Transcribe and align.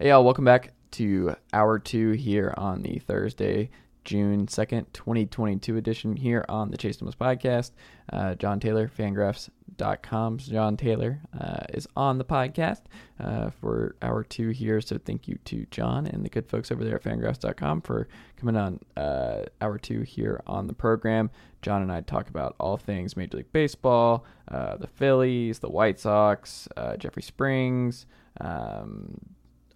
Hey, 0.00 0.10
y'all, 0.10 0.22
welcome 0.22 0.44
back 0.44 0.74
to 0.92 1.34
hour 1.52 1.80
two 1.80 2.12
here 2.12 2.54
on 2.56 2.82
the 2.82 3.00
Thursday, 3.00 3.68
June 4.04 4.46
2nd, 4.46 4.86
2022 4.92 5.76
edition 5.76 6.14
here 6.14 6.44
on 6.48 6.70
the 6.70 6.76
Chase 6.76 6.98
Thomas 6.98 7.16
podcast. 7.16 7.72
Uh, 8.12 8.36
Jon 8.36 8.60
Tayler, 8.60 8.88
fangraphs.com's 8.88 10.46
Jon 10.46 10.76
Tayler 10.76 11.18
uh, 11.36 11.64
is 11.74 11.88
on 11.96 12.18
the 12.18 12.24
podcast 12.24 12.82
uh, 13.18 13.50
for 13.50 13.96
hour 14.00 14.22
two 14.22 14.50
here. 14.50 14.80
So 14.80 14.98
thank 14.98 15.26
you 15.26 15.36
to 15.46 15.66
John 15.72 16.06
and 16.06 16.24
the 16.24 16.28
good 16.28 16.46
folks 16.48 16.70
over 16.70 16.84
there 16.84 16.94
at 16.94 17.02
fangraphs.com 17.02 17.80
for 17.80 18.06
coming 18.36 18.56
on 18.56 18.78
uh, 18.96 19.46
hour 19.60 19.78
two 19.78 20.02
here 20.02 20.40
on 20.46 20.68
the 20.68 20.74
program. 20.74 21.28
John 21.60 21.82
and 21.82 21.90
I 21.90 22.02
talk 22.02 22.28
about 22.28 22.54
all 22.60 22.76
things 22.76 23.16
Major 23.16 23.38
League 23.38 23.52
Baseball, 23.52 24.24
uh, 24.46 24.76
the 24.76 24.86
Phillies, 24.86 25.58
the 25.58 25.70
White 25.70 25.98
Sox, 25.98 26.68
uh, 26.76 26.96
Jeffrey 26.96 27.24
Springs. 27.24 28.06
Um, 28.40 29.18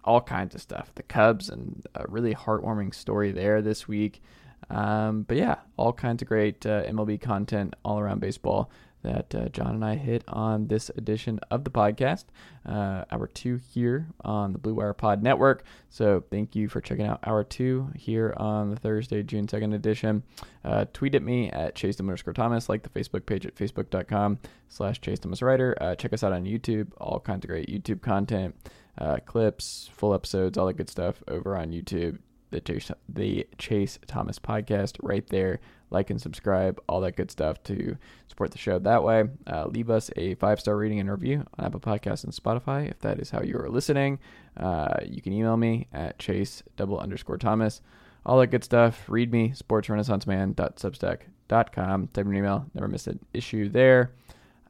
all 0.03 0.21
kinds 0.21 0.55
of 0.55 0.61
stuff. 0.61 0.91
The 0.95 1.03
Cubs 1.03 1.49
and 1.49 1.85
a 1.95 2.05
really 2.07 2.33
heartwarming 2.35 2.93
story 2.93 3.31
there 3.31 3.61
this 3.61 3.87
week. 3.87 4.21
Um, 4.69 5.23
but 5.23 5.37
yeah, 5.37 5.55
all 5.77 5.93
kinds 5.93 6.21
of 6.21 6.27
great 6.27 6.65
uh, 6.65 6.83
MLB 6.83 7.19
content 7.21 7.75
all 7.83 7.99
around 7.99 8.21
baseball 8.21 8.69
that 9.03 9.35
uh, 9.35 9.49
John 9.49 9.75
and 9.75 9.85
I 9.85 9.95
hit 9.95 10.23
on 10.27 10.67
this 10.67 10.89
edition 10.95 11.39
of 11.51 11.65
the 11.65 11.69
podcast. 11.69 12.25
Uh, 12.65 13.03
hour 13.11 13.27
two 13.27 13.59
here 13.73 14.07
on 14.21 14.53
the 14.53 14.57
Blue 14.57 14.73
Wire 14.73 14.93
Pod 14.93 15.21
Network. 15.21 15.63
So 15.89 16.23
thank 16.31 16.55
you 16.55 16.69
for 16.69 16.81
checking 16.81 17.05
out 17.05 17.19
hour 17.23 17.43
two 17.43 17.89
here 17.95 18.33
on 18.37 18.69
the 18.69 18.77
Thursday, 18.77 19.21
June 19.21 19.45
2nd 19.45 19.75
edition. 19.75 20.23
Uh, 20.63 20.85
tweet 20.93 21.15
at 21.15 21.21
me 21.21 21.49
at 21.51 21.75
Chase 21.75 21.99
underscore 21.99 22.33
Thomas, 22.33 22.69
like 22.69 22.83
the 22.83 22.89
Facebook 22.89 23.25
page 23.25 23.45
at 23.45 23.55
facebook.com 23.55 24.39
slash 24.69 25.01
Chase 25.01 25.19
Thomas 25.19 25.41
Writer. 25.41 25.77
Uh, 25.79 25.95
check 25.95 26.13
us 26.13 26.23
out 26.23 26.31
on 26.31 26.45
YouTube, 26.45 26.87
all 26.97 27.19
kinds 27.19 27.43
of 27.43 27.49
great 27.49 27.69
YouTube 27.69 28.01
content 28.01 28.55
uh, 28.97 29.17
clips, 29.25 29.89
full 29.93 30.13
episodes, 30.13 30.57
all 30.57 30.67
that 30.67 30.73
good 30.73 30.89
stuff 30.89 31.23
over 31.27 31.57
on 31.57 31.71
YouTube. 31.71 32.19
The 32.51 32.61
Chase, 32.61 32.91
the 33.09 33.47
Chase 33.57 33.97
Thomas 34.05 34.37
podcast 34.37 34.97
right 35.01 35.25
there. 35.27 35.59
Like 35.89 36.09
and 36.09 36.21
subscribe, 36.21 36.79
all 36.87 37.01
that 37.01 37.15
good 37.15 37.31
stuff 37.31 37.61
to 37.63 37.97
support 38.27 38.51
the 38.51 38.57
show 38.57 38.79
that 38.79 39.03
way. 39.03 39.25
Uh, 39.45 39.67
leave 39.67 39.91
us 39.91 40.09
a 40.15 40.35
five 40.35 40.59
star 40.59 40.75
rating 40.75 40.99
and 40.99 41.09
review 41.09 41.45
on 41.57 41.65
Apple 41.65 41.79
Podcasts 41.79 42.23
and 42.23 42.33
Spotify 42.33 42.89
if 42.89 42.99
that 42.99 43.19
is 43.19 43.29
how 43.29 43.41
you 43.41 43.57
are 43.57 43.69
listening. 43.69 44.19
Uh, 44.57 44.95
you 45.05 45.21
can 45.21 45.33
email 45.33 45.57
me 45.57 45.87
at 45.93 46.17
chase 46.19 46.63
double 46.77 46.99
underscore 46.99 47.37
Thomas. 47.37 47.81
All 48.25 48.39
that 48.39 48.47
good 48.47 48.63
stuff. 48.63 49.03
Read 49.07 49.31
me, 49.31 49.49
sportsrenaissanceman.substack.com. 49.49 52.07
Type 52.07 52.25
an 52.25 52.35
email. 52.35 52.65
Never 52.73 52.87
miss 52.87 53.05
an 53.07 53.19
issue 53.33 53.69
there. 53.69 54.11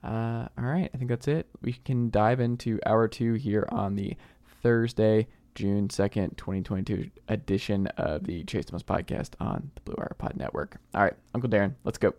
Uh, 0.04 0.48
all 0.58 0.66
right, 0.66 0.90
I 0.94 0.98
think 0.98 1.10
that's 1.10 1.28
it. 1.28 1.48
We 1.62 1.74
can 1.74 2.10
dive 2.10 2.40
into 2.40 2.80
hour 2.86 3.08
two 3.08 3.34
here 3.34 3.68
on 3.70 3.96
the 3.96 4.16
Thursday, 4.62 5.28
June 5.56 5.88
2nd, 5.88 6.36
2022 6.36 7.10
edition 7.30 7.88
of 7.98 8.26
the 8.26 8.44
Chase 8.44 8.66
Thomas 8.66 8.84
podcast 8.84 9.32
on 9.40 9.72
the 9.76 9.82
Blue 9.82 9.96
Wire 9.98 10.16
Pod 10.18 10.36
Network. 10.36 10.78
All 10.94 11.04
right, 11.04 11.14
Uncle 11.34 11.50
Darren, 11.50 11.76
let's 11.84 11.98
go. 11.98 12.14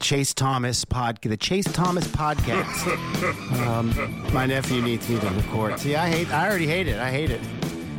Chase 0.00 0.32
Thomas 0.32 0.84
podcast. 0.84 1.28
the 1.28 1.36
Chase 1.36 1.64
Thomas 1.64 2.06
podcast. 2.06 3.66
um, 3.66 4.32
my 4.32 4.46
nephew 4.46 4.80
needs 4.80 5.08
me 5.08 5.18
to 5.18 5.28
record. 5.30 5.80
See, 5.80 5.96
I 5.96 6.08
hate. 6.08 6.32
I 6.32 6.48
already 6.48 6.68
hate 6.68 6.86
it. 6.86 6.98
I 7.00 7.10
hate 7.10 7.30
it. 7.30 7.40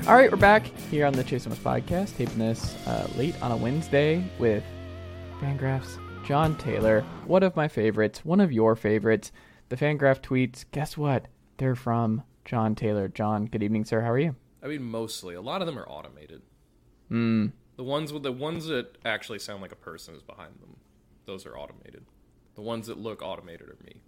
All 0.07 0.15
right, 0.15 0.31
we're 0.31 0.37
back 0.37 0.65
here 0.89 1.05
on 1.05 1.11
the 1.13 1.25
Chase 1.25 1.43
Thomas 1.43 1.59
podcast, 1.59 2.15
taping 2.15 2.39
this 2.39 2.75
uh, 2.87 3.07
late 3.17 3.39
on 3.41 3.51
a 3.51 3.57
Wednesday 3.57 4.23
with 4.39 4.63
Fangraphs 5.41 5.97
Jon 6.29 6.53
Tayler, 6.57 7.03
one 7.25 7.41
of 7.41 7.55
my 7.55 7.67
favorites, 7.67 8.23
one 8.23 8.39
of 8.39 8.51
your 8.51 8.75
favorites. 8.75 9.31
The 9.69 9.75
Fangraph 9.75 10.21
tweets, 10.21 10.63
guess 10.71 10.95
what? 10.95 11.25
They're 11.57 11.73
from 11.73 12.21
Jon 12.45 12.75
Tayler. 12.75 13.11
John, 13.11 13.47
good 13.47 13.63
evening, 13.63 13.83
sir. 13.83 14.01
How 14.01 14.11
are 14.11 14.19
you? 14.19 14.35
I 14.61 14.67
mean, 14.67 14.83
mostly. 14.83 15.33
A 15.33 15.41
lot 15.41 15.63
of 15.63 15.65
them 15.65 15.79
are 15.79 15.89
automated. 15.89 16.43
Mm. 17.09 17.53
The 17.77 17.83
ones 17.83 18.13
with 18.13 18.21
the 18.21 18.31
ones 18.31 18.67
that 18.67 18.99
actually 19.03 19.39
sound 19.39 19.63
like 19.63 19.71
a 19.71 19.75
person 19.75 20.13
is 20.13 20.21
behind 20.21 20.53
them. 20.61 20.75
Those 21.25 21.47
are 21.47 21.57
automated. 21.57 22.05
The 22.53 22.61
ones 22.61 22.85
that 22.85 22.99
look 22.99 23.23
automated 23.23 23.67
are 23.67 23.77
me. 23.83 23.99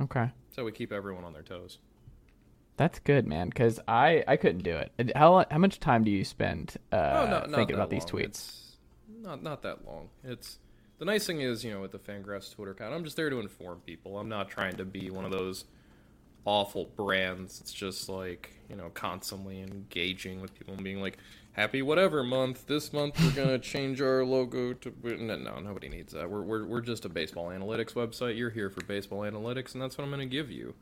Okay. 0.00 0.32
So 0.50 0.64
we 0.64 0.72
keep 0.72 0.92
everyone 0.92 1.22
on 1.22 1.32
their 1.32 1.42
toes. 1.42 1.78
That's 2.76 2.98
good, 2.98 3.24
man. 3.28 3.50
Because 3.50 3.78
I 3.86 4.24
I 4.26 4.36
couldn't 4.36 4.64
do 4.64 4.78
it. 4.78 5.12
How 5.14 5.46
how 5.48 5.58
much 5.58 5.78
time 5.78 6.02
do 6.02 6.10
you 6.10 6.24
spend 6.24 6.76
uh, 6.90 6.96
oh, 6.96 7.30
not, 7.30 7.50
not 7.50 7.56
thinking 7.56 7.76
about 7.76 7.92
long. 7.92 8.00
these 8.00 8.04
tweets? 8.04 8.24
It's 8.24 8.76
not 9.20 9.44
not 9.44 9.62
that 9.62 9.86
long. 9.86 10.08
It's 10.24 10.58
the 10.98 11.04
nice 11.04 11.26
thing 11.26 11.40
is, 11.40 11.64
you 11.64 11.72
know, 11.72 11.80
with 11.80 11.92
the 11.92 11.98
Fangraphs 11.98 12.54
Twitter 12.54 12.72
account, 12.72 12.94
I'm 12.94 13.04
just 13.04 13.16
there 13.16 13.30
to 13.30 13.40
inform 13.40 13.80
people. 13.80 14.18
I'm 14.18 14.28
not 14.28 14.48
trying 14.48 14.76
to 14.76 14.84
be 14.84 15.10
one 15.10 15.24
of 15.24 15.30
those 15.30 15.64
awful 16.44 16.86
brands. 16.96 17.60
It's 17.60 17.72
just 17.72 18.08
like, 18.08 18.54
you 18.68 18.76
know, 18.76 18.90
constantly 18.90 19.60
engaging 19.60 20.40
with 20.40 20.54
people 20.54 20.74
and 20.74 20.84
being 20.84 21.00
like, 21.00 21.18
happy 21.52 21.82
whatever 21.82 22.22
month. 22.22 22.66
This 22.66 22.92
month 22.92 23.22
we're 23.22 23.30
going 23.32 23.48
to 23.48 23.58
change 23.58 24.00
our 24.00 24.24
logo 24.24 24.72
to. 24.74 24.92
No, 25.02 25.36
no, 25.36 25.58
nobody 25.60 25.88
needs 25.88 26.12
that. 26.12 26.28
We're, 26.28 26.42
we're, 26.42 26.64
we're 26.64 26.80
just 26.80 27.04
a 27.04 27.08
baseball 27.08 27.48
analytics 27.48 27.92
website. 27.92 28.36
You're 28.36 28.50
here 28.50 28.70
for 28.70 28.84
baseball 28.84 29.20
analytics, 29.20 29.74
and 29.74 29.82
that's 29.82 29.96
what 29.96 30.04
I'm 30.04 30.10
going 30.10 30.20
to 30.20 30.26
give 30.26 30.50
you. 30.50 30.74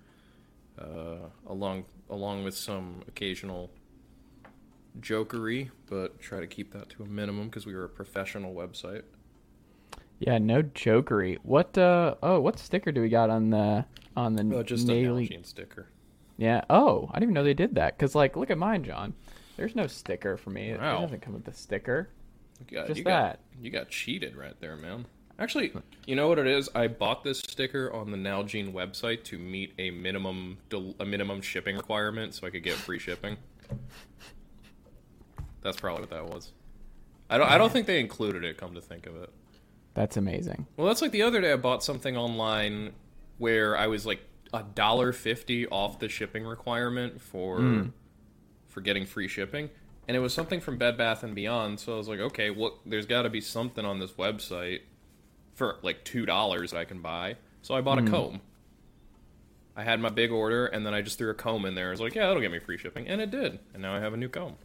Uh, 0.79 1.29
along 1.47 1.85
along 2.09 2.43
with 2.43 2.57
some 2.57 3.03
occasional 3.07 3.71
jokery, 4.99 5.71
but 5.89 6.21
try 6.21 6.41
to 6.41 6.47
keep 6.47 6.73
that 6.73 6.89
to 6.91 7.03
a 7.03 7.07
minimum 7.07 7.47
because 7.47 7.67
we 7.67 7.75
are 7.75 7.85
a 7.85 7.89
professional 7.89 8.55
website. 8.55 9.03
Yeah, 10.21 10.37
no 10.37 10.63
jokery. 10.63 11.39
What 11.43 11.77
uh 11.77 12.15
oh, 12.23 12.41
what 12.41 12.59
sticker 12.59 12.93
do 12.93 13.01
we 13.01 13.09
got 13.09 13.31
on 13.31 13.51
the 13.51 13.87
on 14.17 14.35
the 14.35 14.55
Oh, 14.55 14.63
just 14.63 14.89
a 14.89 14.93
Nalgene 14.93 15.47
sticker. 15.47 15.89
Yeah. 16.37 16.63
Oh, 16.71 17.09
I 17.11 17.15
didn't 17.15 17.25
even 17.25 17.35
know 17.35 17.45
they 17.45 17.55
did 17.55 17.75
that. 17.75 17.99
Cause 17.99 18.15
like, 18.15 18.37
look 18.37 18.51
at 18.51 18.59
mine, 18.59 18.85
John. 18.85 19.15
There's 19.57 19.75
no 19.75 19.87
sticker 19.87 20.37
for 20.37 20.51
me. 20.51 20.71
It 20.71 20.79
doesn't 20.79 21.21
come 21.21 21.35
with 21.35 21.49
a 21.49 21.55
sticker. 21.55 22.11
You 22.69 22.77
got, 22.77 22.87
Just 22.87 22.99
you 22.99 23.05
that. 23.05 23.41
Got, 23.55 23.65
you 23.65 23.71
got 23.71 23.89
cheated 23.89 24.37
right 24.37 24.55
there, 24.61 24.77
man. 24.77 25.07
Actually, 25.39 25.73
you 26.07 26.15
know 26.17 26.29
what 26.29 26.39
it 26.39 26.47
is? 26.47 26.69
I 26.75 26.87
bought 26.87 27.25
this 27.25 27.39
sticker 27.39 27.91
on 27.93 28.11
the 28.11 28.19
Nalgene 28.19 28.75
website 28.75 29.25
to 29.25 29.39
meet 29.39 29.73
a 29.79 29.91
minimum 29.91 30.59
del- 30.69 30.95
a 31.01 31.07
minimum 31.07 31.41
shipping 31.41 31.77
requirement, 31.77 32.35
so 32.35 32.47
I 32.47 32.51
could 32.51 32.63
get 32.63 32.75
free 32.75 32.99
shipping. 32.99 33.39
That's 35.63 35.79
probably 35.79 36.03
what 36.03 36.11
that 36.11 36.27
was. 36.27 36.53
I 37.31 37.39
don't. 37.39 37.49
I 37.49 37.57
don't 37.57 37.73
think 37.73 37.87
they 37.87 38.01
included 38.01 38.45
it. 38.45 38.59
Come 38.59 38.75
to 38.75 38.83
think 38.83 39.07
of 39.07 39.17
it. 39.17 39.31
That's 40.01 40.17
amazing. 40.17 40.67
Well, 40.79 40.87
that's 40.87 41.03
like 41.03 41.11
the 41.11 41.21
other 41.21 41.43
day 41.43 41.53
I 41.53 41.57
bought 41.57 41.85
something 41.85 42.17
online 42.17 42.95
where 43.37 43.77
I 43.77 43.87
was 43.87 44.07
like 44.07 44.23
a 44.51 44.63
dollar 44.63 45.13
fifty 45.13 45.67
off 45.67 45.99
the 45.99 46.09
shipping 46.09 46.47
requirement 46.47 47.21
for 47.21 47.59
hmm. 47.59 47.89
for 48.67 48.81
getting 48.81 49.05
free 49.05 49.29
shipping, 49.29 49.69
and 50.09 50.17
it 50.17 50.21
was 50.21 50.33
something 50.33 50.59
from 50.59 50.79
Bed 50.79 50.97
Bath 50.97 51.23
and 51.23 51.35
Beyond. 51.35 51.81
So 51.81 51.93
I 51.93 51.97
was 51.99 52.09
like, 52.09 52.19
okay, 52.19 52.49
well, 52.49 52.79
there's 52.87 53.05
got 53.05 53.23
to 53.23 53.29
be 53.29 53.43
something 53.43 53.85
on 53.85 53.99
this 53.99 54.13
website 54.13 54.81
for 55.53 55.77
like 55.83 56.03
two 56.03 56.25
dollars 56.25 56.71
that 56.71 56.79
I 56.79 56.87
can 56.87 57.03
buy. 57.03 57.37
So 57.61 57.75
I 57.75 57.83
bought 57.83 57.99
a 57.99 58.03
hmm. 58.03 58.09
comb. 58.09 58.41
I 59.77 59.85
had 59.85 60.01
my 60.01 60.09
big 60.09 60.31
order, 60.31 60.65
and 60.65 60.87
then 60.87 60.95
I 60.95 61.03
just 61.03 61.19
threw 61.19 61.29
a 61.29 61.35
comb 61.35 61.67
in 61.67 61.75
there. 61.75 61.89
I 61.89 61.91
was 61.91 62.01
like, 62.01 62.15
yeah, 62.15 62.27
that'll 62.27 62.41
get 62.41 62.51
me 62.51 62.59
free 62.59 62.79
shipping, 62.79 63.07
and 63.07 63.21
it 63.21 63.31
did. 63.31 63.59
And 63.75 63.83
now 63.83 63.95
I 63.95 64.01
have 64.01 64.15
a 64.15 64.17
new 64.17 64.31
comb. 64.31 64.57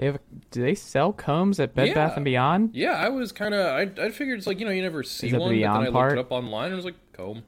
They 0.00 0.06
have. 0.06 0.18
Do 0.50 0.62
they 0.62 0.74
sell 0.74 1.12
combs 1.12 1.60
at 1.60 1.74
Bed 1.74 1.88
Yeah. 1.88 1.94
Bath 1.94 2.16
and 2.16 2.24
Beyond? 2.24 2.70
Yeah, 2.72 2.92
I 2.92 3.10
was 3.10 3.32
kind 3.32 3.52
of. 3.52 3.66
I, 3.66 4.06
I 4.06 4.10
figured 4.10 4.38
it's 4.38 4.46
like 4.46 4.58
you 4.58 4.64
know 4.64 4.72
you 4.72 4.80
never 4.80 5.02
see 5.02 5.30
the 5.30 5.38
one, 5.38 5.50
but 5.50 5.60
then 5.60 5.70
I 5.70 5.88
looked 5.90 6.12
it 6.12 6.18
up 6.18 6.32
online 6.32 6.66
and 6.66 6.72
it 6.72 6.76
was 6.76 6.86
like 6.86 6.94
comb. 7.12 7.42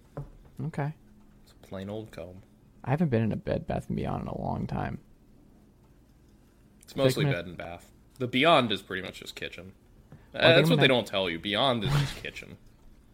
Okay. 0.66 0.92
It's 1.44 1.52
a 1.52 1.66
plain 1.66 1.88
old 1.88 2.10
comb. 2.10 2.42
I 2.84 2.90
haven't 2.90 3.08
been 3.08 3.22
in 3.22 3.32
a 3.32 3.36
Bed 3.36 3.66
Bath 3.66 3.86
and 3.88 3.96
Beyond 3.96 4.24
in 4.24 4.28
a 4.28 4.38
long 4.38 4.66
time. 4.66 4.98
It's 6.82 6.94
mostly 6.94 7.24
bed 7.24 7.46
and 7.46 7.56
bath. 7.56 7.90
The 8.18 8.26
Beyond 8.26 8.70
is 8.70 8.82
pretty 8.82 9.00
much 9.00 9.20
just 9.20 9.34
kitchen. 9.34 9.72
Uh, 10.34 10.54
that's 10.54 10.69
what 10.69 10.78
they 10.78 10.88
don't 10.88 11.06
tell 11.06 11.30
you. 11.30 11.38
Beyond 11.38 11.84
is 11.84 11.90
just 11.90 12.22
kitchen. 12.22 12.58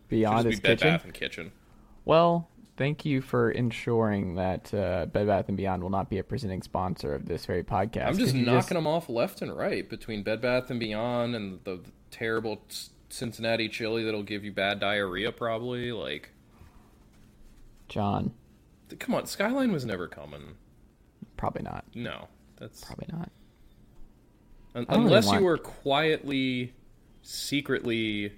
Beyond 0.08 0.46
just 0.46 0.54
is 0.54 0.60
be 0.60 0.68
bed, 0.68 0.80
bath, 0.80 1.04
and 1.04 1.14
kitchen. 1.14 1.52
Well, 2.04 2.48
thank 2.78 3.04
you 3.04 3.20
for 3.20 3.50
ensuring 3.50 4.36
that 4.36 4.72
uh, 4.72 5.04
Bed 5.06 5.26
Bath 5.26 5.48
and 5.48 5.56
Beyond 5.56 5.82
will 5.82 5.90
not 5.90 6.08
be 6.08 6.18
a 6.18 6.24
presenting 6.24 6.62
sponsor 6.62 7.12
of 7.12 7.26
this 7.26 7.44
very 7.44 7.64
podcast. 7.64 8.06
I'm 8.06 8.16
just 8.16 8.34
knocking 8.34 8.76
them 8.76 8.86
off 8.86 9.08
left 9.08 9.42
and 9.42 9.54
right 9.54 9.86
between 9.88 10.22
Bed 10.22 10.40
Bath 10.40 10.70
and 10.70 10.78
Beyond 10.80 11.34
and 11.34 11.58
the, 11.64 11.76
the 11.76 11.90
terrible 12.10 12.62
Cincinnati 13.10 13.68
chili 13.68 14.04
that'll 14.04 14.22
give 14.22 14.44
you 14.44 14.52
bad 14.52 14.78
diarrhea. 14.80 15.32
Probably 15.32 15.90
like, 15.92 16.30
John. 17.88 18.32
come 18.98 19.14
on, 19.14 19.26
Skyline 19.26 19.72
was 19.72 19.84
never 19.84 20.06
coming. 20.06 20.54
Probably 21.36 21.62
not. 21.62 21.84
No, 21.94 22.28
that's 22.58 22.84
Probably 22.84 23.08
not. 23.12 23.30
Un- 24.74 24.84
don't 24.84 24.88
really 24.88 25.04
unless 25.06 25.26
want- 25.26 25.40
you 25.40 25.44
were 25.44 25.58
quietly, 25.58 26.72
secretly, 27.22 28.32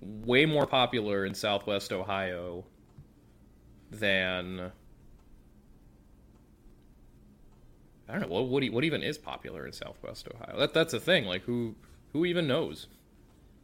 way 0.00 0.46
more 0.46 0.66
popular 0.66 1.26
in 1.26 1.34
Southwest 1.34 1.92
Ohio 1.92 2.64
than 3.90 4.70
I 8.08 8.12
don't 8.12 8.22
know 8.22 8.28
what 8.28 8.46
what, 8.48 8.64
what 8.72 8.84
even 8.84 9.02
is 9.02 9.18
popular 9.18 9.66
in 9.66 9.72
Southwest 9.72 10.28
Ohio. 10.34 10.58
That 10.58 10.74
that's 10.74 10.94
a 10.94 11.00
thing. 11.00 11.24
Like 11.26 11.42
who 11.42 11.74
who 12.12 12.24
even 12.24 12.46
knows? 12.46 12.86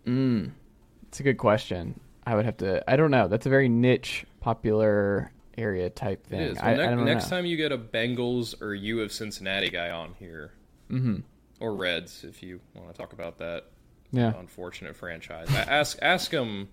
It's 0.06 1.18
a 1.18 1.22
good 1.24 1.38
question. 1.38 1.98
I 2.24 2.34
would 2.36 2.44
have 2.44 2.56
to. 2.58 2.88
I 2.90 2.96
don't 2.96 3.10
know. 3.10 3.26
That's 3.28 3.46
a 3.46 3.48
very 3.48 3.68
niche, 3.68 4.24
popular 4.40 5.32
area 5.58 5.90
type 5.90 6.24
It 6.26 6.30
thing. 6.30 6.40
is. 6.40 6.56
Well, 6.56 6.64
I 6.66 6.74
ne- 6.76 6.86
don't 6.94 7.04
next 7.04 7.24
know. 7.30 7.38
time 7.38 7.46
you 7.46 7.56
get 7.56 7.72
a 7.72 7.78
Bengals 7.78 8.60
or 8.62 8.74
you 8.74 9.00
of 9.02 9.10
Cincinnati 9.12 9.68
guy 9.70 9.90
on 9.90 10.14
here, 10.18 10.52
Mm-hmm. 10.90 11.16
or 11.60 11.74
Reds, 11.74 12.22
if 12.24 12.42
you 12.42 12.60
want 12.74 12.88
to 12.92 12.96
talk 12.96 13.12
about 13.12 13.38
that 13.38 13.64
Yeah. 14.12 14.32
unfortunate 14.38 14.94
franchise, 14.96 15.48
I 15.50 15.60
ask 15.62 15.98
ask 16.02 16.30
them, 16.30 16.68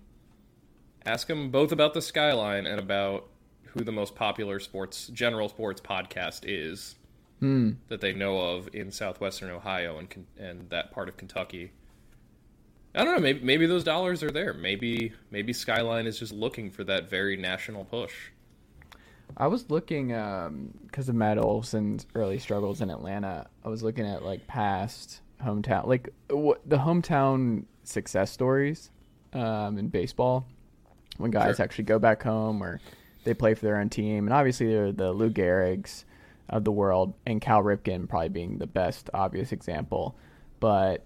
ask 1.04 1.26
them 1.26 1.50
both 1.50 1.72
about 1.72 1.94
the 1.94 2.02
skyline 2.02 2.66
and 2.66 2.78
about 2.78 3.28
who 3.74 3.84
the 3.84 3.92
most 3.92 4.14
popular 4.14 4.58
sports 4.60 5.08
general 5.08 5.48
sports 5.48 5.80
podcast 5.80 6.40
is 6.44 6.96
Hmm. 7.40 7.72
that 7.88 8.00
they 8.00 8.12
know 8.14 8.38
of 8.38 8.72
in 8.74 8.90
southwestern 8.90 9.50
Ohio 9.50 9.98
and 9.98 10.26
and 10.38 10.70
that 10.70 10.90
part 10.92 11.08
of 11.08 11.16
Kentucky. 11.16 11.72
I 12.94 13.04
don't 13.04 13.14
know. 13.16 13.20
Maybe 13.20 13.40
maybe 13.44 13.66
those 13.66 13.82
dollars 13.84 14.22
are 14.22 14.30
there. 14.30 14.54
Maybe 14.54 15.12
maybe 15.30 15.52
Skyline 15.52 16.06
is 16.06 16.18
just 16.18 16.32
looking 16.32 16.70
for 16.70 16.84
that 16.84 17.10
very 17.10 17.36
national 17.36 17.84
push. 17.84 18.14
I 19.36 19.48
was 19.48 19.68
looking 19.68 20.08
because 20.86 21.08
of 21.08 21.16
Matt 21.16 21.38
Olson's 21.38 22.06
early 22.14 22.38
struggles 22.38 22.80
in 22.80 22.88
Atlanta. 22.90 23.48
I 23.64 23.68
was 23.68 23.82
looking 23.82 24.06
at 24.06 24.22
like 24.22 24.46
past 24.46 25.20
hometown, 25.42 25.86
like 25.86 26.08
what 26.30 26.60
the 26.68 26.76
hometown 26.78 27.64
success 27.82 28.30
stories 28.30 28.90
um, 29.32 29.76
in 29.76 29.88
baseball 29.88 30.46
when 31.16 31.32
guys 31.32 31.56
Sure. 31.56 31.64
actually 31.64 31.84
go 31.84 31.98
back 31.98 32.22
home 32.22 32.62
or 32.62 32.80
they 33.24 33.34
play 33.34 33.54
for 33.54 33.64
their 33.64 33.76
own 33.76 33.88
team, 33.88 34.26
and 34.26 34.32
obviously 34.32 34.66
they're 34.66 34.92
the 34.92 35.12
Lou 35.12 35.30
Gehrigs 35.30 36.04
of 36.48 36.64
the 36.64 36.72
world, 36.72 37.14
and 37.26 37.40
Cal 37.40 37.62
Ripken 37.62 38.08
probably 38.08 38.28
being 38.28 38.58
the 38.58 38.66
best 38.66 39.08
obvious 39.14 39.50
example. 39.52 40.16
But 40.60 41.04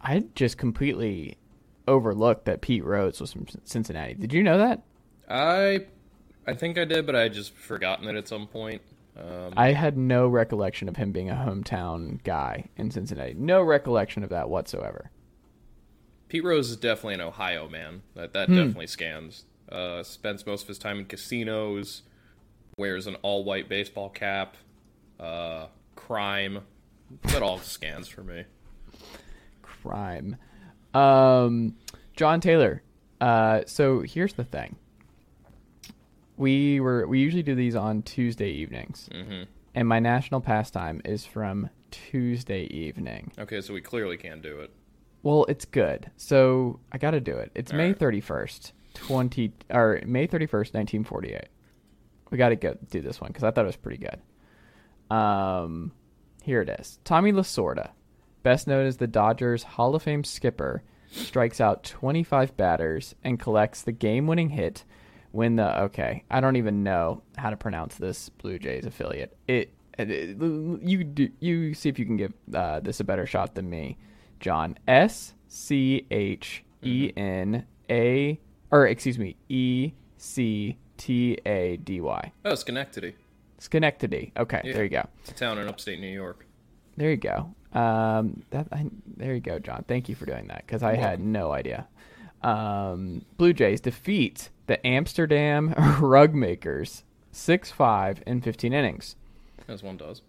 I 0.00 0.24
just 0.34 0.58
completely 0.58 1.36
overlooked 1.88 2.44
that 2.46 2.60
Pete 2.60 2.84
Rose 2.84 3.20
was 3.20 3.32
from 3.32 3.46
Cincinnati. 3.64 4.14
Did 4.14 4.32
you 4.32 4.42
know 4.42 4.58
that? 4.58 4.82
I 5.28 5.86
I 6.46 6.54
think 6.54 6.78
I 6.78 6.84
did, 6.84 7.06
but 7.06 7.14
I 7.16 7.28
just 7.28 7.54
forgotten 7.54 8.08
it 8.08 8.16
at 8.16 8.26
some 8.28 8.46
point. 8.46 8.82
Um, 9.16 9.52
I 9.56 9.72
had 9.72 9.96
no 9.96 10.26
recollection 10.26 10.88
of 10.88 10.96
him 10.96 11.12
being 11.12 11.28
a 11.30 11.34
hometown 11.34 12.22
guy 12.24 12.68
in 12.76 12.90
Cincinnati. 12.90 13.34
No 13.34 13.62
recollection 13.62 14.24
of 14.24 14.30
that 14.30 14.48
whatsoever. 14.48 15.10
Pete 16.28 16.42
Rose 16.44 16.70
is 16.70 16.76
definitely 16.78 17.14
an 17.14 17.20
Ohio 17.20 17.68
man. 17.68 18.02
That 18.14 18.32
that 18.32 18.48
Hmm. 18.48 18.56
definitely 18.56 18.86
scans. 18.86 19.44
Uh, 19.72 20.02
spends 20.02 20.44
most 20.46 20.62
of 20.62 20.68
his 20.68 20.78
time 20.78 20.98
in 20.98 21.06
casinos. 21.06 22.02
Wears 22.76 23.06
an 23.06 23.16
all-white 23.22 23.68
baseball 23.68 24.10
cap. 24.10 24.56
Uh, 25.18 25.66
crime. 25.96 26.60
That 27.24 27.42
all 27.42 27.58
scans 27.58 28.08
for 28.08 28.22
me. 28.22 28.44
Crime. 29.62 30.36
Um, 30.94 31.76
Jon 32.16 32.40
Tayler. 32.40 32.80
Uh, 33.20 33.62
so 33.66 34.00
here's 34.00 34.34
the 34.34 34.44
thing. 34.44 34.76
We 36.36 36.80
were 36.80 37.06
we 37.06 37.20
usually 37.20 37.42
do 37.42 37.54
these 37.54 37.76
on 37.76 38.02
Tuesday 38.02 38.50
evenings, 38.50 39.08
hmm 39.12 39.42
and 39.74 39.86
my 39.88 40.00
national 40.00 40.40
pastime 40.40 41.00
is 41.04 41.24
from 41.24 41.70
Tuesday 41.90 42.64
evening. 42.64 43.30
Okay, 43.38 43.60
so 43.60 43.72
we 43.72 43.80
clearly 43.80 44.16
can't 44.16 44.42
do 44.42 44.60
it. 44.60 44.70
Well, 45.22 45.44
it's 45.48 45.64
good, 45.64 46.10
so 46.16 46.80
I 46.90 46.98
got 46.98 47.12
to 47.12 47.20
do 47.20 47.36
it. 47.36 47.52
It's 47.54 47.70
All 47.70 47.78
May 47.78 47.88
right. 47.88 47.98
thirty 47.98 48.20
first, 48.20 48.72
twenty 48.94 49.52
or 49.70 50.00
May 50.06 50.26
thirty 50.26 50.46
first, 50.46 50.74
nineteen 50.74 51.04
forty 51.04 51.32
eight. 51.34 51.48
We 52.30 52.38
got 52.38 52.48
to 52.50 52.56
go 52.56 52.76
do 52.90 53.00
this 53.00 53.20
one 53.20 53.28
because 53.28 53.44
I 53.44 53.50
thought 53.50 53.64
it 53.64 53.66
was 53.66 53.76
pretty 53.76 53.98
good. 53.98 54.20
Um, 55.14 55.92
here 56.42 56.62
it 56.62 56.68
is. 56.68 56.98
Tommy 57.04 57.32
Lasorda, 57.32 57.90
best 58.42 58.66
known 58.66 58.86
as 58.86 58.96
the 58.96 59.06
Dodgers 59.06 59.62
Hall 59.62 59.94
of 59.94 60.02
Fame 60.02 60.24
skipper, 60.24 60.82
strikes 61.10 61.60
out 61.60 61.84
twenty 61.84 62.22
five 62.22 62.56
batters 62.56 63.14
and 63.22 63.38
collects 63.38 63.82
the 63.82 63.92
game 63.92 64.26
winning 64.26 64.48
hit 64.48 64.84
when 65.32 65.56
the 65.56 65.82
okay 65.82 66.24
I 66.30 66.40
don't 66.40 66.56
even 66.56 66.82
know 66.82 67.22
how 67.36 67.50
to 67.50 67.56
pronounce 67.56 67.96
this 67.96 68.28
Blue 68.30 68.58
Jays 68.58 68.86
affiliate. 68.86 69.36
It, 69.46 69.74
it- 69.98 70.38
you 70.82 71.04
do, 71.04 71.28
you 71.38 71.74
see 71.74 71.90
if 71.90 71.98
you 71.98 72.06
can 72.06 72.16
give 72.16 72.32
uh, 72.54 72.80
this 72.80 73.00
a 73.00 73.04
better 73.04 73.26
shot 73.26 73.54
than 73.54 73.68
me. 73.68 73.98
John 74.40 74.78
S 74.88 75.34
C 75.48 76.06
H 76.10 76.64
E 76.82 77.12
N 77.14 77.66
A 77.90 78.40
or 78.72 78.86
excuse 78.88 79.18
me 79.18 79.36
E 79.48 79.92
C 80.16 80.76
T 80.96 81.38
A 81.46 81.76
D 81.76 82.00
Y. 82.00 82.32
Oh, 82.44 82.54
Schenectady. 82.56 83.14
Schenectady. 83.58 84.32
Okay, 84.36 84.60
Yeah. 84.64 84.72
there 84.72 84.82
you 84.84 84.90
go. 84.90 85.06
It's 85.20 85.30
a 85.30 85.34
town 85.34 85.58
in 85.58 85.68
upstate 85.68 86.00
New 86.00 86.08
York. 86.08 86.44
There 86.96 87.10
you 87.10 87.16
go. 87.16 87.54
Um, 87.72 88.42
that 88.50 88.66
I, 88.72 88.86
there 89.16 89.34
you 89.34 89.40
go, 89.40 89.58
John. 89.58 89.84
Thank 89.88 90.08
you 90.08 90.14
for 90.14 90.26
doing 90.26 90.48
that 90.48 90.64
because 90.66 90.82
I 90.82 90.96
had 90.96 91.20
no 91.20 91.52
idea. 91.52 91.86
Um, 92.42 93.24
Blue 93.38 93.52
Jays 93.52 93.80
defeat 93.80 94.50
the 94.66 94.84
Amsterdam 94.86 95.74
Rug 96.00 96.34
Makers 96.34 97.04
six 97.30 97.70
five 97.70 98.22
in 98.26 98.40
fifteen 98.40 98.72
innings. 98.72 99.16
As 99.68 99.82
one 99.82 99.96
does. 99.96 100.22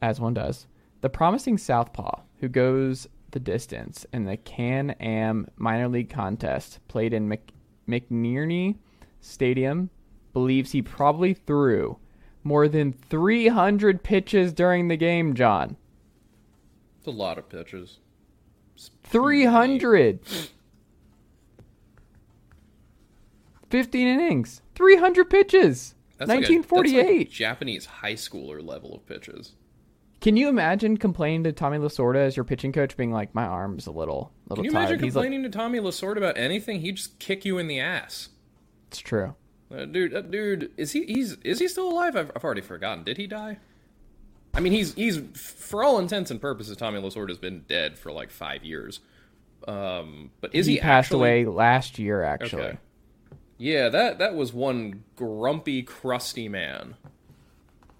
as 0.00 0.18
one 0.20 0.34
does. 0.34 0.66
The 1.02 1.10
promising 1.10 1.58
southpaw 1.58 2.22
who 2.40 2.48
goes 2.48 3.06
the 3.30 3.38
distance 3.38 4.06
in 4.12 4.24
the 4.24 4.36
Can 4.38 4.90
Am 4.92 5.46
minor 5.56 5.88
league 5.88 6.08
contest 6.10 6.80
played 6.88 7.12
in 7.12 7.28
Mc- 7.28 7.52
McNearney 7.88 8.76
Stadium 9.20 9.90
believes 10.32 10.72
he 10.72 10.82
probably 10.82 11.34
threw 11.34 11.98
more 12.44 12.68
than 12.68 12.92
300 12.92 14.02
pitches 14.02 14.52
during 14.52 14.88
the 14.88 14.96
game, 14.96 15.34
John. 15.34 15.76
It's 16.98 17.06
a 17.06 17.10
lot 17.10 17.38
of 17.38 17.48
pitches. 17.48 17.98
It's 18.74 18.90
300. 19.04 20.20
15 23.70 24.06
innings. 24.06 24.62
300 24.74 25.28
pitches. 25.28 25.94
That's 26.16 26.28
like 26.28 26.38
a- 26.38 26.40
that's 26.40 26.50
1948. 26.50 27.18
like 27.18 27.30
Japanese 27.30 27.86
high 27.86 28.14
schooler 28.14 28.64
level 28.66 28.94
of 28.94 29.06
pitches. 29.06 29.54
Can 30.20 30.36
you 30.36 30.48
imagine 30.48 30.96
complaining 30.96 31.44
to 31.44 31.52
Tommy 31.52 31.78
Lasorda 31.78 32.16
as 32.16 32.36
your 32.36 32.44
pitching 32.44 32.72
coach, 32.72 32.96
being 32.96 33.12
like, 33.12 33.34
"My 33.34 33.44
arm's 33.44 33.86
a 33.86 33.92
little, 33.92 34.32
little 34.48 34.56
Can 34.56 34.64
you 34.64 34.70
tired." 34.72 34.90
imagine 34.90 35.04
He's 35.04 35.14
like, 35.16 35.24
complaining 35.24 35.42
to 35.44 35.56
Tommy 35.56 35.78
Lasorda 35.78 36.16
about 36.16 36.36
anything? 36.36 36.80
He'd 36.80 36.96
just 36.96 37.18
kick 37.18 37.44
you 37.44 37.58
in 37.58 37.68
the 37.68 37.78
ass. 37.78 38.30
"It's 38.88 38.98
true." 38.98 39.34
Uh, 39.72 39.84
dude, 39.84 40.14
uh, 40.14 40.22
dude, 40.22 40.72
is 40.76 40.92
he 40.92 41.04
he's 41.04 41.34
is 41.44 41.60
he 41.60 41.68
still 41.68 41.88
alive? 41.90 42.16
I've, 42.16 42.32
I've 42.34 42.42
already 42.42 42.62
forgotten. 42.62 43.04
Did 43.04 43.16
he 43.16 43.26
die? 43.26 43.58
I 44.54 44.60
mean, 44.60 44.72
he's 44.72 44.94
he's 44.94 45.20
for 45.34 45.84
all 45.84 45.98
intents 45.98 46.30
and 46.30 46.40
purposes, 46.40 46.76
Tommy 46.76 47.00
Lasorda 47.00 47.28
has 47.28 47.38
been 47.38 47.64
dead 47.68 47.98
for 47.98 48.10
like 48.10 48.30
five 48.30 48.64
years. 48.64 49.00
Um, 49.66 50.30
but 50.40 50.54
is 50.54 50.66
he, 50.66 50.74
he, 50.74 50.78
passed 50.80 51.08
actually- 51.08 51.18
away 51.18 51.44
last 51.44 51.98
year, 51.98 52.22
actually. 52.22 52.62
Okay. 52.62 52.78
Yeah, 53.58 53.88
that 53.88 54.18
that 54.18 54.34
was 54.34 54.52
one 54.52 55.02
grumpy, 55.16 55.82
crusty 55.82 56.48
man. 56.48 56.94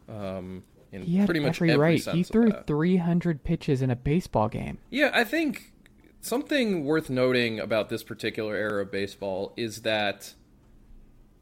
Um, 0.08 0.62
in 0.92 1.02
He 1.02 1.16
had 1.16 1.26
pretty 1.26 1.40
much 1.40 1.56
every 1.56 1.72
every 1.72 1.82
right. 1.82 2.02
sense 2.02 2.16
He 2.16 2.22
threw 2.22 2.52
300 2.66 3.44
pitches 3.44 3.82
in 3.82 3.90
a 3.90 3.96
baseball 3.96 4.48
game. 4.48 4.78
Yeah, 4.90 5.10
I 5.12 5.24
think 5.24 5.72
something 6.20 6.84
worth 6.84 7.10
noting 7.10 7.60
about 7.60 7.88
this 7.88 8.02
particular 8.02 8.54
era 8.54 8.82
of 8.82 8.90
baseball 8.90 9.52
is 9.56 9.82
that 9.82 10.34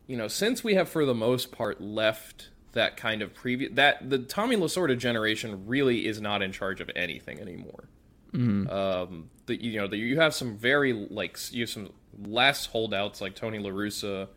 you 0.07 0.17
know, 0.17 0.29
since 0.29 0.63
we 0.63 0.75
have 0.75 0.89
for 0.89 1.05
the 1.05 1.15
most 1.15 1.51
part 1.51 1.81
left 1.81 2.51
that 2.73 2.97
kind 2.97 3.23
of 3.23 3.35
previous 3.35 3.73
that 3.75 4.09
the 4.09 4.19
Tommy 4.19 4.57
Lasorda 4.57 4.97
generation 4.97 5.67
really 5.67 6.07
is 6.07 6.21
not 6.21 6.43
in 6.43 6.53
charge 6.53 6.81
of 6.81 6.91
anything 6.95 7.41
anymore. 7.41 7.89
Um, 8.71 9.31
the, 9.47 9.61
you 9.63 9.81
know, 9.81 9.89
the, 9.89 9.97
you 9.97 10.21
have 10.21 10.35
some 10.35 10.57
very 10.57 10.93
like 10.93 11.39
you 11.53 11.63
have 11.63 11.71
some 11.71 11.91
less 12.23 12.67
holdouts 12.67 13.21
like 13.21 13.35
Tony 13.35 13.59
La 13.59 13.71
Russa, 13.71 14.29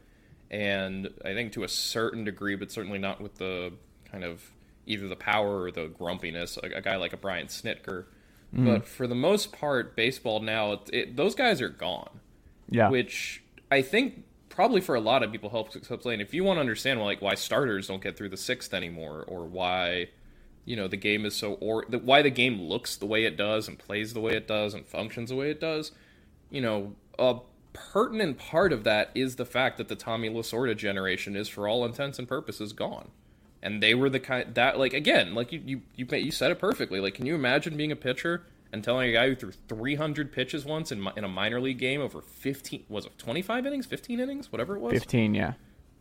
and 0.49 1.09
I 1.23 1.33
think 1.33 1.53
to 1.53 1.63
a 1.63 1.67
certain 1.67 2.23
degree, 2.23 2.55
but 2.55 2.71
certainly 2.71 2.97
not 2.97 3.21
with 3.21 3.35
the 3.35 3.73
kind 4.09 4.23
of 4.23 4.41
either 4.89 5.08
the 5.08 5.15
power 5.15 5.62
or 5.63 5.72
the 5.72 5.88
grumpiness, 5.88 6.58
a, 6.62 6.67
a 6.77 6.81
guy 6.81 6.98
like 6.98 7.13
a 7.13 7.17
Brian 7.17 7.48
Snitker. 7.48 8.05
Mm-hmm. 8.53 8.65
But 8.65 8.88
for 8.88 9.08
the 9.08 9.15
most 9.15 9.51
part, 9.53 9.96
baseball 9.96 10.41
now, 10.41 10.74
it, 10.74 10.89
it, 10.91 11.15
those 11.15 11.36
guys 11.36 11.62
are 11.62 11.69
gone 11.69 12.19
Yeah. 12.69 12.89
which 12.89 13.43
I 13.72 13.81
think 13.84 14.25
probably 14.50 14.81
for 14.81 14.96
a 14.96 15.00
lot 15.00 15.22
of 15.24 15.31
people 15.31 15.51
helps 15.51 15.75
explain. 15.75 16.19
If 16.19 16.34
you 16.34 16.43
want 16.43 16.58
to 16.58 16.62
understand 16.62 17.00
like 17.00 17.22
why 17.22 17.36
starters 17.36 17.88
don't 17.88 18.01
get 18.01 18.17
through 18.17 18.29
the 18.29 18.38
sixth 18.38 18.74
anymore, 18.74 19.24
or 19.27 19.46
why 19.46 20.10
you 20.65 20.75
know 20.75 20.88
the 20.88 20.98
game 20.98 21.25
is 21.25 21.36
so 21.36 21.53
or 21.62 21.86
the, 21.88 22.00
why 22.00 22.22
the 22.22 22.29
game 22.31 22.60
looks 22.62 22.96
the 22.98 23.05
way 23.05 23.24
it 23.25 23.38
does 23.38 23.67
and 23.67 23.77
plays 23.79 24.13
the 24.13 24.19
way 24.19 24.34
it 24.36 24.48
does 24.48 24.74
and 24.74 24.86
functions 24.88 25.29
the 25.29 25.36
way 25.36 25.51
it 25.51 25.62
does, 25.62 25.91
you 26.50 26.62
know, 26.62 26.96
a 27.19 27.36
pertinent 27.74 28.38
part 28.39 28.74
of 28.74 28.84
that 28.84 29.12
is 29.13 29.36
the 29.36 29.46
fact 29.46 29.77
that 29.77 29.88
the 29.88 29.96
Tommy 29.96 30.29
Lasorda 30.29 30.75
generation 30.75 31.36
is 31.36 31.48
for 31.48 31.67
all 31.67 31.86
intents 31.86 32.17
and 32.17 32.27
purposes 32.27 32.74
gone. 32.74 33.10
And 33.61 33.83
they 33.83 33.93
were 33.93 34.09
the 34.09 34.19
kind 34.19 34.55
that 34.55 34.79
like 34.79 34.93
again, 34.93 35.35
like 35.35 35.51
you 35.51 35.61
you 35.65 35.81
you, 35.95 36.05
you 36.17 36.31
said 36.31 36.51
it 36.51 36.59
perfectly. 36.59 36.99
Like, 36.99 37.15
can 37.15 37.25
you 37.25 37.35
imagine 37.35 37.75
being 37.75 37.91
a 37.91 37.95
pitcher 37.95 38.43
and 38.71 38.83
telling 38.83 39.09
a 39.09 39.13
guy 39.13 39.27
who 39.27 39.35
threw 39.35 39.51
300 39.67 40.31
pitches 40.31 40.63
once 40.63 40.91
in 40.91 41.05
in 41.17 41.23
a 41.23 41.27
minor 41.27 41.59
league 41.59 41.77
game 41.79 41.99
over 42.01 42.21
15 42.21 42.85
was 42.87 43.05
it 43.05 43.17
25 43.17 43.65
innings, 43.65 43.85
15 43.85 44.19
innings, 44.19 44.51
whatever 44.51 44.75
it 44.75 44.79
was, 44.79 44.93
15, 44.93 45.33
yeah. 45.35 45.53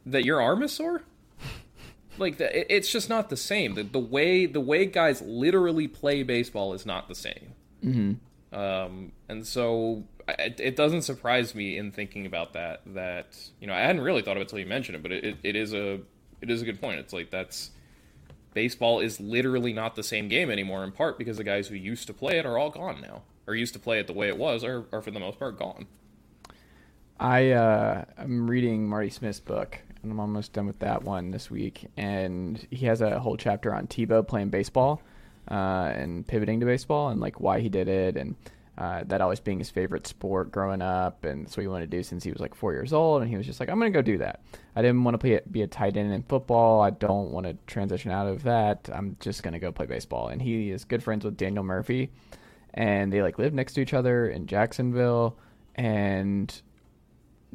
that 0.06 0.24
your 0.24 0.40
arm 0.40 0.62
is 0.62 0.72
sore? 0.72 1.02
like 2.18 2.38
the, 2.38 2.60
it- 2.60 2.66
it's 2.70 2.92
just 2.92 3.08
not 3.08 3.28
the 3.28 3.36
same. 3.36 3.74
The, 3.74 3.82
the 3.82 3.98
way 3.98 4.46
the 4.46 4.60
way 4.60 4.86
guys 4.86 5.20
literally 5.22 5.88
play 5.88 6.22
baseball 6.22 6.74
is 6.74 6.86
not 6.86 7.08
the 7.08 7.14
same. 7.14 7.54
Mm-hmm. 7.84 8.56
Um, 8.58 9.12
and 9.28 9.46
so 9.46 10.04
it, 10.28 10.60
it 10.60 10.76
doesn't 10.76 11.02
surprise 11.02 11.54
me 11.54 11.76
in 11.76 11.90
thinking 11.92 12.26
about 12.26 12.52
that. 12.52 12.82
That 12.86 13.36
you 13.60 13.66
know 13.66 13.74
I 13.74 13.80
hadn't 13.80 14.02
really 14.02 14.22
thought 14.22 14.36
of 14.36 14.42
it 14.42 14.42
until 14.42 14.58
you 14.58 14.66
mentioned 14.66 14.96
it, 14.96 15.02
but 15.02 15.12
it, 15.12 15.24
it, 15.24 15.36
it 15.42 15.56
is 15.56 15.74
a 15.74 16.00
it 16.40 16.50
is 16.50 16.62
a 16.62 16.64
good 16.64 16.80
point. 16.80 17.00
It's 17.00 17.12
like 17.12 17.30
that's 17.30 17.70
baseball 18.54 19.00
is 19.00 19.20
literally 19.20 19.72
not 19.72 19.94
the 19.94 20.02
same 20.02 20.28
game 20.28 20.50
anymore. 20.50 20.84
In 20.84 20.92
part 20.92 21.18
because 21.18 21.36
the 21.36 21.44
guys 21.44 21.68
who 21.68 21.74
used 21.74 22.06
to 22.06 22.14
play 22.14 22.38
it 22.38 22.46
are 22.46 22.58
all 22.58 22.70
gone 22.70 23.00
now, 23.00 23.22
or 23.46 23.54
used 23.54 23.74
to 23.74 23.80
play 23.80 23.98
it 23.98 24.06
the 24.06 24.12
way 24.12 24.28
it 24.28 24.36
was, 24.36 24.64
are, 24.64 24.86
are 24.92 25.00
for 25.00 25.10
the 25.10 25.20
most 25.20 25.38
part 25.38 25.58
gone. 25.58 25.86
I 27.20 27.50
uh, 27.50 28.04
I'm 28.16 28.48
reading 28.48 28.88
Marty 28.88 29.10
Smith's 29.10 29.40
book, 29.40 29.78
and 30.02 30.12
I'm 30.12 30.20
almost 30.20 30.52
done 30.52 30.66
with 30.66 30.78
that 30.80 31.02
one 31.02 31.30
this 31.30 31.50
week. 31.50 31.86
And 31.96 32.64
he 32.70 32.86
has 32.86 33.00
a 33.00 33.18
whole 33.18 33.36
chapter 33.36 33.74
on 33.74 33.86
Tebow 33.86 34.26
playing 34.26 34.50
baseball 34.50 35.02
uh, 35.50 35.92
and 35.94 36.26
pivoting 36.26 36.60
to 36.60 36.66
baseball, 36.66 37.08
and 37.08 37.20
like 37.20 37.40
why 37.40 37.60
he 37.60 37.68
did 37.68 37.88
it, 37.88 38.16
and 38.16 38.36
uh, 38.78 39.02
that 39.08 39.20
always 39.20 39.40
being 39.40 39.58
his 39.58 39.70
favorite 39.70 40.06
sport 40.06 40.52
growing 40.52 40.80
up, 40.80 41.24
and 41.24 41.44
that's 41.44 41.56
what 41.56 41.62
he 41.62 41.66
wanted 41.66 41.90
to 41.90 41.96
do 41.96 42.02
since 42.04 42.22
he 42.22 42.30
was 42.30 42.40
like 42.40 42.54
four 42.54 42.72
years 42.72 42.92
old. 42.92 43.22
And 43.22 43.30
he 43.30 43.36
was 43.36 43.44
just 43.44 43.58
like, 43.58 43.68
I'm 43.68 43.78
gonna 43.78 43.90
go 43.90 44.02
do 44.02 44.18
that. 44.18 44.40
I 44.76 44.82
didn't 44.82 45.02
want 45.02 45.14
to 45.14 45.18
play, 45.18 45.40
be 45.50 45.62
a 45.62 45.66
tight 45.66 45.96
end 45.96 46.12
in 46.12 46.22
football. 46.22 46.80
I 46.80 46.90
don't 46.90 47.32
want 47.32 47.44
to 47.46 47.56
transition 47.66 48.12
out 48.12 48.28
of 48.28 48.44
that. 48.44 48.88
I'm 48.92 49.16
just 49.18 49.42
gonna 49.42 49.58
go 49.58 49.72
play 49.72 49.86
baseball. 49.86 50.28
And 50.28 50.40
he 50.40 50.70
is 50.70 50.84
good 50.84 51.02
friends 51.02 51.24
with 51.24 51.36
Daniel 51.36 51.64
Murphy, 51.64 52.10
and 52.72 53.12
they 53.12 53.20
like 53.20 53.36
live 53.38 53.52
next 53.52 53.72
to 53.74 53.80
each 53.80 53.94
other 53.94 54.28
in 54.28 54.46
Jacksonville, 54.46 55.36
and 55.74 56.62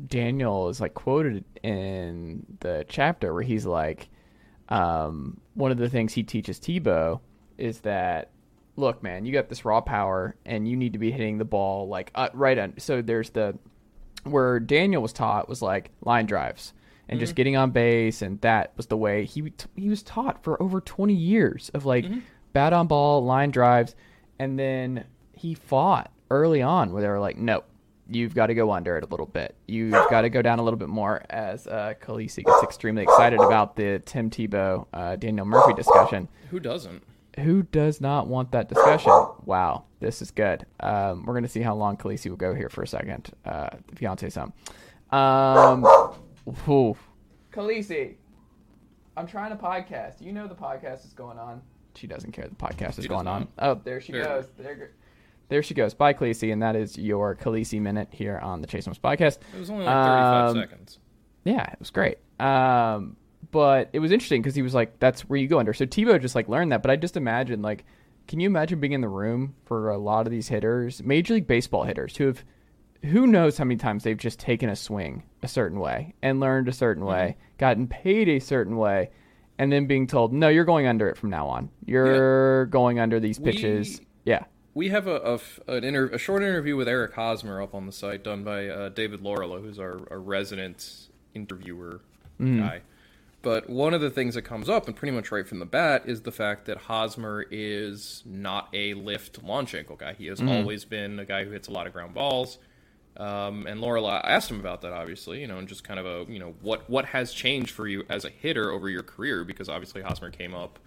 Daniel 0.08 0.68
is 0.68 0.82
like 0.82 0.94
quoted 0.94 1.46
in 1.64 2.46
the 2.60 2.86
chapter 2.90 3.34
where 3.34 3.44
he's 3.44 3.66
like, 3.66 4.10
um, 4.68 5.40
one 5.54 5.72
of 5.72 5.78
the 5.78 5.90
things 5.90 6.14
he 6.14 6.24
teaches 6.24 6.60
Tebow 6.60 7.22
is 7.58 7.80
that, 7.82 8.32
look, 8.76 9.04
man, 9.04 9.26
you 9.26 9.34
got 9.34 9.50
this 9.50 9.66
raw 9.66 9.82
power 9.82 10.36
and 10.46 10.68
you 10.68 10.76
need 10.76 10.94
to 10.94 11.00
be 11.00 11.12
hitting 11.12 11.38
the 11.38 11.46
ball 11.46 11.88
like 11.88 12.12
uh, 12.16 12.30
right 12.34 12.58
on. 12.58 12.74
So 12.78 13.02
there's 13.02 13.30
the 13.32 13.58
where 14.24 14.60
Daniel 14.60 15.02
was 15.02 15.14
taught 15.14 15.50
was 15.50 15.62
like 15.62 15.92
line 16.02 16.26
drives 16.26 16.74
and 17.10 17.20
just 17.20 17.36
getting 17.36 17.58
on 17.58 17.72
base, 17.72 18.22
and 18.22 18.40
that 18.42 18.72
was 18.78 18.88
the 18.88 18.98
way 18.98 19.26
he 19.26 19.52
he 19.76 19.90
was 19.90 20.02
taught 20.02 20.44
for 20.44 20.62
over 20.62 20.82
20 20.82 21.14
years 21.14 21.70
of 21.74 21.86
like 21.86 22.06
bat 22.54 22.74
on 22.74 22.88
ball, 22.88 23.24
line 23.24 23.52
drives, 23.52 23.96
and 24.40 24.58
then 24.58 25.06
he 25.34 25.54
fought 25.54 26.12
early 26.32 26.62
on 26.62 26.92
where 26.92 27.02
they 27.02 27.08
were 27.08 27.20
like, 27.20 27.38
nope 27.38 27.66
you've 28.10 28.36
got 28.36 28.48
to 28.48 28.54
go 28.54 28.72
under 28.72 28.98
it 28.98 29.04
a 29.04 29.08
little 29.08 29.26
bit. 29.26 29.56
You've 29.68 29.92
got 30.10 30.22
to 30.22 30.30
go 30.30 30.42
down 30.42 30.60
a 30.60 30.64
little 30.64 30.78
bit 30.78 30.90
more 30.90 31.24
as 31.30 31.68
uh, 31.68 31.94
Khaleesi 32.02 32.44
gets 32.44 32.64
extremely 32.64 33.04
excited 33.04 33.40
about 33.40 33.76
the 33.76 34.02
Tim 34.06 34.30
Tebow, 34.30 34.86
uh, 34.94 35.16
Daniel 35.16 35.46
Murphy 35.46 35.74
discussion. 35.74 36.28
Who 36.50 36.60
doesn't? 36.60 37.04
Who 37.40 37.64
does 37.64 38.00
not 38.00 38.28
want 38.28 38.52
that 38.52 38.70
discussion? 38.70 39.12
Wow, 39.46 39.86
this 40.00 40.22
is 40.22 40.30
good. 40.32 40.66
Um, 40.80 41.26
we're 41.26 41.34
going 41.34 41.44
to 41.44 41.50
see 41.50 41.62
how 41.62 41.76
long 41.76 41.98
Khaleesi 41.98 42.30
will 42.30 42.38
go 42.38 42.54
here 42.54 42.70
for 42.70 42.84
a 42.84 42.88
second. 42.88 43.32
Uh, 43.46 43.70
the 43.88 43.96
fiance 43.96 44.30
some. 44.30 44.54
Um, 45.12 45.84
whew. 46.66 46.96
Khaleesi, 47.52 48.16
I'm 49.18 49.28
trying 49.28 49.50
to 49.50 49.64
podcast. 49.64 50.22
You 50.22 50.32
know 50.32 50.48
the 50.48 50.56
podcast 50.56 51.06
is 51.06 51.14
going 51.14 51.40
on. 51.40 51.62
She 51.96 52.08
doesn't 52.08 52.32
care 52.32 52.48
the 52.48 52.56
podcast 52.56 52.98
is 52.98 53.06
She 53.06 53.10
going 53.10 53.28
on. 53.28 53.48
Oh, 53.60 53.76
there 53.84 54.02
she 54.02 54.12
There. 54.12 54.24
goes. 54.26 54.46
There, 54.58 54.92
there 55.50 55.64
she 55.64 55.74
goes. 55.74 55.94
Bye, 55.94 56.14
Khaleesi, 56.14 56.52
and 56.52 56.62
that 56.64 56.76
is 56.76 56.98
your 56.98 57.36
Khaleesi 57.36 57.80
minute 57.82 58.08
here 58.12 58.40
on 58.40 58.62
the 58.62 58.68
Chase 58.68 58.86
Thomas 58.86 58.98
podcast. 59.00 59.38
It 59.56 59.60
was 59.60 59.70
only 59.70 59.86
like 59.86 59.94
35 59.96 60.50
Um, 60.50 60.56
seconds. 60.56 61.00
Yeah, 61.46 61.72
it 61.72 61.80
was 61.80 61.90
great. 61.92 62.18
Um, 62.40 63.16
but 63.54 63.90
it 63.94 64.00
was 64.00 64.12
interesting 64.12 64.42
because 64.42 64.56
he 64.56 64.62
was 64.62 64.74
like, 64.74 65.00
"That's 65.00 65.22
where 65.22 65.40
you 65.40 65.48
go 65.48 65.60
under." 65.60 65.72
So 65.74 65.86
Tebow 65.86 66.20
just 66.22 66.36
like 66.36 66.50
learned 66.50 66.74
that. 66.74 66.82
But 66.82 66.92
I 66.92 66.98
just 66.98 67.16
imagine 67.16 67.62
like, 67.62 67.86
can 68.28 68.42
you 68.42 68.48
imagine 68.48 68.82
being 68.82 68.92
in 68.92 69.00
the 69.02 69.08
room 69.08 69.56
for 69.66 69.90
a 69.92 69.98
lot 69.98 70.28
of 70.28 70.32
these 70.32 70.50
hitters, 70.50 71.02
Major 71.02 71.36
League 71.36 71.48
Baseball 71.48 71.84
hitters, 71.84 72.18
who 72.18 72.26
have, 72.26 72.44
who 73.04 73.28
knows 73.28 73.58
how 73.58 73.64
many 73.66 73.78
times 73.78 74.04
they've 74.04 74.18
just 74.18 74.40
taken 74.40 74.70
a 74.70 74.76
swing 74.76 75.24
a 75.42 75.48
certain 75.48 75.80
way 75.80 76.14
and 76.22 76.40
learned 76.40 76.68
a 76.68 76.74
certain 76.74 77.06
way, 77.06 77.38
gotten 77.58 77.88
paid 77.88 78.28
a 78.28 78.40
certain 78.40 78.76
way, 78.78 79.12
and 79.58 79.72
then 79.72 79.86
being 79.88 80.08
told, 80.08 80.34
"No, 80.34 80.50
you're 80.50 80.66
going 80.66 80.88
under 80.88 81.08
it 81.08 81.16
from 81.18 81.30
now 81.30 81.48
on. 81.48 81.70
You're 81.86 82.66
going 82.66 83.00
under 83.00 83.20
these 83.22 83.40
We- 83.40 83.52
pitches." 83.52 84.02
yeah. 84.26 84.44
We 84.76 84.90
have 84.90 85.06
a, 85.06 85.40
a 85.68 85.76
inter- 85.76 86.08
a 86.08 86.18
short 86.18 86.42
interview 86.42 86.76
with 86.76 86.88
Eric 86.88 87.14
Hosmer 87.14 87.62
up 87.62 87.76
on 87.76 87.86
the 87.86 87.92
site 87.92 88.24
done 88.24 88.44
by 88.44 88.68
uh, 88.68 88.90
David 88.90 89.20
Laurila, 89.22 89.62
who's 89.62 89.78
our, 89.78 90.00
our 90.10 90.20
resident 90.20 91.10
interviewer 91.36 92.02
guy. 92.40 92.82
But 93.44 93.70
one 93.70 93.94
of 93.94 94.02
the 94.02 94.10
things 94.10 94.36
that 94.36 94.44
comes 94.44 94.70
up, 94.70 94.88
and 94.88 94.96
pretty 94.96 95.12
much 95.12 95.32
right 95.32 95.46
from 95.46 95.60
the 95.60 95.66
bat, 95.66 96.04
is 96.06 96.22
the 96.22 96.32
fact 96.32 96.66
that 96.66 96.78
Hosmer 96.78 97.46
is 97.52 98.24
not 98.26 98.70
a 98.74 98.96
lift 98.96 99.44
launch 99.44 99.76
angle 99.76 99.98
guy. 99.98 100.14
He 100.14 100.28
has 100.28 100.42
always 100.42 100.86
been 100.86 101.20
a 101.20 101.26
guy 101.26 101.44
who 101.44 101.52
hits 101.52 101.68
a 101.68 101.72
lot 101.72 101.86
of 101.86 101.94
ground 101.94 102.16
balls. 102.16 102.58
Um, 103.18 103.68
and 103.68 103.84
I 103.84 104.22
asked 104.24 104.50
him 104.50 104.60
about 104.60 104.82
that, 104.82 104.94
obviously, 104.94 105.42
you 105.42 105.48
know, 105.48 105.60
and 105.60 105.68
just 105.68 105.84
kind 105.84 106.00
of 106.00 106.06
a, 106.06 106.32
you 106.32 106.40
know, 106.40 106.56
what 106.62 106.90
what 106.90 107.06
has 107.06 107.32
changed 107.34 107.72
for 107.72 107.86
you 107.86 108.06
as 108.10 108.26
a 108.26 108.30
hitter 108.30 108.72
over 108.72 108.90
your 108.90 109.04
career? 109.04 109.44
Because 109.44 109.70
obviously 109.70 110.02
Hosmer 110.02 110.32
came 110.32 110.56
up 110.56 110.80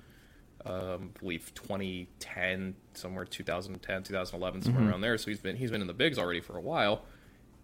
um, 0.66 1.12
I 1.14 1.18
believe 1.20 1.52
2010, 1.54 2.74
somewhere 2.94 3.24
2010, 3.24 4.02
2011, 4.02 4.62
somewhere 4.62 4.90
around 4.90 5.00
there. 5.02 5.16
So 5.18 5.30
he's 5.30 5.40
been 5.40 5.56
he's 5.56 5.70
been 5.70 5.80
in 5.80 5.86
the 5.86 5.94
bigs 5.94 6.18
already 6.18 6.40
for 6.40 6.56
a 6.56 6.60
while. 6.60 7.02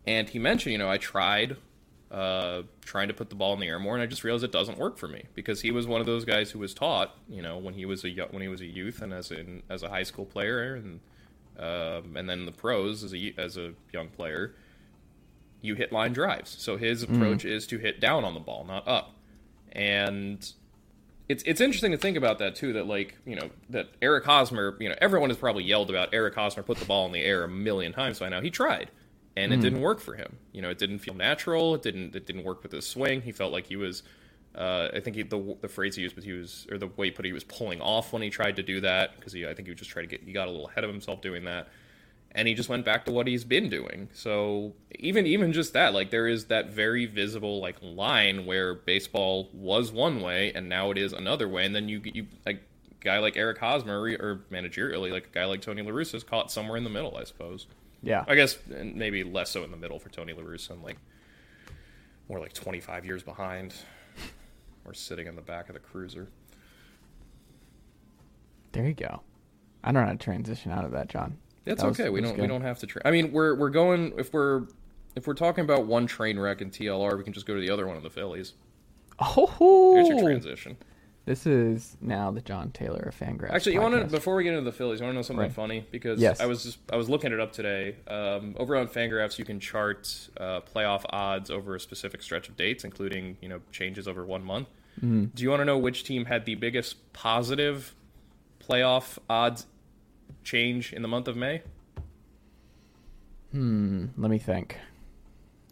And 0.07 0.29
he 0.29 0.39
mentioned, 0.39 0.73
you 0.73 0.79
know, 0.79 0.91
I 0.91 0.99
tried 0.99 1.57
uh, 2.13 2.63
trying 2.85 3.09
to 3.09 3.15
put 3.15 3.31
the 3.31 3.35
ball 3.35 3.55
in 3.55 3.61
the 3.61 3.67
air 3.67 3.79
more, 3.79 3.95
and 3.95 4.03
I 4.03 4.07
just 4.07 4.23
realized 4.23 4.45
it 4.45 4.53
doesn't 4.53 4.79
work 4.79 4.99
for 4.99 5.09
me 5.09 5.25
because 5.35 5.63
he 5.63 5.71
was 5.71 5.87
one 5.87 6.01
of 6.01 6.07
those 6.07 6.25
guys 6.27 6.51
who 6.51 6.59
was 6.59 6.75
taught, 6.75 7.17
you 7.29 7.41
know, 7.41 7.57
when 7.57 7.75
he 7.75 7.87
was 7.87 8.05
a 8.05 8.11
when 8.31 8.43
he 8.43 8.49
was 8.49 8.61
a 8.61 8.67
youth 8.67 9.01
and 9.01 9.13
as 9.15 9.31
in 9.31 9.63
as 9.71 9.83
a 9.83 9.89
high 9.89 10.03
school 10.03 10.27
player 10.27 10.75
and 10.75 11.01
um, 11.59 12.17
and 12.17 12.29
then 12.29 12.45
the 12.45 12.53
pros 12.53 13.03
as 13.03 13.15
a 13.15 13.35
as 13.39 13.57
a 13.57 13.73
young 13.93 14.09
player, 14.09 14.55
you 15.63 15.75
hit 15.75 15.91
line 15.91 16.13
drives. 16.13 16.55
So 16.59 16.77
his 16.77 17.03
approach 17.03 17.45
is 17.45 17.67
to 17.69 17.79
hit 17.79 17.99
down 18.01 18.25
on 18.25 18.35
the 18.35 18.41
ball, 18.41 18.65
not 18.65 18.87
up. 18.87 19.15
And 19.71 20.47
it's 21.31 21.43
it's 21.45 21.61
interesting 21.63 21.93
to 21.93 21.99
think 21.99 22.19
about 22.19 22.39
that 22.41 22.55
too. 22.57 22.75
That 22.75 22.87
like 22.87 23.17
you 23.25 23.37
know 23.37 23.51
that 23.71 23.89
Eric 24.03 24.25
Hosmer, 24.25 24.77
you 24.81 24.89
know, 24.89 24.97
everyone 25.01 25.31
has 25.31 25.39
probably 25.39 25.65
yelled 25.65 25.89
about 25.89 26.11
Eric 26.13 26.35
Hosmer 26.35 26.63
put 26.63 26.79
the 26.79 26.85
ball 26.85 27.07
in 27.07 27.13
the 27.13 27.23
air 27.23 27.45
a 27.45 27.49
million 27.49 27.93
times 27.93 28.19
by 28.19 28.29
now. 28.29 28.41
He 28.43 28.51
tried, 28.51 28.91
and 29.37 29.53
it 29.53 29.61
didn't 29.61 29.81
work 29.81 30.01
for 30.01 30.15
him. 30.15 30.37
You 30.53 30.63
know, 30.63 30.71
it 30.71 30.79
didn't 30.79 30.99
feel 30.99 31.15
natural. 31.15 31.75
It 31.75 31.83
didn't 31.83 32.15
it 32.15 32.27
didn't 32.27 32.45
work 32.45 32.63
with 32.63 32.73
his 32.73 32.87
swing. 32.87 33.23
He 33.23 33.33
felt 33.33 33.53
like 33.53 33.67
he 33.67 33.77
was. 33.77 34.03
Uh, 34.55 34.89
I 34.93 35.01
think 35.01 35.17
he, 35.17 35.23
the 35.23 35.57
the 35.63 35.69
phrase 35.69 35.97
he 35.97 36.03
used, 36.03 36.15
but 36.15 36.25
he 36.25 36.33
was 36.33 36.67
or 36.71 36.77
the 36.77 36.89
way 36.89 37.07
he 37.07 37.11
put 37.11 37.25
it, 37.25 37.29
he 37.29 37.33
was 37.33 37.45
pulling 37.45 37.81
off 37.81 38.13
when 38.13 38.21
he 38.21 38.29
tried 38.29 38.57
to 38.57 38.63
do 38.63 38.81
that 38.83 39.17
because 39.17 39.33
he 39.33 39.47
I 39.47 39.55
think 39.55 39.67
he 39.67 39.73
was 39.73 39.79
just 39.79 39.91
trying 39.91 40.07
to 40.07 40.11
get 40.11 40.27
he 40.27 40.33
got 40.33 40.47
a 40.47 40.51
little 40.51 40.69
ahead 40.69 40.85
of 40.85 40.91
himself 40.91 41.23
doing 41.23 41.45
that 41.45 41.69
and 42.35 42.49
he 42.49 42.55
just 42.55 42.69
went 42.69 42.85
back 42.85 43.05
to 43.05 43.13
what 43.13 43.27
he's 43.27 43.45
been 43.45 43.69
doing. 43.69 44.09
So 44.13 44.73
even 44.99 45.27
even 45.27 45.53
just 45.53 45.73
that, 45.75 45.95
like 45.95 46.11
there 46.11 46.27
is 46.27 46.47
that 46.47 46.71
very 46.71 47.07
visible 47.07 47.61
like 47.61 47.77
line 47.83 48.47
where 48.47 48.75
baseball 48.75 49.51
was 49.53 49.93
one 49.93 50.21
way 50.21 50.53
and 50.55 50.69
now 50.69 50.91
it 50.91 50.99
is 50.99 51.13
another 51.13 51.49
way, 51.49 51.65
and 51.65 51.75
then 51.75 51.89
you 51.89 52.01
you 52.05 52.27
like 52.47 52.63
a 52.91 53.05
guy 53.05 53.19
like 53.19 53.37
Eric 53.37 53.59
Hosmer 53.59 54.01
or, 54.01 54.09
or 54.09 54.45
managerially 54.51 55.13
like 55.13 55.27
a 55.27 55.35
guy 55.35 55.45
like 55.45 55.61
Tony 55.61 55.83
La 55.83 55.91
Russa 55.91 56.15
is 56.15 56.25
caught 56.25 56.51
somewhere 56.51 56.77
in 56.77 56.85
the 56.85 56.91
middle, 56.91 57.17
I 57.17 57.25
suppose. 57.25 57.67
Yeah. 58.03 58.25
I 58.27 58.35
guess 58.35 58.59
and 58.75 58.95
maybe 58.97 59.23
less 59.25 59.51
so 59.51 59.63
in 59.65 59.71
the 59.71 59.77
middle 59.77 59.99
for 59.99 60.09
Tony 60.09 60.33
La 60.33 60.43
Russa 60.43 60.71
and 60.71 60.83
like 60.83 60.99
more 62.29 62.41
like 62.41 62.53
25 62.53 63.05
years 63.05 63.23
behind. 63.23 63.75
Or 64.85 64.93
sitting 64.95 65.29
in 65.29 65.37
the 65.37 65.43
back 65.43 65.69
of 65.69 65.75
the 65.75 65.79
cruiser. 65.81 66.27
There 68.73 68.87
you 68.87 68.95
go. 68.95 69.21
I 69.85 69.93
don't 69.93 70.03
know 70.03 70.07
how 70.07 70.13
to 70.13 70.19
transition 70.19 70.73
out 70.73 70.85
of 70.85 70.91
that, 70.93 71.09
John. 71.09 71.39
It's 71.65 71.81
That 71.83 71.89
was- 71.89 72.01
okay. 72.01 72.09
We 72.11 72.21
don't. 72.21 72.37
We 72.39 72.47
don't 72.49 72.63
have 72.63 72.79
to. 72.81 72.87
Tra- 72.87 73.03
I 73.05 73.11
mean, 73.13 73.31
we're 73.33 73.55
we're 73.55 73.71
going 73.71 74.13
if 74.19 74.33
we're 74.33 74.67
if 75.15 75.27
we're 75.27 75.35
talking 75.35 75.63
about 75.65 75.87
one 75.87 76.07
train 76.07 76.39
wreck 76.39 76.61
in 76.63 76.71
TLR, 76.71 77.17
we 77.17 77.23
can 77.23 77.33
just 77.33 77.47
go 77.47 77.55
to 77.55 77.61
the 77.61 77.71
other 77.71 77.87
one 77.87 77.97
of 77.97 78.03
the 78.03 78.11
Phillies. 78.11 78.55
Oh, 79.21 79.95
Here's 79.95 80.09
your 80.09 80.21
transition. 80.21 80.77
This 81.25 81.47
is 81.47 81.97
now 82.01 82.33
the 82.33 82.41
Jon 82.41 82.71
Tayler 82.71 83.07
of 83.07 83.17
Fangraphs. 83.19 83.51
Actually, 83.53 83.75
you 83.75 83.81
want 83.81 83.95
to 83.95 84.05
before 84.07 84.35
we 84.35 84.43
get 84.43 84.55
into 84.55 84.65
the 84.65 84.73
Phillies, 84.77 84.99
you 84.99 85.05
want 85.05 85.15
to 85.15 85.19
know 85.19 85.23
something 85.23 85.43
Right. 85.45 85.53
funny 85.53 85.87
because 85.93 86.21
Yes. 86.21 86.41
I 86.41 86.47
was 86.47 86.65
just 86.65 86.79
I 86.93 86.97
was 86.97 87.09
looking 87.09 87.33
it 87.33 87.39
up 87.39 87.53
today. 87.53 87.95
Um, 88.09 88.57
over 88.59 88.77
on 88.77 88.89
Fangraphs, 88.89 89.39
you 89.39 89.45
can 89.45 89.61
chart 89.61 90.29
uh, 90.37 90.63
playoff 90.63 91.05
odds 91.11 91.49
over 91.49 91.77
a 91.77 91.81
specific 91.81 92.23
stretch 92.23 92.49
of 92.49 92.57
dates, 92.57 92.83
including 92.85 93.37
you 93.41 93.49
know 93.49 93.61
changes 93.71 94.09
over 94.09 94.25
one 94.25 94.43
month. 94.45 94.67
Mm-hmm. 94.99 95.27
Do 95.35 95.43
you 95.45 95.51
want 95.51 95.61
to 95.61 95.65
know 95.65 95.79
which 95.79 96.03
team 96.03 96.25
had 96.25 96.45
the 96.45 96.57
biggest 96.57 97.13
positive 97.13 97.95
playoff 98.61 99.17
odds 99.31 99.67
change 100.43 100.93
in 100.93 101.03
the 101.03 101.09
month 101.09 101.29
of 101.29 101.37
May? 101.37 101.63
Hmm, 103.53 104.07
let 104.17 104.31
me 104.31 104.39
think. 104.39 104.77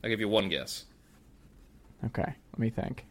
I'll 0.05 0.11
give 0.11 0.21
you 0.21 0.29
one 0.29 0.49
guess. 0.49 0.85
Okay, 2.05 2.23
let 2.53 2.59
me 2.59 2.71
think. 2.71 3.05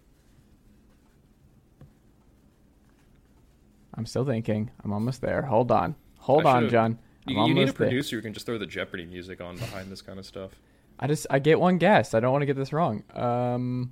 I'm 3.95 4.05
still 4.05 4.25
thinking. 4.25 4.71
I'm 4.83 4.93
almost 4.93 5.21
there. 5.21 5.41
Hold 5.43 5.71
on. 5.71 5.95
Hold 6.19 6.45
I 6.45 6.51
on, 6.57 6.61
should've- 6.63 6.71
John. 6.71 6.99
I'm 7.27 7.33
You, 7.33 7.41
you 7.41 7.47
need 7.53 7.57
a 7.57 7.61
almost 7.61 7.77
there. 7.77 7.87
producer 7.87 8.15
who 8.15 8.21
can 8.21 8.33
just 8.33 8.45
throw 8.45 8.57
the 8.57 8.65
Jeopardy 8.65 9.05
music 9.05 9.41
on 9.41 9.57
behind 9.57 9.91
this 9.91 10.01
kind 10.01 10.17
of 10.19 10.25
stuff. 10.25 10.51
I 10.99 11.07
just 11.07 11.27
I 11.29 11.39
get 11.39 11.59
one 11.59 11.77
guess. 11.77 12.13
I 12.13 12.19
don't 12.19 12.31
want 12.31 12.41
to 12.41 12.45
get 12.45 12.55
this 12.55 12.73
wrong. 12.73 13.03
Um, 13.13 13.91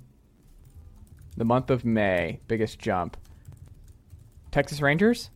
the 1.36 1.44
month 1.44 1.70
of 1.70 1.84
May, 1.84 2.40
biggest 2.48 2.78
jump. 2.78 3.16
Texas 4.50 4.80
Rangers. 4.80 5.30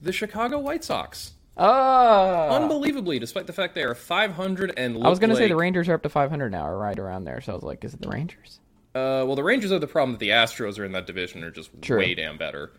The 0.00 0.12
Chicago 0.12 0.58
White 0.58 0.84
Sox, 0.84 1.32
Oh, 1.56 2.48
unbelievably, 2.50 3.18
despite 3.18 3.46
the 3.46 3.52
fact 3.54 3.74
they 3.74 3.82
are 3.82 3.94
500 3.94 4.74
and 4.76 5.02
I 5.02 5.08
was 5.08 5.18
going 5.18 5.30
gonna 5.30 5.40
to 5.40 5.44
say 5.46 5.48
the 5.48 5.56
Rangers 5.56 5.88
are 5.88 5.94
up 5.94 6.02
to 6.02 6.10
500 6.10 6.50
now, 6.52 6.66
or 6.68 6.76
right 6.78 6.98
around 6.98 7.24
there. 7.24 7.40
So 7.40 7.52
I 7.52 7.54
was 7.54 7.64
like, 7.64 7.82
is 7.82 7.94
it 7.94 8.02
the 8.02 8.08
Rangers? 8.10 8.60
Uh, 8.94 9.24
well, 9.26 9.36
the 9.36 9.42
Rangers 9.42 9.72
are 9.72 9.78
the 9.78 9.86
problem 9.86 10.12
that 10.12 10.18
the 10.20 10.28
Astros 10.30 10.78
are 10.78 10.84
in 10.84 10.92
that 10.92 11.06
division 11.06 11.42
are 11.44 11.50
just 11.50 11.70
True. 11.80 11.98
way 11.98 12.14
damn 12.14 12.36
better. 12.36 12.72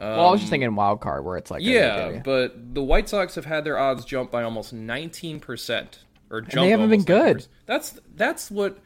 Well, 0.00 0.28
I 0.28 0.30
was 0.30 0.40
just 0.40 0.48
um, 0.48 0.50
thinking 0.50 0.74
wild 0.74 1.00
card 1.00 1.24
where 1.24 1.36
it's 1.36 1.50
like 1.50 1.62
Yeah, 1.62 2.20
but 2.24 2.74
the 2.74 2.82
White 2.82 3.08
Sox 3.08 3.34
have 3.34 3.44
had 3.44 3.64
their 3.64 3.78
odds 3.78 4.04
jump 4.04 4.30
by 4.30 4.42
almost 4.42 4.74
19%. 4.74 5.88
Or 6.30 6.40
jump 6.40 6.54
they 6.54 6.70
haven't 6.70 6.90
been 6.90 7.02
good. 7.02 7.38
19%. 7.38 7.48
That's 7.66 8.00
that's 8.14 8.50
what 8.50 8.78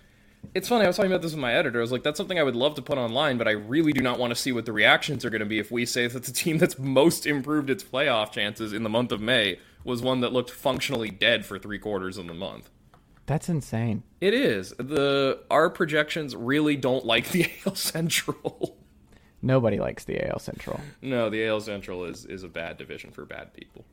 it's 0.54 0.68
funny. 0.68 0.84
I 0.84 0.86
was 0.88 0.96
talking 0.96 1.10
about 1.10 1.22
this 1.22 1.32
with 1.32 1.40
my 1.40 1.54
editor. 1.54 1.78
I 1.78 1.82
was 1.82 1.92
like, 1.92 2.02
that's 2.02 2.16
something 2.16 2.38
I 2.38 2.42
would 2.42 2.56
love 2.56 2.74
to 2.74 2.82
put 2.82 2.98
online, 2.98 3.38
but 3.38 3.48
I 3.48 3.52
really 3.52 3.92
do 3.92 4.02
not 4.02 4.18
want 4.18 4.30
to 4.32 4.34
see 4.34 4.52
what 4.52 4.66
the 4.66 4.72
reactions 4.72 5.24
are 5.24 5.30
going 5.30 5.40
to 5.40 5.46
be 5.46 5.58
if 5.58 5.70
we 5.70 5.86
say 5.86 6.06
that 6.06 6.24
the 6.24 6.32
team 6.32 6.58
that's 6.58 6.78
most 6.78 7.26
improved 7.26 7.70
its 7.70 7.84
playoff 7.84 8.32
chances 8.32 8.72
in 8.72 8.82
the 8.82 8.90
month 8.90 9.12
of 9.12 9.20
May 9.20 9.58
was 9.84 10.02
one 10.02 10.20
that 10.20 10.32
looked 10.32 10.50
functionally 10.50 11.10
dead 11.10 11.46
for 11.46 11.58
three 11.58 11.78
quarters 11.78 12.18
of 12.18 12.26
the 12.26 12.34
month. 12.34 12.70
that's 13.26 13.48
insane. 13.48 14.02
It 14.20 14.34
is. 14.34 14.70
The 14.78 15.40
our 15.50 15.70
projections 15.70 16.34
really 16.34 16.76
don't 16.76 17.04
like 17.04 17.30
the 17.30 17.50
AL 17.66 17.74
Central. 17.76 18.78
Nobody 19.44 19.78
likes 19.78 20.04
the 20.04 20.26
AL 20.28 20.38
Central. 20.40 20.80
no, 21.02 21.30
the 21.30 21.46
AL 21.46 21.60
Central 21.60 22.04
is 22.04 22.24
is 22.26 22.42
a 22.42 22.48
bad 22.48 22.78
division 22.78 23.10
for 23.10 23.24
bad 23.24 23.52
people. 23.52 23.84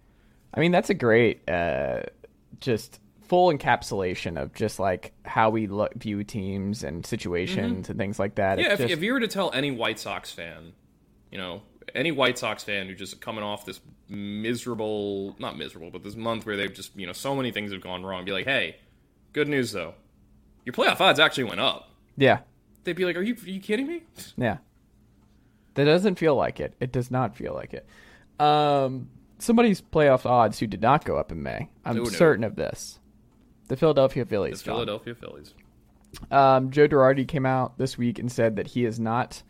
I 0.54 0.60
mean, 0.60 0.72
that's 0.72 0.90
a 0.90 0.94
great, 0.94 1.48
uh, 1.50 2.02
just 2.60 3.00
full 3.22 3.54
encapsulation 3.54 4.42
of 4.42 4.54
just 4.54 4.80
like 4.80 5.14
how 5.24 5.50
we 5.50 5.68
look, 5.68 5.94
view 5.94 6.24
teams 6.24 6.84
and 6.84 7.06
situations 7.06 7.90
and 7.90 7.98
things 7.98 8.20
like 8.20 8.36
that. 8.36 8.58
Mm-hmm. 8.58 8.66
Yeah, 8.68 8.74
if, 8.74 8.80
just- 8.80 8.92
if 8.94 9.02
you 9.04 9.14
were 9.14 9.20
to 9.22 9.28
tell 9.30 9.52
any 9.54 9.72
White 9.72 10.00
Sox 10.00 10.32
fan, 10.32 10.74
you 11.32 11.38
know, 11.38 11.62
any 11.96 12.12
White 12.12 12.38
Sox 12.38 12.64
fan 12.64 12.88
who 12.88 12.96
just 12.96 13.22
coming 13.22 13.44
off 13.44 13.66
this 13.66 13.80
miserable, 14.10 15.36
not 15.40 15.58
miserable, 15.58 15.90
but 15.92 16.04
this 16.04 16.16
month 16.16 16.46
where 16.46 16.58
they've 16.58 16.74
just, 16.74 16.96
you 16.98 17.08
know, 17.08 17.14
so 17.14 17.36
many 17.36 17.52
things 17.52 17.72
have 17.72 17.82
gone 17.82 18.04
wrong, 18.04 18.26
be 18.26 18.32
like, 18.32 18.46
hey, 18.46 18.76
good 19.34 19.48
news 19.48 19.72
though, 19.72 19.94
your 20.66 20.74
playoff 20.74 21.00
odds 21.00 21.20
actually 21.20 21.46
went 21.46 21.60
up. 21.60 21.90
yeah, 22.18 22.40
They'd 22.84 22.96
be 22.96 23.06
like, 23.06 23.16
are 23.16 23.22
you, 23.22 23.36
are 23.36 23.50
you 23.50 23.60
kidding 23.60 23.88
me? 23.88 24.02
yeah, 24.38 24.58
that 25.76 25.86
doesn't 25.86 26.16
feel 26.16 26.36
like 26.36 26.60
it. 26.60 26.74
It 26.80 26.92
does 26.92 27.12
not 27.12 27.36
feel 27.36 27.54
like 27.54 27.74
it. 27.74 27.86
Um, 28.44 29.10
somebody's 29.40 29.82
playoff 29.82 30.26
odds 30.26 30.60
who 30.60 30.68
did 30.68 30.82
not 30.82 31.06
go 31.06 31.18
up 31.18 31.32
in 31.32 31.44
May. 31.44 31.70
I'm 31.86 31.96
No, 31.98 32.04
no. 32.04 32.10
certain 32.10 32.44
of 32.44 32.56
this. 32.56 33.00
The 33.68 33.78
Philadelphia 33.78 34.26
Phillies. 34.26 34.62
John. 34.62 34.76
Philadelphia 34.76 35.16
Phillies. 35.16 35.54
Um, 36.30 36.72
Joe 36.72 36.88
Girardi 36.88 37.26
came 37.28 37.46
out 37.46 37.78
this 37.78 37.98
week 37.98 38.20
and 38.20 38.30
said 38.32 38.58
that 38.58 38.68
he 38.68 38.84
is 38.86 39.00
not 39.00 39.44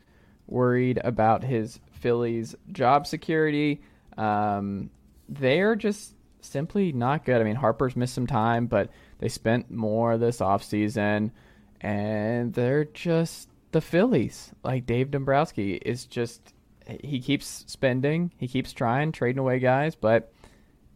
worried 0.47 0.99
about 1.03 1.43
his 1.43 1.79
Phillies' 1.91 2.55
job 2.71 3.07
security. 3.07 3.81
Um, 4.17 4.91
they're 5.27 5.75
just 5.75 6.13
simply 6.41 6.91
not 6.91 7.25
good. 7.25 7.41
I 7.41 7.43
mean, 7.43 7.55
Harper's 7.55 7.95
missed 7.95 8.13
some 8.13 8.27
time, 8.27 8.67
but 8.67 8.89
they 9.19 9.29
spent 9.29 9.71
more 9.71 10.17
this 10.17 10.37
offseason, 10.37 11.31
and 11.79 12.53
they're 12.53 12.85
just 12.85 13.49
the 13.71 13.81
Phillies. 13.81 14.51
Like 14.63 14.85
Dave 14.85 15.11
Dombrowski 15.11 15.75
is 15.75 16.05
just 16.05 16.53
he 16.87 17.19
keeps 17.19 17.63
spending, 17.67 18.31
he 18.37 18.47
keeps 18.47 18.73
trying, 18.73 19.11
trading 19.11 19.39
away 19.39 19.59
guys, 19.59 19.95
but 19.95 20.33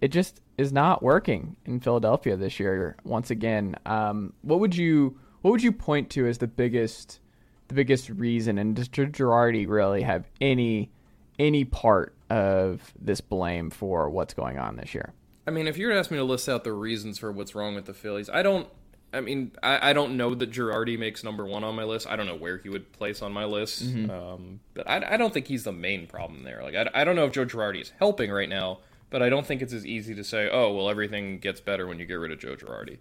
it 0.01 0.09
just 0.09 0.41
is 0.57 0.71
not 0.71 1.03
working 1.03 1.55
in 1.65 1.79
Philadelphia 1.79 2.35
this 2.35 2.59
year. 2.59 2.95
Once 3.03 3.31
again, 3.31 3.75
um, 3.85 4.33
what 4.41 4.59
would 4.59 4.75
you 4.75 5.17
what 5.41 5.51
would 5.51 5.63
you 5.63 5.71
point 5.71 6.09
to 6.11 6.27
as 6.27 6.39
the 6.39 6.47
biggest 6.47 7.19
the 7.67 7.75
biggest 7.75 8.09
reason? 8.09 8.57
And 8.57 8.75
does 8.75 8.89
Girardi 8.89 9.67
really 9.67 10.01
have 10.01 10.25
any 10.41 10.91
any 11.37 11.65
part 11.65 12.15
of 12.29 12.93
this 12.99 13.21
blame 13.21 13.69
for 13.69 14.09
what's 14.09 14.33
going 14.33 14.57
on 14.57 14.77
this 14.77 14.93
year? 14.93 15.13
I 15.47 15.51
mean, 15.51 15.67
if 15.67 15.77
you 15.77 15.87
were 15.87 15.93
to 15.93 15.99
ask 15.99 16.09
me 16.09 16.17
to 16.17 16.23
list 16.23 16.49
out 16.49 16.63
the 16.63 16.73
reasons 16.73 17.19
for 17.19 17.31
what's 17.31 17.53
wrong 17.53 17.75
with 17.75 17.85
the 17.85 17.93
Phillies, 17.93 18.29
I 18.29 18.41
don't. 18.41 18.67
I 19.15 19.21
mean, 19.21 19.51
I, 19.63 19.89
I 19.89 19.93
don't 19.93 20.17
know 20.17 20.35
that 20.35 20.51
Girardi 20.51 20.99
makes 20.99 21.23
number 21.23 21.45
one 21.45 21.63
on 21.63 21.75
my 21.75 21.83
list. 21.83 22.05
I 22.07 22.15
don't 22.15 22.25
know 22.27 22.35
where 22.35 22.57
he 22.57 22.69
would 22.69 22.91
place 22.91 23.21
on 23.21 23.31
my 23.31 23.45
list, 23.45 23.83
um, 24.11 24.59
but 24.73 24.87
I, 24.89 25.13
I 25.13 25.17
don't 25.17 25.33
think 25.33 25.47
he's 25.47 25.63
the 25.63 25.71
main 25.71 26.05
problem 26.05 26.43
there. 26.43 26.61
Like, 26.61 26.75
I, 26.75 26.89
I 26.93 27.03
don't 27.03 27.15
know 27.15 27.25
if 27.25 27.31
Joe 27.31 27.45
Girardi 27.45 27.81
is 27.81 27.93
helping 27.97 28.29
right 28.31 28.49
now, 28.49 28.79
but 29.09 29.23
I 29.23 29.29
don't 29.29 29.45
think 29.45 29.61
it's 29.61 29.73
as 29.73 29.85
easy 29.85 30.13
to 30.15 30.23
say, 30.23 30.49
oh, 30.51 30.73
well, 30.73 30.89
everything 30.89 31.39
gets 31.39 31.61
better 31.61 31.87
when 31.87 31.97
you 31.99 32.05
get 32.05 32.15
rid 32.15 32.31
of 32.31 32.39
Joe 32.39 32.55
Girardi. 32.55 32.97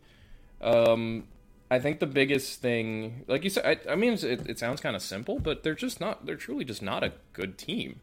Um, 0.63 1.25
I 1.71 1.79
think 1.81 1.99
the 1.99 2.07
biggest 2.07 2.61
thing, 2.61 3.25
like 3.27 3.43
you 3.43 3.51
said, 3.51 3.65
I, 3.89 3.93
I 3.93 3.97
mean, 3.97 4.13
it, 4.13 4.49
it 4.49 4.59
sounds 4.59 4.81
kind 4.81 4.95
of 4.95 5.03
simple, 5.03 5.39
but 5.39 5.63
they're 5.63 5.75
just 5.75 6.01
not. 6.01 6.25
They're 6.27 6.37
truly 6.37 6.65
just 6.65 6.83
not 6.83 7.03
a 7.03 7.13
good 7.33 7.59
team. 7.59 8.01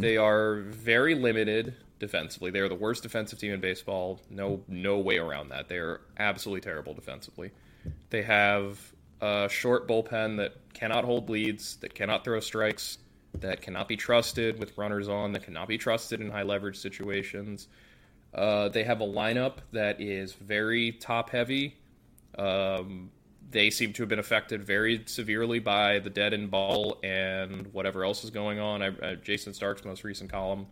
They 0.00 0.16
are 0.16 0.56
very 0.60 1.14
limited 1.14 1.74
defensively. 2.02 2.50
They 2.50 2.58
are 2.58 2.68
the 2.68 2.74
worst 2.74 3.02
defensive 3.02 3.38
team 3.38 3.52
in 3.52 3.60
baseball. 3.60 4.20
No, 4.28 4.60
no 4.68 4.98
way 4.98 5.16
around 5.16 5.48
that. 5.48 5.68
They 5.68 5.78
are 5.78 6.02
absolutely 6.18 6.60
terrible 6.60 6.92
defensively. 6.92 7.52
They 8.10 8.22
have 8.22 8.78
a 9.22 9.48
short 9.48 9.88
bullpen 9.88 10.36
that 10.36 10.56
cannot 10.74 11.04
hold 11.04 11.30
leads, 11.30 11.76
that 11.76 11.94
cannot 11.94 12.24
throw 12.24 12.40
strikes, 12.40 12.98
that 13.38 13.62
cannot 13.62 13.88
be 13.88 13.96
trusted 13.96 14.58
with 14.58 14.76
runners 14.76 15.08
on, 15.08 15.32
that 15.32 15.44
cannot 15.44 15.68
be 15.68 15.78
trusted 15.78 16.20
in 16.20 16.30
high 16.30 16.42
leverage 16.42 16.76
situations. 16.76 17.68
Uh, 18.34 18.68
they 18.68 18.82
have 18.82 19.00
a 19.00 19.06
lineup 19.06 19.58
that 19.72 20.00
is 20.00 20.32
very 20.32 20.92
top 20.92 21.30
heavy. 21.30 21.76
Um, 22.36 23.10
they 23.50 23.70
seem 23.70 23.92
to 23.92 24.02
have 24.02 24.08
been 24.08 24.18
affected 24.18 24.64
very 24.64 25.02
severely 25.06 25.60
by 25.60 26.00
the 26.00 26.10
dead 26.10 26.34
end 26.34 26.50
ball 26.50 26.98
and 27.04 27.72
whatever 27.72 28.04
else 28.04 28.24
is 28.24 28.30
going 28.30 28.58
on. 28.58 28.82
I, 28.82 28.88
uh, 28.88 29.14
Jayson 29.16 29.54
Stark's 29.54 29.84
most 29.84 30.02
recent 30.02 30.30
column 30.30 30.66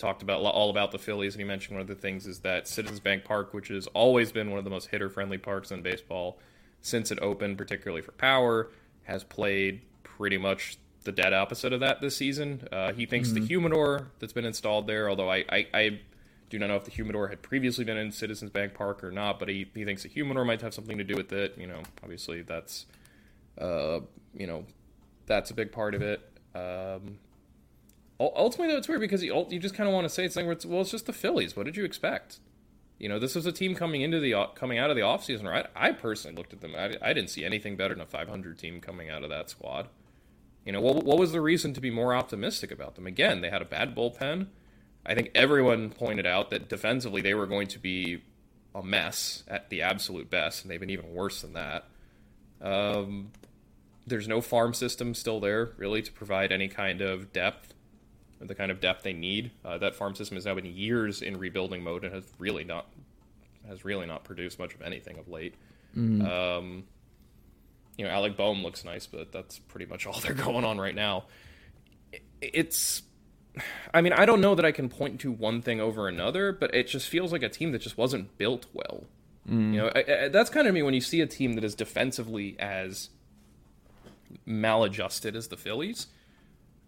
talked 0.00 0.22
about 0.22 0.40
all 0.40 0.70
about 0.70 0.90
the 0.90 0.98
Phillies, 0.98 1.34
and 1.34 1.40
he 1.40 1.46
mentioned 1.46 1.76
one 1.76 1.82
of 1.82 1.88
the 1.88 1.94
things 1.94 2.26
is 2.26 2.40
that 2.40 2.66
Citizens 2.66 3.00
Bank 3.00 3.24
Park, 3.24 3.54
which 3.54 3.68
has 3.68 3.86
always 3.88 4.32
been 4.32 4.50
one 4.50 4.58
of 4.58 4.64
the 4.64 4.70
most 4.70 4.88
hitter 4.88 5.08
friendly 5.08 5.38
parks 5.38 5.70
in 5.70 5.82
baseball 5.82 6.38
since 6.80 7.10
it 7.10 7.18
opened, 7.20 7.58
particularly 7.58 8.02
for 8.02 8.12
power, 8.12 8.70
has 9.04 9.22
played 9.22 9.82
pretty 10.02 10.38
much 10.38 10.78
the 11.04 11.12
dead 11.12 11.32
opposite 11.32 11.72
of 11.72 11.80
that 11.80 12.00
this 12.00 12.16
season. 12.16 12.66
Uh, 12.72 12.92
he 12.92 13.06
thinks 13.06 13.32
the 13.32 13.40
humidor 13.40 14.10
that's 14.18 14.32
been 14.32 14.44
installed 14.44 14.86
there, 14.86 15.08
although 15.08 15.30
I, 15.30 15.44
I, 15.48 15.66
I 15.72 16.00
do 16.50 16.58
not 16.58 16.68
know 16.68 16.76
if 16.76 16.84
the 16.84 16.90
humidor 16.90 17.28
had 17.28 17.42
previously 17.42 17.84
been 17.84 17.96
in 17.96 18.12
Citizens 18.12 18.50
Bank 18.50 18.74
Park 18.74 19.02
or 19.04 19.10
not, 19.10 19.38
but 19.38 19.48
he, 19.48 19.66
he 19.74 19.84
thinks 19.84 20.02
the 20.02 20.08
humidor 20.08 20.44
might 20.44 20.60
have 20.60 20.74
something 20.74 20.98
to 20.98 21.04
do 21.04 21.14
with 21.14 21.32
it. 21.32 21.56
You 21.56 21.66
know, 21.66 21.82
obviously 22.02 22.42
that's, 22.42 22.86
uh, 23.58 24.00
you 24.34 24.46
know, 24.46 24.64
that's 25.26 25.50
a 25.50 25.54
big 25.54 25.72
part 25.72 25.94
of 25.94 26.02
it. 26.02 26.20
Um, 26.54 27.18
ultimately, 28.20 28.72
though, 28.72 28.78
it's 28.78 28.88
weird 28.88 29.00
because 29.00 29.22
you, 29.22 29.46
you 29.48 29.58
just 29.58 29.74
kind 29.74 29.88
of 29.88 29.94
want 29.94 30.04
to 30.04 30.10
say 30.10 30.24
it's 30.24 30.36
like, 30.36 30.44
well, 30.44 30.52
it's, 30.52 30.66
well, 30.66 30.80
it's 30.82 30.90
just 30.90 31.06
the 31.06 31.12
Phillies. 31.12 31.56
What 31.56 31.66
did 31.66 31.76
you 31.76 31.84
expect? 31.84 32.40
You 32.98 33.08
know, 33.08 33.18
this 33.18 33.34
was 33.34 33.46
a 33.46 33.52
team 33.52 33.74
coming 33.74 34.02
into 34.02 34.20
the 34.20 34.34
coming 34.54 34.78
out 34.78 34.90
of 34.90 34.96
the 34.96 35.02
offseason, 35.02 35.44
right? 35.44 35.66
I 35.74 35.92
personally 35.92 36.36
looked 36.36 36.52
at 36.52 36.60
them. 36.60 36.74
I, 36.76 36.96
I 37.00 37.14
didn't 37.14 37.30
see 37.30 37.44
anything 37.44 37.76
better 37.76 37.94
than 37.94 38.02
a 38.02 38.06
500 38.06 38.58
team 38.58 38.80
coming 38.80 39.08
out 39.08 39.24
of 39.24 39.30
that 39.30 39.48
squad. 39.48 39.88
You 40.66 40.72
know, 40.72 40.82
what, 40.82 41.02
what 41.02 41.18
was 41.18 41.32
the 41.32 41.40
reason 41.40 41.72
to 41.72 41.80
be 41.80 41.90
more 41.90 42.14
optimistic 42.14 42.70
about 42.70 42.96
them? 42.96 43.06
Again, 43.06 43.40
they 43.40 43.48
had 43.48 43.62
a 43.62 43.64
bad 43.66 43.96
bullpen. 43.96 44.48
I 45.06 45.14
think 45.14 45.30
everyone 45.34 45.90
pointed 45.90 46.26
out 46.26 46.50
that 46.50 46.68
defensively 46.68 47.22
they 47.22 47.32
were 47.32 47.46
going 47.46 47.68
to 47.68 47.78
be 47.78 48.22
a 48.74 48.82
mess 48.82 49.44
at 49.48 49.70
the 49.70 49.82
absolute 49.82 50.28
best, 50.30 50.62
and 50.62 50.70
they've 50.70 50.78
been 50.78 50.90
even 50.90 51.14
worse 51.14 51.40
than 51.40 51.54
that. 51.54 51.88
Um, 52.60 53.32
there's 54.06 54.28
no 54.28 54.40
farm 54.40 54.74
system 54.74 55.14
still 55.14 55.40
there, 55.40 55.72
really, 55.78 56.02
to 56.02 56.12
provide 56.12 56.52
any 56.52 56.68
kind 56.68 57.00
of 57.00 57.32
depth, 57.32 57.74
the 58.40 58.54
kind 58.54 58.70
of 58.70 58.80
depth 58.80 59.02
they 59.02 59.12
need. 59.12 59.50
Uh, 59.64 59.78
that 59.78 59.94
farm 59.94 60.14
system 60.14 60.36
has 60.36 60.46
now 60.46 60.54
been 60.54 60.66
years 60.66 61.22
in 61.22 61.36
rebuilding 61.36 61.82
mode 61.82 62.04
and 62.04 62.14
has 62.14 62.24
really 62.38 62.64
not 62.64 62.86
has 63.68 63.84
really 63.84 64.06
not 64.06 64.24
produced 64.24 64.58
much 64.58 64.74
of 64.74 64.82
anything 64.82 65.18
of 65.18 65.28
late. 65.28 65.54
Um, 66.26 66.84
you 67.96 68.04
know, 68.04 68.10
Alec 68.10 68.36
Bohm 68.36 68.62
looks 68.62 68.84
nice, 68.84 69.06
but 69.06 69.32
that's 69.32 69.58
pretty 69.58 69.86
much 69.86 70.06
all 70.08 70.18
they're 70.20 70.34
going 70.34 70.64
on 70.64 70.78
right 70.78 70.94
now. 70.94 71.24
It's, 72.40 73.02
I 73.92 74.00
mean, 74.00 74.14
I 74.14 74.24
don't 74.24 74.40
know 74.40 74.54
that 74.54 74.64
I 74.64 74.72
can 74.72 74.88
point 74.88 75.20
to 75.20 75.30
one 75.30 75.60
thing 75.60 75.80
over 75.80 76.08
another, 76.08 76.52
but 76.52 76.74
it 76.74 76.86
just 76.86 77.08
feels 77.08 77.32
like 77.32 77.42
a 77.42 77.48
team 77.50 77.72
that 77.72 77.80
just 77.80 77.98
wasn't 77.98 78.38
built 78.38 78.66
well. 78.72 79.04
You 79.72 79.78
know, 79.82 79.92
I, 79.94 80.24
I, 80.24 80.28
that's 80.28 80.48
kind 80.48 80.66
of 80.66 80.74
me 80.74 80.82
when 80.82 80.94
you 80.94 81.00
see 81.00 81.20
a 81.20 81.26
team 81.26 81.54
that 81.54 81.64
is 81.64 81.74
defensively 81.74 82.56
as 82.58 83.10
maladjusted 84.46 85.34
as 85.36 85.48
the 85.48 85.56
Phillies. 85.56 86.06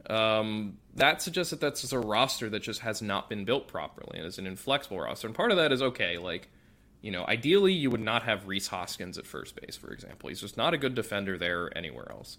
Um, 0.09 0.79
that 0.95 1.23
suggests 1.23 1.51
that 1.51 1.61
that's 1.61 1.81
just 1.81 1.93
a 1.93 1.99
roster 1.99 2.51
that 2.51 2.63
just 2.63 2.81
has 2.81 3.01
not 3.01 3.29
been 3.29 3.45
built 3.45 3.69
properly 3.69 4.19
and 4.19 4.27
is 4.27 4.39
an 4.39 4.47
inflexible 4.47 5.01
roster. 5.01 5.27
And 5.27 5.37
part 5.37 5.51
of 5.51 5.57
that 5.57 5.73
is 5.73 5.81
okay, 5.81 6.19
like, 6.19 6.49
you 7.01 7.11
know, 7.11 7.25
ideally 7.27 7.73
you 7.73 7.91
would 7.91 8.01
not 8.01 8.25
have 8.25 8.47
Rhys 8.47 8.69
Hoskins 8.69 9.17
at 9.19 9.27
first 9.27 9.61
base, 9.61 9.77
for 9.77 9.93
example. 9.93 10.29
He's 10.29 10.41
just 10.41 10.57
not 10.57 10.75
a 10.75 10.79
good 10.79 10.95
defender 10.95 11.39
there 11.39 11.65
or 11.65 11.77
anywhere 11.77 12.11
else. 12.11 12.39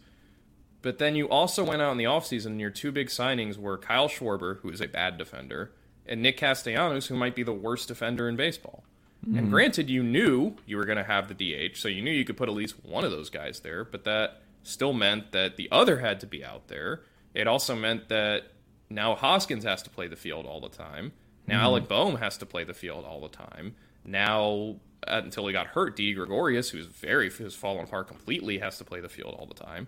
But 0.81 0.99
then 0.99 1.15
you 1.15 1.29
also 1.29 1.63
went 1.63 1.81
out 1.81 1.93
in 1.93 1.97
the 1.97 2.03
offseason 2.03 2.47
and 2.47 2.61
your 2.61 2.69
two 2.69 2.91
big 2.91 3.07
signings 3.07 3.57
were 3.57 3.77
Kyle 3.77 4.09
Schwarber, 4.09 4.59
who 4.59 4.69
is 4.69 4.81
a 4.81 4.87
bad 4.87 5.17
defender, 5.17 5.71
and 6.05 6.21
Nick 6.21 6.37
Castellanos, 6.37 7.07
who 7.07 7.15
might 7.15 7.35
be 7.35 7.43
the 7.43 7.53
worst 7.53 7.87
defender 7.87 8.27
in 8.27 8.35
baseball. 8.35 8.83
And 9.37 9.49
granted, 9.49 9.89
you 9.89 10.03
knew 10.03 10.57
you 10.65 10.75
were 10.75 10.83
going 10.83 10.97
to 10.97 11.03
have 11.05 11.29
the 11.29 11.33
DH, 11.33 11.77
so 11.77 11.87
you 11.87 12.01
knew 12.01 12.11
you 12.11 12.25
could 12.25 12.35
put 12.35 12.49
at 12.49 12.55
least 12.55 12.83
one 12.83 13.05
of 13.05 13.11
those 13.11 13.29
guys 13.29 13.61
there, 13.61 13.85
but 13.85 14.03
that 14.03 14.41
still 14.63 14.91
meant 14.91 15.31
that 15.31 15.55
the 15.55 15.69
other 15.71 15.99
had 15.99 16.19
to 16.19 16.27
be 16.27 16.43
out 16.43 16.67
there. 16.67 17.01
It 17.33 17.47
also 17.47 17.75
meant 17.75 18.09
that 18.09 18.43
now 18.89 19.15
Hoskins 19.15 19.63
has 19.63 19.81
to 19.83 19.89
play 19.89 20.07
the 20.07 20.15
field 20.15 20.45
all 20.45 20.61
the 20.61 20.69
time. 20.69 21.13
Now 21.47 21.61
Alec 21.61 21.87
Bohm 21.87 22.17
has 22.17 22.37
to 22.37 22.45
play 22.45 22.63
the 22.63 22.73
field 22.73 23.05
all 23.05 23.19
the 23.19 23.29
time. 23.29 23.75
Now, 24.05 24.77
uh, 25.07 25.21
until 25.23 25.47
he 25.47 25.53
got 25.53 25.67
hurt, 25.67 25.95
Didi 25.95 26.13
Gregorius, 26.13 26.69
who's 26.69 26.85
very 26.85 27.29
who's 27.29 27.55
fallen 27.55 27.85
apart 27.85 28.07
completely, 28.07 28.59
has 28.59 28.77
to 28.77 28.83
play 28.83 29.01
the 29.01 29.09
field 29.09 29.35
all 29.37 29.45
the 29.45 29.53
time. 29.53 29.87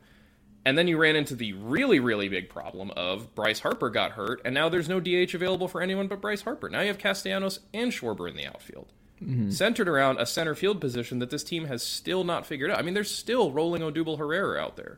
And 0.66 0.78
then 0.78 0.88
you 0.88 0.98
ran 0.98 1.16
into 1.16 1.36
the 1.36 1.54
really, 1.54 2.00
really 2.00 2.28
big 2.28 2.50
problem 2.50 2.90
of 2.92 3.36
Bryce 3.36 3.60
Harper 3.60 3.92
got 3.92 4.14
hurt, 4.14 4.42
and 4.44 4.54
now 4.56 4.68
there's 4.68 4.90
no 4.90 5.00
DH 5.00 5.36
available 5.36 5.68
for 5.68 5.80
anyone 5.80 6.08
but 6.08 6.22
Bryce 6.22 6.42
Harper. 6.42 6.70
Now 6.70 6.82
you 6.82 6.88
have 6.88 6.98
Castellanos 6.98 7.60
and 7.72 7.92
Schwarber 7.92 8.28
in 8.28 8.36
the 8.36 8.48
outfield, 8.48 8.92
mm-hmm. 9.24 9.52
centered 9.52 9.88
around 9.88 10.18
a 10.18 10.26
center 10.26 10.56
field 10.56 10.82
position 10.82 11.20
that 11.20 11.30
this 11.30 11.44
team 11.44 11.66
has 11.66 11.84
still 11.84 12.24
not 12.24 12.48
figured 12.48 12.72
out. 12.72 12.80
I 12.80 12.82
mean, 12.82 12.96
they're 12.96 13.04
still 13.04 13.52
rolling 13.52 13.84
Odubel 13.84 14.18
Herrera 14.18 14.60
out 14.60 14.76
there, 14.76 14.98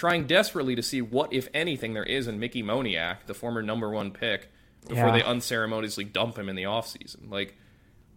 trying 0.00 0.26
desperately 0.26 0.74
to 0.74 0.82
see 0.82 1.02
what, 1.02 1.30
if 1.30 1.46
anything, 1.52 1.92
there 1.92 2.02
is 2.02 2.26
in 2.26 2.40
Mickey 2.40 2.62
Moniak, 2.62 3.26
the 3.26 3.34
former 3.34 3.62
number 3.62 3.90
one 3.90 4.10
pick, 4.12 4.50
before 4.88 5.08
yeah. 5.08 5.12
they 5.12 5.22
unceremoniously 5.22 6.04
dump 6.04 6.38
him 6.38 6.48
in 6.48 6.56
the 6.56 6.62
offseason. 6.62 7.30
Like 7.30 7.54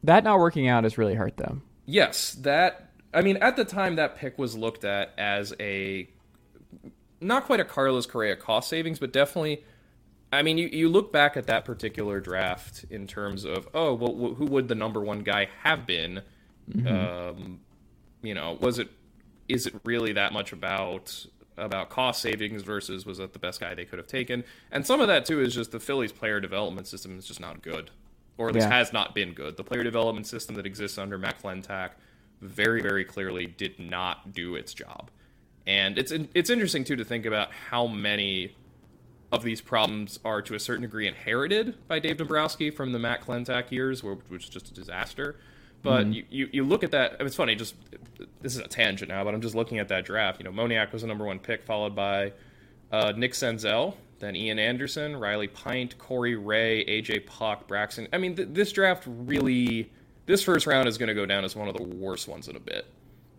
that 0.01 0.23
not 0.23 0.39
working 0.39 0.69
out 0.69 0.85
has 0.85 0.97
really 0.97 1.15
hurt 1.15 1.35
them. 1.35 1.61
Yes, 1.85 2.31
that 2.35 2.89
I 3.13 3.21
mean, 3.21 3.35
at 3.37 3.57
the 3.57 3.65
time 3.65 3.97
that 3.97 4.15
pick 4.15 4.39
was 4.39 4.55
looked 4.55 4.85
at 4.85 5.13
as 5.17 5.53
a 5.59 6.09
not 7.19 7.43
quite 7.43 7.59
a 7.59 7.65
Carlos 7.65 8.05
Correa 8.05 8.37
cost 8.37 8.69
savings, 8.69 8.97
but 8.97 9.11
definitely. 9.11 9.65
I 10.31 10.41
mean, 10.41 10.57
you, 10.57 10.67
you 10.67 10.89
look 10.89 11.11
back 11.11 11.37
at 11.37 11.45
that 11.47 11.63
particular 11.63 12.19
draft 12.19 12.85
in 12.89 13.05
terms 13.05 13.43
of, 13.43 13.67
oh, 13.75 13.93
well, 13.93 14.33
who 14.33 14.45
would 14.45 14.67
the 14.67 14.73
number 14.73 14.99
one 14.99 15.19
guy 15.19 15.47
have 15.61 15.85
been? 15.85 16.23
Mm-hmm. 16.71 16.87
Um, 16.87 17.59
you 18.23 18.33
know, 18.33 18.57
was 18.59 18.79
it 18.79 18.87
is 19.49 19.67
it 19.67 19.75
really 19.83 20.13
that 20.13 20.31
much 20.31 20.53
about 20.53 21.25
about 21.57 21.89
cost 21.89 22.21
savings 22.21 22.61
versus 22.63 23.05
was 23.05 23.17
that 23.17 23.33
the 23.33 23.39
best 23.39 23.59
guy 23.59 23.73
they 23.73 23.85
could 23.85 23.99
have 23.99 24.07
taken? 24.07 24.43
And 24.71 24.85
some 24.85 25.01
of 25.01 25.07
that 25.07 25.25
too 25.25 25.41
is 25.41 25.53
just 25.53 25.71
the 25.71 25.79
Phillies 25.79 26.11
player 26.11 26.39
development 26.39 26.87
system 26.87 27.17
is 27.17 27.25
just 27.25 27.39
not 27.39 27.61
good, 27.61 27.91
or 28.37 28.49
at 28.49 28.55
least 28.55 28.67
yeah. 28.67 28.77
has 28.77 28.93
not 28.93 29.15
been 29.15 29.33
good. 29.33 29.57
The 29.57 29.63
player 29.63 29.83
development 29.83 30.27
system 30.27 30.55
that 30.55 30.65
exists 30.65 30.97
under 30.97 31.17
Matt 31.17 31.41
Klentak 31.41 31.91
very 32.41 32.81
very 32.81 33.05
clearly 33.05 33.45
did 33.45 33.79
not 33.79 34.33
do 34.33 34.55
its 34.55 34.73
job. 34.73 35.09
And 35.65 35.97
it's 35.97 36.11
it's 36.11 36.49
interesting 36.49 36.83
too 36.83 36.95
to 36.95 37.05
think 37.05 37.25
about 37.25 37.51
how 37.51 37.87
many 37.87 38.55
of 39.31 39.43
these 39.43 39.61
problems 39.61 40.19
are 40.23 40.41
to 40.43 40.53
a 40.53 40.59
certain 40.59 40.83
degree 40.83 41.07
inherited 41.07 41.75
by 41.87 41.97
Dave 41.97 42.17
Dombrowski 42.17 42.69
from 42.69 42.91
the 42.91 42.99
Matt 42.99 43.25
Klentak 43.25 43.71
years, 43.71 44.03
which 44.03 44.19
was 44.29 44.47
just 44.47 44.69
a 44.69 44.73
disaster. 44.73 45.37
But 45.83 46.05
mm-hmm. 46.05 46.13
you, 46.13 46.25
you, 46.29 46.49
you, 46.53 46.63
look 46.63 46.83
at 46.83 46.91
that. 46.91 47.17
It's 47.19 47.35
funny. 47.35 47.55
Just 47.55 47.75
this 48.41 48.55
is 48.55 48.59
a 48.59 48.67
tangent 48.67 49.09
now, 49.09 49.23
but 49.23 49.33
I'm 49.33 49.41
just 49.41 49.53
looking 49.53 49.79
at 49.79 49.89
that 49.89 50.05
draft. 50.05 50.39
You 50.39 50.45
know, 50.45 50.51
Moniak 50.51 50.93
was 50.93 51.01
the 51.01 51.07
number 51.09 51.25
one 51.25 51.39
pick, 51.39 51.63
followed 51.63 51.93
by 51.93 52.31
uh, 52.91 53.11
Nick 53.15 53.33
Senzel, 53.33 53.95
then 54.19 54.35
Ian 54.35 54.59
Anderson, 54.59 55.17
Riley 55.17 55.49
Pint, 55.49 55.97
Corey 55.97 56.35
Ray, 56.35 56.85
AJ 56.85 57.25
Puk, 57.25 57.67
Braxton. 57.67 58.07
I 58.13 58.17
mean, 58.17 58.35
th- 58.35 58.47
this 58.51 58.71
draft 58.71 59.03
really, 59.05 59.91
this 60.25 60.41
first 60.41 60.67
round 60.67 60.87
is 60.87 60.97
going 60.97 61.09
to 61.09 61.13
go 61.13 61.25
down 61.25 61.43
as 61.43 61.55
one 61.55 61.67
of 61.67 61.75
the 61.75 61.83
worst 61.83 62.29
ones 62.29 62.47
in 62.47 62.55
a 62.55 62.61
bit. 62.61 62.85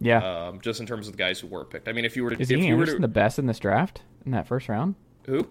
Yeah. 0.00 0.18
Um, 0.18 0.60
just 0.60 0.80
in 0.80 0.86
terms 0.86 1.06
of 1.06 1.14
the 1.14 1.18
guys 1.18 1.40
who 1.40 1.46
were 1.46 1.64
picked. 1.64 1.88
I 1.88 1.92
mean, 1.92 2.04
if 2.04 2.14
you 2.14 2.24
were 2.24 2.30
to, 2.30 2.40
is 2.40 2.50
if 2.50 2.58
Ian 2.58 2.66
you 2.66 2.74
Anderson 2.74 2.96
to, 2.96 3.00
the 3.00 3.08
best 3.08 3.38
in 3.38 3.46
this 3.46 3.58
draft 3.58 4.02
in 4.26 4.32
that 4.32 4.46
first 4.46 4.68
round? 4.68 4.96
Who? 5.26 5.48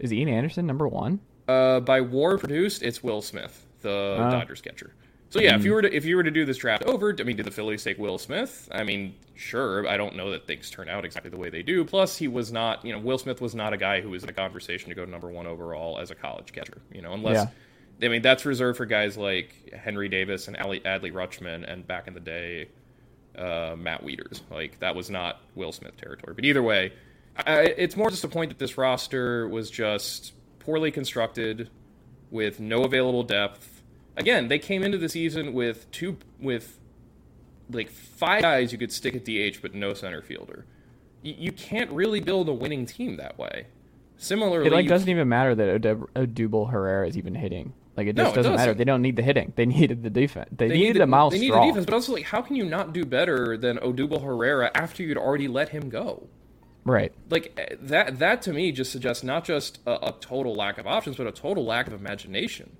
Is 0.00 0.12
Ian 0.12 0.28
Anderson 0.28 0.66
number 0.66 0.88
one? 0.88 1.20
Uh, 1.46 1.78
by 1.78 2.00
WAR 2.00 2.38
produced, 2.38 2.82
it's 2.82 3.02
Will 3.02 3.22
Smith, 3.22 3.66
the 3.82 4.16
oh. 4.18 4.30
Dodgers 4.30 4.60
catcher. 4.60 4.92
So 5.32 5.40
yeah, 5.40 5.54
mm. 5.54 5.60
if 5.60 5.64
you 5.64 5.72
were 5.72 5.80
to 5.80 5.96
if 5.96 6.04
you 6.04 6.16
were 6.16 6.22
to 6.24 6.30
do 6.30 6.44
this 6.44 6.58
draft 6.58 6.84
over, 6.84 7.16
I 7.18 7.22
mean, 7.22 7.36
did 7.36 7.46
the 7.46 7.50
Phillies 7.50 7.82
take 7.82 7.96
Will 7.96 8.18
Smith? 8.18 8.68
I 8.70 8.84
mean, 8.84 9.14
sure. 9.34 9.88
I 9.88 9.96
don't 9.96 10.14
know 10.14 10.30
that 10.30 10.46
things 10.46 10.68
turn 10.68 10.90
out 10.90 11.06
exactly 11.06 11.30
the 11.30 11.38
way 11.38 11.48
they 11.48 11.62
do. 11.62 11.86
Plus, 11.86 12.18
he 12.18 12.28
was 12.28 12.52
not, 12.52 12.84
you 12.84 12.92
know, 12.92 12.98
Will 12.98 13.16
Smith 13.16 13.40
was 13.40 13.54
not 13.54 13.72
a 13.72 13.78
guy 13.78 14.02
who 14.02 14.10
was 14.10 14.22
in 14.22 14.28
a 14.28 14.32
conversation 14.34 14.90
to 14.90 14.94
go 14.94 15.06
number 15.06 15.28
one 15.28 15.46
overall 15.46 15.98
as 15.98 16.10
a 16.10 16.14
college 16.14 16.52
catcher. 16.52 16.82
You 16.92 17.00
know, 17.00 17.14
unless 17.14 17.46
yeah. 17.98 18.06
I 18.06 18.10
mean 18.10 18.20
that's 18.20 18.44
reserved 18.44 18.76
for 18.76 18.84
guys 18.84 19.16
like 19.16 19.72
Henry 19.72 20.10
Davis 20.10 20.48
and 20.48 20.56
Adley 20.58 21.12
Rutschman, 21.12 21.64
and 21.66 21.86
back 21.86 22.08
in 22.08 22.12
the 22.12 22.20
day, 22.20 22.68
uh, 23.38 23.74
Matt 23.74 24.04
Wieters. 24.04 24.42
Like 24.50 24.80
that 24.80 24.94
was 24.94 25.08
not 25.08 25.40
Will 25.54 25.72
Smith 25.72 25.96
territory. 25.96 26.34
But 26.34 26.44
either 26.44 26.62
way, 26.62 26.92
I, 27.38 27.60
it's 27.78 27.96
more 27.96 28.10
just 28.10 28.24
a 28.24 28.28
point 28.28 28.50
that 28.50 28.58
this 28.58 28.76
roster 28.76 29.48
was 29.48 29.70
just 29.70 30.34
poorly 30.58 30.90
constructed, 30.90 31.70
with 32.30 32.60
no 32.60 32.82
available 32.82 33.22
depth. 33.22 33.71
Again, 34.16 34.48
they 34.48 34.58
came 34.58 34.82
into 34.82 34.98
the 34.98 35.08
season 35.08 35.52
with 35.52 35.90
two 35.90 36.18
with 36.38 36.78
like 37.70 37.90
five 37.90 38.42
guys 38.42 38.72
you 38.72 38.78
could 38.78 38.92
stick 38.92 39.14
at 39.14 39.24
DH, 39.24 39.62
but 39.62 39.74
no 39.74 39.94
center 39.94 40.22
fielder. 40.22 40.66
You, 41.22 41.34
you 41.38 41.52
can't 41.52 41.90
really 41.90 42.20
build 42.20 42.48
a 42.48 42.52
winning 42.52 42.86
team 42.86 43.16
that 43.16 43.38
way. 43.38 43.66
Similarly, 44.18 44.66
it 44.66 44.72
like 44.72 44.86
doesn't 44.86 45.08
even 45.08 45.28
matter 45.28 45.54
that 45.54 45.82
Odubel 46.14 46.70
Herrera 46.70 47.08
is 47.08 47.16
even 47.16 47.34
hitting. 47.34 47.72
Like 47.96 48.06
it 48.06 48.16
just 48.16 48.30
no, 48.30 48.34
doesn't, 48.34 48.52
doesn't, 48.52 48.56
matter. 48.56 48.74
They 48.74 48.84
don't 48.84 49.02
need 49.02 49.16
the 49.16 49.22
hitting. 49.22 49.52
They 49.56 49.66
needed 49.66 50.02
the 50.02 50.10
defense. 50.10 50.48
They, 50.52 50.68
they 50.68 50.74
needed, 50.74 50.94
needed 50.94 51.06
Myles 51.06 51.32
They 51.32 51.40
need 51.40 51.52
the 51.52 51.60
defense, 51.60 51.84
but 51.84 51.94
also 51.94 52.12
like, 52.12 52.24
how 52.24 52.40
can 52.40 52.56
you 52.56 52.64
not 52.64 52.92
do 52.92 53.04
better 53.04 53.56
than 53.56 53.78
Odubel 53.78 54.22
Herrera 54.22 54.70
after 54.74 55.02
you'd 55.02 55.18
already 55.18 55.48
let 55.48 55.70
him 55.70 55.88
go? 55.88 56.28
Right. 56.84 57.12
Like 57.30 57.52
eh, 57.56 57.76
that. 57.80 58.18
That 58.18 58.42
to 58.42 58.52
me 58.52 58.72
just 58.72 58.90
suggests 58.90 59.22
not 59.22 59.44
just 59.44 59.78
a, 59.86 60.08
a 60.08 60.14
total 60.20 60.54
lack 60.54 60.78
of 60.78 60.86
options, 60.86 61.16
but 61.16 61.26
a 61.26 61.32
total 61.32 61.64
lack 61.64 61.86
of 61.86 61.92
imagination, 61.92 62.76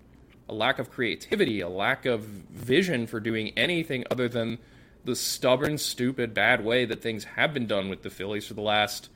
a 0.52 0.54
lack 0.54 0.78
of 0.78 0.90
creativity, 0.90 1.60
a 1.60 1.68
lack 1.68 2.04
of 2.04 2.20
vision 2.20 3.06
for 3.06 3.20
doing 3.20 3.52
anything 3.56 4.04
other 4.10 4.28
than 4.28 4.58
the 5.04 5.16
stubborn, 5.16 5.78
stupid, 5.78 6.34
bad 6.34 6.62
way 6.62 6.84
that 6.84 7.02
things 7.02 7.24
have 7.24 7.54
been 7.54 7.66
done 7.66 7.88
with 7.88 8.02
the 8.02 8.10
Phillies 8.10 8.46
for 8.46 8.54
the 8.54 8.60
last 8.60 9.08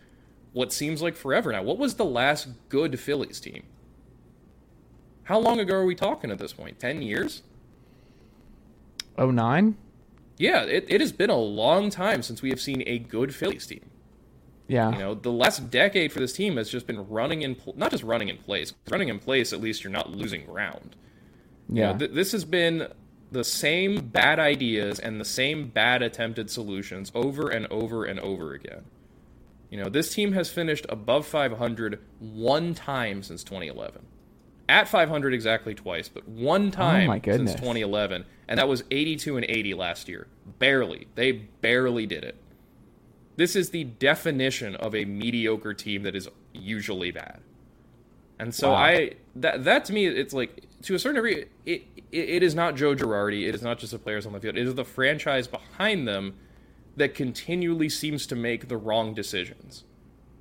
what 0.55 0.73
seems 0.73 1.03
like 1.03 1.15
forever 1.15 1.53
now. 1.53 1.63
What 1.63 1.77
was 1.77 1.97
the 1.97 2.05
last 2.07 2.49
good 2.71 2.99
Phillies 2.99 3.39
team? 3.39 3.65
How 5.25 5.39
long 5.39 5.61
ago 5.61 5.75
are 5.75 5.85
we 5.85 5.95
talking 5.95 6.31
at 6.31 6.39
this 6.39 6.55
point? 6.55 6.81
10 6.81 7.03
years? 7.03 7.43
Oh 9.19 9.31
nine? 9.31 9.77
Yeah, 10.39 10.63
it, 10.63 10.87
it 10.89 11.03
has 11.03 11.13
been 11.13 11.31
a 11.31 11.37
long 11.37 11.91
time 11.91 12.23
since 12.23 12.41
we 12.41 12.49
have 12.49 12.61
seen 12.61 12.83
a 12.87 12.99
good 12.99 13.35
Phillies 13.35 13.67
team. 13.67 13.91
Yeah. 14.69 14.93
You 14.93 14.99
know, 14.99 15.15
the 15.15 15.31
last 15.31 15.71
decade 15.71 16.13
for 16.13 16.21
this 16.21 16.33
team 16.33 16.57
has 16.57 16.71
just 16.71 16.87
been 16.87 17.07
running 17.09 17.43
in, 17.43 17.55
pl- 17.55 17.75
not 17.77 17.91
just 17.91 18.03
running 18.03 18.29
in 18.29 18.39
place. 18.39 18.73
Running 18.91 19.09
in 19.09 19.19
place, 19.19 19.53
at 19.53 19.61
least 19.61 19.85
you're 19.85 19.93
not 19.93 20.11
losing 20.11 20.47
ground. 20.47 20.97
Yeah. 21.69 21.89
You 21.89 21.93
know, 21.93 21.99
th- 21.99 22.11
this 22.13 22.33
has 22.33 22.45
been 22.45 22.89
the 23.33 23.45
same 23.45 24.07
bad 24.09 24.39
ideas 24.39 24.99
and 24.99 25.21
the 25.21 25.25
same 25.25 25.69
bad 25.69 26.03
attempted 26.03 26.51
solutions 26.51 27.11
over 27.15 27.49
and 27.49 27.67
over 27.67 28.05
and 28.05 28.21
over 28.21 28.53
again. 28.53 28.85
You 29.71 29.83
know, 29.83 29.89
this 29.89 30.15
team 30.15 30.33
has 30.33 30.49
finished 30.49 30.87
above 30.89 31.27
500 31.27 32.01
one 32.21 32.75
time 32.75 33.23
since 33.23 33.43
2011 33.43 34.07
at 34.69 34.89
500 34.89 35.33
exactly 35.33 35.75
twice, 35.75 36.09
but 36.09 36.29
one 36.29 36.69
oh 36.69 36.71
time 36.71 37.11
oh 37.11 37.21
since 37.25 37.53
2011, 37.55 38.25
and 38.49 38.59
that 38.59 38.69
was 38.69 38.85
82 38.91 39.37
and 39.37 39.47
80 39.49 39.75
last 39.75 40.09
year. 40.09 40.27
Barely. 40.59 41.07
They 41.15 41.33
barely 41.33 42.07
did 42.07 42.25
it. 42.25 42.37
This 43.37 43.55
is 43.55 43.71
the 43.71 43.85
definition 43.85 44.75
of 44.77 44.95
a 44.95 45.05
mediocre 45.05 45.75
team 45.75 46.03
that 46.05 46.17
is 46.17 46.29
usually 46.53 47.11
bad. 47.11 47.41
And 48.39 48.55
so 48.55 48.71
wow. 48.71 48.77
I 48.77 49.13
that 49.37 49.65
that 49.65 49.85
to 49.87 49.93
me 49.93 50.07
it's 50.07 50.35
like 50.35 50.65
to 50.83 50.95
a 50.95 50.99
certain 50.99 51.17
degree 51.17 51.47
it, 51.65 51.87
it 52.13 52.29
it 52.29 52.43
is 52.43 52.55
not 52.55 52.77
Joe 52.77 52.95
Girardi, 52.95 53.49
it 53.49 53.55
is 53.55 53.63
not 53.63 53.79
just 53.79 53.93
the 53.93 53.99
players 53.99 54.27
on 54.27 54.33
the 54.33 54.41
field. 54.41 54.57
It 54.57 54.67
is 54.67 54.75
the 54.75 54.85
franchise 54.85 55.47
behind 55.47 56.07
them 56.07 56.35
that 56.97 57.15
continually 57.15 57.89
seems 57.89 58.27
to 58.29 58.37
make 58.37 58.69
the 58.69 58.77
wrong 58.77 59.15
decisions. 59.15 59.85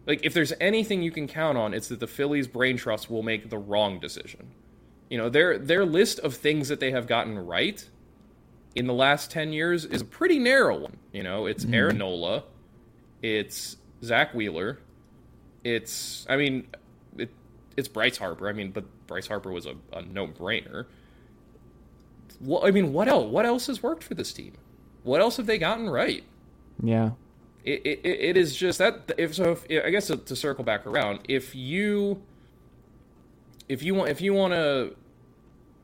Like 0.06 0.22
if 0.24 0.34
there's 0.34 0.54
anything 0.60 1.02
you 1.02 1.12
can 1.12 1.28
count 1.28 1.58
on, 1.58 1.74
it's 1.74 1.88
that 1.88 2.00
the 2.00 2.08
Phillies 2.08 2.48
brain 2.48 2.78
trust 2.78 3.10
will 3.10 3.24
make 3.24 3.50
the 3.50 3.58
wrong 3.58 4.00
decision. 4.00 4.52
You 5.10 5.18
know, 5.18 5.30
their 5.30 5.58
their 5.58 5.86
list 5.86 6.20
of 6.20 6.36
things 6.36 6.68
that 6.70 6.80
they 6.80 6.92
have 6.92 7.08
gotten 7.08 7.38
right 7.38 7.88
in 8.76 8.88
the 8.88 8.94
last 8.94 9.32
10 9.32 9.54
years 9.54 9.86
is 9.86 10.02
a 10.02 10.06
pretty 10.06 10.38
narrow 10.38 10.78
one. 10.78 10.98
You 11.12 11.24
know, 11.24 11.46
it's 11.46 11.66
mm. 11.66 11.74
Aaron 11.74 11.98
Nola, 11.98 12.44
it's 13.22 13.78
Zack 14.04 14.34
Wheeler, 14.34 14.80
it's 15.64 16.26
I 16.30 16.36
mean, 16.38 16.68
it, 17.18 17.32
it's 17.78 17.88
Bryce 17.88 18.18
Harper. 18.18 18.48
I 18.48 18.54
mean, 18.54 18.72
but 18.72 18.86
Bryce 19.08 19.28
Harper 19.28 19.52
was 19.52 19.66
a, 19.66 19.76
a 19.94 20.02
no-brainer. 20.02 20.86
Well, 22.42 22.66
I 22.66 22.72
mean, 22.72 22.94
what 22.94 23.08
else? 23.08 23.32
What 23.32 23.46
else 23.46 23.68
has 23.68 23.82
worked 23.82 24.04
for 24.04 24.14
this 24.14 24.34
team? 24.34 24.54
What 25.04 25.22
else 25.22 25.38
have 25.38 25.46
they 25.46 25.58
gotten 25.58 25.90
right? 25.90 26.24
Yeah 26.82 27.12
it, 27.66 27.82
it, 27.84 28.00
it 28.06 28.38
is 28.38 28.56
just 28.56 28.78
that 28.78 29.12
if 29.18 29.34
so 29.36 29.58
if, 29.68 29.86
i 29.86 29.90
guess 29.90 30.08
to, 30.08 30.18
to, 30.18 30.36
circle 30.36 30.64
back 30.64 30.86
around 30.86 31.20
if 31.28 31.56
you 31.56 32.22
if 33.68 33.82
you 33.82 33.96
want 33.96 34.10
if 34.10 34.22
you 34.22 34.34
want 34.34 34.54
to 34.54 34.96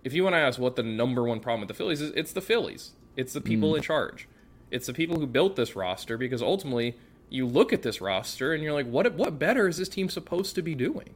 if 0.04 0.14
you 0.14 0.24
want 0.24 0.34
to 0.34 0.40
ask 0.40 0.60
what 0.60 0.76
the 0.76 0.84
number 0.84 1.24
one 1.24 1.40
problem 1.40 1.62
with 1.62 1.68
the 1.68 1.74
phillies 1.74 2.00
is 2.00 2.12
it's 2.12 2.34
the 2.34 2.42
phillies 2.42 2.92
it's 3.18 3.34
the 3.34 3.42
people 3.42 3.74
mm. 3.74 3.78
in 3.78 3.82
charge 3.82 4.28
it's 4.70 4.88
the 4.88 4.94
people 4.94 5.20
who 5.20 5.26
built 5.26 5.56
this 5.56 5.76
roster 5.76 6.18
because 6.18 6.42
ultimately 6.42 6.96
you 7.30 7.48
look 7.48 7.74
at 7.74 7.82
this 7.82 8.00
roster 8.00 8.54
and 8.54 8.64
you're 8.64 8.74
like 8.74 8.88
what 8.88 9.12
what 9.16 9.40
better 9.40 9.68
is 9.68 9.78
this 9.78 9.90
team 9.90 10.08
supposed 10.08 10.54
to 10.54 10.62
be 10.62 10.76
doing 10.76 11.10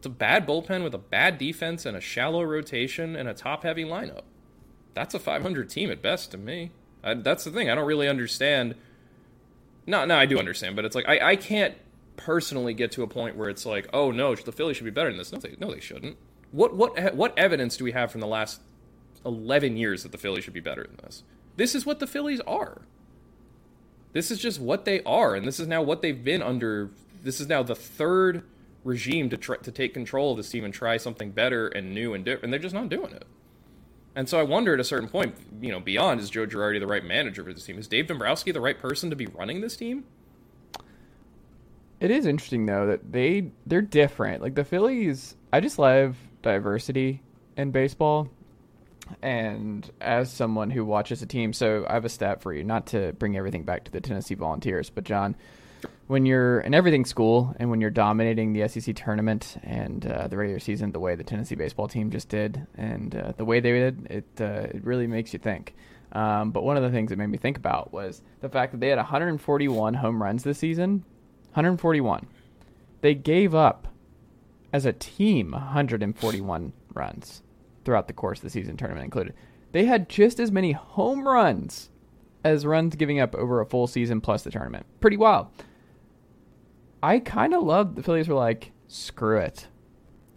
it's 0.00 0.06
a 0.06 0.10
bad 0.10 0.46
bullpen 0.46 0.82
with 0.82 0.94
a 0.94 0.98
bad 0.98 1.36
defense 1.36 1.84
and 1.84 1.96
a 1.96 2.00
shallow 2.00 2.42
rotation 2.42 3.14
and 3.14 3.28
a 3.28 3.34
top 3.34 3.62
heavy 3.62 3.84
lineup 3.84 4.22
that's 4.94 5.14
a 5.14 5.18
500 5.18 5.68
team 5.68 5.90
at 5.90 6.00
best 6.00 6.30
to 6.30 6.38
me 6.38 6.70
I, 7.04 7.14
that's 7.14 7.44
the 7.44 7.50
thing 7.50 7.70
i 7.70 7.74
don't 7.74 7.86
really 7.86 8.08
understand 8.08 8.74
no, 9.86 10.04
no, 10.04 10.16
I 10.16 10.26
do 10.26 10.38
understand, 10.38 10.76
but 10.76 10.84
it's 10.84 10.94
like 10.94 11.08
I, 11.08 11.30
I 11.30 11.36
can't 11.36 11.74
personally 12.16 12.74
get 12.74 12.92
to 12.92 13.02
a 13.02 13.06
point 13.06 13.36
where 13.36 13.48
it's 13.48 13.66
like, 13.66 13.88
oh 13.92 14.10
no, 14.10 14.34
the 14.34 14.52
Phillies 14.52 14.76
should 14.76 14.84
be 14.84 14.90
better 14.90 15.08
than 15.08 15.18
this. 15.18 15.32
No, 15.32 15.38
they, 15.38 15.56
no, 15.58 15.72
they 15.72 15.80
shouldn't. 15.80 16.16
What 16.52 16.76
what 16.76 16.98
eh, 16.98 17.10
what 17.12 17.36
evidence 17.36 17.76
do 17.76 17.84
we 17.84 17.92
have 17.92 18.12
from 18.12 18.20
the 18.20 18.26
last 18.26 18.60
eleven 19.24 19.76
years 19.76 20.02
that 20.02 20.12
the 20.12 20.18
Phillies 20.18 20.44
should 20.44 20.54
be 20.54 20.60
better 20.60 20.84
than 20.84 20.96
this? 21.02 21.24
This 21.56 21.74
is 21.74 21.84
what 21.84 21.98
the 21.98 22.06
Phillies 22.06 22.40
are. 22.42 22.82
This 24.12 24.30
is 24.30 24.38
just 24.38 24.60
what 24.60 24.84
they 24.84 25.02
are, 25.02 25.34
and 25.34 25.46
this 25.46 25.58
is 25.58 25.66
now 25.66 25.82
what 25.82 26.02
they've 26.02 26.22
been 26.22 26.42
under 26.42 26.90
this 27.22 27.40
is 27.40 27.48
now 27.48 27.62
the 27.62 27.74
third 27.74 28.42
regime 28.84 29.30
to 29.30 29.36
try, 29.36 29.56
to 29.56 29.70
take 29.70 29.94
control 29.94 30.32
of 30.32 30.36
this 30.36 30.50
team 30.50 30.64
and 30.64 30.72
try 30.72 30.96
something 30.96 31.30
better 31.30 31.68
and 31.68 31.94
new 31.94 32.14
and 32.14 32.24
different, 32.24 32.44
and 32.44 32.52
they're 32.52 32.60
just 32.60 32.74
not 32.74 32.88
doing 32.88 33.12
it. 33.12 33.24
And 34.14 34.28
so 34.28 34.40
I 34.40 34.42
wonder 34.42 34.74
at 34.74 34.80
a 34.80 34.84
certain 34.84 35.08
point, 35.08 35.36
you 35.60 35.70
know, 35.70 35.80
beyond 35.80 36.20
is 36.20 36.30
Joe 36.30 36.46
Girardi 36.46 36.80
the 36.80 36.86
right 36.86 37.04
manager 37.04 37.44
for 37.44 37.52
this 37.52 37.64
team? 37.64 37.78
Is 37.78 37.86
Dave 37.86 38.08
Dombrowski 38.08 38.50
the 38.52 38.60
right 38.60 38.78
person 38.78 39.10
to 39.10 39.16
be 39.16 39.26
running 39.26 39.60
this 39.60 39.76
team? 39.76 40.04
It 42.00 42.10
is 42.10 42.26
interesting 42.26 42.66
though 42.66 42.86
that 42.86 43.12
they 43.12 43.52
they're 43.66 43.82
different. 43.82 44.42
Like 44.42 44.54
the 44.54 44.64
Phillies, 44.64 45.36
I 45.52 45.60
just 45.60 45.78
love 45.78 46.16
diversity 46.42 47.22
in 47.56 47.70
baseball. 47.70 48.28
And 49.22 49.88
as 50.00 50.32
someone 50.32 50.70
who 50.70 50.84
watches 50.84 51.20
a 51.20 51.26
team, 51.26 51.52
so 51.52 51.84
I 51.88 51.94
have 51.94 52.04
a 52.04 52.08
stat 52.08 52.42
for 52.42 52.54
you, 52.54 52.64
not 52.64 52.86
to 52.88 53.12
bring 53.14 53.36
everything 53.36 53.64
back 53.64 53.84
to 53.84 53.90
the 53.92 54.00
Tennessee 54.00 54.34
Volunteers, 54.34 54.88
but 54.88 55.04
John, 55.04 55.36
when 56.10 56.26
you're 56.26 56.58
in 56.62 56.74
everything 56.74 57.04
school 57.04 57.54
and 57.60 57.70
when 57.70 57.80
you're 57.80 57.88
dominating 57.88 58.52
the 58.52 58.66
SEC 58.66 58.96
tournament 58.96 59.56
and 59.62 60.04
uh, 60.06 60.26
the 60.26 60.36
regular 60.36 60.58
season 60.58 60.90
the 60.90 60.98
way 60.98 61.14
the 61.14 61.22
Tennessee 61.22 61.54
baseball 61.54 61.86
team 61.86 62.10
just 62.10 62.28
did 62.28 62.66
and 62.74 63.14
uh, 63.14 63.32
the 63.36 63.44
way 63.44 63.60
they 63.60 63.70
did, 63.70 64.08
it 64.10 64.40
uh, 64.40 64.66
it 64.74 64.84
really 64.84 65.06
makes 65.06 65.32
you 65.32 65.38
think. 65.38 65.72
Um, 66.10 66.50
but 66.50 66.64
one 66.64 66.76
of 66.76 66.82
the 66.82 66.90
things 66.90 67.10
that 67.10 67.16
made 67.16 67.28
me 67.28 67.38
think 67.38 67.56
about 67.56 67.92
was 67.92 68.22
the 68.40 68.48
fact 68.48 68.72
that 68.72 68.80
they 68.80 68.88
had 68.88 68.96
141 68.96 69.94
home 69.94 70.20
runs 70.20 70.42
this 70.42 70.58
season, 70.58 71.04
141. 71.52 72.26
They 73.02 73.14
gave 73.14 73.54
up 73.54 73.86
as 74.72 74.86
a 74.86 74.92
team 74.92 75.52
141 75.52 76.72
runs 76.92 77.42
throughout 77.84 78.08
the 78.08 78.14
course 78.14 78.40
of 78.40 78.42
the 78.42 78.50
season, 78.50 78.76
tournament 78.76 79.04
included. 79.04 79.34
They 79.70 79.84
had 79.84 80.08
just 80.08 80.40
as 80.40 80.50
many 80.50 80.72
home 80.72 81.28
runs 81.28 81.88
as 82.42 82.66
runs 82.66 82.96
giving 82.96 83.20
up 83.20 83.36
over 83.36 83.60
a 83.60 83.66
full 83.66 83.86
season 83.86 84.20
plus 84.20 84.42
the 84.42 84.50
tournament. 84.50 84.86
Pretty 85.00 85.16
wild. 85.16 85.46
I 87.02 87.18
kind 87.18 87.54
of 87.54 87.62
love 87.62 87.94
the 87.94 88.02
Phillies 88.02 88.28
were 88.28 88.34
like, 88.34 88.72
screw 88.88 89.38
it. 89.38 89.68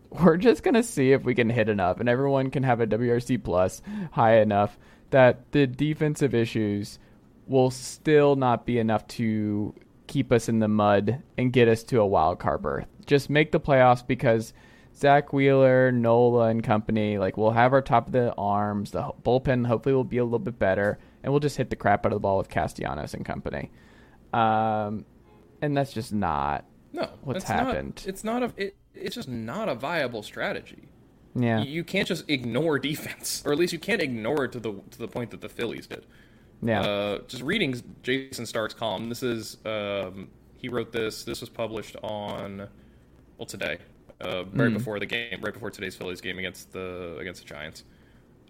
We're 0.09 0.37
just 0.37 0.63
going 0.63 0.75
to 0.75 0.83
see 0.83 1.11
if 1.11 1.23
we 1.23 1.35
can 1.35 1.49
hit 1.49 1.69
enough 1.69 1.99
and 1.99 2.07
everyone 2.07 2.51
can 2.51 2.63
have 2.63 2.79
a 2.79 2.87
WRC 2.87 3.43
plus 3.43 3.81
high 4.11 4.37
enough 4.37 4.77
that 5.09 5.51
the 5.51 5.65
defensive 5.67 6.33
issues 6.35 6.99
will 7.47 7.71
still 7.71 8.35
not 8.35 8.65
be 8.65 8.77
enough 8.79 9.07
to 9.07 9.73
keep 10.07 10.31
us 10.31 10.47
in 10.47 10.59
the 10.59 10.67
mud 10.67 11.21
and 11.37 11.53
get 11.53 11.67
us 11.67 11.83
to 11.83 11.99
a 11.99 12.05
wild 12.05 12.39
card 12.39 12.61
berth. 12.61 12.87
Just 13.05 13.29
make 13.29 13.51
the 13.51 13.59
playoffs 13.59 14.05
because 14.05 14.53
Zack 14.95 15.33
Wheeler, 15.33 15.91
Nola, 15.91 16.47
and 16.47 16.63
company, 16.63 17.17
like 17.17 17.37
we'll 17.37 17.51
have 17.51 17.73
our 17.73 17.81
top 17.81 18.07
of 18.07 18.13
the 18.13 18.33
arms. 18.37 18.91
The 18.91 19.11
bullpen 19.23 19.65
hopefully 19.65 19.95
will 19.95 20.03
be 20.03 20.17
a 20.17 20.23
little 20.23 20.39
bit 20.39 20.59
better, 20.59 20.99
and 21.23 21.33
we'll 21.33 21.39
just 21.39 21.57
hit 21.57 21.69
the 21.69 21.75
crap 21.75 22.05
out 22.05 22.11
of 22.11 22.17
the 22.17 22.19
ball 22.19 22.37
with 22.37 22.49
Castellanos 22.49 23.13
and 23.13 23.25
company. 23.25 23.71
Um, 24.33 25.05
and 25.63 25.75
that's 25.77 25.93
just 25.93 26.13
not 26.13 26.65
no 26.91 27.09
what's 27.23 27.39
it's 27.39 27.49
not- 27.49 27.59
happened. 27.67 28.03
it's 28.07 28.23
not 28.23 28.43
a. 28.43 28.51
It, 28.57 28.75
it's 28.93 29.15
just 29.15 29.27
not 29.29 29.69
a 29.69 29.75
viable 29.75 30.21
strategy. 30.21 30.89
yeah. 31.35 31.59
You, 31.63 31.71
you 31.71 31.83
can't 31.83 32.07
just 32.07 32.29
ignore 32.29 32.77
defense, 32.79 33.41
or 33.45 33.51
at 33.51 33.57
least 33.57 33.73
you 33.73 33.79
can't 33.79 34.01
ignore 34.01 34.45
it 34.45 34.51
to 34.51 34.59
the 34.59 34.73
to 34.91 34.97
the 34.99 35.07
point 35.07 35.31
that 35.31 35.41
the 35.41 35.49
Phillies 35.49 35.87
did. 35.87 36.05
Yeah. 36.61 36.81
Uh, 36.81 37.19
just 37.27 37.41
reading 37.43 37.73
Jayson 38.03 38.45
Stark's 38.45 38.73
column. 38.73 39.09
This 39.09 39.23
is 39.23 39.57
um, 39.65 40.29
he 40.57 40.69
wrote 40.69 40.91
this. 40.91 41.23
This 41.23 41.41
was 41.41 41.49
published 41.49 41.95
on 42.03 42.67
well 43.37 43.45
today, 43.47 43.77
uh, 44.21 44.43
right 44.53 44.67
Hmm. 44.69 44.73
before 44.73 44.99
the 44.99 45.05
game, 45.07 45.39
right 45.41 45.53
before 45.53 45.71
today's 45.71 45.95
Phillies 45.95 46.21
game 46.21 46.37
against 46.39 46.71
the 46.71 47.17
against 47.19 47.41
the 47.41 47.47
Giants. 47.47 47.83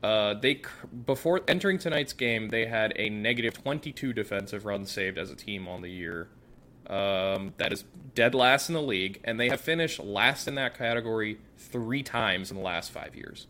Uh, 0.03 0.33
they 0.33 0.61
before 1.05 1.39
entering 1.47 1.77
tonight's 1.79 2.11
game, 2.11 2.49
they 2.49 2.65
had 2.65 2.91
a 2.97 3.09
negative 3.09 3.53
22 3.63 4.11
defensive 4.11 4.65
runs 4.65 4.91
saved 4.91 5.17
as 5.17 5.31
a 5.31 5.35
team 5.35 5.67
on 5.69 5.81
the 5.81 5.89
year. 5.89 6.27
Um, 6.87 7.53
that 7.57 7.71
is 7.71 7.85
dead 8.13 8.35
last 8.35 8.69
in 8.69 8.73
the 8.75 8.81
league, 8.81 9.19
and 9.23 9.39
they 9.39 9.49
have 9.49 9.61
finished 9.61 9.99
last 9.99 10.47
in 10.47 10.55
that 10.55 10.77
category 10.77 11.37
three 11.57 12.03
times 12.03 12.51
in 12.51 12.57
the 12.57 12.63
last 12.63 12.91
five 12.91 13.15
years. 13.15 13.47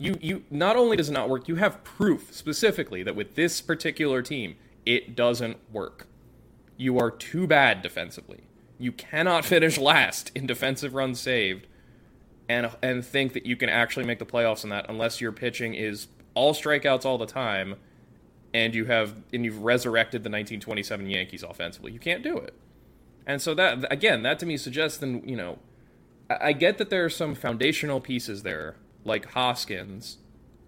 You 0.00 0.18
you 0.20 0.44
not 0.50 0.76
only 0.76 0.96
does 0.96 1.08
it 1.08 1.12
not 1.12 1.28
work, 1.28 1.48
you 1.48 1.56
have 1.56 1.84
proof 1.84 2.34
specifically 2.34 3.02
that 3.02 3.14
with 3.16 3.34
this 3.34 3.60
particular 3.60 4.22
team, 4.22 4.56
it 4.86 5.14
doesn't 5.14 5.58
work. 5.72 6.06
You 6.76 6.98
are 6.98 7.10
too 7.10 7.46
bad 7.46 7.82
defensively. 7.82 8.44
You 8.78 8.92
cannot 8.92 9.44
finish 9.44 9.78
last 9.78 10.30
in 10.34 10.46
defensive 10.46 10.94
runs 10.94 11.20
saved 11.20 11.66
and 12.48 12.70
and 12.82 13.04
think 13.04 13.34
that 13.34 13.44
you 13.46 13.56
can 13.56 13.68
actually 13.68 14.06
make 14.06 14.18
the 14.18 14.26
playoffs 14.26 14.64
in 14.64 14.70
that 14.70 14.86
unless 14.88 15.20
your 15.20 15.32
pitching 15.32 15.74
is 15.74 16.08
all 16.34 16.54
strikeouts 16.54 17.04
all 17.04 17.18
the 17.18 17.26
time 17.26 17.76
and 18.58 18.74
you 18.74 18.86
have 18.86 19.14
and 19.32 19.44
you've 19.44 19.62
resurrected 19.62 20.22
the 20.22 20.30
1927 20.30 21.08
Yankees 21.08 21.42
offensively. 21.44 21.92
You 21.92 22.00
can't 22.00 22.24
do 22.24 22.36
it. 22.36 22.54
And 23.26 23.40
so 23.40 23.54
that 23.54 23.90
again, 23.92 24.22
that 24.22 24.38
to 24.40 24.46
me 24.46 24.56
suggests 24.56 24.98
then, 24.98 25.22
you 25.26 25.36
know, 25.36 25.58
I 26.28 26.48
I 26.48 26.52
get 26.52 26.78
that 26.78 26.90
there 26.90 27.04
are 27.04 27.10
some 27.10 27.34
foundational 27.34 28.00
pieces 28.00 28.42
there, 28.42 28.74
like 29.04 29.30
Hoskins, 29.32 30.18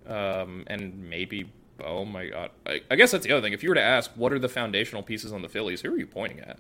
um, 0.07 0.65
and 0.69 1.11
maybe 1.11 1.53
oh 1.85 2.05
my 2.05 2.29
god. 2.29 2.51
I, 2.65 2.81
I 2.91 2.95
guess 2.97 3.11
that's 3.11 3.27
the 3.27 3.33
other 3.33 3.43
thing. 3.43 3.53
If 3.53 3.63
you 3.65 3.71
were 3.71 3.75
to 3.75 3.83
ask 3.83 4.13
what 4.15 4.33
are 4.33 4.39
the 4.39 4.49
foundational 4.49 5.03
pieces 5.03 5.33
on 5.33 5.43
the 5.43 5.49
Phillies, 5.49 5.81
who 5.81 5.93
are 5.93 5.99
you 5.99 6.07
pointing 6.07 6.41
at? 6.41 6.59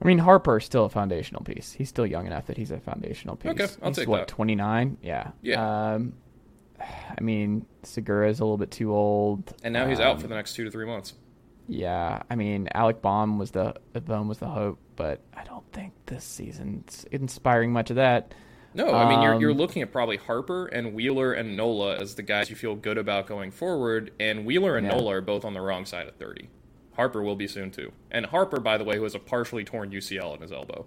I 0.00 0.06
mean, 0.06 0.18
Harper's 0.18 0.64
still 0.64 0.84
a 0.84 0.88
foundational 0.88 1.42
piece. 1.42 1.72
He's 1.72 1.88
still 1.88 2.06
young 2.06 2.26
enough 2.28 2.46
that 2.46 2.56
he's 2.56 2.70
a 2.70 2.78
foundational 2.78 3.34
piece. 3.34 3.50
Okay, 3.50 3.66
I'll 3.82 3.88
he's 3.88 3.96
take 3.96 4.08
what 4.08 4.18
that. 4.18 4.28
twenty 4.28 4.54
nine. 4.54 4.98
Yeah. 5.02 5.32
Yeah. 5.42 5.94
Um, 5.94 6.12
I 6.80 7.20
mean, 7.20 7.66
Segura 7.82 8.28
is 8.30 8.40
a 8.40 8.44
little 8.44 8.58
bit 8.58 8.70
too 8.70 8.92
old. 8.94 9.54
And 9.62 9.72
now 9.72 9.86
he's 9.88 10.00
out 10.00 10.16
Um, 10.16 10.20
for 10.20 10.26
the 10.28 10.34
next 10.34 10.54
two 10.54 10.64
to 10.64 10.70
three 10.70 10.86
months. 10.86 11.14
Yeah, 11.66 12.22
I 12.30 12.34
mean, 12.34 12.68
Alec 12.74 13.02
Bohm 13.02 13.38
was 13.38 13.50
the 13.50 13.74
Bohm 13.92 14.26
was 14.28 14.38
the 14.38 14.48
hope, 14.48 14.78
but 14.96 15.20
I 15.34 15.44
don't 15.44 15.70
think 15.72 15.92
this 16.06 16.24
season's 16.24 17.04
inspiring 17.12 17.72
much 17.72 17.90
of 17.90 17.96
that. 17.96 18.32
No, 18.74 18.94
I 18.94 19.08
mean 19.08 19.22
you're 19.22 19.40
you're 19.40 19.50
Um, 19.50 19.56
looking 19.58 19.82
at 19.82 19.90
probably 19.92 20.16
Harper 20.18 20.66
and 20.66 20.94
Wheeler 20.94 21.32
and 21.32 21.56
Nola 21.56 21.96
as 21.96 22.14
the 22.14 22.22
guys 22.22 22.48
you 22.48 22.56
feel 22.56 22.74
good 22.74 22.96
about 22.96 23.26
going 23.26 23.50
forward, 23.50 24.12
and 24.20 24.46
Wheeler 24.46 24.76
and 24.76 24.86
Yeah. 24.86 24.94
Nola 24.96 25.16
are 25.16 25.20
both 25.20 25.44
on 25.44 25.52
the 25.54 25.60
wrong 25.60 25.84
side 25.84 26.06
of 26.06 26.14
thirty. 26.16 26.48
Harper 26.94 27.22
will 27.22 27.36
be 27.36 27.46
soon 27.46 27.70
too, 27.70 27.92
and 28.10 28.26
Harper, 28.26 28.60
by 28.60 28.76
the 28.78 28.84
way, 28.84 28.96
who 28.96 29.02
has 29.02 29.14
a 29.14 29.18
partially 29.18 29.64
torn 29.64 29.90
UCL 29.90 30.34
in 30.34 30.40
his 30.42 30.52
elbow. 30.52 30.86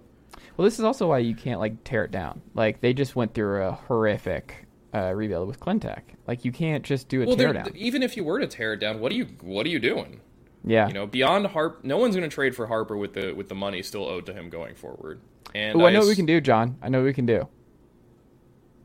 Well, 0.56 0.64
this 0.64 0.78
is 0.78 0.84
also 0.84 1.08
why 1.08 1.18
you 1.18 1.34
can't 1.34 1.60
like 1.60 1.84
tear 1.84 2.04
it 2.04 2.10
down. 2.10 2.40
Like 2.54 2.80
they 2.80 2.92
just 2.92 3.14
went 3.16 3.34
through 3.34 3.62
a 3.62 3.72
horrific 3.72 4.66
uh, 4.94 5.12
rebuild 5.14 5.48
with 5.48 5.58
Klentak. 5.60 6.02
Like 6.26 6.44
you 6.44 6.52
can't 6.52 6.84
just 6.84 7.08
do 7.08 7.22
a 7.22 7.26
Well, 7.26 7.36
tear 7.36 7.52
there- 7.52 7.62
down. 7.64 7.76
even 7.76 8.02
if 8.02 8.16
you 8.16 8.24
were 8.24 8.38
to 8.40 8.46
tear 8.46 8.74
it 8.74 8.78
down, 8.80 9.00
what 9.00 9.12
are 9.12 9.14
you 9.14 9.26
what 9.40 9.66
are 9.66 9.70
you 9.70 9.78
doing? 9.78 10.20
Yeah. 10.64 10.86
You 10.88 10.94
know, 10.94 11.06
beyond 11.06 11.46
Harp, 11.48 11.82
no 11.82 11.96
one's 11.98 12.14
going 12.14 12.28
to 12.28 12.32
trade 12.34 12.54
for 12.54 12.66
Harper 12.68 12.96
with 12.96 13.14
the 13.14 13.32
with 13.32 13.48
the 13.48 13.54
money 13.54 13.82
still 13.82 14.04
owed 14.06 14.26
to 14.26 14.32
him 14.32 14.48
going 14.50 14.74
forward. 14.74 15.20
And 15.54 15.80
Ooh, 15.80 15.84
I 15.86 15.90
know 15.90 16.00
what 16.00 16.08
we 16.08 16.14
can 16.16 16.26
do, 16.26 16.40
John. 16.40 16.76
I 16.82 16.88
know 16.88 16.98
what 17.00 17.06
we 17.06 17.12
can 17.12 17.26
do. 17.26 17.48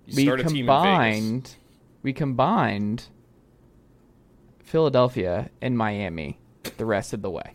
you 0.05 0.15
we 0.15 0.23
start 0.23 0.39
a 0.39 0.43
team 0.43 0.49
in 0.49 0.53
Vegas. 0.53 0.65
combined 0.65 1.55
we 2.03 2.13
combined 2.13 3.05
Philadelphia 4.59 5.49
and 5.61 5.77
Miami 5.77 6.39
the 6.77 6.85
rest 6.85 7.13
of 7.13 7.21
the 7.21 7.29
way. 7.29 7.53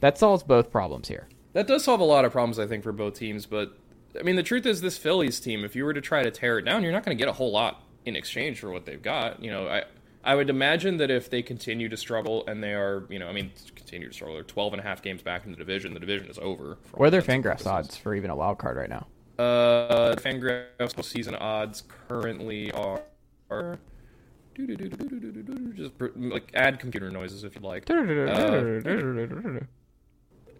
That 0.00 0.18
solves 0.18 0.42
both 0.42 0.70
problems 0.70 1.08
here. 1.08 1.28
That 1.52 1.66
does 1.66 1.84
solve 1.84 2.00
a 2.00 2.04
lot 2.04 2.24
of 2.24 2.32
problems, 2.32 2.58
I 2.58 2.66
think, 2.66 2.82
for 2.82 2.92
both 2.92 3.14
teams. 3.14 3.46
But 3.46 3.76
I 4.18 4.22
mean, 4.22 4.36
the 4.36 4.42
truth 4.42 4.66
is, 4.66 4.80
this 4.80 4.98
Phillies 4.98 5.40
team, 5.40 5.64
if 5.64 5.76
you 5.76 5.84
were 5.84 5.94
to 5.94 6.00
try 6.00 6.22
to 6.22 6.30
tear 6.30 6.58
it 6.58 6.62
down, 6.64 6.82
you're 6.82 6.92
not 6.92 7.04
going 7.04 7.16
to 7.16 7.20
get 7.20 7.28
a 7.28 7.32
whole 7.34 7.52
lot 7.52 7.82
in 8.04 8.16
exchange 8.16 8.60
for 8.60 8.70
what 8.70 8.86
they've 8.86 9.02
got. 9.02 9.42
You 9.42 9.50
know, 9.50 9.68
I 9.68 9.84
I 10.24 10.34
would 10.34 10.50
imagine 10.50 10.98
that 10.98 11.10
if 11.10 11.30
they 11.30 11.42
continue 11.42 11.88
to 11.88 11.96
struggle 11.96 12.44
and 12.46 12.62
they 12.62 12.74
are, 12.74 13.04
you 13.08 13.18
know, 13.18 13.26
I 13.28 13.32
mean, 13.32 13.50
continue 13.74 14.08
to 14.08 14.14
struggle, 14.14 14.36
they're 14.36 14.44
12 14.44 14.74
and 14.74 14.80
a 14.80 14.84
half 14.84 15.02
games 15.02 15.20
back 15.22 15.44
in 15.44 15.50
the 15.50 15.56
division. 15.56 15.94
The 15.94 16.00
division 16.00 16.28
is 16.28 16.38
over. 16.38 16.78
for 16.82 16.96
What 16.98 17.06
are 17.08 17.10
their 17.10 17.22
Fangraphs 17.22 17.66
odds 17.66 17.96
for 17.96 18.14
even 18.14 18.30
a 18.30 18.36
wild 18.36 18.58
card 18.58 18.76
right 18.76 18.88
now? 18.88 19.06
Uh, 19.38 20.14
Fangraphs 20.16 21.04
season 21.04 21.34
odds 21.34 21.82
currently 22.08 22.70
are. 22.72 23.02
are 23.50 23.78
just 25.74 25.92
like 26.14 26.50
add 26.54 26.78
computer 26.78 27.10
noises 27.10 27.42
if 27.42 27.54
you'd 27.54 27.64
like. 27.64 27.88
Uh, 27.90 27.94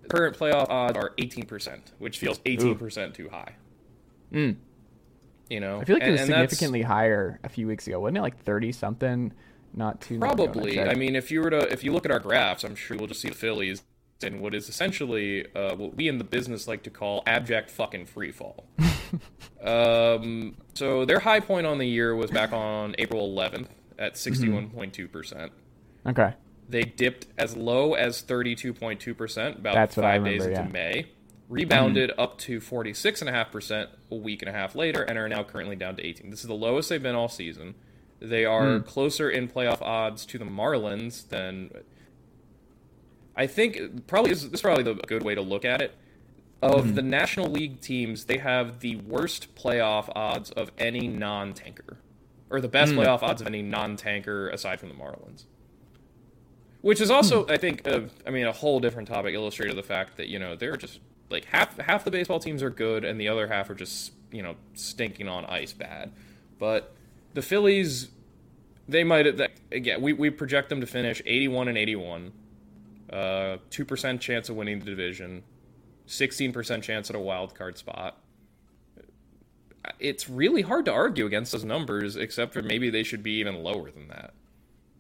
current 0.08 0.36
playoff 0.36 0.68
odds 0.70 0.96
are 0.96 1.12
18%, 1.18 1.78
which 1.98 2.18
feels 2.18 2.38
18% 2.40 3.14
too 3.14 3.28
high. 3.28 3.54
Mm. 4.32 4.56
You 5.52 5.60
know, 5.60 5.80
I 5.80 5.84
feel 5.84 5.96
like 5.96 6.04
it 6.04 6.12
was 6.12 6.20
significantly 6.22 6.80
higher 6.80 7.38
a 7.44 7.48
few 7.50 7.66
weeks 7.66 7.86
ago. 7.86 8.00
Wasn't 8.00 8.16
it 8.16 8.22
like 8.22 8.38
thirty 8.38 8.72
something? 8.72 9.34
Not 9.74 10.00
too 10.00 10.18
long 10.18 10.32
ago 10.32 10.44
when 10.44 10.52
Probably. 10.52 10.80
I 10.80 10.94
mean, 10.94 11.14
if 11.14 11.30
you 11.30 11.42
were 11.42 11.50
to 11.50 11.70
if 11.70 11.84
you 11.84 11.92
look 11.92 12.06
at 12.06 12.10
our 12.10 12.20
graphs, 12.20 12.64
I'm 12.64 12.74
sure 12.74 12.96
we'll 12.96 13.06
just 13.06 13.20
see 13.20 13.28
the 13.28 13.34
Phillies 13.34 13.82
in 14.22 14.40
what 14.40 14.54
is 14.54 14.70
essentially 14.70 15.44
uh, 15.54 15.74
what 15.74 15.94
we 15.94 16.08
in 16.08 16.16
the 16.16 16.24
business 16.24 16.66
like 16.66 16.82
to 16.84 16.90
call 16.90 17.22
abject 17.26 17.70
fucking 17.70 18.06
free 18.06 18.32
fall. 18.32 18.64
um, 19.62 20.56
so 20.72 21.04
their 21.04 21.18
high 21.18 21.40
point 21.40 21.66
on 21.66 21.76
the 21.76 21.86
year 21.86 22.16
was 22.16 22.30
back 22.30 22.54
on 22.54 22.94
April 22.96 23.30
11th 23.36 23.68
at 23.98 24.14
61.2 24.14 25.12
percent. 25.12 25.52
okay. 26.06 26.32
They 26.66 26.84
dipped 26.84 27.26
as 27.36 27.58
low 27.58 27.92
as 27.92 28.22
32.2 28.22 29.14
percent 29.14 29.58
about 29.58 29.74
That's 29.74 29.98
what 29.98 30.06
I 30.06 30.16
five 30.16 30.24
days 30.24 30.46
into 30.46 30.62
yeah. 30.62 30.68
May. 30.68 31.06
Rebounded 31.48 32.12
up 32.16 32.38
to 32.38 32.60
46.5 32.60 33.50
percent 33.50 33.90
a 34.10 34.14
week 34.14 34.42
and 34.42 34.48
a 34.48 34.52
half 34.52 34.74
later, 34.74 35.02
and 35.02 35.18
are 35.18 35.28
now 35.28 35.42
currently 35.42 35.76
down 35.76 35.96
to 35.96 36.06
18. 36.06 36.30
This 36.30 36.40
is 36.40 36.46
the 36.46 36.54
lowest 36.54 36.88
they've 36.88 37.02
been 37.02 37.14
all 37.14 37.28
season. 37.28 37.74
They 38.20 38.44
are 38.44 38.78
Hmm. 38.78 38.84
closer 38.84 39.28
in 39.28 39.48
playoff 39.48 39.82
odds 39.82 40.24
to 40.26 40.38
the 40.38 40.44
Marlins 40.44 41.28
than 41.28 41.70
I 43.36 43.46
think. 43.46 44.06
Probably 44.06 44.30
this 44.30 44.44
is 44.44 44.50
this 44.50 44.58
is 44.58 44.62
probably 44.62 44.84
the 44.84 44.94
good 44.94 45.22
way 45.22 45.34
to 45.34 45.42
look 45.42 45.64
at 45.64 45.82
it. 45.82 45.94
of 46.62 46.90
hmm. 46.90 46.94
the 46.94 47.02
National 47.02 47.50
League 47.50 47.80
teams, 47.80 48.26
they 48.26 48.38
have 48.38 48.78
the 48.78 48.94
worst 48.94 49.52
playoff 49.56 50.08
odds 50.14 50.52
of 50.52 50.70
any 50.78 51.08
non-tanker, 51.08 51.98
or 52.50 52.60
the 52.60 52.68
best 52.68 52.92
hmm. 52.92 53.00
playoff 53.00 53.20
odds 53.20 53.40
of 53.40 53.48
any 53.48 53.62
non-tanker 53.62 54.48
aside 54.48 54.78
from 54.78 54.88
the 54.88 54.94
Marlins. 54.94 55.46
Which 56.82 57.00
is 57.00 57.10
also, 57.10 57.44
hmm. 57.44 57.50
I 57.50 57.56
think, 57.56 57.84
a, 57.84 58.08
I 58.24 58.30
mean, 58.30 58.46
a 58.46 58.52
whole 58.52 58.78
different 58.78 59.08
topic 59.08 59.34
illustrated 59.34 59.76
the 59.76 59.82
fact 59.82 60.16
that 60.18 60.28
you 60.28 60.38
know 60.38 60.54
they're 60.54 60.76
just 60.76 61.00
like 61.32 61.46
half 61.46 61.76
half 61.78 62.04
the 62.04 62.10
baseball 62.10 62.38
teams 62.38 62.62
are 62.62 62.70
good 62.70 63.04
and 63.04 63.18
the 63.20 63.26
other 63.28 63.48
half 63.48 63.68
are 63.70 63.74
just 63.74 64.12
you 64.30 64.42
know 64.42 64.54
stinking 64.74 65.28
on 65.28 65.44
ice 65.46 65.72
bad. 65.72 66.12
But 66.58 66.94
the 67.34 67.42
Phillies, 67.42 68.08
they 68.88 69.02
might 69.02 69.36
that, 69.38 69.52
again 69.72 70.00
we 70.02 70.12
we 70.12 70.30
project 70.30 70.68
them 70.68 70.80
to 70.80 70.86
finish 70.86 71.20
81 71.26 71.68
and 71.68 71.78
81, 71.78 72.32
uh, 73.12 73.56
two 73.70 73.84
percent 73.84 74.20
chance 74.20 74.48
of 74.48 74.56
winning 74.56 74.78
the 74.78 74.84
division, 74.84 75.42
16% 76.06 76.82
chance 76.82 77.10
at 77.10 77.16
a 77.16 77.20
wild 77.20 77.54
card 77.54 77.76
spot. 77.78 78.18
It's 79.98 80.28
really 80.30 80.62
hard 80.62 80.84
to 80.84 80.92
argue 80.92 81.26
against 81.26 81.50
those 81.52 81.64
numbers, 81.64 82.14
except 82.14 82.52
for 82.52 82.62
maybe 82.62 82.88
they 82.90 83.02
should 83.02 83.22
be 83.24 83.32
even 83.40 83.62
lower 83.64 83.90
than 83.90 84.08
that. 84.08 84.32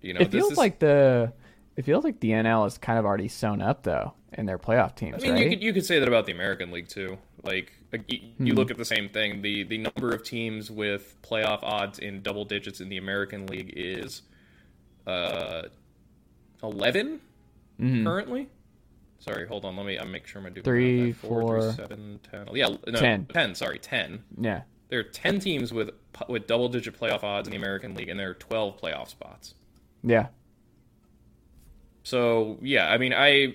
You 0.00 0.14
know, 0.14 0.20
It 0.20 0.32
feels 0.32 0.52
is- 0.52 0.58
like 0.58 0.80
the 0.80 1.32
it 1.76 1.84
feels 1.84 2.02
like 2.04 2.18
the 2.20 2.30
NL 2.32 2.66
is 2.66 2.76
kind 2.78 2.98
of 2.98 3.04
already 3.04 3.28
sewn 3.28 3.62
up 3.62 3.84
though 3.84 4.12
in 4.34 4.46
their 4.46 4.58
playoff 4.58 4.94
teams, 4.94 5.16
I 5.16 5.26
mean, 5.26 5.32
right? 5.34 5.44
you 5.44 5.50
could 5.50 5.62
you 5.62 5.72
could 5.72 5.84
say 5.86 5.98
that 5.98 6.08
about 6.08 6.26
the 6.26 6.32
American 6.32 6.70
League 6.70 6.88
too. 6.88 7.18
Like 7.42 7.72
like, 7.92 8.10
you, 8.10 8.18
Hmm. 8.38 8.46
you 8.46 8.54
look 8.54 8.70
at 8.70 8.78
the 8.78 8.84
same 8.84 9.08
thing. 9.08 9.42
The 9.42 9.64
the 9.64 9.78
number 9.78 10.10
of 10.12 10.22
teams 10.22 10.70
with 10.70 11.16
playoff 11.22 11.62
odds 11.62 11.98
in 11.98 12.22
double 12.22 12.44
digits 12.44 12.80
in 12.80 12.88
the 12.88 12.96
American 12.98 13.46
League 13.46 13.72
is 13.76 14.22
uh 15.06 15.62
11 16.62 17.20
Mm-hmm. 17.80 18.06
currently. 18.06 18.48
Sorry, 19.18 19.46
hold 19.46 19.64
on. 19.64 19.76
Let 19.76 19.86
me. 19.86 19.98
I 19.98 20.04
make 20.04 20.26
sure 20.26 20.40
I'm 20.40 20.44
doing 20.44 20.54
the 20.54 20.60
Three, 20.62 21.06
math. 21.08 21.16
Four, 21.16 21.40
three, 21.40 21.46
four- 21.60 21.72
seven, 21.72 22.20
ten. 22.30 22.46
Yeah, 22.52 22.68
no, 22.86 22.98
10. 22.98 23.26
Ten. 23.26 23.54
Sorry, 23.54 23.78
ten. 23.78 24.22
yeah. 24.38 24.62
There 24.88 24.98
are 25.00 25.04
ten 25.04 25.40
teams 25.40 25.72
with 25.72 25.90
with 26.28 26.46
double 26.46 26.68
digit 26.68 26.98
playoff 27.00 27.22
odds 27.24 27.48
in 27.48 27.52
the 27.52 27.56
American 27.56 27.94
League, 27.94 28.08
and 28.08 28.20
there 28.20 28.30
are 28.30 28.34
twelve 28.34 28.80
playoff 28.80 29.08
spots. 29.08 29.54
Yeah. 30.04 30.26
So 32.02 32.58
yeah, 32.60 32.90
I 32.90 32.98
mean, 32.98 33.12
I 33.14 33.54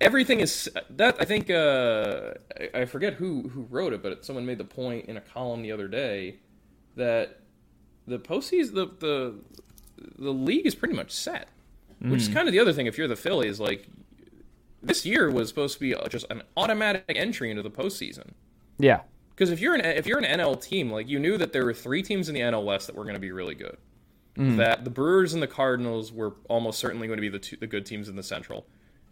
everything 0.00 0.40
is 0.40 0.68
that. 0.90 1.16
I 1.20 1.24
think 1.24 1.50
uh, 1.50 2.34
I, 2.74 2.82
I 2.82 2.84
forget 2.84 3.14
who 3.14 3.48
who 3.48 3.66
wrote 3.70 3.92
it, 3.92 4.02
but 4.02 4.24
someone 4.24 4.46
made 4.46 4.58
the 4.58 4.64
point 4.64 5.06
in 5.06 5.16
a 5.16 5.20
column 5.20 5.62
the 5.62 5.72
other 5.72 5.88
day 5.88 6.36
that 6.96 7.40
the 8.06 8.18
postseason, 8.18 8.74
the 8.74 8.86
the 8.98 9.34
the 10.18 10.32
league 10.32 10.66
is 10.66 10.74
pretty 10.74 10.94
much 10.94 11.10
set. 11.10 11.48
Which 12.00 12.22
is 12.22 12.28
kind 12.28 12.46
of 12.46 12.52
the 12.52 12.60
other 12.60 12.72
thing. 12.72 12.86
If 12.86 12.96
you're 12.96 13.08
the 13.08 13.16
Phillies, 13.16 13.58
like 13.58 13.88
this 14.80 15.04
year 15.04 15.30
was 15.30 15.48
supposed 15.48 15.74
to 15.74 15.80
be 15.80 15.96
just 16.08 16.26
an 16.30 16.42
automatic 16.56 17.04
entry 17.08 17.50
into 17.50 17.62
the 17.62 17.70
postseason. 17.70 18.30
Yeah. 18.78 19.00
Because 19.30 19.50
if 19.50 19.60
you're 19.60 19.74
an 19.74 19.84
if 19.84 20.06
you're 20.06 20.18
an 20.18 20.38
NL 20.38 20.62
team, 20.62 20.90
like 20.90 21.08
you 21.08 21.18
knew 21.18 21.36
that 21.38 21.52
there 21.52 21.64
were 21.64 21.74
three 21.74 22.02
teams 22.02 22.28
in 22.28 22.34
the 22.34 22.40
NL 22.40 22.64
West 22.64 22.86
that 22.86 22.96
were 22.96 23.02
going 23.02 23.14
to 23.14 23.20
be 23.20 23.32
really 23.32 23.54
good. 23.54 23.78
That 24.56 24.84
the 24.84 24.90
Brewers 24.90 25.34
and 25.34 25.42
the 25.42 25.48
Cardinals 25.48 26.12
were 26.12 26.36
almost 26.48 26.78
certainly 26.78 27.08
going 27.08 27.16
to 27.16 27.20
be 27.20 27.28
the 27.28 27.40
two, 27.40 27.56
the 27.56 27.66
good 27.66 27.84
teams 27.84 28.08
in 28.08 28.14
the 28.14 28.22
Central. 28.22 28.66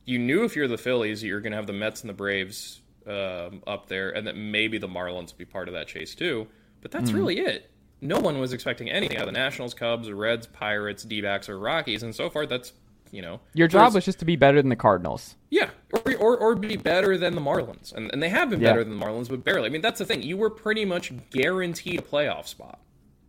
You 0.06 0.18
knew 0.18 0.44
if 0.44 0.56
you're 0.56 0.68
the 0.68 0.78
Phillies, 0.78 1.22
you're 1.22 1.40
going 1.40 1.50
to 1.52 1.56
have 1.56 1.66
the 1.66 1.72
Mets 1.74 2.00
and 2.00 2.08
the 2.08 2.14
Braves 2.14 2.80
um, 3.06 3.62
up 3.66 3.88
there, 3.88 4.10
and 4.10 4.26
that 4.26 4.36
maybe 4.36 4.78
the 4.78 4.88
Marlins 4.88 5.28
would 5.28 5.38
be 5.38 5.44
part 5.44 5.68
of 5.68 5.74
that 5.74 5.88
chase 5.88 6.14
too. 6.14 6.46
But 6.80 6.90
that's 6.92 7.10
really 7.12 7.38
it. 7.40 7.70
No 8.00 8.20
one 8.20 8.38
was 8.38 8.52
expecting 8.52 8.88
anything 8.90 9.16
out 9.16 9.22
of 9.26 9.34
the 9.34 9.38
Nationals, 9.38 9.74
Cubs, 9.74 10.10
Reds, 10.10 10.46
Pirates, 10.46 11.02
D-backs, 11.02 11.48
or 11.48 11.58
Rockies, 11.58 12.02
and 12.02 12.14
so 12.14 12.30
far 12.30 12.46
that's 12.46 12.72
you 13.12 13.22
know 13.22 13.40
Your 13.54 13.68
job 13.68 13.94
was 13.94 14.04
just 14.04 14.18
to 14.18 14.24
be 14.24 14.36
better 14.36 14.60
than 14.60 14.68
the 14.68 14.76
Cardinals. 14.76 15.36
yeah, 15.50 15.70
or, 15.92 16.14
or 16.16 16.36
or 16.38 16.54
be 16.56 16.76
better 16.76 17.16
than 17.16 17.34
the 17.34 17.40
Marlins, 17.40 17.92
and 17.94 18.10
and 18.12 18.22
they 18.22 18.28
have 18.28 18.50
been 18.50 18.60
Yeah. 18.60 18.70
better 18.72 18.84
than 18.84 18.98
the 18.98 19.04
Marlins, 19.04 19.28
but 19.28 19.42
barely. 19.44 19.66
I 19.66 19.70
mean, 19.70 19.80
that's 19.82 19.98
the 19.98 20.04
thing. 20.04 20.22
You 20.22 20.36
were 20.36 20.50
pretty 20.50 20.84
much 20.84 21.12
guaranteed 21.30 22.00
a 22.00 22.02
playoff 22.02 22.46
spot 22.46 22.80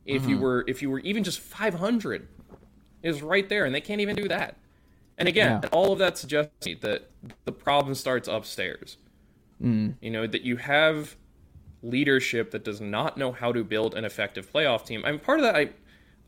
if 0.06 0.22
Mm-hmm. 0.24 0.32
you 0.32 0.38
were 0.40 0.66
if 0.68 0.82
you 0.82 0.90
were 0.92 1.00
even 1.00 1.24
just 1.24 1.40
500 1.40 2.28
is 3.04 3.22
right 3.22 3.48
there, 3.48 3.66
and 3.66 3.74
they 3.74 3.82
can't 3.82 4.02
even 4.02 4.16
do 4.16 4.28
that. 4.28 4.58
And 5.18 5.28
again, 5.28 5.62
Yeah. 5.64 5.70
all 5.72 5.92
of 5.94 6.00
that 6.00 6.18
suggests 6.18 6.52
to 6.62 6.70
me 6.70 6.76
that 6.82 7.10
the 7.46 7.52
problem 7.52 7.96
starts 7.96 8.28
upstairs. 8.28 8.98
Mm. 9.62 9.96
You 10.02 10.12
know 10.12 10.28
that 10.28 10.44
you 10.44 10.58
have 10.58 11.16
leadership 11.82 12.52
that 12.52 12.64
does 12.64 12.82
not 12.82 13.18
know 13.18 13.32
how 13.32 13.52
to 13.52 13.64
build 13.64 13.96
an 13.96 14.06
effective 14.06 14.52
playoff 14.52 14.86
team. 14.86 15.04
I 15.06 15.12
mean, 15.12 15.20
part 15.20 15.40
of 15.40 15.44
that 15.44 15.56
I. 15.56 15.70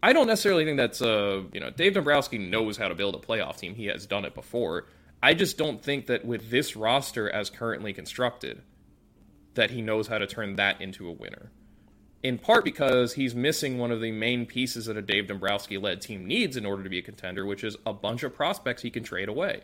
I 0.01 0.13
don't 0.13 0.27
necessarily 0.27 0.63
think 0.63 0.77
that's 0.77 1.01
uh 1.01 1.43
you 1.51 1.59
know 1.59 1.71
Dave 1.71 1.93
Dombrowski 1.93 2.37
knows 2.37 2.77
how 2.77 2.87
to 2.87 2.95
build 2.95 3.15
a 3.15 3.17
playoff 3.17 3.57
team. 3.57 3.75
He 3.75 3.87
has 3.87 4.05
done 4.05 4.23
it 4.23 4.33
before. 4.33 4.87
I 5.21 5.33
just 5.33 5.57
don't 5.57 5.83
think 5.83 6.05
that 6.05 6.23
with 6.23 6.49
this 6.49 6.77
roster 6.77 7.29
as 7.29 7.49
currently 7.49 7.91
constructed, 7.91 8.61
that 9.55 9.71
he 9.71 9.81
knows 9.81 10.07
how 10.07 10.17
to 10.17 10.25
turn 10.25 10.55
that 10.55 10.79
into 10.79 11.09
a 11.09 11.11
winner. 11.11 11.51
In 12.21 12.37
part 12.37 12.65
because 12.65 13.13
he's 13.13 13.33
missing 13.33 13.77
one 13.77 13.91
of 13.91 14.01
the 14.01 14.11
main 14.11 14.45
pieces 14.45 14.87
that 14.87 14.97
a 14.97 15.01
Dave 15.01 15.27
Dombrowski 15.27 15.77
led 15.77 16.01
team 16.01 16.27
needs 16.27 16.57
in 16.57 16.65
order 16.65 16.83
to 16.83 16.89
be 16.89 16.97
a 16.97 17.03
contender, 17.03 17.45
which 17.45 17.63
is 17.63 17.77
a 17.85 17.93
bunch 17.93 18.23
of 18.23 18.35
prospects 18.35 18.81
he 18.81 18.89
can 18.89 19.03
trade 19.03 19.29
away 19.29 19.61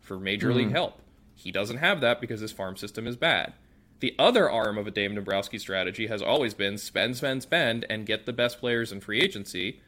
for 0.00 0.18
major 0.18 0.54
league 0.54 0.68
hmm. 0.68 0.72
help. 0.72 1.02
He 1.34 1.52
doesn't 1.52 1.76
have 1.76 2.00
that 2.00 2.20
because 2.20 2.40
his 2.40 2.52
farm 2.52 2.76
system 2.76 3.06
is 3.06 3.16
bad. 3.16 3.52
The 4.00 4.14
other 4.18 4.50
arm 4.50 4.78
of 4.78 4.86
a 4.86 4.90
Dave 4.90 5.14
Dombrowski 5.14 5.58
strategy 5.58 6.06
has 6.06 6.22
always 6.22 6.54
been 6.54 6.78
spend, 6.78 7.16
spend, 7.16 7.42
spend, 7.42 7.84
and 7.90 8.06
get 8.06 8.26
the 8.26 8.32
best 8.32 8.58
players 8.58 8.92
in 8.92 9.00
free 9.00 9.20
agency, 9.20 9.80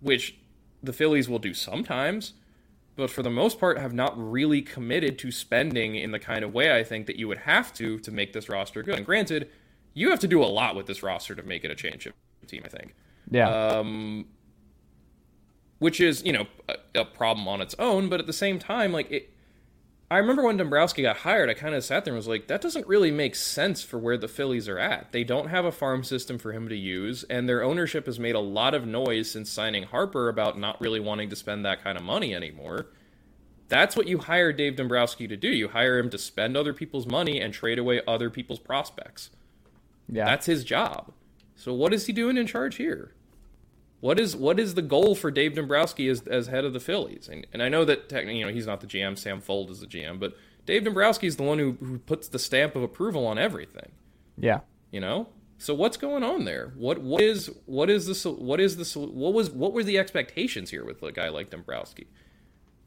which 0.00 0.36
the 0.82 0.92
Phillies 0.92 1.28
will 1.28 1.38
do 1.38 1.54
sometimes, 1.54 2.32
but 2.96 3.10
for 3.10 3.22
the 3.22 3.30
most 3.30 3.60
part 3.60 3.78
have 3.78 3.92
not 3.92 4.14
really 4.18 4.62
committed 4.62 5.18
to 5.20 5.30
spending 5.30 5.94
in 5.94 6.10
the 6.10 6.18
kind 6.18 6.44
of 6.44 6.52
way 6.52 6.74
I 6.74 6.82
think 6.82 7.06
that 7.06 7.16
you 7.16 7.28
would 7.28 7.38
have 7.38 7.72
to 7.74 7.98
to 8.00 8.10
make 8.10 8.32
this 8.32 8.48
roster 8.48 8.82
good. 8.82 8.96
And 8.96 9.06
granted, 9.06 9.50
you 9.98 10.10
have 10.10 10.20
to 10.20 10.28
do 10.28 10.42
a 10.42 10.46
lot 10.46 10.76
with 10.76 10.86
this 10.86 11.02
roster 11.02 11.34
to 11.34 11.42
make 11.42 11.64
it 11.64 11.70
a 11.70 11.74
championship 11.74 12.14
team, 12.46 12.62
I 12.64 12.68
think 12.68 12.94
Yeah. 13.30 13.48
um, 13.48 14.26
which 15.78 16.00
is 16.00 16.24
you 16.24 16.32
know 16.32 16.46
a, 16.68 17.00
a 17.00 17.04
problem 17.04 17.46
on 17.48 17.60
its 17.60 17.74
own. 17.78 18.08
But 18.08 18.20
at 18.20 18.26
the 18.26 18.32
same 18.32 18.58
time, 18.58 18.92
like 18.92 19.10
it, 19.10 19.30
I 20.10 20.16
remember 20.18 20.42
when 20.42 20.56
Dombrowski 20.56 21.02
got 21.02 21.18
hired, 21.18 21.50
I 21.50 21.54
kind 21.54 21.74
of 21.74 21.84
sat 21.84 22.04
there 22.06 22.14
and 22.14 22.18
was 22.18 22.26
like, 22.26 22.48
that 22.48 22.62
doesn't 22.62 22.86
really 22.86 23.10
make 23.10 23.34
sense 23.34 23.82
for 23.82 23.98
where 23.98 24.16
the 24.16 24.26
Phillies 24.28 24.66
are 24.66 24.78
at. 24.78 25.12
They 25.12 25.22
don't 25.22 25.48
have 25.48 25.66
a 25.66 25.72
farm 25.72 26.02
system 26.02 26.38
for 26.38 26.52
him 26.52 26.66
to 26.70 26.76
use, 26.76 27.24
and 27.24 27.46
their 27.46 27.62
ownership 27.62 28.06
has 28.06 28.18
made 28.18 28.34
a 28.34 28.40
lot 28.40 28.72
of 28.74 28.86
noise 28.86 29.30
since 29.30 29.50
signing 29.50 29.82
Harper 29.82 30.30
about 30.30 30.58
not 30.58 30.80
really 30.80 30.98
wanting 31.00 31.28
to 31.28 31.36
spend 31.36 31.64
that 31.66 31.84
kind 31.84 31.98
of 31.98 32.04
money 32.04 32.34
anymore. 32.34 32.86
That's 33.68 33.96
what 33.96 34.08
you 34.08 34.16
hire 34.16 34.50
Dave 34.50 34.76
Dombrowski 34.76 35.28
to 35.28 35.36
do. 35.36 35.48
You 35.48 35.68
hire 35.68 35.98
him 35.98 36.08
to 36.08 36.16
spend 36.16 36.56
other 36.56 36.72
people's 36.72 37.06
money 37.06 37.38
and 37.38 37.52
trade 37.52 37.78
away 37.78 38.00
other 38.08 38.30
people's 38.30 38.60
prospects. 38.60 39.28
Yeah. 40.08 40.24
That's 40.24 40.46
his 40.46 40.64
job. 40.64 41.12
So 41.56 41.74
what 41.74 41.92
is 41.92 42.06
he 42.06 42.12
doing 42.12 42.36
in 42.36 42.46
charge 42.46 42.76
here? 42.76 43.12
What 44.00 44.20
is 44.20 44.36
what 44.36 44.60
is 44.60 44.74
the 44.74 44.82
goal 44.82 45.14
for 45.14 45.30
Dave 45.30 45.54
Dombrowski 45.54 46.08
as 46.08 46.22
as 46.22 46.46
head 46.46 46.64
of 46.64 46.72
the 46.72 46.80
Phillies? 46.80 47.28
And 47.30 47.46
and 47.52 47.62
I 47.62 47.68
know 47.68 47.84
that 47.84 48.08
technically, 48.08 48.38
you 48.38 48.46
know, 48.46 48.52
he's 48.52 48.66
not 48.66 48.80
the 48.80 48.86
GM. 48.86 49.18
Sam 49.18 49.40
Fuld 49.40 49.70
is 49.70 49.80
the 49.80 49.86
GM, 49.86 50.20
but 50.20 50.34
Dave 50.66 50.84
Dombrowski 50.84 51.26
is 51.26 51.36
the 51.36 51.42
one 51.42 51.58
who 51.58 51.72
who 51.80 51.98
puts 51.98 52.28
the 52.28 52.38
stamp 52.38 52.76
of 52.76 52.82
approval 52.82 53.26
on 53.26 53.38
everything. 53.38 53.90
yeah. 54.36 54.60
You 54.90 55.00
know. 55.00 55.28
So 55.60 55.74
what's 55.74 55.96
going 55.96 56.22
on 56.22 56.44
there? 56.44 56.72
What 56.76 56.98
what 57.00 57.20
is 57.20 57.50
what 57.66 57.90
is 57.90 58.06
the 58.06 58.30
what 58.30 58.60
is 58.60 58.76
the 58.76 59.00
what 59.00 59.32
was 59.34 59.50
what 59.50 59.72
were 59.72 59.82
the 59.82 59.98
expectations 59.98 60.70
here 60.70 60.84
with 60.84 61.02
a 61.02 61.10
guy 61.10 61.28
like 61.28 61.50
Dombrowski? 61.50 62.06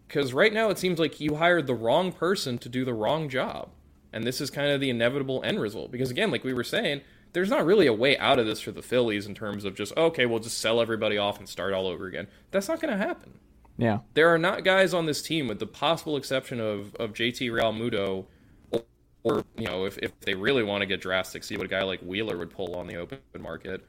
Because 0.08 0.34
right 0.34 0.54
now 0.54 0.70
it 0.70 0.78
seems 0.80 0.98
like 0.98 1.20
you 1.20 1.36
hired 1.36 1.68
the 1.68 1.76
wrong 1.76 2.14
person 2.14 2.58
to 2.60 2.70
do 2.70 2.86
the 2.86 2.94
wrong 2.94 3.28
job, 3.28 3.70
and 4.14 4.24
this 4.26 4.42
is 4.42 4.50
kind 4.50 4.72
of 4.72 4.82
the 4.82 4.90
inevitable 4.90 5.42
end 5.44 5.60
result. 5.60 5.92
Because 5.92 6.12
again, 6.12 6.32
like 6.32 6.44
we 6.44 6.54
were 6.54 6.64
saying, 6.64 7.02
there's 7.34 7.50
not 7.50 7.66
really 7.66 7.88
a 7.88 7.94
way 7.94 8.18
out 8.18 8.40
of 8.40 8.46
this 8.46 8.60
for 8.60 8.72
the 8.72 8.82
Phillies 8.82 9.26
in 9.26 9.36
terms 9.36 9.66
of 9.66 9.76
just 9.76 9.96
okay, 9.96 10.26
we'll 10.26 10.40
just 10.40 10.58
sell 10.58 10.82
everybody 10.82 11.18
off 11.18 11.40
and 11.40 11.48
start 11.48 11.74
all 11.74 11.88
over 11.88 12.08
again. 12.08 12.28
That's 12.52 12.68
not 12.68 12.82
going 12.82 12.98
to 12.98 13.04
happen. 13.04 13.40
Yeah. 13.78 14.00
There 14.14 14.30
are 14.34 14.38
not 14.38 14.64
guys 14.64 14.94
on 14.94 15.06
this 15.06 15.22
team, 15.22 15.48
with 15.48 15.60
the 15.60 15.68
possible 15.68 16.18
exception 16.18 16.60
of 16.60 16.96
of 16.96 17.14
JT 17.14 17.52
Realmuto, 17.52 18.26
or, 18.72 18.84
or 19.24 19.46
you 19.58 19.66
know, 19.66 19.86
if 19.86 19.98
if 20.00 20.20
they 20.22 20.34
really 20.34 20.64
want 20.64 20.82
to 20.82 20.86
get 20.86 21.02
drastic, 21.02 21.44
see 21.44 21.58
what 21.58 21.66
a 21.66 21.70
guy 21.70 21.84
like 21.84 22.02
Wheeler 22.02 22.38
would 22.38 22.52
pull 22.52 22.76
on 22.76 22.88
the 22.88 22.98
open 22.98 23.20
market. 23.40 23.86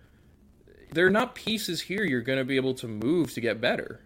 There 0.92 1.07
are 1.07 1.11
not 1.11 1.34
pieces 1.34 1.80
here 1.80 2.05
you're 2.05 2.20
going 2.20 2.38
to 2.38 2.44
be 2.44 2.57
able 2.57 2.74
to 2.74 2.86
move 2.86 3.32
to 3.32 3.40
get 3.40 3.61
better, 3.61 4.05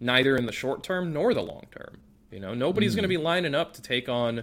neither 0.00 0.36
in 0.36 0.46
the 0.46 0.52
short 0.52 0.82
term 0.82 1.12
nor 1.12 1.32
the 1.32 1.42
long 1.42 1.66
term. 1.70 1.98
You 2.30 2.40
know, 2.40 2.54
nobody's 2.54 2.94
going 2.94 3.08
to 3.08 3.14
hmm. 3.14 3.20
be 3.20 3.24
lining 3.24 3.54
up 3.54 3.74
to 3.74 3.82
take 3.82 4.08
on 4.08 4.42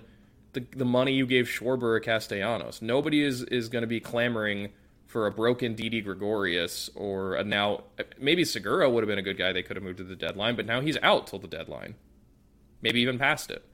the 0.53 0.65
the 0.75 0.85
money 0.85 1.13
you 1.13 1.25
gave 1.25 1.45
Schwarber 1.45 1.95
or 1.95 1.99
Castellanos. 1.99 2.81
Nobody 2.81 3.23
is 3.23 3.43
is 3.43 3.69
going 3.69 3.81
to 3.83 3.87
be 3.87 3.99
clamoring 3.99 4.69
for 5.05 5.25
a 5.25 5.31
broken 5.31 5.73
Didi 5.73 6.01
Gregorius 6.01 6.89
or 6.93 7.35
a 7.35 7.43
now 7.43 7.83
maybe 8.19 8.45
Segura 8.45 8.89
would 8.89 9.03
have 9.03 9.07
been 9.07 9.19
a 9.19 9.23
good 9.23 9.37
guy 9.37 9.51
they 9.51 9.63
could 9.63 9.75
have 9.75 9.83
moved 9.83 9.97
to 9.97 10.03
the 10.03 10.15
deadline, 10.15 10.55
but 10.55 10.65
now 10.65 10.81
he's 10.81 10.97
out 11.01 11.27
till 11.27 11.39
the 11.39 11.47
deadline, 11.47 11.95
maybe 12.81 13.01
even 13.01 13.17
past 13.17 13.49
it. 13.49 13.65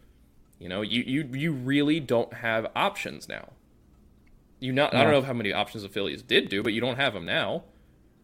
You 0.60 0.70
know, 0.70 0.82
you 0.82 1.04
you 1.06 1.30
you 1.34 1.52
really 1.52 2.00
don't 2.00 2.34
have 2.36 2.72
options 2.76 3.28
now. 3.28 3.50
You 4.60 4.72
not 4.72 4.96
I 4.96 5.04
don't 5.04 5.12
know 5.12 5.22
how 5.22 5.34
many 5.34 5.52
options 5.52 5.84
the 5.84 5.90
Phillies 5.90 6.22
did 6.22 6.50
do, 6.50 6.64
but 6.64 6.74
you 6.74 6.82
don't 6.82 6.96
have 6.96 7.14
them 7.14 7.26
now. 7.26 7.64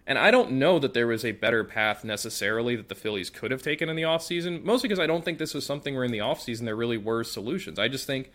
And 0.07 0.17
I 0.17 0.31
don't 0.31 0.53
know 0.53 0.79
that 0.79 0.93
there 0.93 1.07
was 1.07 1.23
a 1.23 1.31
better 1.31 1.63
path 1.63 2.03
necessarily 2.03 2.75
that 2.75 2.89
the 2.89 2.95
Phillies 2.95 3.29
could 3.29 3.51
have 3.51 3.61
taken 3.61 3.87
in 3.87 3.95
the 3.95 4.01
offseason, 4.01 4.63
mostly 4.63 4.89
because 4.89 4.99
I 4.99 5.05
don't 5.05 5.23
think 5.23 5.37
this 5.37 5.53
was 5.53 5.65
something 5.65 5.95
where 5.95 6.03
in 6.03 6.11
the 6.11 6.19
offseason 6.19 6.61
there 6.61 6.75
really 6.75 6.97
were 6.97 7.23
solutions. 7.23 7.77
I 7.77 7.87
just 7.87 8.07
think 8.07 8.31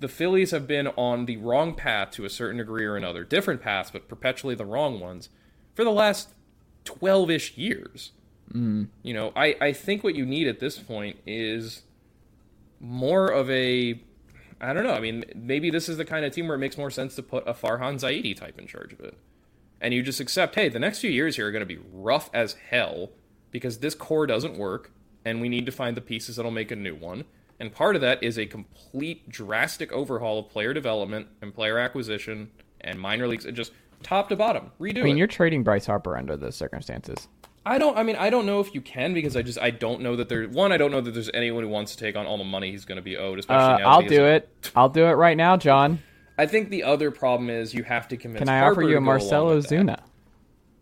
the 0.00 0.08
Phillies 0.08 0.52
have 0.52 0.66
been 0.66 0.88
on 0.88 1.26
the 1.26 1.36
wrong 1.38 1.74
path 1.74 2.10
to 2.12 2.24
a 2.24 2.30
certain 2.30 2.58
degree 2.58 2.84
or 2.84 2.96
another, 2.96 3.24
different 3.24 3.60
paths, 3.60 3.90
but 3.90 4.08
perpetually 4.08 4.54
the 4.54 4.64
wrong 4.64 5.00
ones, 5.00 5.28
for 5.74 5.84
the 5.84 5.90
last 5.90 6.30
12 6.84 7.30
ish 7.30 7.56
years. 7.56 8.12
Mm. 8.52 8.88
You 9.02 9.14
know, 9.14 9.32
I, 9.36 9.56
I 9.60 9.72
think 9.72 10.04
what 10.04 10.14
you 10.14 10.24
need 10.24 10.46
at 10.46 10.60
this 10.60 10.78
point 10.78 11.18
is 11.26 11.82
more 12.80 13.28
of 13.28 13.50
a. 13.50 14.00
I 14.60 14.72
don't 14.72 14.82
know. 14.82 14.94
I 14.94 15.00
mean, 15.00 15.24
maybe 15.36 15.70
this 15.70 15.88
is 15.88 15.98
the 15.98 16.04
kind 16.04 16.24
of 16.24 16.32
team 16.32 16.48
where 16.48 16.56
it 16.56 16.60
makes 16.60 16.76
more 16.76 16.90
sense 16.90 17.14
to 17.14 17.22
put 17.22 17.46
a 17.46 17.54
Farhan 17.54 17.94
Zaidi 17.94 18.36
type 18.36 18.58
in 18.58 18.66
charge 18.66 18.92
of 18.92 19.00
it. 19.00 19.16
And 19.80 19.94
you 19.94 20.02
just 20.02 20.18
accept, 20.18 20.56
hey, 20.56 20.68
the 20.68 20.80
next 20.80 20.98
few 20.98 21.10
years 21.10 21.36
here 21.36 21.46
are 21.46 21.52
going 21.52 21.60
to 21.60 21.66
be 21.66 21.78
rough 21.92 22.28
as 22.34 22.56
hell 22.70 23.10
because 23.52 23.78
this 23.78 23.94
core 23.94 24.26
doesn't 24.26 24.58
work 24.58 24.90
and 25.24 25.40
we 25.40 25.48
need 25.48 25.64
to 25.66 25.70
find 25.70 25.96
the 25.96 26.00
pieces 26.00 26.36
that'll 26.36 26.50
make 26.50 26.72
a 26.72 26.76
new 26.76 26.96
one. 26.96 27.24
And 27.60 27.72
part 27.72 27.96
of 27.96 28.02
that 28.02 28.22
is 28.22 28.38
a 28.38 28.46
complete 28.46 29.28
drastic 29.28 29.92
overhaul 29.92 30.38
of 30.38 30.48
player 30.48 30.72
development 30.72 31.28
and 31.42 31.52
player 31.52 31.78
acquisition 31.78 32.50
and 32.80 33.00
minor 33.00 33.26
leagues, 33.26 33.44
and 33.44 33.56
just 33.56 33.72
top 34.02 34.28
to 34.28 34.36
bottom, 34.36 34.70
redo. 34.80 35.00
I 35.00 35.02
mean, 35.02 35.16
it. 35.16 35.18
you're 35.18 35.26
trading 35.26 35.64
Bryce 35.64 35.86
Harper 35.86 36.16
under 36.16 36.36
those 36.36 36.54
circumstances. 36.54 37.26
I 37.66 37.78
don't. 37.78 37.98
I 37.98 38.02
mean, 38.04 38.16
I 38.16 38.30
don't 38.30 38.46
know 38.46 38.60
if 38.60 38.74
you 38.74 38.80
can 38.80 39.12
because 39.12 39.36
I 39.36 39.42
just 39.42 39.58
I 39.58 39.70
don't 39.70 40.00
know 40.00 40.16
that 40.16 40.28
there. 40.28 40.46
One, 40.48 40.72
I 40.72 40.76
don't 40.76 40.90
know 40.90 41.00
that 41.00 41.10
there's 41.10 41.30
anyone 41.34 41.64
who 41.64 41.68
wants 41.68 41.96
to 41.96 41.98
take 41.98 42.16
on 42.16 42.26
all 42.26 42.38
the 42.38 42.44
money 42.44 42.70
he's 42.70 42.84
going 42.84 42.96
to 42.96 43.02
be 43.02 43.16
owed. 43.16 43.40
Especially 43.40 43.74
Uh, 43.74 43.78
now. 43.78 43.88
I'll 43.88 44.02
that 44.02 44.10
he 44.10 44.16
has 44.16 44.20
do 44.20 44.26
it. 44.26 44.70
I'll 44.76 44.88
do 44.88 45.04
it 45.06 45.12
right 45.12 45.36
now, 45.36 45.56
Jon. 45.56 45.98
I 46.38 46.46
think 46.46 46.70
the 46.70 46.84
other 46.84 47.10
problem 47.10 47.50
is 47.50 47.74
you 47.74 47.82
have 47.82 48.06
to 48.08 48.16
convince. 48.16 48.38
Can 48.38 48.48
I 48.48 48.60
Harper 48.60 48.82
offer 48.82 48.90
you 48.90 48.96
a 48.96 49.00
Marcelo 49.00 49.56
with 49.56 49.68
that. 49.68 49.74
Zuna? 49.74 49.98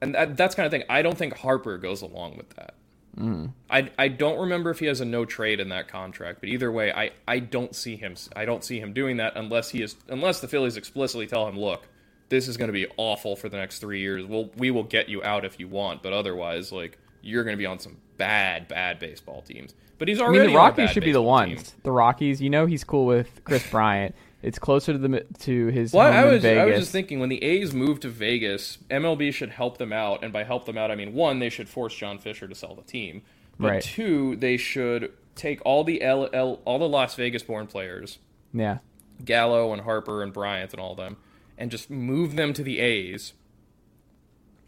and 0.00 0.14
that, 0.14 0.36
that's 0.36 0.54
kind 0.54 0.66
of 0.66 0.70
thing. 0.70 0.84
I 0.88 1.02
don't 1.02 1.16
think 1.16 1.36
Harper 1.38 1.78
goes 1.78 2.02
along 2.02 2.36
with 2.36 2.50
that. 2.50 2.74
Mm. 3.18 3.52
I 3.70 3.90
I 3.98 4.08
don't 4.08 4.38
remember 4.38 4.70
if 4.70 4.78
he 4.78 4.86
has 4.86 5.00
a 5.00 5.04
no 5.04 5.24
trade 5.24 5.60
in 5.60 5.70
that 5.70 5.88
contract, 5.88 6.40
but 6.40 6.48
either 6.48 6.70
way, 6.70 6.92
I, 6.92 7.12
I 7.26 7.38
don't 7.38 7.74
see 7.74 7.96
him 7.96 8.14
I 8.34 8.44
don't 8.44 8.62
see 8.62 8.78
him 8.78 8.92
doing 8.92 9.16
that 9.16 9.36
unless 9.36 9.70
he 9.70 9.82
is 9.82 9.96
unless 10.08 10.40
the 10.40 10.48
Phillies 10.48 10.76
explicitly 10.76 11.26
tell 11.26 11.48
him, 11.48 11.58
look, 11.58 11.88
this 12.28 12.46
is 12.48 12.56
going 12.56 12.68
to 12.68 12.72
be 12.72 12.86
awful 12.96 13.36
for 13.36 13.48
the 13.48 13.56
next 13.56 13.78
three 13.78 14.00
years. 14.00 14.24
We'll 14.26 14.50
we 14.56 14.70
will 14.70 14.84
get 14.84 15.08
you 15.08 15.22
out 15.22 15.44
if 15.44 15.58
you 15.58 15.68
want, 15.68 16.02
but 16.02 16.12
otherwise, 16.12 16.72
like 16.72 16.98
you're 17.22 17.44
going 17.44 17.54
to 17.56 17.58
be 17.58 17.66
on 17.66 17.78
some 17.78 17.96
bad 18.18 18.68
bad 18.68 18.98
baseball 18.98 19.42
teams. 19.42 19.74
But 19.98 20.08
he's 20.08 20.20
already. 20.20 20.40
I 20.40 20.42
mean, 20.42 20.50
the 20.52 20.56
Rockies 20.58 20.90
should 20.90 21.04
be 21.04 21.12
the 21.12 21.22
ones. 21.22 21.70
team. 21.70 21.80
The 21.84 21.92
Rockies, 21.92 22.40
you 22.42 22.50
know, 22.50 22.66
he's 22.66 22.84
cool 22.84 23.06
with 23.06 23.42
Kris 23.44 23.68
Bryant. 23.70 24.14
It's 24.46 24.60
closer 24.60 24.92
to 24.92 24.98
the 24.98 25.26
to 25.40 25.66
his 25.66 25.92
Well, 25.92 26.06
I 26.06 26.22
in 26.22 26.34
was 26.34 26.42
Vegas. 26.42 26.62
I 26.62 26.64
was 26.66 26.78
just 26.78 26.92
thinking 26.92 27.18
when 27.18 27.30
the 27.30 27.42
A's 27.42 27.74
move 27.74 27.98
to 28.00 28.08
Vegas, 28.08 28.78
MLB 28.88 29.34
should 29.34 29.50
help 29.50 29.78
them 29.78 29.92
out, 29.92 30.22
and 30.22 30.32
by 30.32 30.44
help 30.44 30.66
them 30.66 30.78
out, 30.78 30.92
I 30.92 30.94
mean 30.94 31.14
one, 31.14 31.40
they 31.40 31.48
should 31.48 31.68
force 31.68 31.96
John 31.96 32.18
Fisher 32.18 32.46
to 32.46 32.54
sell 32.54 32.76
the 32.76 32.82
team, 32.82 33.22
but 33.58 33.68
Right. 33.68 33.82
two, 33.82 34.36
they 34.36 34.56
should 34.56 35.12
take 35.34 35.60
all 35.64 35.82
the 35.82 36.00
L, 36.00 36.28
L, 36.32 36.60
all 36.64 36.78
the 36.78 36.88
Las 36.88 37.16
Vegas-born 37.16 37.66
players, 37.66 38.18
yeah. 38.54 38.78
Gallo 39.24 39.72
and 39.72 39.82
Harper 39.82 40.22
and 40.22 40.32
Bryant 40.32 40.72
and 40.72 40.80
all 40.80 40.92
of 40.92 40.96
them, 40.96 41.16
and 41.58 41.68
just 41.68 41.90
move 41.90 42.36
them 42.36 42.52
to 42.52 42.62
the 42.62 42.78
A's. 42.78 43.32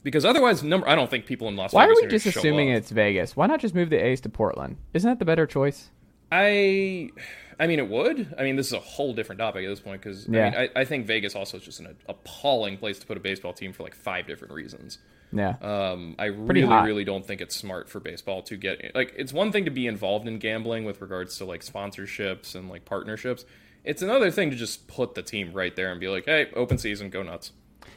Because 0.03 0.25
otherwise, 0.25 0.65
number 0.65 0.89
I 0.89 0.97
don't 0.97 1.09
think 1.09 1.25
people 1.25 1.47
in 1.47 1.55
Las 1.55 1.71
Vegas. 1.71 1.75
Why 1.75 1.87
are 1.87 1.95
we 1.95 2.07
just 2.09 2.27
assuming 2.27 2.69
it's 2.71 2.91
Vegas? 2.91 3.37
Why 3.37 3.47
not 3.47 3.61
just 3.61 3.77
move 3.77 3.91
the 3.91 4.05
A's 4.05 4.21
to 4.23 4.29
Portland? 4.29 4.77
Isn't 4.93 5.09
that 5.09 5.21
the 5.21 5.25
better 5.25 5.47
choice? 5.47 5.91
I, 6.33 7.11
I 7.61 7.67
mean, 7.67 7.79
it 7.79 7.89
would. 7.89 8.35
I 8.39 8.43
mean, 8.45 8.57
this 8.57 8.69
is 8.69 8.73
a 8.73 8.79
whole 8.81 9.13
different 9.15 9.41
topic 9.41 9.65
at 9.65 9.69
this 9.69 9.81
point 9.81 10.01
because 10.01 10.29
Yeah. 10.29 10.47
I, 10.47 10.51
mean, 10.51 10.71
I, 10.77 10.81
I 10.81 10.85
think 10.85 11.07
Vegas 11.07 11.35
also 11.35 11.57
is 11.57 11.65
just 11.65 11.81
an 11.81 11.97
appalling 12.09 12.77
place 12.77 12.99
to 13.01 13.07
put 13.07 13.17
a 13.17 13.21
baseball 13.21 13.53
team 13.53 13.73
for 13.73 13.83
like 13.83 13.95
five 13.95 14.27
different 14.27 14.55
reasons. 14.55 14.99
Yeah. 15.33 15.57
Um, 15.61 16.15
I 16.19 16.29
Pretty 16.31 16.63
really, 16.63 16.67
hot. 16.67 16.87
really 16.87 17.05
don't 17.05 17.27
think 17.27 17.41
it's 17.41 17.55
smart 17.57 17.89
for 17.89 18.01
baseball 18.01 18.43
to 18.43 18.57
get 18.57 18.95
like. 18.95 19.13
It's 19.17 19.33
one 19.33 19.53
thing 19.53 19.65
to 19.67 19.71
be 19.71 19.87
involved 19.87 20.27
in 20.27 20.39
gambling 20.39 20.85
with 20.85 21.01
regards 21.01 21.37
to 21.39 21.45
like 21.45 21.63
sponsorships 21.63 22.55
and 22.55 22.69
like 22.71 22.85
partnerships. 22.85 23.45
It's 23.85 24.03
another 24.03 24.31
thing 24.31 24.51
to 24.51 24.57
just 24.57 24.87
put 24.89 25.15
the 25.15 25.23
team 25.23 25.53
right 25.53 25.75
there 25.75 25.91
and 25.91 26.01
be 26.01 26.09
like, 26.09 26.25
"Hey, 26.27 26.49
open 26.55 26.79
season, 26.79 27.11
go 27.11 27.23
nuts." 27.23 27.53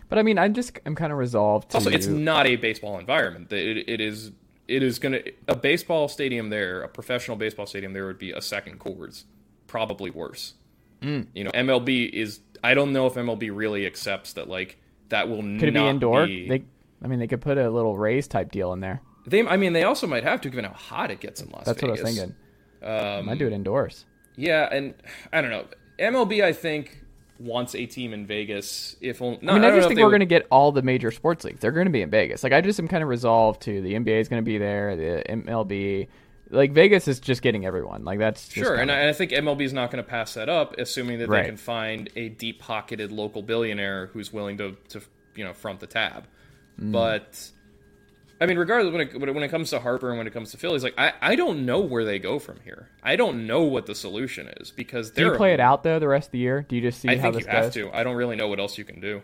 but 0.10 0.18
I 0.20 0.24
mean, 0.24 0.38
I'm 0.38 0.54
just 0.54 0.78
I'm 0.86 0.96
kind 0.96 1.12
of 1.14 1.18
resolved 1.18 1.70
to. 1.72 1.78
Also, 1.78 1.90
it's 1.90 2.08
not 2.08 2.48
a 2.48 2.56
baseball 2.58 3.00
environment. 3.00 3.52
It, 3.54 3.90
it 3.90 4.02
is. 4.02 4.32
It 4.68 4.84
is 4.84 5.00
gonna 5.00 5.20
a 5.48 5.56
baseball 5.56 6.08
stadium 6.08 6.50
there, 6.50 6.82
a 6.82 6.88
professional 6.90 7.38
baseball 7.38 7.66
stadium 7.66 7.94
there 7.94 8.06
would 8.08 8.20
be 8.20 8.32
a 8.32 8.42
second 8.42 8.80
Coors, 8.80 9.24
probably 9.72 10.12
worse. 10.12 10.54
Mm. 11.02 11.28
You 11.34 11.46
know, 11.46 11.52
MLB 11.52 12.10
is. 12.12 12.42
I 12.64 12.74
don't 12.76 12.94
know 12.94 13.08
if 13.08 13.14
MLB 13.16 13.50
really 13.56 13.86
accepts 13.88 14.34
that. 14.34 14.48
Like 14.50 14.78
that 15.10 15.30
will 15.30 15.38
Could 15.42 15.64
it 15.64 15.74
be 15.74 15.80
indoor? 15.80 16.28
be- 16.28 16.48
They, 16.50 16.64
I 17.04 17.08
mean, 17.08 17.20
they 17.20 17.28
could 17.28 17.42
put 17.42 17.58
a 17.58 17.70
little 17.70 17.98
Rays 17.98 18.28
type 18.28 18.52
deal 18.52 18.74
in 18.74 18.82
there. 18.82 19.02
They, 19.26 19.46
I 19.48 19.58
mean, 19.58 19.74
they 19.74 19.84
also 19.84 20.06
might 20.08 20.24
have 20.24 20.42
to, 20.42 20.50
given 20.50 20.66
how 20.66 20.74
hot 20.74 21.10
it 21.12 21.20
gets 21.20 21.42
in 21.42 21.50
Las 21.52 21.66
That's 21.66 21.80
Vegas. 21.82 22.02
That's 22.02 22.18
what 22.18 22.24
I 22.24 22.26
was 22.26 22.34
thinking. 22.82 23.20
Um, 23.20 23.26
Might 23.28 23.38
do 23.40 23.48
it 23.48 23.54
indoors. 23.54 24.06
Yeah, 24.36 24.68
and 24.72 24.94
I 25.32 25.42
don't 25.42 25.52
know. 25.52 25.66
MLB, 26.00 26.44
I 26.44 26.54
think, 26.54 27.04
wants 27.40 27.76
a 27.76 27.86
team 27.86 28.14
in 28.14 28.26
Vegas. 28.26 28.96
If 29.02 29.22
only, 29.22 29.40
no, 29.42 29.52
I 29.52 29.56
mean, 29.56 29.64
I, 29.64 29.68
I, 29.70 29.76
just 29.76 29.88
think 29.88 30.00
we're 30.00 30.06
would- 30.08 30.12
going 30.12 30.20
to 30.22 30.26
get 30.26 30.48
all 30.52 30.72
the 30.72 30.82
major 30.82 31.12
sports 31.12 31.44
leagues. 31.46 31.60
They're 31.62 31.72
going 31.72 31.86
to 31.86 31.92
be 31.92 32.02
in 32.02 32.10
Vegas. 32.10 32.44
Like, 32.44 32.54
I 32.54 32.62
just 32.62 32.80
am 32.80 32.88
kind 32.88 33.04
of 33.04 33.10
resolved 33.10 33.62
to 33.64 33.82
the 33.82 33.94
NBA 33.94 34.20
is 34.22 34.28
going 34.30 34.42
to 34.42 34.46
be 34.46 34.58
there, 34.58 34.96
the 34.96 35.24
MLB. 35.30 36.08
Like, 36.52 36.74
Vegas 36.74 37.08
is 37.08 37.20
just 37.20 37.42
getting 37.42 37.66
everyone. 37.66 38.04
Like, 38.04 38.20
that's 38.20 38.48
just 38.48 38.56
Sure, 38.56 38.76
and 38.76 38.92
I, 38.92 39.00
and 39.00 39.10
I 39.10 39.14
think 39.14 39.32
MLB 39.32 39.62
is 39.64 39.74
not 39.74 39.90
going 39.92 40.04
to 40.04 40.10
pass 40.10 40.34
that 40.36 40.50
up, 40.50 40.78
assuming 40.78 41.20
that 41.20 41.30
Right. 41.30 41.44
they 41.44 41.48
can 41.50 41.58
find 41.58 42.10
a 42.16 42.30
deep-pocketed 42.30 43.12
local 43.12 43.42
billionaire 43.42 44.08
who's 44.08 44.32
willing 44.34 44.58
to, 44.58 44.76
to 44.90 45.02
you 45.36 45.44
know, 45.44 45.54
front 45.54 45.80
the 45.80 45.88
tab. 45.88 46.28
Mm. 46.80 46.92
But 46.92 47.52
I 48.42 48.48
mean, 48.48 48.58
regardless, 48.58 48.92
when 48.92 49.02
it, 49.30 49.36
when 49.36 49.44
it 49.44 49.50
comes 49.50 49.70
to 49.70 49.80
Harper 49.80 50.10
and 50.10 50.18
when 50.18 50.26
it 50.26 50.34
comes 50.34 50.50
to 50.52 50.58
Phillies, 50.58 50.84
like 50.84 50.96
I, 50.98 51.14
I 51.22 51.36
don't 51.36 51.64
know 51.66 51.80
where 51.80 52.04
they 52.04 52.18
go 52.18 52.40
from 52.40 52.60
here. 52.64 52.90
I 53.04 53.16
don't 53.16 53.46
know 53.46 53.62
what 53.62 53.86
the 53.86 53.94
solution 53.94 54.48
is 54.60 54.72
because 54.72 55.12
do 55.12 55.24
you 55.26 55.36
play 55.36 55.54
it 55.54 55.60
out 55.60 55.84
though 55.84 56.00
the 56.00 56.08
rest 56.08 56.30
of 56.30 56.32
the 56.32 56.40
year? 56.40 56.66
Do 56.68 56.76
you 56.76 56.82
just 56.82 57.00
see 57.00 57.10
I 57.10 57.18
how 57.18 57.32
think 57.32 57.46
you 57.46 57.52
have 57.52 57.66
goes? 57.66 57.74
to. 57.76 57.96
I 57.96 58.04
don't 58.04 58.16
really 58.16 58.36
know 58.36 58.48
what 58.48 58.60
else 58.60 58.80
you 58.80 58.84
can 58.84 59.00
do. 59.00 59.22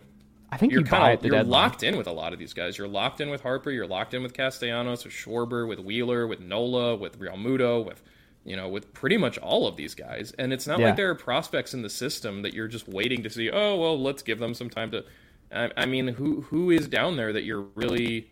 I 0.52 0.58
think 0.58 0.72
you're 0.72 0.82
you 0.82 0.88
kind 0.88 1.18
of 1.18 1.26
you're 1.26 1.32
deadline. 1.36 1.50
locked 1.52 1.84
in 1.84 1.98
with 1.98 2.08
a 2.08 2.12
lot 2.12 2.34
of 2.34 2.39
these 2.39 2.54
guys. 2.54 2.78
You're 2.78 2.88
locked 2.88 3.20
in 3.20 3.30
with 3.30 3.41
Harper. 3.41 3.70
You're 3.70 3.88
locked 3.88 4.14
in 4.14 4.24
with 4.24 4.34
Castellanos, 4.34 5.04
with 5.04 5.14
Schwarber, 5.14 5.68
with 5.68 5.80
Wheeler, 5.80 6.26
with 6.26 6.39
Nola, 6.39 6.95
with 6.95 7.20
Realmuto, 7.20 7.86
with 7.86 8.02
you 8.45 8.56
know, 8.56 8.70
with 8.70 8.93
pretty 8.93 9.18
much 9.18 9.38
all 9.39 9.68
of 9.68 9.76
these 9.76 9.93
guys. 9.93 10.34
And 10.39 10.54
it's 10.54 10.66
not 10.66 10.80
Yeah. 10.80 10.88
like 10.88 10.95
there 10.95 11.10
are 11.10 11.16
prospects 11.16 11.74
in 11.74 11.82
the 11.82 11.89
system 11.89 12.43
that 12.43 12.54
you're 12.54 12.70
just 12.70 12.88
waiting 12.88 13.22
to 13.24 13.30
see. 13.30 13.52
Oh 13.52 13.76
well, 13.76 14.00
let's 14.02 14.22
give 14.24 14.39
them 14.39 14.54
some 14.54 14.70
time 14.70 14.89
to. 14.91 15.04
I, 15.52 15.70
I 15.76 15.86
mean, 15.86 16.08
who 16.08 16.41
who 16.41 16.72
is 16.72 16.88
down 16.88 17.18
there 17.18 17.34
that 17.34 17.43
you're 17.43 17.68
really, 17.76 18.30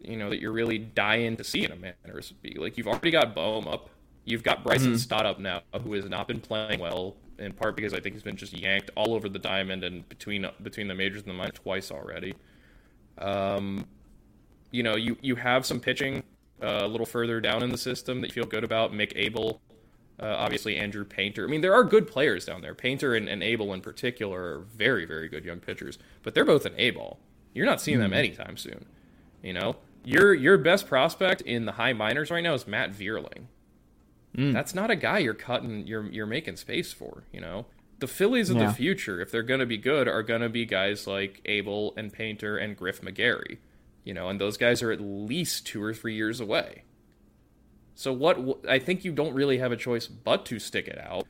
you 0.00 0.16
know, 0.16 0.30
that 0.30 0.40
you're 0.40 0.52
really 0.52 0.78
dying 0.78 1.36
to 1.36 1.44
see 1.44 1.64
in 1.64 1.72
a 1.72 1.76
manner 1.76 2.22
speak? 2.22 2.56
Like 2.58 2.78
you've 2.78 2.86
already 2.86 3.10
got 3.10 3.34
Bohm 3.34 3.66
up. 3.66 3.90
You've 4.24 4.44
got 4.44 4.62
Bryson 4.62 4.90
mm-hmm. 4.90 4.96
Stott 4.98 5.26
up 5.26 5.40
now, 5.40 5.62
who 5.82 5.92
has 5.94 6.08
not 6.08 6.28
been 6.28 6.40
playing 6.40 6.78
well, 6.78 7.16
in 7.38 7.52
part 7.52 7.76
because 7.76 7.94
I 7.94 8.00
think 8.00 8.14
he's 8.14 8.22
been 8.22 8.36
just 8.36 8.52
yanked 8.52 8.90
all 8.96 9.14
over 9.14 9.28
the 9.28 9.38
diamond 9.38 9.84
and 9.84 10.08
between 10.08 10.46
between 10.62 10.88
the 10.88 10.94
majors 10.94 11.22
and 11.22 11.30
the 11.30 11.34
minors 11.34 11.54
twice 11.54 11.90
already. 11.90 12.34
Um, 13.18 13.86
you 14.70 14.82
know, 14.82 14.96
you 14.96 15.16
you 15.20 15.36
have 15.36 15.66
some 15.66 15.80
pitching 15.80 16.22
uh, 16.62 16.80
a 16.82 16.88
little 16.88 17.06
further 17.06 17.40
down 17.40 17.62
in 17.62 17.70
the 17.70 17.78
system 17.78 18.20
that 18.20 18.28
you 18.28 18.42
feel 18.42 18.46
good 18.46 18.64
about. 18.64 18.92
Mick 18.92 19.12
Abel, 19.16 19.60
uh, 20.20 20.26
obviously 20.26 20.76
Andrew 20.76 21.04
Painter. 21.04 21.44
I 21.44 21.48
mean, 21.48 21.60
there 21.60 21.74
are 21.74 21.84
good 21.84 22.06
players 22.06 22.44
down 22.44 22.62
there. 22.62 22.74
Painter 22.74 23.14
and, 23.14 23.28
and 23.28 23.42
Abel 23.42 23.72
in 23.74 23.80
particular 23.80 24.40
are 24.40 24.60
very 24.60 25.04
very 25.04 25.28
good 25.28 25.44
young 25.44 25.60
pitchers, 25.60 25.98
but 26.22 26.34
they're 26.34 26.44
both 26.44 26.66
an 26.66 26.74
A 26.76 26.90
ball. 26.90 27.18
You're 27.54 27.66
not 27.66 27.80
seeing 27.80 27.98
them 27.98 28.12
anytime 28.12 28.56
soon. 28.56 28.86
You 29.42 29.52
know, 29.52 29.76
your 30.04 30.32
your 30.34 30.58
best 30.58 30.86
prospect 30.86 31.42
in 31.42 31.66
the 31.66 31.72
high 31.72 31.92
minors 31.92 32.30
right 32.30 32.42
now 32.42 32.54
is 32.54 32.66
Matt 32.66 32.92
Vierling. 32.92 33.46
Mm. 34.36 34.52
That's 34.52 34.74
not 34.74 34.90
a 34.90 34.96
guy 34.96 35.18
you're 35.18 35.34
cutting. 35.34 35.86
You're 35.86 36.06
you're 36.10 36.26
making 36.26 36.56
space 36.56 36.92
for. 36.92 37.24
You 37.32 37.40
know, 37.40 37.66
the 37.98 38.06
Phillies 38.06 38.50
of 38.50 38.56
Yeah. 38.56 38.68
the 38.68 38.72
future, 38.72 39.20
if 39.20 39.30
they're 39.30 39.42
going 39.42 39.60
to 39.60 39.66
be 39.66 39.76
good, 39.78 40.08
are 40.08 40.22
going 40.22 40.40
to 40.40 40.48
be 40.48 40.64
guys 40.64 41.06
like 41.06 41.40
Abel 41.44 41.92
and 41.96 42.12
Painter 42.12 42.56
and 42.56 42.76
Griff 42.76 43.02
McGarry. 43.02 43.58
You 44.04 44.14
know, 44.14 44.28
and 44.28 44.40
those 44.40 44.56
guys 44.56 44.82
are 44.82 44.90
at 44.90 45.00
least 45.00 45.66
two 45.66 45.82
or 45.82 45.92
three 45.94 46.14
years 46.14 46.40
away. 46.40 46.84
So 47.94 48.12
what 48.12 48.64
I 48.68 48.78
think 48.78 49.04
you 49.04 49.12
don't 49.12 49.34
really 49.34 49.58
have 49.58 49.70
a 49.70 49.76
choice 49.76 50.06
but 50.06 50.46
to 50.46 50.58
stick 50.58 50.88
it 50.88 50.98
out 50.98 51.26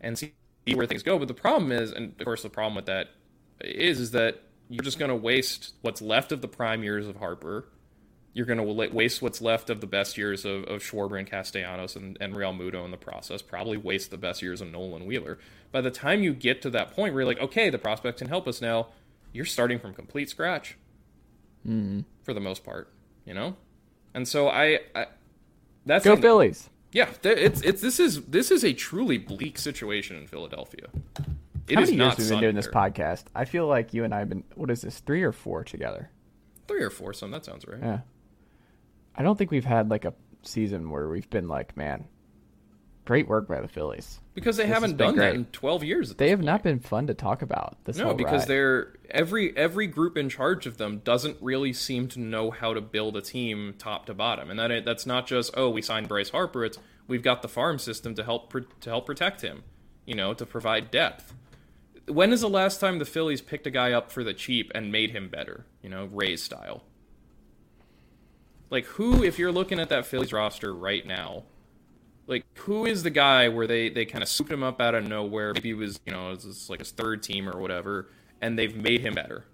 and 0.00 0.18
see 0.18 0.34
where 0.74 0.86
things 0.86 1.02
go. 1.02 1.18
But 1.18 1.28
the 1.28 1.34
problem 1.34 1.72
is, 1.72 1.90
and 1.92 2.14
of 2.18 2.24
course 2.24 2.42
the 2.42 2.50
problem 2.50 2.74
with 2.76 2.86
that 2.86 3.08
is, 3.62 3.98
is 3.98 4.10
that 4.12 4.42
you're 4.68 4.84
just 4.84 4.98
going 4.98 5.08
to 5.08 5.16
waste 5.16 5.74
what's 5.80 6.02
left 6.02 6.32
of 6.32 6.42
the 6.42 6.48
prime 6.48 6.82
years 6.84 7.06
of 7.08 7.16
Harper. 7.16 7.68
You're 8.36 8.44
going 8.44 8.58
to 8.58 8.94
waste 8.94 9.22
what's 9.22 9.40
left 9.40 9.70
of 9.70 9.80
the 9.80 9.86
best 9.86 10.18
years 10.18 10.44
of, 10.44 10.64
of 10.64 10.82
Schwarber 10.82 11.18
and 11.18 11.26
Castellanos 11.26 11.96
and, 11.96 12.18
and 12.20 12.34
Realmuto 12.34 12.84
in 12.84 12.90
the 12.90 12.98
process. 12.98 13.40
Probably 13.40 13.78
waste 13.78 14.10
the 14.10 14.18
best 14.18 14.42
years 14.42 14.60
of 14.60 14.70
Nolan 14.70 15.06
Wheeler. 15.06 15.38
By 15.72 15.80
the 15.80 15.90
time 15.90 16.22
you 16.22 16.34
get 16.34 16.60
to 16.60 16.70
that 16.70 16.90
point 16.90 17.14
where 17.14 17.22
you're 17.22 17.32
like, 17.32 17.40
okay, 17.40 17.70
the 17.70 17.78
prospect 17.78 18.18
can 18.18 18.28
help 18.28 18.46
us 18.46 18.60
now, 18.60 18.88
you're 19.32 19.46
starting 19.46 19.78
from 19.78 19.94
complete 19.94 20.28
scratch 20.28 20.76
mm-hmm. 21.66 22.00
for 22.24 22.34
the 22.34 22.40
most 22.40 22.62
part, 22.62 22.92
you 23.24 23.32
know. 23.32 23.56
And 24.12 24.28
so 24.28 24.48
I, 24.48 24.80
I 24.94 25.06
that's 25.86 26.04
Go 26.04 26.14
the- 26.14 26.20
Phillies. 26.20 26.68
yeah, 26.92 27.08
it's 27.22 27.62
it's 27.62 27.80
this 27.80 27.98
is 27.98 28.22
this 28.26 28.50
is 28.50 28.64
a 28.64 28.74
truly 28.74 29.16
bleak 29.16 29.58
situation 29.58 30.14
in 30.18 30.26
Philadelphia. 30.26 30.88
It 31.68 31.76
How 31.76 31.82
is 31.82 31.90
many 31.90 31.96
years 31.96 31.98
not 31.98 32.16
have 32.18 32.18
we 32.18 32.30
been 32.30 32.40
doing 32.40 32.54
this 32.54 32.68
podcast? 32.68 33.24
I 33.34 33.46
feel 33.46 33.66
like 33.66 33.94
you 33.94 34.04
and 34.04 34.14
I 34.14 34.18
have 34.18 34.28
been. 34.28 34.44
What 34.56 34.70
is 34.70 34.82
this? 34.82 35.00
Three 35.00 35.22
or 35.22 35.32
four 35.32 35.64
together? 35.64 36.10
Three 36.68 36.82
or 36.82 36.90
four, 36.90 37.14
some 37.14 37.30
that 37.30 37.44
sounds 37.46 37.66
right. 37.66 37.80
Yeah. 37.80 38.00
I 39.16 39.22
don't 39.22 39.36
think 39.36 39.50
we've 39.50 39.64
had 39.64 39.90
like 39.90 40.04
a 40.04 40.14
season 40.42 40.90
where 40.90 41.08
we've 41.08 41.28
been 41.30 41.48
like, 41.48 41.76
man, 41.76 42.06
great 43.04 43.28
work 43.28 43.48
by 43.48 43.60
the 43.60 43.68
Phillies. 43.68 44.20
Because 44.34 44.56
they 44.58 44.64
This 44.64 44.72
haven't 44.74 44.96
done 44.98 45.16
that 45.16 45.34
in 45.34 45.46
12 45.46 45.82
years. 45.84 46.14
They 46.14 46.28
have 46.30 46.40
point. 46.40 46.46
not 46.46 46.62
been 46.62 46.80
fun 46.80 47.06
to 47.06 47.14
talk 47.14 47.40
about 47.40 47.78
this 47.84 47.96
No, 47.96 48.12
because 48.12 48.42
ride. 48.42 48.48
they're 48.48 48.92
every 49.10 49.56
every 49.56 49.86
group 49.86 50.16
in 50.18 50.28
charge 50.28 50.66
of 50.66 50.76
them 50.76 50.98
doesn't 50.98 51.38
really 51.40 51.72
seem 51.72 52.08
to 52.08 52.20
know 52.20 52.50
how 52.50 52.74
to 52.74 52.80
build 52.82 53.16
a 53.16 53.22
team 53.22 53.74
top 53.78 54.04
to 54.06 54.14
bottom, 54.14 54.50
and 54.50 54.58
that 54.58 54.84
that's 54.84 55.06
not 55.06 55.26
just 55.26 55.52
oh 55.56 55.70
we 55.70 55.80
signed 55.80 56.08
Bryce 56.08 56.30
Harper. 56.30 56.64
It's 56.66 56.78
we've 57.08 57.22
got 57.22 57.40
the 57.40 57.48
farm 57.48 57.78
system 57.78 58.14
to 58.16 58.24
help 58.24 58.50
pr- 58.50 58.58
to 58.80 58.90
help 58.90 59.06
protect 59.06 59.40
him, 59.40 59.62
you 60.04 60.14
know, 60.14 60.34
to 60.34 60.44
provide 60.44 60.90
depth. 60.90 61.32
When 62.08 62.32
is 62.32 62.42
the 62.42 62.48
last 62.50 62.78
time 62.78 62.98
the 62.98 63.04
Phillies 63.06 63.40
picked 63.40 63.66
a 63.66 63.70
guy 63.70 63.92
up 63.92 64.12
for 64.12 64.22
the 64.22 64.34
cheap 64.34 64.70
and 64.74 64.92
made 64.92 65.10
him 65.12 65.28
better? 65.28 65.64
You 65.82 65.88
know, 65.88 66.04
Rays 66.12 66.42
style. 66.42 66.82
Like 68.70 68.84
who, 68.86 69.22
if 69.22 69.38
you're 69.38 69.52
looking 69.52 69.78
at 69.78 69.88
that 69.90 70.06
Phillies 70.06 70.32
roster 70.32 70.74
right 70.74 71.06
now, 71.06 71.44
like 72.26 72.44
who 72.58 72.86
is 72.86 73.02
the 73.02 73.10
guy 73.10 73.48
where 73.48 73.66
they 73.66 73.88
they 73.88 74.04
kind 74.04 74.22
of 74.22 74.28
scooped 74.28 74.50
him 74.50 74.62
up 74.62 74.80
out 74.80 74.94
of 74.94 75.06
nowhere? 75.06 75.52
Maybe 75.54 75.68
he 75.68 75.74
was 75.74 76.00
you 76.04 76.12
know 76.12 76.32
it 76.32 76.44
was 76.44 76.68
like 76.68 76.80
his 76.80 76.90
third 76.90 77.22
team 77.22 77.48
or 77.48 77.60
whatever, 77.60 78.10
and 78.40 78.58
they've 78.58 78.76
made 78.76 79.00
him 79.00 79.14
better. 79.14 79.44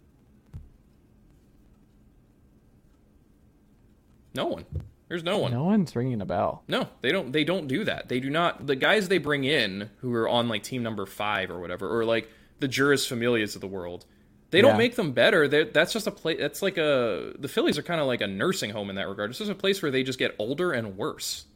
No 4.34 4.46
one. 4.46 4.64
There's 5.08 5.24
no 5.24 5.36
one. 5.36 5.52
no 5.52 5.64
one's 5.64 5.94
ringing 5.94 6.22
a 6.22 6.24
bell. 6.24 6.62
No, 6.68 6.88
they 7.02 7.12
don't. 7.12 7.32
They 7.32 7.44
don't 7.44 7.66
do 7.66 7.84
that. 7.84 8.08
They 8.08 8.18
do 8.18 8.30
not. 8.30 8.66
The 8.66 8.76
guys 8.76 9.08
they 9.08 9.18
bring 9.18 9.44
in 9.44 9.90
who 9.98 10.14
are 10.14 10.26
on 10.26 10.48
like 10.48 10.62
team 10.62 10.82
number 10.82 11.04
five 11.04 11.50
or 11.50 11.60
whatever, 11.60 11.86
or 11.94 12.06
like 12.06 12.30
the 12.58 12.68
Jeurys 12.68 13.06
Familias 13.06 13.54
of 13.54 13.60
the 13.60 13.66
world, 13.66 14.06
they 14.52 14.60
don't 14.60 14.78
make 14.78 14.94
them 14.94 15.10
better. 15.12 15.48
They're, 15.48 15.64
that's 15.64 15.92
just 15.92 16.06
a 16.06 16.10
place. 16.12 16.38
That's 16.38 16.62
like 16.62 16.78
a. 16.78 17.32
The 17.38 17.48
Phillies 17.48 17.76
are 17.78 17.82
kind 17.82 18.00
of 18.00 18.06
like 18.06 18.20
a 18.20 18.26
nursing 18.28 18.70
home 18.70 18.88
in 18.90 18.96
that 18.96 19.08
regard. 19.08 19.30
It's 19.30 19.38
just 19.40 19.50
a 19.50 19.54
place 19.54 19.82
where 19.82 19.90
they 19.90 20.04
just 20.04 20.18
get 20.18 20.36
older 20.38 20.72
and 20.72 20.96
worse. 20.96 21.46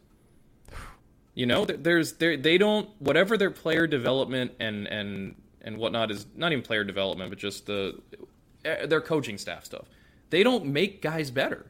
You 1.34 1.46
know, 1.46 1.64
there's 1.64 2.14
there 2.14 2.36
they 2.36 2.58
don't 2.58 2.90
whatever 2.98 3.36
their 3.36 3.50
player 3.50 3.86
development 3.86 4.52
and 4.58 4.86
and 4.88 5.36
and 5.62 5.78
whatnot 5.78 6.10
is 6.10 6.26
not 6.34 6.50
even 6.50 6.64
player 6.64 6.82
development, 6.82 7.30
but 7.30 7.38
just 7.38 7.66
the 7.66 8.00
eh, 8.64 8.86
their 8.86 9.00
coaching 9.00 9.38
staff 9.38 9.64
stuff. 9.64 9.84
They 10.30 10.42
don't 10.42 10.66
make 10.66 11.02
guys 11.02 11.30
better 11.30 11.66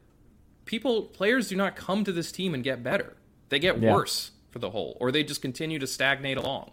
people 0.66 1.02
players 1.02 1.48
do 1.48 1.56
not 1.56 1.76
come 1.76 2.04
to 2.04 2.12
this 2.12 2.30
team 2.30 2.52
and 2.52 2.62
get 2.62 2.82
better. 2.82 3.16
They 3.48 3.58
get 3.58 3.80
Yeah. 3.80 3.94
worse 3.94 4.32
for 4.50 4.58
the 4.58 4.70
whole, 4.70 4.98
or 5.00 5.10
they 5.10 5.22
just 5.22 5.40
continue 5.40 5.78
to 5.78 5.86
stagnate 5.86 6.36
along. 6.36 6.72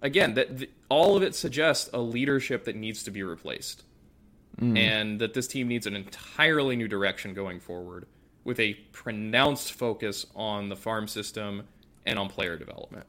Again, 0.00 0.34
that 0.34 0.58
th- 0.58 0.70
all 0.88 1.16
of 1.16 1.22
it 1.22 1.34
suggests 1.34 1.90
a 1.92 1.98
leadership 1.98 2.64
that 2.64 2.76
needs 2.76 3.02
to 3.02 3.10
be 3.10 3.22
replaced, 3.22 3.82
mm. 4.60 4.78
and 4.78 5.20
that 5.20 5.34
this 5.34 5.48
team 5.48 5.68
needs 5.68 5.86
an 5.86 5.96
entirely 5.96 6.76
new 6.76 6.88
direction 6.88 7.34
going 7.34 7.58
forward, 7.58 8.06
with 8.44 8.60
a 8.60 8.74
pronounced 8.92 9.72
focus 9.72 10.26
on 10.36 10.68
the 10.68 10.76
farm 10.76 11.08
system 11.08 11.64
and 12.06 12.18
on 12.18 12.28
player 12.28 12.56
development. 12.56 13.06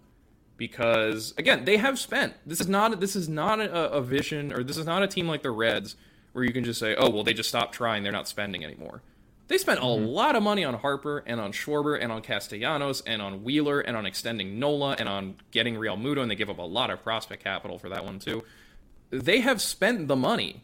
Because 0.58 1.34
again, 1.38 1.64
they 1.64 1.78
have 1.78 1.98
spent. 2.00 2.34
This 2.46 2.60
is 2.60 2.68
not 2.68 3.00
this 3.00 3.16
is 3.16 3.30
not 3.30 3.60
a, 3.62 3.92
a 3.92 4.02
vision, 4.02 4.52
or 4.52 4.64
this 4.64 4.78
is 4.78 4.86
not 4.86 5.04
a 5.04 5.08
team 5.08 5.28
like 5.28 5.44
the 5.44 5.52
Reds 5.52 5.96
where 6.34 6.44
you 6.44 6.52
can 6.52 6.64
just 6.64 6.80
say, 6.80 6.96
"Oh, 6.96 7.10
well, 7.10 7.24
they 7.24 7.34
just 7.34 7.50
stopped 7.50 7.74
trying; 7.74 8.04
they're 8.04 8.12
not 8.12 8.28
spending 8.28 8.64
anymore." 8.64 9.02
They 9.50 9.58
spent 9.58 9.80
a 9.80 9.84
mm-hmm. 9.84 10.06
lot 10.06 10.36
of 10.36 10.44
money 10.44 10.64
on 10.64 10.76
Harper 10.76 11.24
and 11.26 11.42
on 11.42 11.52
Schwarber 11.52 12.00
and 12.00 12.12
on 12.12 12.22
Castellanos 12.22 13.02
and 13.02 13.20
on 13.20 13.44
Wheeler 13.44 13.82
and 13.82 13.98
on 13.98 14.06
extending 14.06 14.60
Nola 14.60 14.96
and 14.98 15.10
on 15.10 15.36
getting 15.50 15.74
Realmuto, 15.74 16.22
and 16.22 16.30
they 16.30 16.36
give 16.36 16.52
up 16.52 16.60
a 16.60 16.62
lot 16.62 16.92
of 16.92 17.02
prospect 17.02 17.44
capital 17.44 17.80
for 17.80 17.90
that 17.90 18.06
one 18.06 18.20
too. 18.20 18.44
They 19.10 19.40
have 19.40 19.60
spent 19.60 20.08
the 20.08 20.16
money. 20.16 20.64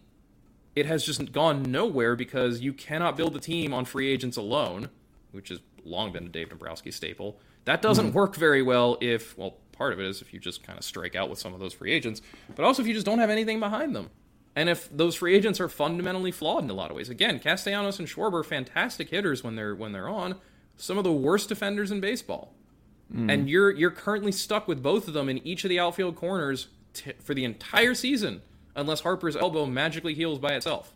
It 0.75 0.86
has 0.86 1.03
just 1.03 1.31
gone 1.31 1.63
nowhere 1.63 2.15
because 2.15 2.61
you 2.61 2.73
cannot 2.73 3.17
build 3.17 3.36
a 3.36 3.39
team 3.39 3.73
on 3.73 3.86
free 3.86 4.11
agents 4.11 4.38
alone, 4.38 4.89
which 5.31 5.49
has 5.49 5.61
long 5.83 6.11
been 6.11 6.27
a 6.27 6.29
Dave 6.29 6.49
Dombrowski 6.49 6.91
staple. 6.91 7.39
That 7.63 7.81
doesn't 7.81 8.07
mm-hmm. 8.07 8.15
work 8.15 8.36
very 8.36 8.61
well 8.61 8.99
if, 9.01 9.36
well, 9.36 9.57
part 9.71 9.93
of 9.93 9.99
it 9.99 10.05
is 10.05 10.21
if 10.21 10.31
you 10.31 10.39
just 10.39 10.61
kind 10.61 10.77
of 10.77 10.86
strike 10.86 11.15
out 11.15 11.27
with 11.27 11.39
some 11.39 11.55
of 11.55 11.59
those 11.59 11.73
free 11.73 11.91
agents, 11.91 12.21
but 12.55 12.63
also 12.63 12.83
if 12.83 12.88
you 12.88 12.93
just 12.93 13.07
don't 13.07 13.17
have 13.17 13.31
anything 13.31 13.59
behind 13.59 13.95
them. 13.95 14.11
And 14.56 14.70
if 14.70 14.89
those 14.89 15.16
free 15.16 15.36
agents 15.36 15.60
are 15.60 15.68
fundamentally 15.68 16.32
flawed 16.32 16.64
in 16.64 16.70
a 16.70 16.74
lot 16.74 16.89
of 16.89 16.95
ways. 16.95 17.10
Again, 17.10 17.39
Castellanos 17.39 17.99
and 17.99 18.08
Schwarber 18.08 18.39
are 18.39 18.43
fantastic 18.43 19.10
hitters 19.10 19.43
when 19.43 19.56
they're 19.56 19.76
when 19.76 19.91
they're 19.91 20.08
on, 20.08 20.36
some 20.78 20.97
of 20.97 21.03
the 21.03 21.12
worst 21.12 21.49
defenders 21.49 21.91
in 21.91 21.99
baseball. 21.99 22.53
Hmm. 23.12 23.30
And 23.30 23.49
you're 23.49 23.72
you're 23.72 23.91
currently 23.91 24.32
stuck 24.32 24.68
with 24.68 24.82
both 24.82 25.08
of 25.08 25.14
them 25.14 25.28
in 25.28 25.45
each 25.45 25.64
of 25.66 25.70
the 25.70 25.80
outfield 25.80 26.16
corners 26.16 26.68
t- 26.93 27.12
for 27.20 27.34
the 27.34 27.43
entire 27.43 27.93
season 27.93 28.41
unless 28.76 29.01
Harper's 29.01 29.36
elbow 29.36 29.66
magically 29.66 30.14
heals 30.14 30.39
by 30.39 30.53
itself. 30.53 30.93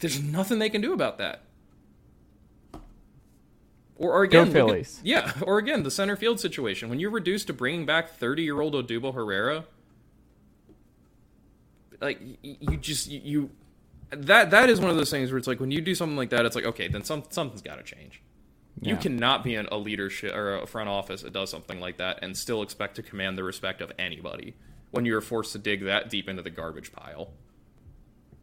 There's 0.00 0.22
nothing 0.22 0.58
they 0.58 0.70
can 0.70 0.80
do 0.80 0.92
about 0.92 1.18
that. 1.18 1.42
Or, 3.96 4.12
or 4.12 4.22
again, 4.22 4.56
at- 4.56 5.00
yeah, 5.02 5.32
or 5.42 5.58
again, 5.58 5.82
the 5.82 5.90
center 5.90 6.14
field 6.16 6.38
situation. 6.38 6.88
When 6.88 7.00
you're 7.00 7.10
reduced 7.10 7.48
to 7.48 7.52
bringing 7.52 7.84
back 7.84 8.10
30 8.10 8.42
year 8.42 8.60
old 8.60 8.74
Odubel 8.74 9.14
Herrera, 9.14 9.64
like 12.00 12.20
you 12.42 12.76
just 12.76 13.08
you, 13.08 13.20
you 13.22 13.50
that 14.10 14.50
that 14.50 14.70
is 14.70 14.80
one 14.80 14.90
of 14.90 14.96
those 14.96 15.10
things 15.10 15.30
where 15.30 15.38
it's 15.38 15.46
like 15.46 15.60
when 15.60 15.70
you 15.70 15.80
do 15.80 15.94
something 15.94 16.16
like 16.16 16.30
that, 16.30 16.46
it's 16.46 16.56
like 16.56 16.64
okay, 16.64 16.88
then 16.88 17.04
some 17.04 17.24
something's 17.30 17.62
got 17.62 17.76
to 17.76 17.82
change. 17.82 18.22
You 18.80 18.96
cannot 18.96 19.42
be 19.42 19.56
in 19.56 19.66
a 19.72 19.76
leadership 19.76 20.32
or 20.36 20.58
a 20.58 20.66
front 20.66 20.88
office 20.88 21.22
that 21.22 21.32
does 21.32 21.50
something 21.50 21.80
like 21.80 21.96
that 21.96 22.20
and 22.22 22.36
still 22.36 22.62
expect 22.62 22.94
to 22.96 23.02
command 23.02 23.36
the 23.36 23.42
respect 23.42 23.80
of 23.80 23.90
anybody 23.98 24.54
when 24.92 25.04
you're 25.04 25.20
forced 25.20 25.50
to 25.52 25.58
dig 25.58 25.84
that 25.84 26.08
deep 26.08 26.28
into 26.28 26.42
the 26.42 26.50
garbage 26.50 26.92
pile 26.92 27.32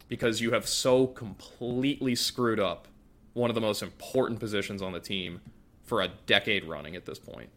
because 0.07 0.41
you 0.41 0.51
have 0.51 0.67
so 0.67 1.07
completely 1.07 2.15
screwed 2.15 2.59
up 2.59 2.87
one 3.33 3.49
of 3.49 3.55
the 3.55 3.61
most 3.61 3.81
important 3.81 4.39
positions 4.39 4.81
on 4.81 4.91
the 4.91 4.99
team 4.99 5.41
for 5.83 6.01
a 6.01 6.09
decade 6.25 6.63
running 6.65 6.95
at 6.95 7.05
this 7.05 7.19
point. 7.19 7.49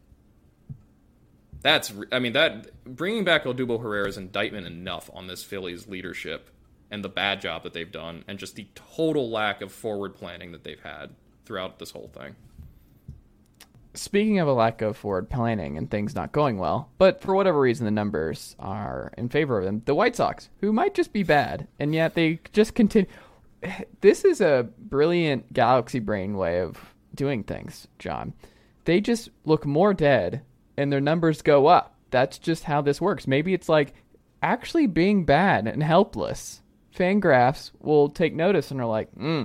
That's, 1.68 1.92
I 2.10 2.18
mean, 2.18 2.32
that 2.32 2.82
bringing 2.86 3.24
back 3.24 3.44
Odubel 3.44 3.82
Herrera 3.82 4.08
is 4.08 4.16
indictment 4.16 4.66
enough 4.66 5.10
on 5.12 5.26
this 5.26 5.44
Phillies 5.44 5.86
leadership 5.86 6.48
and 6.90 7.04
the 7.04 7.10
bad 7.10 7.42
job 7.42 7.62
that 7.64 7.74
they've 7.74 7.92
done, 7.92 8.24
and 8.26 8.38
just 8.38 8.56
the 8.56 8.68
total 8.74 9.28
lack 9.28 9.60
of 9.60 9.70
forward 9.70 10.14
planning 10.14 10.52
that 10.52 10.64
they've 10.64 10.80
had 10.80 11.10
throughout 11.44 11.78
this 11.78 11.90
whole 11.90 12.08
thing. 12.08 12.36
Speaking 13.92 14.38
of 14.38 14.48
a 14.48 14.54
lack 14.54 14.80
of 14.80 14.96
forward 14.96 15.28
planning 15.28 15.76
and 15.76 15.90
things 15.90 16.14
not 16.14 16.32
going 16.32 16.56
well, 16.56 16.88
but 16.96 17.20
for 17.20 17.34
whatever 17.34 17.60
reason 17.60 17.84
the 17.84 17.90
numbers 17.90 18.56
are 18.58 19.12
in 19.18 19.28
favor 19.28 19.58
of 19.58 19.66
them, 19.66 19.82
the 19.84 19.94
White 19.94 20.16
Sox, 20.16 20.48
who 20.62 20.72
might 20.72 20.94
just 20.94 21.12
be 21.12 21.22
bad, 21.22 21.68
and 21.78 21.94
yet 21.94 22.14
they 22.14 22.40
just 22.54 22.74
continue. 22.74 23.10
This 24.00 24.24
is 24.24 24.40
a 24.40 24.70
brilliant 24.78 25.52
galaxy 25.52 25.98
brain 25.98 26.34
way 26.38 26.60
of 26.62 26.94
doing 27.14 27.44
things, 27.44 27.88
Jon. 27.98 28.32
They 28.86 29.02
just 29.02 29.28
look 29.44 29.66
more 29.66 29.92
dead 29.92 30.40
and 30.78 30.92
their 30.92 31.00
numbers 31.00 31.42
go 31.42 31.66
up. 31.66 31.94
That's 32.10 32.38
just 32.38 32.64
how 32.64 32.80
this 32.80 33.00
works. 33.00 33.26
Maybe 33.26 33.52
it's 33.52 33.68
like 33.68 33.92
actually 34.42 34.86
being 34.86 35.24
bad 35.24 35.66
and 35.66 35.82
helpless. 35.82 36.62
Fangraphs 36.96 37.72
will 37.80 38.08
take 38.08 38.34
notice 38.34 38.70
and 38.70 38.80
are 38.80 38.86
like, 38.86 39.12
hmm, 39.12 39.42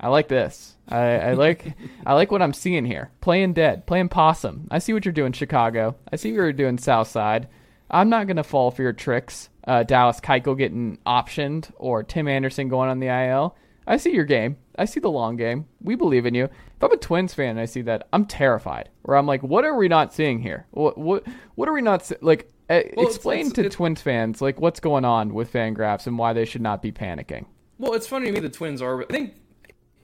I 0.00 0.08
like 0.08 0.28
this. 0.28 0.76
I, 0.88 1.18
I 1.18 1.32
like 1.34 1.74
I 2.06 2.14
like 2.14 2.30
what 2.30 2.42
I'm 2.42 2.54
seeing 2.54 2.84
here. 2.84 3.10
Playing 3.20 3.52
dead, 3.52 3.86
playing 3.86 4.08
possum. 4.08 4.68
I 4.70 4.78
see 4.78 4.92
what 4.92 5.04
you're 5.04 5.12
doing, 5.12 5.32
Chicago. 5.32 5.96
I 6.10 6.16
see 6.16 6.30
what 6.30 6.36
you're 6.36 6.52
doing, 6.52 6.78
South 6.78 7.08
Side. 7.08 7.48
I'm 7.90 8.08
not 8.08 8.26
gonna 8.26 8.44
fall 8.44 8.70
for 8.70 8.82
your 8.82 8.92
tricks. 8.94 9.50
Uh, 9.64 9.82
Dallas 9.82 10.20
Keuchel 10.20 10.58
getting 10.58 10.98
optioned 11.06 11.70
or 11.76 12.02
Tim 12.02 12.26
Anderson 12.26 12.68
going 12.68 12.88
on 12.88 12.98
the 13.00 13.08
IL. 13.08 13.56
I 13.86 13.96
see 13.96 14.12
your 14.12 14.24
game. 14.24 14.56
I 14.78 14.84
see 14.84 15.00
the 15.00 15.10
long 15.10 15.36
game. 15.36 15.66
We 15.80 15.94
believe 15.96 16.24
in 16.26 16.34
you. 16.34 16.44
If 16.44 16.82
I'm 16.82 16.92
a 16.92 16.96
Twins 16.96 17.34
fan 17.34 17.50
and 17.50 17.60
I 17.60 17.64
see 17.64 17.82
that, 17.82 18.08
I'm 18.12 18.26
terrified. 18.26 18.88
Where 19.02 19.16
I'm 19.16 19.26
like, 19.26 19.42
what 19.42 19.64
are 19.64 19.76
we 19.76 19.88
not 19.88 20.14
seeing 20.14 20.40
here? 20.40 20.66
What 20.70 20.96
what 20.98 21.24
what 21.56 21.68
are 21.68 21.72
we 21.72 21.82
not 21.82 22.04
se- 22.06 22.18
like? 22.20 22.48
Uh, 22.70 22.80
Well, 22.96 23.06
it's- 23.06 23.16
explain 23.16 23.40
it's- 23.40 23.52
to 23.54 23.60
it's- 23.62 23.74
Twins 23.74 24.00
fans 24.00 24.40
like 24.40 24.60
what's 24.60 24.80
going 24.80 25.04
on 25.04 25.34
with 25.34 25.52
Fangraphs 25.52 26.06
and 26.06 26.16
why 26.18 26.32
they 26.32 26.44
should 26.44 26.62
not 26.62 26.80
be 26.80 26.92
panicking. 26.92 27.46
Well, 27.78 27.94
it's 27.94 28.06
funny 28.06 28.26
to 28.26 28.32
me 28.32 28.40
the 28.40 28.48
Twins 28.48 28.80
are. 28.80 29.02
I 29.02 29.06
think 29.06 29.34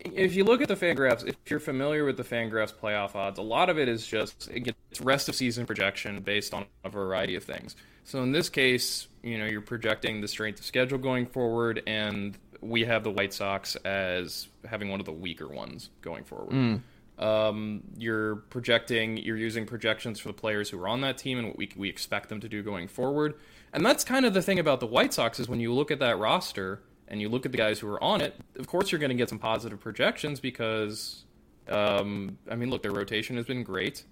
if 0.01 0.35
you 0.35 0.45
look 0.45 0.61
at 0.61 0.69
the 0.69 0.77
Fangraphs, 0.77 1.27
if 1.27 1.37
you're 1.49 1.61
familiar 1.61 2.05
with 2.05 2.17
the 2.17 2.25
Fangraphs 2.25 2.75
playoff 2.75 3.15
odds, 3.15 3.39
a 3.39 3.43
lot 3.43 3.71
of 3.71 3.79
it 3.79 3.89
is 3.89 4.07
just 4.07 4.49
it 4.53 4.61
gets 4.61 5.01
rest 5.01 5.29
of 5.29 5.35
season 5.37 5.67
projection 5.67 6.21
based 6.23 6.53
on 6.53 6.67
a 6.85 6.89
variety 6.91 7.37
of 7.37 7.45
things. 7.45 7.77
So 8.05 8.23
in 8.23 8.33
this 8.33 8.49
case, 8.49 9.07
you 9.23 9.39
know, 9.39 9.45
you're 9.45 9.61
projecting 9.61 10.21
the 10.21 10.29
strength 10.29 10.59
of 10.61 10.65
schedule 10.65 10.99
going 10.99 11.27
forward, 11.27 11.83
and 11.87 12.37
we 12.61 12.85
have 12.85 13.05
the 13.05 13.11
White 13.11 13.33
Sox 13.33 13.77
as 13.77 14.49
having 14.69 14.89
one 14.89 15.01
of 15.01 15.07
the 15.07 15.13
weaker 15.13 15.49
ones 15.49 15.91
going 16.03 16.25
forward. 16.25 16.81
Um, 17.19 17.83
you're 17.97 18.37
projecting, 18.37 19.17
you're 19.17 19.37
using 19.37 19.67
projections 19.67 20.21
for 20.21 20.29
the 20.29 20.35
players 20.35 20.71
who 20.71 20.81
are 20.81 20.87
on 20.89 21.01
that 21.01 21.19
team 21.19 21.39
and 21.39 21.49
what 21.49 21.59
we, 21.59 21.69
we 21.77 21.89
expect 21.89 22.29
them 22.29 22.39
to 22.41 22.49
do 22.49 22.63
going 22.63 22.87
forward. 22.87 23.35
And 23.73 23.85
that's 23.85 24.05
kind 24.05 24.25
of 24.25 24.35
the 24.35 24.43
thing 24.43 24.59
about 24.61 24.79
the 24.81 24.87
White 24.87 25.13
Sox 25.13 25.41
is 25.41 25.49
when 25.49 25.59
you 25.59 25.73
look 25.73 25.91
at 25.91 25.99
that 25.99 26.19
roster 26.19 26.81
and 27.09 27.21
you 27.21 27.29
look 27.29 27.45
at 27.45 27.51
the 27.53 27.59
guys 27.59 27.81
who 27.81 27.89
are 27.89 28.03
on 28.03 28.21
it, 28.21 28.37
of 28.57 28.69
course 28.69 28.93
you're 28.93 29.01
going 29.01 29.11
to 29.11 29.17
get 29.17 29.29
some 29.29 29.39
positive 29.41 29.81
projections 29.81 30.39
because, 30.39 31.25
um, 31.69 32.39
I 32.49 32.55
mean, 32.55 32.71
look, 32.71 32.83
their 32.83 32.93
rotation 32.93 33.37
has 33.37 33.47
been 33.47 33.65
great. 33.65 34.05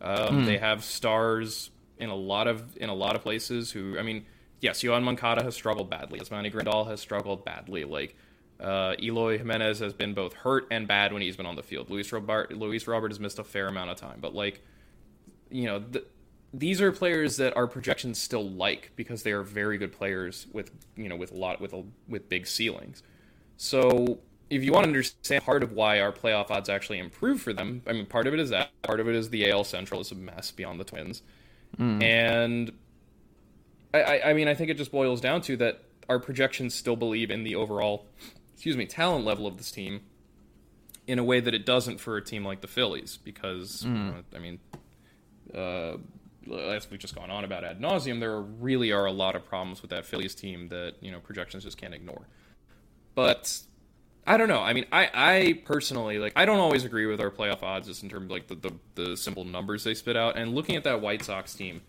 Um, 0.00 0.44
They 0.44 0.58
have 0.58 0.82
stars 0.82 1.70
in 1.98 2.08
a 2.10 2.14
lot 2.16 2.48
of 2.48 2.76
in 2.76 2.88
a 2.88 2.94
lot 2.94 3.14
of 3.14 3.22
places 3.22 3.70
who, 3.70 3.96
I 3.98 4.02
mean, 4.02 4.26
yes, 4.62 4.82
Yoán 4.82 5.02
Moncada 5.02 5.42
has 5.42 5.54
struggled 5.54 5.90
badly. 5.90 6.18
Yasmani 6.20 6.50
Grandal 6.50 6.86
has 6.88 7.00
struggled 7.00 7.44
badly. 7.44 7.84
Like, 7.84 8.16
Uh, 8.60 8.94
Eloy 9.02 9.38
Jimenez 9.38 9.80
has 9.80 9.92
been 9.92 10.14
both 10.14 10.34
hurt 10.34 10.68
and 10.70 10.86
bad 10.86 11.12
when 11.12 11.20
he's 11.20 11.36
been 11.36 11.46
on 11.46 11.56
the 11.56 11.64
field. 11.64 11.90
Luis 11.90 12.12
Robert, 12.12 12.52
Luis 12.52 12.86
Robert 12.86 13.10
has 13.10 13.18
missed 13.18 13.40
a 13.40 13.44
fair 13.44 13.66
amount 13.66 13.90
of 13.90 13.96
time, 13.96 14.18
but 14.20 14.34
like, 14.36 14.62
you 15.50 15.64
know, 15.64 15.80
th- 15.80 16.04
these 16.54 16.80
are 16.80 16.92
players 16.92 17.36
that 17.38 17.56
our 17.56 17.66
projections 17.66 18.18
still 18.20 18.48
like 18.48 18.92
because 18.94 19.24
they 19.24 19.32
are 19.32 19.42
very 19.42 19.78
good 19.78 19.90
players 19.90 20.46
with 20.52 20.70
you 20.96 21.08
know 21.08 21.16
with 21.16 21.32
a 21.32 21.34
lot 21.34 21.60
with 21.60 21.72
a, 21.72 21.82
with 22.06 22.28
big 22.28 22.46
ceilings. 22.46 23.02
So 23.56 24.18
if 24.50 24.62
you 24.62 24.70
want 24.72 24.84
to 24.84 24.88
understand 24.88 25.42
part 25.44 25.62
of 25.62 25.72
why 25.72 26.00
our 26.00 26.12
playoff 26.12 26.50
odds 26.50 26.68
actually 26.68 26.98
improve 26.98 27.40
for 27.40 27.52
them, 27.52 27.82
I 27.86 27.92
mean, 27.92 28.06
part 28.06 28.26
of 28.26 28.34
it 28.34 28.38
is 28.40 28.50
that. 28.50 28.70
Part 28.82 29.00
of 29.00 29.08
it 29.08 29.14
is 29.14 29.30
the 29.30 29.50
AL 29.50 29.64
Central 29.64 30.00
is 30.00 30.12
a 30.12 30.14
mess 30.14 30.50
beyond 30.50 30.78
the 30.78 30.84
Twins, 30.84 31.22
mm. 31.78 32.02
and 32.02 32.70
I, 33.94 34.20
I 34.26 34.32
mean, 34.32 34.48
I 34.48 34.54
think 34.54 34.70
it 34.70 34.76
just 34.76 34.92
boils 34.92 35.20
down 35.20 35.42
to 35.42 35.56
that 35.58 35.82
our 36.08 36.18
projections 36.18 36.74
still 36.74 36.96
believe 36.96 37.30
in 37.30 37.44
the 37.44 37.54
overall 37.54 38.06
excuse 38.62 38.76
me, 38.76 38.86
talent 38.86 39.24
level 39.24 39.44
of 39.44 39.56
this 39.56 39.72
team 39.72 40.02
in 41.08 41.18
a 41.18 41.24
way 41.24 41.40
that 41.40 41.52
it 41.52 41.66
doesn't 41.66 41.98
for 41.98 42.16
a 42.16 42.22
team 42.22 42.44
like 42.44 42.60
the 42.60 42.68
Phillies 42.68 43.16
because, 43.16 43.82
mm. 43.82 43.92
know, 43.92 44.14
I 44.32 44.38
mean, 44.38 44.60
uh, 45.52 45.96
as 46.70 46.88
we've 46.88 47.00
just 47.00 47.16
gone 47.16 47.28
on 47.28 47.42
about 47.42 47.64
ad 47.64 47.80
nauseum, 47.80 48.20
there 48.20 48.40
really 48.40 48.92
are 48.92 49.06
a 49.06 49.10
lot 49.10 49.34
of 49.34 49.44
problems 49.44 49.82
with 49.82 49.90
that 49.90 50.06
Phillies 50.06 50.36
team 50.36 50.68
that 50.68 50.94
you 51.00 51.10
know 51.10 51.18
projections 51.18 51.64
just 51.64 51.76
can't 51.76 51.92
ignore. 51.92 52.28
But 53.16 53.58
I 54.28 54.36
don't 54.36 54.48
know. 54.48 54.60
I 54.60 54.74
mean, 54.74 54.86
I, 54.92 55.10
I 55.12 55.62
personally 55.64 56.20
like 56.20 56.32
I 56.36 56.44
don't 56.44 56.60
always 56.60 56.84
agree 56.84 57.06
with 57.06 57.20
our 57.20 57.32
playoff 57.32 57.64
odds 57.64 57.88
just 57.88 58.04
in 58.04 58.08
terms 58.08 58.26
of 58.26 58.30
like 58.30 58.46
the, 58.46 58.54
the, 58.54 58.72
the 58.94 59.16
simple 59.16 59.44
numbers 59.44 59.82
they 59.82 59.94
spit 59.94 60.16
out. 60.16 60.36
And 60.36 60.54
looking 60.54 60.76
at 60.76 60.84
that 60.84 61.00
White 61.00 61.24
Sox 61.24 61.52
team, 61.52 61.80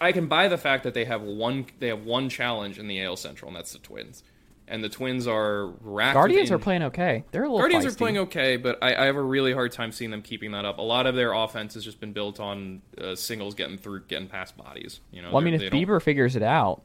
I, 0.00 0.12
can 0.12 0.26
buy 0.26 0.48
the 0.48 0.58
fact 0.58 0.84
that 0.84 0.94
they 0.94 1.04
have 1.04 1.22
one 1.22 1.66
they 1.78 1.88
have 1.88 2.04
one 2.04 2.28
challenge 2.28 2.78
in 2.78 2.88
the 2.88 3.02
AL 3.02 3.16
Central, 3.16 3.48
and 3.48 3.56
that's 3.56 3.72
the 3.72 3.78
Twins 3.78 4.22
and 4.68 4.84
the 4.84 4.88
Twins 4.88 5.26
are 5.26 5.66
racking. 5.80 6.14
Guardians 6.14 6.50
are 6.50 6.58
playing 6.58 6.82
okay. 6.84 7.24
They're 7.30 7.44
a 7.44 7.46
little 7.46 7.58
Guardians 7.58 7.84
feisty. 7.84 7.92
are 7.92 7.96
playing 7.96 8.18
okay, 8.18 8.56
but 8.56 8.78
I, 8.82 8.94
I, 8.94 9.04
have 9.06 9.16
a 9.16 9.22
really 9.22 9.52
hard 9.52 9.72
time 9.72 9.92
seeing 9.92 10.10
them 10.10 10.22
keeping 10.22 10.52
that 10.52 10.64
up. 10.64 10.78
A 10.78 10.82
lot 10.82 11.06
of 11.06 11.14
their 11.14 11.32
offense 11.32 11.74
has 11.74 11.84
just 11.84 12.00
been 12.00 12.12
built 12.12 12.38
on 12.38 12.82
uh, 13.00 13.14
singles 13.14 13.54
getting 13.54 13.78
through, 13.78 14.04
getting 14.04 14.28
past 14.28 14.56
bodies. 14.56 15.00
You 15.10 15.22
know, 15.22 15.28
well, 15.28 15.42
I 15.42 15.44
mean, 15.44 15.54
if 15.54 15.72
Bieber 15.72 16.00
figures 16.00 16.36
it 16.36 16.42
out, 16.42 16.82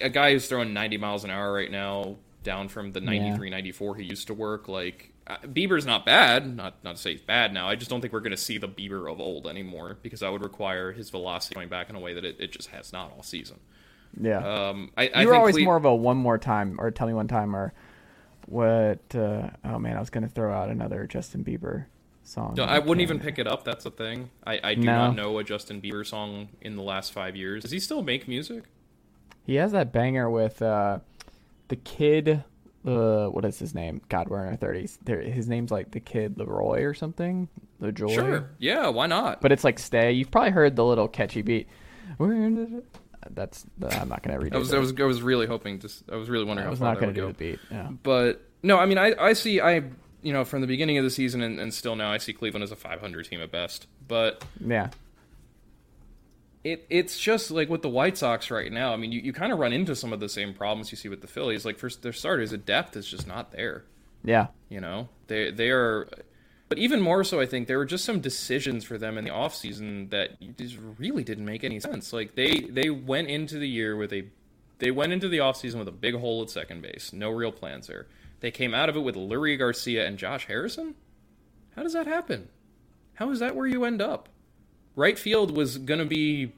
a 0.00 0.08
guy 0.08 0.32
who's 0.32 0.48
throwing 0.48 0.72
90 0.72 0.98
miles 0.98 1.24
an 1.24 1.30
hour 1.30 1.52
right 1.52 1.70
now, 1.70 2.16
down 2.42 2.68
from 2.68 2.92
the 2.92 3.00
93, 3.00 3.48
yeah. 3.48 3.56
94 3.56 3.96
he 3.96 4.04
used 4.04 4.26
to 4.28 4.34
work, 4.34 4.68
like 4.68 5.09
Bieber's 5.38 5.86
not 5.86 6.04
bad. 6.04 6.56
Not 6.56 6.82
not 6.82 6.96
to 6.96 7.02
say 7.02 7.12
he's 7.12 7.20
bad 7.20 7.52
now. 7.52 7.68
I 7.68 7.74
just 7.74 7.90
don't 7.90 8.00
think 8.00 8.12
we're 8.12 8.20
going 8.20 8.30
to 8.30 8.36
see 8.36 8.58
the 8.58 8.68
Bieber 8.68 9.10
of 9.10 9.20
old 9.20 9.46
anymore 9.46 9.98
because 10.02 10.20
that 10.20 10.32
would 10.32 10.42
require 10.42 10.92
his 10.92 11.10
velocity 11.10 11.54
going 11.54 11.68
back 11.68 11.90
in 11.90 11.96
a 11.96 12.00
way 12.00 12.14
that 12.14 12.24
it, 12.24 12.36
it 12.38 12.52
just 12.52 12.68
has 12.68 12.92
not 12.92 13.12
all 13.12 13.22
season. 13.22 13.58
Yeah. 14.18 14.38
Um, 14.38 14.90
I, 14.96 15.10
I 15.14 15.22
you 15.22 15.28
were 15.28 15.34
always 15.34 15.56
Cle- 15.56 15.64
more 15.64 15.76
of 15.76 15.84
a 15.84 15.94
one 15.94 16.16
more 16.16 16.38
time 16.38 16.76
or 16.78 16.90
tell 16.90 17.06
me 17.06 17.14
one 17.14 17.28
time 17.28 17.54
or 17.54 17.72
what? 18.46 19.00
Uh, 19.14 19.50
oh 19.64 19.78
man, 19.78 19.96
I 19.96 20.00
was 20.00 20.10
going 20.10 20.24
to 20.24 20.30
throw 20.30 20.52
out 20.52 20.70
another 20.70 21.06
Justin 21.06 21.44
Bieber 21.44 21.86
song. 22.24 22.54
No, 22.56 22.64
I 22.64 22.78
wouldn't 22.78 23.00
even 23.00 23.20
pick 23.20 23.38
it 23.38 23.46
up. 23.46 23.64
That's 23.64 23.84
the 23.84 23.90
thing. 23.90 24.30
I, 24.46 24.60
I 24.62 24.74
do 24.74 24.82
no. 24.82 25.08
not 25.08 25.16
know 25.16 25.38
a 25.38 25.44
Justin 25.44 25.80
Bieber 25.80 26.06
song 26.06 26.48
in 26.60 26.76
the 26.76 26.82
last 26.82 27.12
five 27.12 27.36
years. 27.36 27.62
Does 27.62 27.70
he 27.70 27.80
still 27.80 28.02
make 28.02 28.26
music? 28.28 28.64
He 29.44 29.56
has 29.56 29.72
that 29.72 29.92
banger 29.92 30.30
with 30.30 30.62
uh, 30.62 31.00
the 31.68 31.76
kid. 31.76 32.44
Uh, 32.86 33.26
what 33.26 33.44
is 33.44 33.58
his 33.58 33.74
name? 33.74 34.00
God, 34.08 34.28
we're 34.28 34.42
in 34.44 34.48
our 34.48 34.56
thirties. 34.56 34.98
His 35.06 35.48
name's 35.48 35.70
like 35.70 35.90
the 35.90 36.00
kid 36.00 36.38
Leroy 36.38 36.82
or 36.82 36.94
something. 36.94 37.48
LeJoy. 37.82 38.14
Sure. 38.14 38.50
Yeah. 38.58 38.88
Why 38.88 39.06
not? 39.06 39.40
But 39.40 39.52
it's 39.52 39.64
like 39.64 39.78
stay. 39.78 40.12
You've 40.12 40.30
probably 40.30 40.50
heard 40.50 40.76
the 40.76 40.84
little 40.84 41.08
catchy 41.08 41.42
beat 41.42 41.68
that's 43.30 43.66
I'm 43.82 44.08
not 44.08 44.22
gonna 44.22 44.38
read. 44.38 44.54
I 44.54 44.58
was, 44.58 44.72
I 44.72 44.78
was 44.78 44.92
I 44.98 45.04
was 45.04 45.22
really 45.22 45.46
hoping 45.46 45.78
to. 45.80 45.90
I 46.10 46.16
was 46.16 46.30
really 46.30 46.44
wondering. 46.44 46.66
I 46.66 46.70
was 46.70 46.80
not 46.80 46.98
gonna 46.98 47.12
do 47.12 47.26
the 47.26 47.34
beat. 47.34 47.58
Yeah. 47.70 47.88
But 48.02 48.42
no, 48.62 48.78
I 48.78 48.86
mean, 48.86 48.98
I 48.98 49.14
I 49.18 49.32
see 49.34 49.60
I 49.60 49.82
you 50.22 50.32
know 50.32 50.44
from 50.44 50.60
the 50.60 50.66
beginning 50.66 50.98
of 50.98 51.04
the 51.04 51.10
season 51.10 51.42
and, 51.42 51.60
and 51.60 51.72
still 51.72 51.96
now 51.96 52.10
I 52.10 52.18
see 52.18 52.32
Cleveland 52.32 52.64
as 52.64 52.72
a 52.72 52.76
500 52.76 53.26
team 53.26 53.40
at 53.40 53.50
best. 53.50 53.86
But 54.06 54.44
yeah. 54.64 54.90
It, 56.62 56.86
it's 56.90 57.18
just 57.18 57.50
like 57.50 57.70
with 57.70 57.82
the 57.82 57.88
White 57.88 58.18
Sox 58.18 58.50
right 58.50 58.70
now. 58.70 58.92
I 58.92 58.96
mean, 58.96 59.12
you, 59.12 59.20
you 59.20 59.32
kind 59.32 59.52
of 59.52 59.58
run 59.58 59.72
into 59.72 59.96
some 59.96 60.12
of 60.12 60.20
the 60.20 60.28
same 60.28 60.52
problems 60.52 60.90
you 60.90 60.96
see 60.96 61.08
with 61.08 61.22
the 61.22 61.26
Phillies. 61.26 61.64
Like, 61.64 61.78
for 61.78 61.88
their 61.88 62.12
starters, 62.12 62.50
the 62.50 62.58
depth 62.58 62.96
is 62.96 63.06
just 63.06 63.26
not 63.26 63.52
there. 63.52 63.84
Yeah. 64.22 64.48
You 64.68 64.80
know, 64.80 65.08
they 65.28 65.50
they 65.50 65.70
are 65.70 66.08
but 66.70 66.78
even 66.78 67.00
more 67.00 67.24
so, 67.24 67.40
I 67.40 67.46
think 67.46 67.66
there 67.66 67.78
were 67.78 67.84
just 67.84 68.04
some 68.04 68.20
decisions 68.20 68.84
for 68.84 68.96
them 68.96 69.18
in 69.18 69.24
the 69.24 69.30
offseason 69.30 70.10
that 70.10 70.40
just 70.56 70.78
really 70.98 71.24
didn't 71.24 71.44
make 71.44 71.64
any 71.64 71.80
sense. 71.80 72.12
Like 72.12 72.36
they 72.36 72.60
they 72.60 72.90
went 72.90 73.28
into 73.28 73.58
the 73.58 73.68
year 73.68 73.96
with 73.96 74.12
a 74.12 74.26
they 74.78 74.92
went 74.92 75.12
into 75.12 75.28
the 75.28 75.38
offseason 75.38 75.80
with 75.80 75.88
a 75.88 75.92
big 75.92 76.14
hole 76.14 76.42
at 76.42 76.48
second 76.48 76.80
base. 76.80 77.12
No 77.12 77.30
real 77.30 77.50
plans 77.50 77.88
there. 77.88 78.06
They 78.38 78.52
came 78.52 78.72
out 78.72 78.88
of 78.88 78.94
it 78.94 79.00
with 79.00 79.16
Leury 79.16 79.58
Garcia 79.58 80.06
and 80.06 80.16
Josh 80.16 80.46
Harrison? 80.46 80.94
How 81.74 81.82
does 81.82 81.92
that 81.92 82.06
happen? 82.06 82.48
How 83.14 83.30
is 83.30 83.40
that 83.40 83.56
where 83.56 83.66
you 83.66 83.82
end 83.84 84.00
up? 84.00 84.28
Right 84.96 85.18
field 85.18 85.56
was 85.56 85.78
going 85.78 86.00
to 86.00 86.06
be 86.06 86.52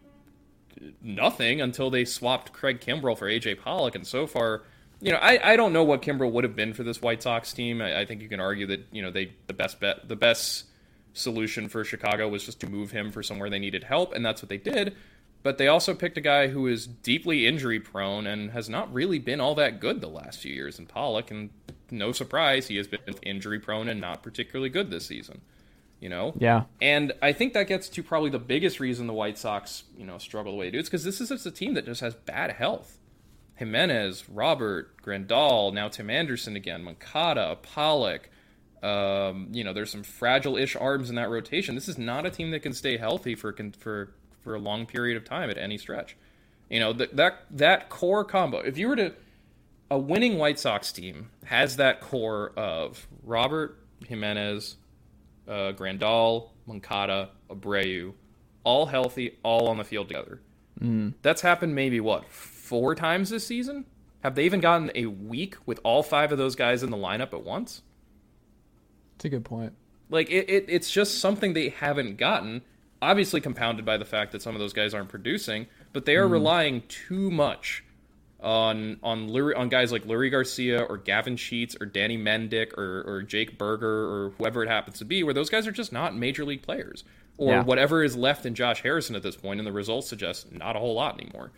nothing 1.03 1.61
until 1.61 1.91
they 1.91 2.05
swapped 2.05 2.53
Craig 2.53 2.81
Kimbrel 2.81 3.17
for 3.17 3.29
AJ 3.29 3.61
Pollock, 3.61 3.95
and 3.95 4.07
so 4.07 4.27
far 4.27 4.63
you 5.03 5.11
know, 5.11 5.19
I, 5.19 5.53
I 5.53 5.57
don't 5.57 5.73
know 5.73 5.83
what 5.83 6.01
Kimbrel 6.01 6.31
would 6.31 6.45
have 6.45 6.55
been 6.55 6.73
for 6.73 6.85
this 6.85 7.03
White 7.03 7.25
Sox 7.25 7.53
team. 7.53 7.83
I, 7.83 8.01
I, 8.01 8.07
think 8.07 8.23
you 8.23 8.29
can 8.29 8.39
argue 8.39 8.69
that 8.69 8.87
you 8.93 9.03
know 9.03 9.11
they 9.11 9.33
the 9.49 9.53
best 9.53 9.81
bet 9.81 10.09
the 10.09 10.15
best 10.15 10.67
solution 11.13 11.69
for 11.69 11.85
Chicago 11.85 12.29
was 12.29 12.45
just 12.45 12.61
to 12.61 12.69
move 12.69 12.93
him 12.93 13.11
for 13.11 13.23
somewhere 13.23 13.51
they 13.51 13.59
needed 13.59 13.85
help, 13.85 14.15
and 14.15 14.25
that's 14.25 14.41
what 14.41 14.49
they 14.49 14.57
did. 14.57 14.95
But 15.43 15.59
they 15.59 15.67
also 15.67 15.93
picked 15.93 16.17
a 16.19 16.21
guy 16.21 16.47
who 16.47 16.69
is 16.69 16.87
deeply 16.87 17.49
injury 17.49 17.81
prone 17.81 18.29
and 18.29 18.53
has 18.53 18.69
not 18.69 18.95
really 18.95 19.19
been 19.19 19.41
all 19.41 19.57
that 19.57 19.81
good 19.81 20.01
the 20.01 20.09
last 20.09 20.39
few 20.39 20.55
years 20.55 20.79
in 20.79 20.87
Pollock, 20.87 21.33
and 21.33 21.51
no 21.91 22.13
surprise, 22.13 22.69
he 22.69 22.77
has 22.77 22.87
been 22.87 23.01
injury 23.23 23.59
prone 23.59 23.89
and 23.89 24.01
not 24.01 24.23
particularly 24.23 24.71
good 24.71 24.91
this 24.91 25.07
season. 25.07 25.41
You 26.03 26.09
know, 26.09 26.35
yeah, 26.37 26.65
and 26.81 27.13
I 27.23 27.33
think 27.33 27.53
that 27.53 27.69
gets 27.69 27.89
to 27.91 28.03
probably 28.03 28.31
the 28.31 28.41
biggest 28.41 28.81
reason 28.81 29.07
the 29.07 29.13
White 29.13 29.39
Sox, 29.39 29.85
you 29.97 30.05
know, 30.05 30.19
struggle 30.19 30.51
the 30.51 30.59
way 30.59 30.67
they 30.67 30.73
do. 30.73 30.79
It's 30.81 30.89
because 30.89 31.05
this 31.05 31.21
is 31.21 31.29
just 31.29 31.47
a 31.47 31.53
team 31.53 31.75
that 31.75 31.85
just 31.85 32.01
has 32.01 32.17
bad 32.17 32.51
health. 32.51 32.99
Jimenez, 33.55 34.29
Robert, 34.29 35.01
Grandal, 35.01 35.73
now 35.73 35.87
Tim 35.87 36.11
Anderson 36.11 36.57
again, 36.57 36.83
Moncada, 36.83 37.57
Pollock. 37.63 38.29
Um, 38.83 39.47
you 39.53 39.63
know, 39.63 39.73
there's 39.73 39.93
some 39.93 40.03
fragile-ish 40.03 40.75
arms 40.75 41.09
in 41.09 41.15
that 41.15 41.31
rotation. 41.31 41.77
This 41.77 41.87
is 41.87 41.99
not 41.99 42.27
a 42.27 42.31
team 42.31 42.51
that 42.51 42.65
can 42.65 42.73
stay 42.73 42.97
healthy 42.97 43.37
for 43.37 43.55
for 43.79 44.13
for 44.41 44.57
a 44.57 44.59
long 44.59 44.87
period 44.87 45.17
of 45.17 45.25
time 45.25 45.51
at 45.51 45.57
any 45.57 45.79
stretch. 45.79 46.17
You 46.69 46.81
know, 46.81 46.93
that 46.95 47.15
that 47.15 47.45
that 47.53 47.91
core 47.91 48.25
combo. 48.25 48.59
If 48.59 48.77
you 48.77 48.89
were 48.89 48.97
to 48.97 49.15
a 49.89 49.99
winning 49.99 50.37
White 50.37 50.59
Sox 50.59 50.91
team 50.91 51.31
has 51.45 51.77
that 51.77 52.01
core 52.01 52.51
of 52.57 53.07
Robert 53.23 53.79
Jimenez, 54.09 54.79
uh, 55.49 55.73
Grandal, 55.73 56.51
Moncada, 56.67 57.31
Abreu, 57.51 58.15
all 58.65 58.87
healthy, 58.87 59.39
all 59.43 59.69
on 59.69 59.79
the 59.79 59.85
field 59.85 60.09
together. 60.09 60.41
Mm. 60.81 61.15
That's 61.23 61.43
happened 61.43 61.75
maybe 61.75 62.01
what 62.01 62.29
four 62.29 62.95
times 62.95 63.31
this 63.31 63.47
season? 63.47 63.85
Have 64.23 64.35
they 64.35 64.45
even 64.45 64.61
gotten 64.61 64.91
a 64.95 65.07
week 65.07 65.57
with 65.67 65.81
all 65.83 66.03
five 66.03 66.33
of 66.33 66.39
those 66.39 66.55
guys 66.55 66.83
in 66.83 66.91
the 66.91 66.97
lineup 66.97 67.33
at 67.33 67.45
once? 67.45 67.83
It's 69.17 69.25
a 69.25 69.29
good 69.29 69.45
point. 69.45 69.75
Like 70.11 70.31
it, 70.31 70.49
it 70.49 70.65
it's 70.69 70.91
just 70.91 71.19
something 71.19 71.55
they 71.55 71.71
haven't 71.71 72.17
gotten. 72.17 72.63
Obviously 73.01 73.41
compounded 73.41 73.85
by 73.85 73.97
the 73.97 74.05
fact 74.05 74.31
that 74.33 74.43
some 74.43 74.55
of 74.55 74.61
those 74.61 74.73
guys 74.73 74.95
aren't 74.95 75.09
producing, 75.09 75.67
but 75.93 76.05
they 76.05 76.17
are 76.17 76.29
mm. 76.29 76.33
relying 76.33 76.83
too 76.89 77.31
much 77.31 77.85
on 78.43 78.99
on 79.03 79.31
on 79.31 79.69
guys 79.69 79.93
like 79.93 80.05
Leury 80.05 80.31
Garcia 80.31 80.83
or 80.83 80.99
Gavin 80.99 81.37
Sheets 81.37 81.77
or 81.81 81.87
Danny 81.87 82.19
Mendick 82.19 82.77
or, 82.77 83.03
or 83.07 83.23
Jake 83.23 83.57
Burger 83.57 84.07
or 84.07 84.31
whoever 84.39 84.63
it 84.63 84.69
happens 84.69 84.99
to 84.99 85.05
be, 85.05 85.23
where 85.23 85.35
those 85.35 85.49
guys 85.49 85.67
are 85.67 85.73
just 85.73 85.93
not 85.93 86.17
major 86.17 86.45
league 86.45 86.63
players. 86.63 87.05
Or 87.39 87.55
yeah. 87.55 87.63
whatever 87.63 88.05
is 88.05 88.15
left 88.15 88.45
in 88.45 88.55
Josh 88.55 88.83
Harrison 88.83 89.17
at 89.17 89.23
this 89.23 89.37
point, 89.37 89.59
and 89.59 89.67
the 89.67 89.73
results 89.73 90.09
suggest 90.09 90.53
not 90.53 90.77
a 90.77 90.79
whole 90.79 90.95
lot 90.95 91.19
anymore. 91.21 91.51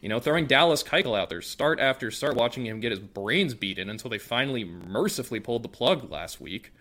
You 0.00 0.08
know, 0.08 0.20
throwing 0.20 0.46
Dallas 0.46 0.84
Keuchel 0.84 1.18
out 1.18 1.30
there, 1.30 1.42
start 1.42 1.80
after 1.80 2.10
start, 2.10 2.36
watching 2.36 2.64
him 2.64 2.80
get 2.80 2.92
his 2.92 3.00
brains 3.00 3.54
beaten 3.54 3.90
until 3.90 4.08
they 4.08 4.18
finally 4.18 4.64
mercifully 4.64 5.40
pulled 5.40 5.64
the 5.64 5.68
plug 5.68 6.10
last 6.10 6.40
week, 6.40 6.72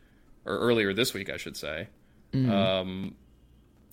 or 0.45 0.57
earlier 0.57 0.93
this 0.93 1.13
week, 1.13 1.29
I 1.29 1.37
should 1.37 1.57
say. 1.57 1.87
Mm-hmm. 2.33 2.51
Um, 2.51 3.15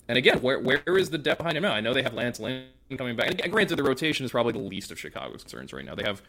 and 0.07 0.17
again, 0.17 0.41
where 0.41 0.59
where 0.59 0.97
is 0.97 1.09
the 1.09 1.17
depth 1.17 1.39
behind 1.39 1.57
him 1.57 1.63
now? 1.63 1.73
I 1.73 1.81
know 1.81 1.93
they 1.93 2.03
have 2.03 2.13
Lance 2.13 2.39
Lynn 2.39 2.65
coming 2.97 3.15
back. 3.15 3.41
And 3.41 3.51
granted, 3.51 3.77
the 3.77 3.83
rotation 3.83 4.25
is 4.25 4.31
probably 4.31 4.53
the 4.53 4.59
least 4.59 4.91
of 4.91 4.99
Chicago's 4.99 5.43
concerns 5.43 5.73
right 5.73 5.85
now. 5.85 5.95
They 5.95 6.03
have 6.03 6.21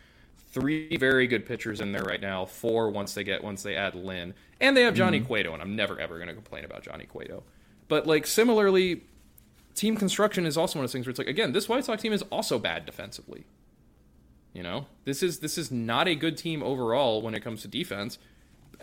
three 0.52 0.96
very 0.96 1.26
good 1.26 1.44
pitchers 1.44 1.80
in 1.80 1.92
there 1.92 2.04
right 2.04 2.20
now. 2.20 2.44
Four 2.44 2.90
once 2.90 3.14
they 3.14 3.24
get 3.24 3.42
once 3.42 3.62
they 3.62 3.74
add 3.74 3.94
Lynn, 3.94 4.34
and 4.60 4.76
they 4.76 4.82
have 4.82 4.94
Johnny 4.94 5.18
mm-hmm. 5.18 5.26
Cueto. 5.26 5.52
And 5.52 5.62
I'm 5.62 5.74
never 5.74 5.98
ever 5.98 6.16
going 6.16 6.28
to 6.28 6.34
complain 6.34 6.64
about 6.64 6.82
Johnny 6.82 7.04
Cueto. 7.04 7.42
But 7.88 8.06
like 8.06 8.26
similarly, 8.26 9.02
team 9.74 9.96
construction 9.96 10.46
is 10.46 10.56
also 10.56 10.78
one 10.78 10.84
of 10.84 10.88
those 10.88 10.92
things 10.92 11.06
where 11.06 11.10
it's 11.10 11.18
like 11.18 11.28
again, 11.28 11.52
this 11.52 11.68
White 11.68 11.84
Sox 11.84 12.00
team 12.00 12.12
is 12.12 12.22
also 12.22 12.58
bad 12.58 12.86
defensively. 12.86 13.44
You 14.52 14.62
know, 14.62 14.86
this 15.04 15.20
is 15.20 15.40
this 15.40 15.58
is 15.58 15.72
not 15.72 16.06
a 16.06 16.14
good 16.14 16.36
team 16.36 16.62
overall 16.62 17.20
when 17.20 17.34
it 17.34 17.40
comes 17.40 17.62
to 17.62 17.68
defense. 17.68 18.18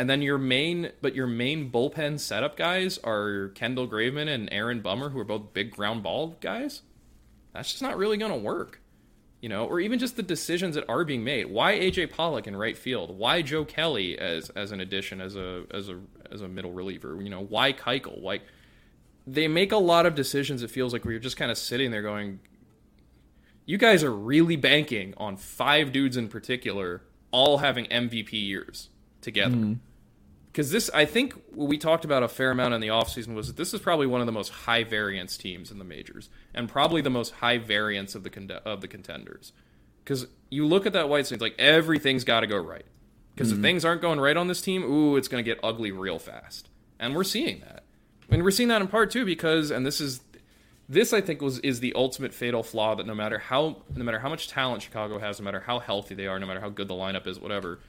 And 0.02 0.10
then 0.10 0.24
your 0.24 0.40
main, 0.40 0.94
but 1.00 1.14
your 1.14 1.28
main 1.28 1.70
bullpen 1.70 2.20
setup 2.20 2.58
guys 2.58 2.98
are 3.04 3.50
Kendall 3.50 3.88
Graveman 3.88 4.28
and 4.34 4.50
Aaron 4.52 4.82
Bummer, 4.82 5.10
who 5.12 5.20
are 5.20 5.24
both 5.24 5.54
big 5.54 5.70
ground 5.70 6.02
ball 6.02 6.38
guys. 6.42 6.82
That's 7.54 7.70
just 7.70 7.84
not 7.84 7.98
really 7.98 8.18
going 8.18 8.32
to 8.32 8.38
work. 8.40 8.82
you 9.42 9.50
know, 9.50 9.66
or 9.66 9.80
even 9.80 9.98
just 9.98 10.16
the 10.16 10.24
decisions 10.24 10.76
that 10.76 10.88
are 10.88 11.04
being 11.04 11.24
made. 11.24 11.48
Why 11.48 11.74
AJ 11.74 12.12
Pollock 12.12 12.46
in 12.48 12.56
right 12.56 12.78
field? 12.78 13.18
Why 13.18 13.42
Joe 13.42 13.66
Kelly 13.66 14.18
as 14.18 14.50
as 14.52 14.72
an 14.72 14.80
addition 14.80 15.20
as 15.20 15.36
a 15.36 15.64
as 15.72 15.90
a 15.90 16.00
as 16.32 16.42
a 16.42 16.48
middle 16.48 16.72
reliever? 16.72 17.20
You 17.22 17.30
know, 17.30 17.42
why 17.44 17.74
Keuchel? 17.74 18.22
Why 18.22 18.42
they 19.26 19.48
make 19.48 19.72
a 19.72 19.78
lot 19.78 20.06
of 20.06 20.14
decisions. 20.16 20.62
It 20.62 20.70
feels 20.70 20.94
like 20.94 21.06
we're 21.06 21.20
just 21.20 21.38
kind 21.38 21.50
of 21.52 21.58
sitting 21.58 21.90
there 21.92 22.04
going, 22.04 22.40
"You 23.66 23.78
guys 23.80 24.04
are 24.04 24.14
really 24.14 24.56
banking 24.56 25.16
on 25.18 25.38
five 25.38 25.92
dudes 25.92 26.18
in 26.18 26.28
particular, 26.28 27.02
all 27.32 27.58
having 27.58 27.86
MVP 27.86 28.34
years 28.34 28.90
together." 29.22 29.56
Mm-hmm. 29.56 29.74
Because 30.52 30.72
this, 30.72 30.90
I 30.94 31.06
think, 31.06 31.34
what 31.54 31.70
we 31.70 31.78
talked 31.78 32.04
about 32.04 32.24
a 32.24 32.28
fair 32.28 32.52
amount 32.52 32.74
in 32.74 32.82
the 32.82 32.90
offseason 32.90 33.36
was 33.36 33.48
that 33.48 33.56
this 33.56 33.74
is 33.74 33.80
probably 33.80 34.06
one 34.06 34.20
of 34.20 34.26
the 34.26 34.34
most 34.34 34.50
high 34.50 34.84
variance 34.84 35.38
teams 35.38 35.72
in 35.72 35.80
the 35.80 35.86
majors, 35.86 36.30
and 36.54 36.68
probably 36.68 37.02
the 37.02 37.10
most 37.10 37.36
high 37.36 37.58
variance 37.58 38.16
of 38.16 38.24
the 38.24 38.30
con- 38.30 38.52
of 38.66 38.82
the 38.82 38.88
contenders. 38.88 39.54
Because 40.04 40.28
you 40.50 40.66
look 40.66 40.86
at 40.86 40.94
that 40.94 41.08
White 41.08 41.28
Sox, 41.28 41.42
like 41.42 41.56
everything's 41.58 42.26
got 42.26 42.42
to 42.42 42.48
go 42.48 42.58
right. 42.58 42.86
Because 43.34 43.52
if 43.52 43.56
mm-hmm. 43.56 43.64
things 43.64 43.86
aren't 43.86 44.02
going 44.02 44.20
right 44.20 44.36
on 44.36 44.48
this 44.48 44.62
team, 44.62 44.84
ooh, 44.84 45.16
it's 45.16 45.30
going 45.30 45.42
to 45.42 45.50
get 45.50 45.58
ugly 45.64 45.92
real 45.92 46.20
fast, 46.20 46.68
and 47.00 47.16
we're 47.16 47.24
seeing 47.24 47.62
that. 47.62 47.86
And 48.30 48.44
we're 48.44 48.52
seeing 48.52 48.70
that 48.70 48.82
in 48.82 48.88
part 48.90 49.12
too 49.12 49.26
because, 49.26 49.72
and 49.72 49.86
this 49.86 50.02
is, 50.02 50.22
this 50.90 51.14
I 51.14 51.22
think 51.22 51.42
was 51.42 51.60
is 51.60 51.80
the 51.80 51.94
ultimate 51.94 52.34
fatal 52.34 52.64
flaw 52.64 52.96
that 52.96 53.06
no 53.06 53.16
matter 53.16 53.40
how 53.40 53.84
no 53.96 54.04
matter 54.04 54.20
how 54.20 54.28
much 54.28 54.50
talent 54.50 54.82
Chicago 54.82 55.18
has, 55.18 55.40
no 55.40 55.46
matter 55.46 55.62
how 55.62 55.80
healthy 55.80 56.16
they 56.16 56.28
are, 56.28 56.40
no 56.40 56.46
matter 56.46 56.60
how 56.60 56.70
good 56.70 56.90
the 56.90 56.94
lineup 56.94 57.26
is, 57.26 57.40
whatever 57.40 57.80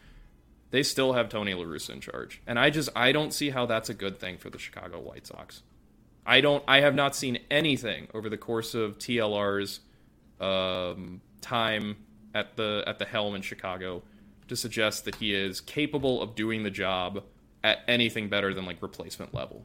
they 0.72 0.82
still 0.82 1.12
have 1.12 1.28
Tony 1.28 1.54
La 1.54 1.64
Russa 1.64 1.90
in 1.90 2.00
charge. 2.00 2.42
And 2.46 2.58
I 2.58 2.70
just 2.70 2.88
I 2.96 3.12
don't 3.12 3.32
see 3.32 3.50
how 3.50 3.66
that's 3.66 3.88
a 3.88 3.94
good 3.94 4.18
thing 4.18 4.38
for 4.38 4.50
the 4.50 4.58
Chicago 4.58 4.98
White 4.98 5.26
Sox. 5.26 5.62
I 6.26 6.40
don't 6.40 6.64
I 6.66 6.80
have 6.80 6.94
not 6.94 7.14
seen 7.14 7.38
anything 7.50 8.08
over 8.12 8.28
the 8.28 8.38
course 8.38 8.74
of 8.74 8.98
TLR's 8.98 9.80
um, 10.40 11.20
time 11.40 11.96
at 12.34 12.56
the 12.56 12.82
at 12.86 12.98
the 12.98 13.04
helm 13.04 13.34
in 13.34 13.42
Chicago 13.42 14.02
to 14.48 14.56
suggest 14.56 15.04
that 15.04 15.16
he 15.16 15.34
is 15.34 15.60
capable 15.60 16.22
of 16.22 16.34
doing 16.34 16.62
the 16.62 16.70
job 16.70 17.22
at 17.62 17.80
anything 17.86 18.28
better 18.28 18.54
than 18.54 18.64
like 18.64 18.82
replacement 18.82 19.34
level. 19.34 19.64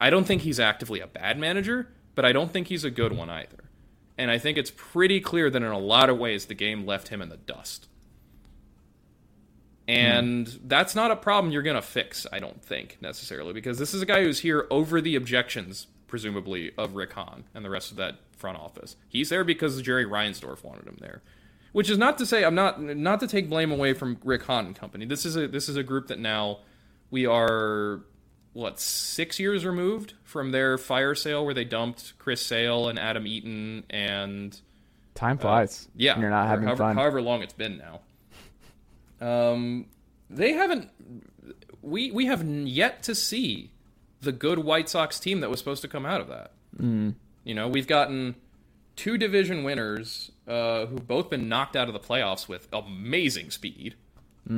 I 0.00 0.10
don't 0.10 0.24
think 0.24 0.42
he's 0.42 0.60
actively 0.60 1.00
a 1.00 1.06
bad 1.06 1.38
manager, 1.38 1.88
but 2.14 2.26
I 2.26 2.32
don't 2.32 2.52
think 2.52 2.68
he's 2.68 2.84
a 2.84 2.90
good 2.90 3.16
one 3.16 3.30
either. 3.30 3.64
And 4.18 4.30
I 4.30 4.38
think 4.38 4.58
it's 4.58 4.70
pretty 4.70 5.20
clear 5.20 5.48
that 5.48 5.62
in 5.62 5.68
a 5.68 5.78
lot 5.78 6.10
of 6.10 6.18
ways 6.18 6.46
the 6.46 6.54
game 6.54 6.84
left 6.84 7.08
him 7.08 7.22
in 7.22 7.30
the 7.30 7.38
dust. 7.38 7.88
Mm-hmm. 9.88 10.16
And 10.16 10.60
that's 10.64 10.94
not 10.94 11.10
a 11.10 11.16
problem 11.16 11.52
you're 11.52 11.62
going 11.62 11.76
to 11.76 11.82
fix, 11.82 12.26
I 12.32 12.38
don't 12.38 12.62
think, 12.62 12.98
necessarily, 13.00 13.52
because 13.52 13.78
this 13.78 13.92
is 13.92 14.02
a 14.02 14.06
guy 14.06 14.22
who's 14.22 14.40
here 14.40 14.66
over 14.70 15.00
the 15.00 15.14
objections, 15.14 15.88
presumably, 16.06 16.72
of 16.78 16.94
Rick 16.94 17.12
Hahn 17.12 17.44
and 17.54 17.64
the 17.64 17.70
rest 17.70 17.90
of 17.90 17.98
that 17.98 18.16
front 18.36 18.58
office. 18.58 18.96
He's 19.08 19.28
there 19.28 19.44
because 19.44 19.80
Jerry 19.82 20.06
Reinsdorf 20.06 20.64
wanted 20.64 20.86
him 20.86 20.98
there. 21.00 21.22
Which 21.72 21.90
is 21.90 21.98
not 21.98 22.18
to 22.18 22.26
say 22.26 22.44
I'm 22.44 22.54
not 22.54 22.80
not 22.80 23.18
to 23.18 23.26
take 23.26 23.48
blame 23.48 23.72
away 23.72 23.94
from 23.94 24.18
Rick 24.22 24.44
Hahn 24.44 24.66
and 24.66 24.76
company. 24.76 25.06
This 25.06 25.26
is 25.26 25.36
a 25.36 25.48
this 25.48 25.68
is 25.68 25.74
a 25.74 25.82
group 25.82 26.06
that 26.06 26.20
now 26.20 26.60
we 27.10 27.26
are 27.26 28.02
what 28.52 28.78
six 28.78 29.40
years 29.40 29.66
removed 29.66 30.14
from 30.22 30.52
their 30.52 30.78
fire 30.78 31.16
sale 31.16 31.44
where 31.44 31.52
they 31.52 31.64
dumped 31.64 32.16
Chris 32.18 32.40
Sale 32.46 32.88
and 32.88 32.98
Adam 32.98 33.26
Eaton 33.26 33.82
and 33.90 34.60
Time 35.16 35.36
uh, 35.38 35.42
flies. 35.42 35.88
yeah, 35.96 36.12
when 36.12 36.22
you're 36.22 36.30
not 36.30 36.46
having 36.46 36.66
however, 36.66 36.84
fun. 36.84 36.96
However 36.96 37.20
long 37.20 37.42
it's 37.42 37.52
been 37.52 37.76
now. 37.76 38.02
Um, 39.24 39.86
they 40.28 40.52
haven't. 40.52 40.90
We 41.82 42.10
we 42.10 42.26
have 42.26 42.44
yet 42.44 43.02
to 43.04 43.14
see 43.14 43.70
the 44.20 44.32
good 44.32 44.58
White 44.58 44.88
Sox 44.88 45.18
team 45.18 45.40
that 45.40 45.50
was 45.50 45.58
supposed 45.58 45.82
to 45.82 45.88
come 45.88 46.06
out 46.06 46.20
of 46.20 46.28
that. 46.28 46.52
Mm. 46.78 47.14
You 47.44 47.54
know, 47.54 47.68
we've 47.68 47.86
gotten 47.86 48.36
two 48.96 49.18
division 49.18 49.64
winners 49.64 50.30
uh, 50.48 50.86
who've 50.86 51.06
both 51.06 51.30
been 51.30 51.48
knocked 51.48 51.76
out 51.76 51.88
of 51.88 51.94
the 51.94 52.00
playoffs 52.00 52.48
with 52.48 52.68
amazing 52.72 53.50
speed. 53.50 53.94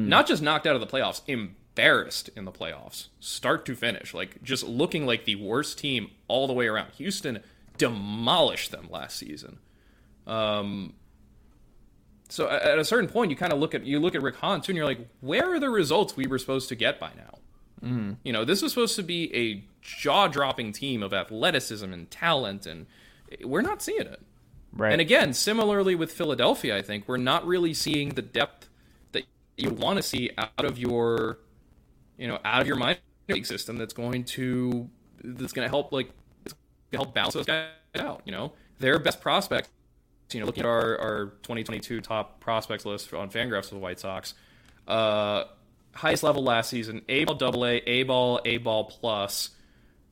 Not 0.08 0.26
just 0.26 0.42
knocked 0.42 0.66
out 0.66 0.74
of 0.74 0.80
the 0.80 0.86
playoffs, 0.86 1.22
embarrassed 1.26 2.30
in 2.36 2.44
the 2.44 2.52
playoffs, 2.52 3.08
start 3.20 3.64
to 3.66 3.76
finish. 3.76 4.14
Like 4.14 4.42
just 4.42 4.64
looking 4.64 5.06
like 5.06 5.24
the 5.24 5.36
worst 5.36 5.78
team 5.78 6.10
all 6.28 6.46
the 6.46 6.52
way 6.52 6.66
around. 6.66 6.90
Houston 6.92 7.40
demolished 7.78 8.70
them 8.72 8.88
last 8.90 9.16
season. 9.16 9.58
Um, 10.26 10.94
so 12.28 12.48
at 12.48 12.78
a 12.78 12.84
certain 12.84 13.08
point, 13.08 13.30
you 13.30 13.36
kind 13.36 13.52
of 13.52 13.58
look 13.58 13.74
at 13.74 13.84
you 13.84 14.00
look 14.00 14.14
at 14.14 14.22
Rick 14.22 14.36
Hahn 14.36 14.60
too, 14.60 14.72
and 14.72 14.76
you're 14.76 14.86
like, 14.86 15.06
where 15.20 15.54
are 15.54 15.60
the 15.60 15.70
results 15.70 16.16
we 16.16 16.26
were 16.26 16.38
supposed 16.38 16.68
to 16.70 16.74
get 16.74 16.98
by 16.98 17.10
now? 17.16 17.38
Mm-hmm. 17.82 18.12
You 18.24 18.32
know, 18.32 18.44
this 18.44 18.62
was 18.62 18.72
supposed 18.72 18.96
to 18.96 19.02
be 19.02 19.34
a 19.34 19.64
jaw-dropping 19.82 20.72
team 20.72 21.02
of 21.02 21.12
athleticism 21.12 21.92
and 21.92 22.10
talent, 22.10 22.66
and 22.66 22.86
we're 23.44 23.62
not 23.62 23.82
seeing 23.82 24.06
it. 24.06 24.20
Right. 24.72 24.92
And 24.92 25.00
again, 25.00 25.32
similarly 25.32 25.94
with 25.94 26.12
Philadelphia, 26.12 26.76
I 26.76 26.82
think 26.82 27.06
we're 27.06 27.16
not 27.16 27.46
really 27.46 27.72
seeing 27.74 28.10
the 28.10 28.22
depth 28.22 28.68
that 29.12 29.24
you 29.56 29.70
want 29.70 29.98
to 29.98 30.02
see 30.02 30.30
out 30.36 30.64
of 30.64 30.78
your, 30.78 31.38
you 32.18 32.26
know, 32.26 32.38
out 32.44 32.60
of 32.60 32.66
your 32.66 32.76
minor 32.76 32.98
league 33.28 33.46
system. 33.46 33.76
That's 33.76 33.94
going 33.94 34.24
to 34.24 34.88
that's 35.22 35.52
going 35.52 35.66
to 35.66 35.70
help 35.70 35.92
like 35.92 36.10
help 36.92 37.14
balance 37.14 37.34
those 37.34 37.46
guys 37.46 37.68
out. 37.94 38.22
You 38.24 38.32
know, 38.32 38.52
their 38.78 38.98
best 38.98 39.20
prospects. 39.20 39.68
You 40.32 40.40
know, 40.40 40.46
looking 40.46 40.64
at 40.64 40.68
our, 40.68 40.98
our 40.98 41.24
2022 41.42 42.00
top 42.00 42.40
prospects 42.40 42.84
list 42.84 43.12
on 43.14 43.30
Fangraphs 43.30 43.68
for 43.68 43.76
the 43.76 43.80
White 43.80 44.00
Sox, 44.00 44.34
uh, 44.88 45.44
highest 45.94 46.22
level 46.22 46.42
last 46.42 46.70
season: 46.70 47.02
A 47.08 47.24
ball, 47.24 47.36
double 47.36 47.64
A, 47.64 47.76
A 47.76 48.02
ball, 48.02 48.40
A 48.44 48.58
ball 48.58 48.84
plus. 48.84 49.50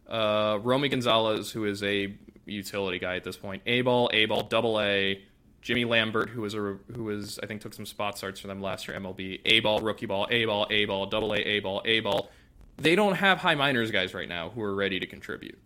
Uh, 0.09 0.59
Romy 0.63 0.89
Gonzalez, 0.89 1.51
who 1.51 1.65
is 1.65 1.83
a 1.83 2.15
utility 2.45 2.99
guy 2.99 3.17
at 3.17 3.25
this 3.25 3.37
point. 3.37 3.63
A 3.67 3.81
ball, 3.83 4.11
A 4.13 4.27
ball, 4.27 4.43
double 4.43 4.81
A. 4.81 5.23
Jimmy 5.65 5.87
Lambert, 5.87 6.29
who 6.29 6.43
was 6.43 6.55
a 6.55 6.77
who 6.95 7.05
was 7.05 7.41
I 7.43 7.47
think 7.47 7.63
took 7.63 7.73
some 7.73 7.87
spot 7.87 8.19
starts 8.19 8.39
for 8.39 8.49
them 8.49 8.61
last 8.61 8.87
year 8.87 9.01
MLB. 9.01 9.41
A 9.47 9.61
ball, 9.61 9.81
rookie 9.81 10.05
ball, 10.05 10.29
A 10.31 10.45
ball, 10.45 10.67
A 10.69 10.85
ball, 10.85 11.07
double 11.07 11.33
A, 11.33 11.39
A 11.39 11.61
ball, 11.61 11.81
A 11.87 12.01
ball. 12.01 12.31
They 12.77 12.95
don't 12.95 13.15
have 13.15 13.39
high 13.39 13.55
minors 13.55 13.91
guys 13.91 14.13
right 14.13 14.29
now 14.29 14.51
who 14.51 14.61
are 14.61 14.75
ready 14.75 15.01
to 15.01 15.07
contribute. 15.07 15.59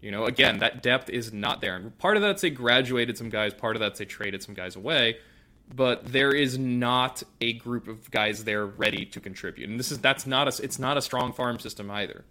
You 0.00 0.10
know, 0.10 0.24
again, 0.24 0.60
that 0.60 0.82
depth 0.82 1.10
is 1.10 1.32
not 1.32 1.60
there. 1.60 1.76
And 1.76 1.96
part 1.98 2.16
of 2.16 2.22
that's 2.22 2.42
they 2.42 2.50
graduated 2.50 3.18
some 3.18 3.28
guys, 3.28 3.52
part 3.52 3.76
of 3.76 3.80
that's 3.80 3.98
they 3.98 4.06
traded 4.06 4.42
some 4.42 4.54
guys 4.54 4.74
away, 4.74 5.18
but 5.74 6.10
there 6.10 6.32
is 6.32 6.58
not 6.58 7.22
a 7.40 7.52
group 7.54 7.86
of 7.86 8.10
guys 8.10 8.44
there 8.44 8.64
ready 8.64 9.04
to 9.06 9.20
contribute. 9.20 9.68
And 9.68 9.78
this 9.78 9.92
is 9.92 9.98
that's 9.98 10.26
not 10.26 10.48
a 10.48 10.62
it's 10.62 10.78
not 10.78 10.96
a 10.96 11.02
strong 11.02 11.32
farm 11.32 11.58
system 11.58 11.90
either. 11.90 12.24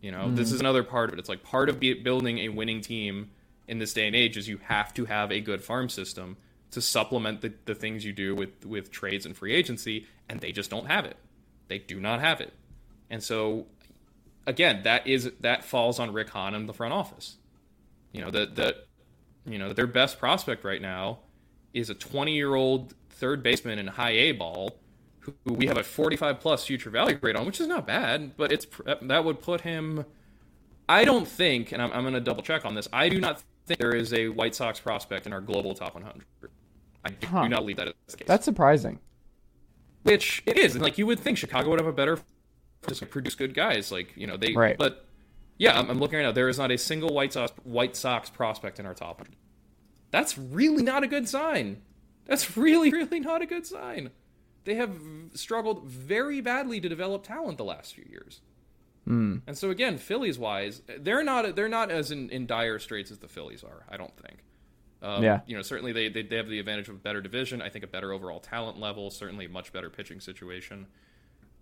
You 0.00 0.12
know, 0.12 0.30
this 0.30 0.50
hmm. 0.50 0.56
is 0.56 0.60
another 0.60 0.82
part 0.82 1.08
of 1.08 1.14
it. 1.14 1.18
It's 1.18 1.28
like 1.28 1.42
part 1.42 1.68
of 1.68 1.80
building 1.80 2.38
a 2.40 2.50
winning 2.50 2.82
team 2.82 3.30
in 3.66 3.78
this 3.78 3.92
day 3.92 4.06
and 4.06 4.14
age 4.14 4.36
is 4.36 4.46
you 4.46 4.58
have 4.58 4.92
to 4.94 5.06
have 5.06 5.32
a 5.32 5.40
good 5.40 5.64
farm 5.64 5.88
system 5.88 6.36
to 6.70 6.80
supplement 6.80 7.40
the, 7.40 7.54
the 7.64 7.74
things 7.74 8.04
you 8.04 8.12
do 8.12 8.34
with 8.34 8.64
with 8.66 8.90
trades 8.90 9.24
and 9.24 9.36
free 9.36 9.54
agency, 9.54 10.06
and 10.28 10.40
they 10.40 10.52
just 10.52 10.70
don't 10.70 10.86
have 10.86 11.06
it. 11.06 11.16
They 11.68 11.78
do 11.78 11.98
not 11.98 12.20
have 12.20 12.40
it. 12.40 12.52
And 13.08 13.22
so 13.22 13.66
again, 14.46 14.82
that 14.84 15.06
is 15.06 15.30
that 15.40 15.64
falls 15.64 15.98
on 15.98 16.12
Rick 16.12 16.30
Hahn 16.30 16.54
and 16.54 16.68
the 16.68 16.72
front 16.74 16.92
office. 16.94 17.36
You 18.12 18.20
know, 18.22 18.30
that 18.30 18.56
that 18.56 18.86
you 19.44 19.58
know, 19.58 19.72
their 19.72 19.86
best 19.86 20.18
prospect 20.18 20.64
right 20.64 20.82
now 20.82 21.20
is 21.72 21.88
a 21.90 21.94
20-year-old 21.94 22.94
third 23.10 23.42
baseman 23.42 23.78
in 23.78 23.86
high 23.86 24.10
A 24.10 24.32
ball 24.32 24.78
who 25.20 25.34
we 25.54 25.66
have 25.66 25.76
a 25.76 25.82
45 25.82 26.40
plus 26.40 26.64
future 26.64 26.90
value 26.90 27.16
grade 27.16 27.36
on, 27.36 27.44
which 27.46 27.60
is 27.60 27.66
not 27.66 27.86
bad, 27.86 28.36
but 28.36 28.50
it's 28.52 28.66
that 29.02 29.24
would 29.24 29.40
put 29.40 29.60
him 29.62 30.04
I 30.88 31.04
don't 31.04 31.26
think, 31.26 31.72
and 31.72 31.82
I'm, 31.82 31.92
I'm 31.92 32.02
going 32.02 32.14
to 32.14 32.20
double 32.20 32.42
check 32.44 32.64
on 32.64 32.74
this. 32.76 32.86
I 32.92 33.08
do 33.08 33.18
not 33.20 33.42
think 33.66 33.80
there 33.80 33.94
is 33.94 34.12
a 34.12 34.28
White 34.28 34.54
Sox 34.54 34.78
prospect 34.78 35.26
in 35.26 35.32
our 35.32 35.40
global 35.40 35.74
top 35.74 35.94
100. 35.94 36.24
I 37.04 37.10
do 37.10 37.26
Huh. 37.26 37.48
not 37.48 37.60
believe 37.60 37.76
that 37.78 37.88
is 37.88 37.94
the 38.06 38.16
case. 38.18 38.28
That's 38.28 38.44
surprising. 38.44 39.00
which 40.04 40.42
it 40.46 40.56
is. 40.56 40.76
Like 40.78 40.96
you 40.98 41.06
would 41.06 41.18
think 41.18 41.38
Chicago 41.38 41.70
would 41.70 41.80
have 41.80 41.88
a 41.88 41.92
better 41.92 42.18
just 42.88 43.02
like, 43.02 43.10
produce 43.10 43.34
good 43.34 43.54
guys. 43.54 43.90
Like 43.92 44.12
you 44.16 44.26
know 44.26 44.36
they. 44.36 44.52
Right. 44.54 44.76
But 44.78 45.06
yeah, 45.58 45.78
I'm, 45.78 45.90
I'm 45.90 45.98
looking 45.98 46.18
right 46.18 46.24
now. 46.24 46.32
There 46.32 46.48
is 46.48 46.58
not 46.58 46.70
a 46.70 46.78
single 46.78 47.14
White 47.14 47.32
Sox 47.32 47.52
White 47.64 47.96
Sox 47.96 48.30
prospect 48.30 48.78
in 48.78 48.86
our 48.86 48.94
top 48.94 49.18
100. 49.20 49.36
That's 50.10 50.36
really 50.38 50.82
not 50.82 51.02
a 51.02 51.06
good 51.06 51.28
sign. 51.28 51.82
That's 52.26 52.56
really 52.56 52.90
really 52.90 53.20
not 53.20 53.42
a 53.42 53.46
good 53.46 53.66
sign. 53.66 54.10
They 54.64 54.74
have 54.74 54.96
struggled 55.34 55.84
very 55.84 56.40
badly 56.40 56.80
to 56.80 56.88
develop 56.88 57.22
talent 57.24 57.56
the 57.58 57.64
last 57.64 57.94
few 57.94 58.04
years. 58.10 58.40
And 59.46 59.56
so 59.56 59.70
again, 59.70 59.98
Phillies 59.98 60.36
wise, 60.36 60.82
they're 60.98 61.22
not 61.22 61.54
they're 61.54 61.68
not 61.68 61.92
as 61.92 62.10
in, 62.10 62.28
in 62.30 62.46
dire 62.46 62.80
straits 62.80 63.12
as 63.12 63.18
the 63.18 63.28
Phillies 63.28 63.62
are. 63.62 63.84
I 63.88 63.96
don't 63.96 64.16
think. 64.16 64.38
Um, 65.00 65.22
Yeah. 65.22 65.40
You 65.46 65.54
know, 65.54 65.62
certainly 65.62 65.92
they, 65.92 66.08
they 66.08 66.22
they 66.22 66.36
have 66.36 66.48
the 66.48 66.58
advantage 66.58 66.88
of 66.88 66.96
a 66.96 66.98
better 66.98 67.20
division. 67.20 67.62
I 67.62 67.68
think 67.68 67.84
a 67.84 67.88
better 67.88 68.12
overall 68.12 68.40
talent 68.40 68.80
level. 68.80 69.10
Certainly 69.10 69.44
a 69.44 69.48
much 69.48 69.72
better 69.72 69.90
pitching 69.90 70.18
situation. 70.18 70.88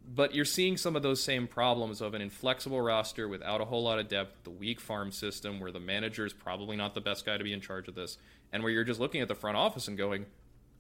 But 0.07 0.35
you're 0.35 0.45
seeing 0.45 0.77
some 0.77 0.97
of 0.97 1.03
those 1.03 1.23
same 1.23 1.47
problems 1.47 2.01
of 2.01 2.13
an 2.13 2.21
inflexible 2.21 2.81
roster 2.81 3.27
without 3.27 3.61
a 3.61 3.65
whole 3.65 3.83
lot 3.83 3.99
of 3.99 4.09
depth, 4.09 4.45
the 4.45 4.51
weak 4.51 4.79
farm 4.79 5.11
system 5.11 5.61
where 5.61 5.73
the 5.73 5.81
manager 5.81 6.27
is 6.27 6.33
probably 6.35 6.77
not 6.77 6.95
the 6.95 7.01
best 7.01 7.25
guy 7.25 7.39
to 7.39 7.45
be 7.45 7.55
in 7.55 7.61
charge 7.61 7.89
of 7.89 7.95
this, 7.95 8.19
and 8.53 8.63
where 8.63 8.71
you're 8.71 8.85
just 8.85 9.01
looking 9.01 9.23
at 9.23 9.29
the 9.29 9.35
front 9.35 9.57
office 9.57 9.89
and 9.89 9.97
going, 9.97 10.27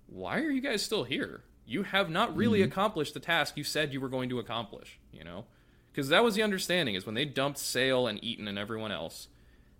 why 0.06 0.40
are 0.40 0.50
you 0.50 0.60
guys 0.60 0.82
still 0.82 1.04
here? 1.04 1.42
You 1.64 1.84
have 1.84 2.10
not 2.10 2.36
really 2.36 2.58
mm-hmm. 2.58 2.70
accomplished 2.70 3.14
the 3.14 3.20
task 3.20 3.56
you 3.56 3.64
said 3.64 3.92
you 3.92 4.00
were 4.00 4.10
going 4.10 4.28
to 4.28 4.38
accomplish, 4.38 4.98
you 5.10 5.24
know? 5.24 5.46
Because 5.90 6.10
that 6.10 6.22
was 6.22 6.34
the 6.34 6.42
understanding 6.42 6.94
is 6.94 7.06
when 7.06 7.14
they 7.14 7.24
dumped 7.24 7.58
Sale 7.58 8.06
and 8.06 8.22
Eaton 8.22 8.46
and 8.46 8.58
everyone 8.58 8.92
else, 8.92 9.28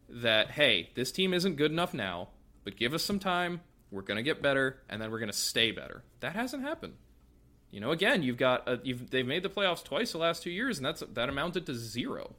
that, 0.09 0.53
hey, 0.53 0.89
this 0.95 1.13
team 1.13 1.35
isn't 1.35 1.57
good 1.57 1.71
enough 1.71 1.93
now, 1.93 2.29
but 2.65 2.77
give 2.77 2.95
us 2.95 3.05
some 3.05 3.19
time. 3.19 3.61
we're 3.95 4.03
going 4.03 4.17
to 4.17 4.23
get 4.23 4.43
better, 4.43 4.81
and 4.89 5.01
then 5.01 5.11
we're 5.11 5.19
going 5.19 5.31
to 5.31 5.37
stay 5.37 5.71
better. 5.71 6.03
That 6.21 6.35
hasn't 6.35 6.63
happened. 6.63 6.95
You 7.75 7.81
know, 7.81 7.91
again, 7.91 8.22
you've 8.22 8.37
got 8.37 8.68
a, 8.68 8.79
you've 8.85 9.11
they've 9.11 9.27
made 9.27 9.43
the 9.43 9.49
playoffs 9.49 9.83
twice 9.83 10.12
the 10.12 10.18
last 10.18 10.45
two 10.45 10.51
years, 10.51 10.79
and 10.79 10.87
that's 10.87 11.03
that 11.14 11.29
amounted 11.29 11.66
to 11.66 11.75
zero, 11.75 12.37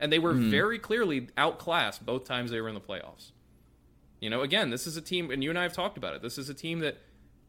and 0.00 0.10
they 0.10 0.18
were 0.18 0.32
very 0.32 0.78
clearly 0.78 1.28
outclassed 1.36 2.06
both 2.06 2.24
times 2.24 2.50
they 2.50 2.60
were 2.62 2.70
in 2.70 2.74
the 2.74 2.80
playoffs. 2.80 3.32
You 4.18 4.30
know, 4.30 4.40
again, 4.40 4.70
this 4.70 4.86
is 4.86 4.96
a 4.96 5.02
team, 5.02 5.30
and 5.30 5.44
you 5.44 5.50
and 5.50 5.58
I 5.58 5.64
have 5.64 5.74
talked 5.74 5.98
about 5.98 6.14
it. 6.14 6.22
This 6.22 6.38
is 6.38 6.48
a 6.48 6.54
team 6.54 6.78
that 6.78 6.96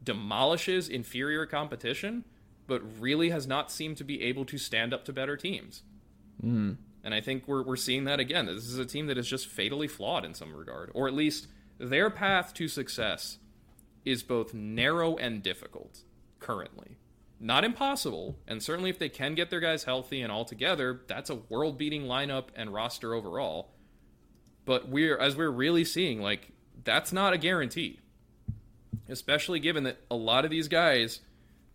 demolishes 0.04 0.90
inferior 0.90 1.46
competition, 1.46 2.26
but 2.66 2.82
really 3.00 3.30
has 3.30 3.46
not 3.46 3.72
seemed 3.72 3.96
to 3.96 4.04
be 4.04 4.22
able 4.22 4.44
to 4.44 4.58
stand 4.58 4.92
up 4.92 5.06
to 5.06 5.12
better 5.14 5.38
teams. 5.38 5.82
Mm. 6.44 6.76
And 7.02 7.14
I 7.14 7.22
think 7.22 7.48
we're, 7.48 7.62
we're 7.62 7.76
seeing 7.76 8.04
that 8.04 8.20
again. 8.20 8.44
This 8.44 8.66
is 8.66 8.78
a 8.78 8.84
team 8.84 9.06
that 9.06 9.16
is 9.16 9.26
just 9.26 9.46
fatally 9.46 9.88
flawed 9.88 10.26
in 10.26 10.34
some 10.34 10.54
regard, 10.54 10.90
or 10.92 11.08
at 11.08 11.14
least 11.14 11.46
their 11.78 12.10
path 12.10 12.52
to 12.52 12.68
success 12.68 13.38
is 14.04 14.22
both 14.22 14.52
narrow 14.52 15.16
and 15.16 15.42
difficult 15.42 16.00
currently. 16.38 16.98
Not 17.42 17.64
impossible, 17.64 18.38
and 18.46 18.62
certainly 18.62 18.90
if 18.90 18.98
they 18.98 19.08
can 19.08 19.34
get 19.34 19.48
their 19.48 19.60
guys 19.60 19.84
healthy 19.84 20.20
and 20.20 20.30
all 20.30 20.44
together, 20.44 21.00
that's 21.06 21.30
a 21.30 21.36
world 21.36 21.78
beating 21.78 22.04
lineup 22.04 22.48
and 22.54 22.74
roster 22.74 23.14
overall. 23.14 23.70
But 24.66 24.90
we're, 24.90 25.16
as 25.16 25.36
we're 25.36 25.50
really 25.50 25.86
seeing, 25.86 26.20
like, 26.20 26.50
that's 26.84 27.14
not 27.14 27.32
a 27.32 27.38
guarantee. 27.38 27.98
Especially 29.08 29.58
given 29.58 29.84
that 29.84 29.96
a 30.10 30.16
lot 30.16 30.44
of 30.44 30.50
these 30.50 30.68
guys, 30.68 31.20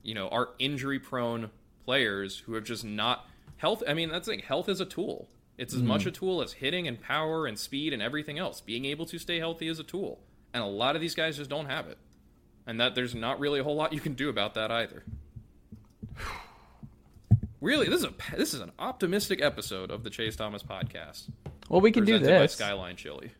you 0.04 0.14
know, 0.14 0.30
are 0.30 0.50
injury 0.60 1.00
prone 1.00 1.50
players 1.84 2.44
who 2.46 2.54
have 2.54 2.64
just 2.64 2.84
not 2.84 3.28
health 3.58 3.84
i 3.88 3.94
mean 3.94 4.10
that's 4.10 4.28
like 4.28 4.44
health 4.44 4.70
is 4.70 4.80
a 4.80 4.86
tool. 4.86 5.30
It's 5.58 5.74
as 5.74 5.82
much 5.82 6.06
a 6.06 6.10
mm-hmm. 6.10 6.20
tool 6.20 6.42
as 6.42 6.54
hitting 6.54 6.88
and 6.88 7.00
power 7.00 7.48
and 7.48 7.58
speed 7.58 7.94
and 7.94 8.02
everything 8.02 8.38
else. 8.38 8.60
Being 8.60 8.84
able 8.86 9.06
to 9.06 9.18
stay 9.18 9.40
healthy 9.40 9.70
is 9.70 9.80
a 9.80 9.84
tool. 9.84 10.20
And 10.54 10.62
a 10.62 10.68
lot 10.68 10.96
of 10.96 11.02
these 11.02 11.16
guys 11.16 11.38
just 11.38 11.50
don't 11.50 11.68
have 11.68 11.88
it. 11.88 11.98
And 12.68 12.80
that 12.82 12.94
there's 12.94 13.16
not 13.16 13.40
really 13.40 13.62
a 13.62 13.64
whole 13.64 13.76
lot 13.76 13.94
you 13.94 14.02
can 14.02 14.16
do 14.16 14.28
about 14.28 14.54
that 14.56 14.70
either 14.70 15.04
really 17.62 17.88
this 17.88 18.00
is 18.00 18.06
a 18.06 18.14
this 18.38 18.54
is 18.54 18.62
an 18.62 18.72
optimistic 18.80 19.42
episode 19.42 19.92
of 19.92 20.04
the 20.04 20.10
chase 20.10 20.36
thomas 20.36 20.64
podcast 20.64 21.30
Well, 21.70 21.82
we 21.82 21.92
can 21.92 22.06
do 22.06 22.20
this. 22.20 22.54
skyline 22.54 22.96
chili 22.96 23.32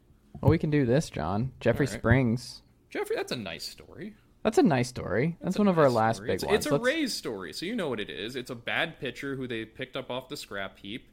Well, 0.42 0.50
we 0.52 0.58
can 0.58 0.70
do 0.70 0.86
this, 0.86 1.10
Jon. 1.10 1.52
Jeffrey 1.60 1.86
right. 1.86 1.96
Springs. 2.00 2.62
jeffrey 2.90 3.16
that's 3.16 3.32
a 3.32 3.36
nice 3.38 3.64
story 3.66 4.14
That's 4.44 4.58
a 4.60 4.64
nice 4.64 4.88
story. 4.90 5.38
That's, 5.42 5.56
a 5.56 5.60
one 5.60 5.68
of 5.68 5.80
our 5.80 5.90
last 5.90 6.18
story. 6.18 6.28
big 6.28 6.36
it's, 6.36 6.46
ones. 6.46 6.56
It's 6.58 6.66
a 6.68 6.72
Let's- 6.74 6.86
Rays 6.86 7.14
story, 7.16 7.52
so 7.52 7.66
you 7.66 7.76
know 7.76 7.90
what 7.90 8.00
it 8.00 8.12
is. 8.12 8.36
It's 8.36 8.52
a 8.52 8.56
bad 8.56 9.00
pitcher 9.00 9.36
who 9.36 9.48
they 9.48 9.66
picked 9.66 9.98
up 9.98 10.12
off 10.12 10.30
the 10.30 10.38
scrap 10.38 10.78
heap 10.78 11.10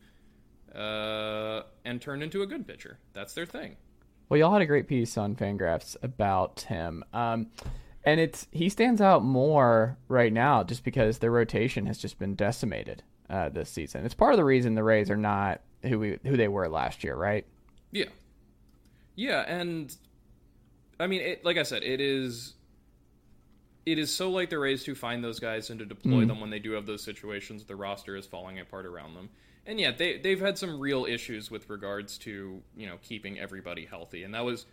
uh, 0.74 1.62
and 1.86 1.98
turned 1.98 2.22
into 2.22 2.42
a 2.42 2.46
good 2.46 2.66
pitcher. 2.66 2.98
That's 3.14 3.32
their 3.32 3.46
thing. 3.46 3.76
Well, 4.28 4.38
y'all 4.38 4.52
had 4.52 4.60
a 4.60 4.66
great 4.66 4.86
piece 4.86 5.16
on 5.16 5.34
Fangraphs 5.34 5.96
about 6.02 6.60
him, 6.68 7.04
um, 7.14 7.46
and 8.04 8.20
it's 8.20 8.46
he 8.50 8.68
stands 8.68 9.00
out 9.00 9.24
more 9.24 9.96
right 10.08 10.32
now 10.32 10.62
just 10.64 10.84
because 10.84 11.18
their 11.18 11.30
rotation 11.30 11.86
has 11.86 11.98
just 11.98 12.18
been 12.18 12.34
decimated 12.34 13.02
uh, 13.30 13.48
this 13.48 13.70
season. 13.70 14.04
It's 14.04 14.14
part 14.14 14.32
of 14.32 14.36
the 14.36 14.44
reason 14.44 14.74
the 14.74 14.82
Rays 14.82 15.10
are 15.10 15.16
not 15.16 15.60
who 15.82 15.98
we 15.98 16.18
who 16.24 16.36
they 16.36 16.48
were 16.48 16.68
last 16.68 17.04
year, 17.04 17.14
right? 17.14 17.46
Yeah, 17.90 18.06
yeah, 19.14 19.40
and 19.40 19.94
I 20.98 21.06
mean, 21.06 21.20
it, 21.20 21.44
like 21.44 21.56
I 21.56 21.62
said, 21.62 21.82
it 21.82 22.00
is. 22.00 22.54
It 23.84 23.98
is 23.98 24.14
so 24.14 24.30
like 24.30 24.48
the 24.48 24.60
Rays 24.60 24.84
to 24.84 24.94
find 24.94 25.24
those 25.24 25.40
guys 25.40 25.70
and 25.70 25.80
to 25.80 25.84
deploy 25.84 26.24
them 26.24 26.40
when 26.40 26.50
they 26.50 26.60
do 26.60 26.70
have 26.70 26.86
those 26.86 27.02
situations. 27.02 27.64
The 27.64 27.74
roster 27.74 28.14
is 28.14 28.26
falling 28.26 28.60
apart 28.60 28.86
around 28.86 29.14
them, 29.14 29.28
and 29.66 29.80
yeah, 29.80 29.90
they 29.90 30.18
they've 30.18 30.40
had 30.40 30.56
some 30.56 30.78
real 30.78 31.04
issues 31.04 31.50
with 31.50 31.68
regards 31.68 32.16
to 32.18 32.62
you 32.76 32.86
know 32.86 32.98
keeping 33.02 33.40
everybody 33.40 33.84
healthy, 33.84 34.22
and 34.22 34.32
that 34.34 34.44
was 34.44 34.66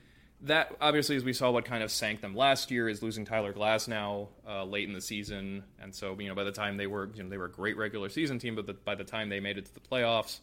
that 0.44 0.76
obviously 0.80 1.16
as 1.16 1.24
we 1.24 1.34
saw 1.34 1.52
what 1.52 1.66
kind 1.66 1.84
of 1.84 1.92
sank 1.92 2.22
them 2.22 2.36
last 2.36 2.72
year 2.72 2.88
is 2.88 3.04
losing 3.04 3.26
Tyler 3.26 3.54
Glasnow 3.54 4.30
uh, 4.48 4.64
late 4.64 4.88
in 4.88 4.94
the 4.94 5.02
season, 5.02 5.64
and 5.82 5.94
so 5.94 6.18
you 6.20 6.28
know 6.28 6.36
by 6.36 6.44
the 6.44 6.52
time 6.52 6.78
they 6.78 6.88
were 6.88 7.10
you 7.14 7.24
know 7.24 7.30
they 7.30 7.38
were 7.38 7.46
a 7.46 7.52
great 7.52 7.78
regular 7.78 8.10
season 8.10 8.40
team, 8.40 8.56
but 8.56 8.66
the, 8.66 8.74
by 8.74 8.96
the 8.96 9.04
time 9.04 9.30
they 9.30 9.40
made 9.40 9.58
it 9.58 9.66
to 9.66 9.74
the 9.74 9.80
playoffs 9.80 10.40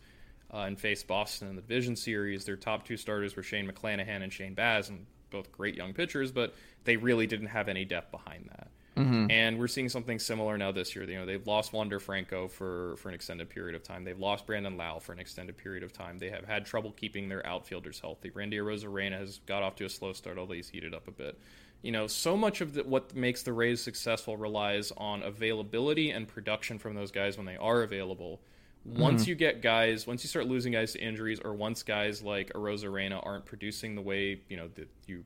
uh, 0.53 0.59
and 0.59 0.79
faced 0.79 1.07
Boston 1.07 1.49
in 1.49 1.57
the 1.57 1.63
division 1.63 1.97
series, 1.97 2.45
their 2.45 2.57
top 2.57 2.87
two 2.87 2.97
starters 2.97 3.37
were 3.37 3.43
Shane 3.43 3.71
McClanahan 3.71 4.23
and 4.23 4.33
Shane 4.33 4.55
Baz, 4.55 4.89
and 4.89 5.07
both 5.31 5.51
great 5.51 5.75
young 5.75 5.93
pitchers, 5.93 6.31
but 6.31 6.55
they 6.85 6.97
really 6.97 7.27
didn't 7.27 7.49
have 7.49 7.69
any 7.69 7.85
depth 7.85 8.11
behind 8.11 8.49
that. 8.51 8.69
Mm-hmm. 8.97 9.31
And 9.31 9.59
we're 9.59 9.69
seeing 9.69 9.91
something 9.91 10.19
similar 10.19 10.57
now 10.57 10.73
this 10.73 10.97
year. 10.97 11.05
You 11.05 11.19
know, 11.19 11.27
they've 11.27 11.47
lost 11.47 11.73
Wander 11.73 12.01
Franco 12.01 12.49
for, 12.49 12.97
for 12.97 13.11
an 13.11 13.15
extended 13.15 13.51
period 13.51 13.75
of 13.75 13.83
time. 13.83 14.05
They've 14.05 14.19
lost 14.19 14.47
Brandon 14.47 14.77
Lowe 14.77 15.01
for 15.01 15.13
an 15.13 15.19
extended 15.19 15.57
period 15.59 15.83
of 15.83 15.93
time. 15.93 16.19
They 16.19 16.31
have 16.31 16.47
had 16.47 16.65
trouble 16.65 16.93
keeping 16.93 17.29
their 17.29 17.47
outfielders 17.47 18.01
healthy. 18.01 18.31
Randy 18.31 18.57
Arozarena 18.57 19.19
has 19.19 19.41
got 19.47 19.63
off 19.63 19.77
to 19.77 19.85
a 19.85 19.91
slow 19.91 20.15
start, 20.15 20.39
although 20.39 20.55
he's 20.55 20.71
heated 20.71 20.95
up 20.95 21.09
a 21.09 21.11
bit. 21.11 21.39
You 21.83 21.93
know, 21.93 22.07
so 22.07 22.37
much 22.39 22.63
of 22.63 22.73
the, 22.73 22.85
what 22.85 23.15
makes 23.15 23.43
the 23.43 23.53
Rays 23.53 23.83
successful 23.83 24.37
relies 24.39 24.93
on 24.97 25.23
availability 25.23 26.11
and 26.11 26.27
production 26.27 26.79
from 26.79 26.95
those 26.95 27.11
guys 27.11 27.37
when 27.37 27.45
they 27.45 27.57
are 27.57 27.83
available. 27.83 28.41
Mm-hmm. 28.89 29.01
Once 29.01 29.27
you 29.27 29.35
get 29.35 29.61
guys, 29.61 30.07
once 30.07 30.25
you 30.25 30.29
start 30.29 30.47
losing 30.47 30.73
guys 30.73 30.93
to 30.93 31.01
injuries, 31.01 31.39
or 31.45 31.53
once 31.53 31.83
guys 31.83 32.23
like 32.23 32.51
a 32.51 32.59
Rosarena 32.59 33.25
aren't 33.25 33.45
producing 33.45 33.95
the 33.95 34.01
way 34.01 34.41
you 34.49 34.57
know 34.57 34.69
that 34.77 34.89
you 35.07 35.25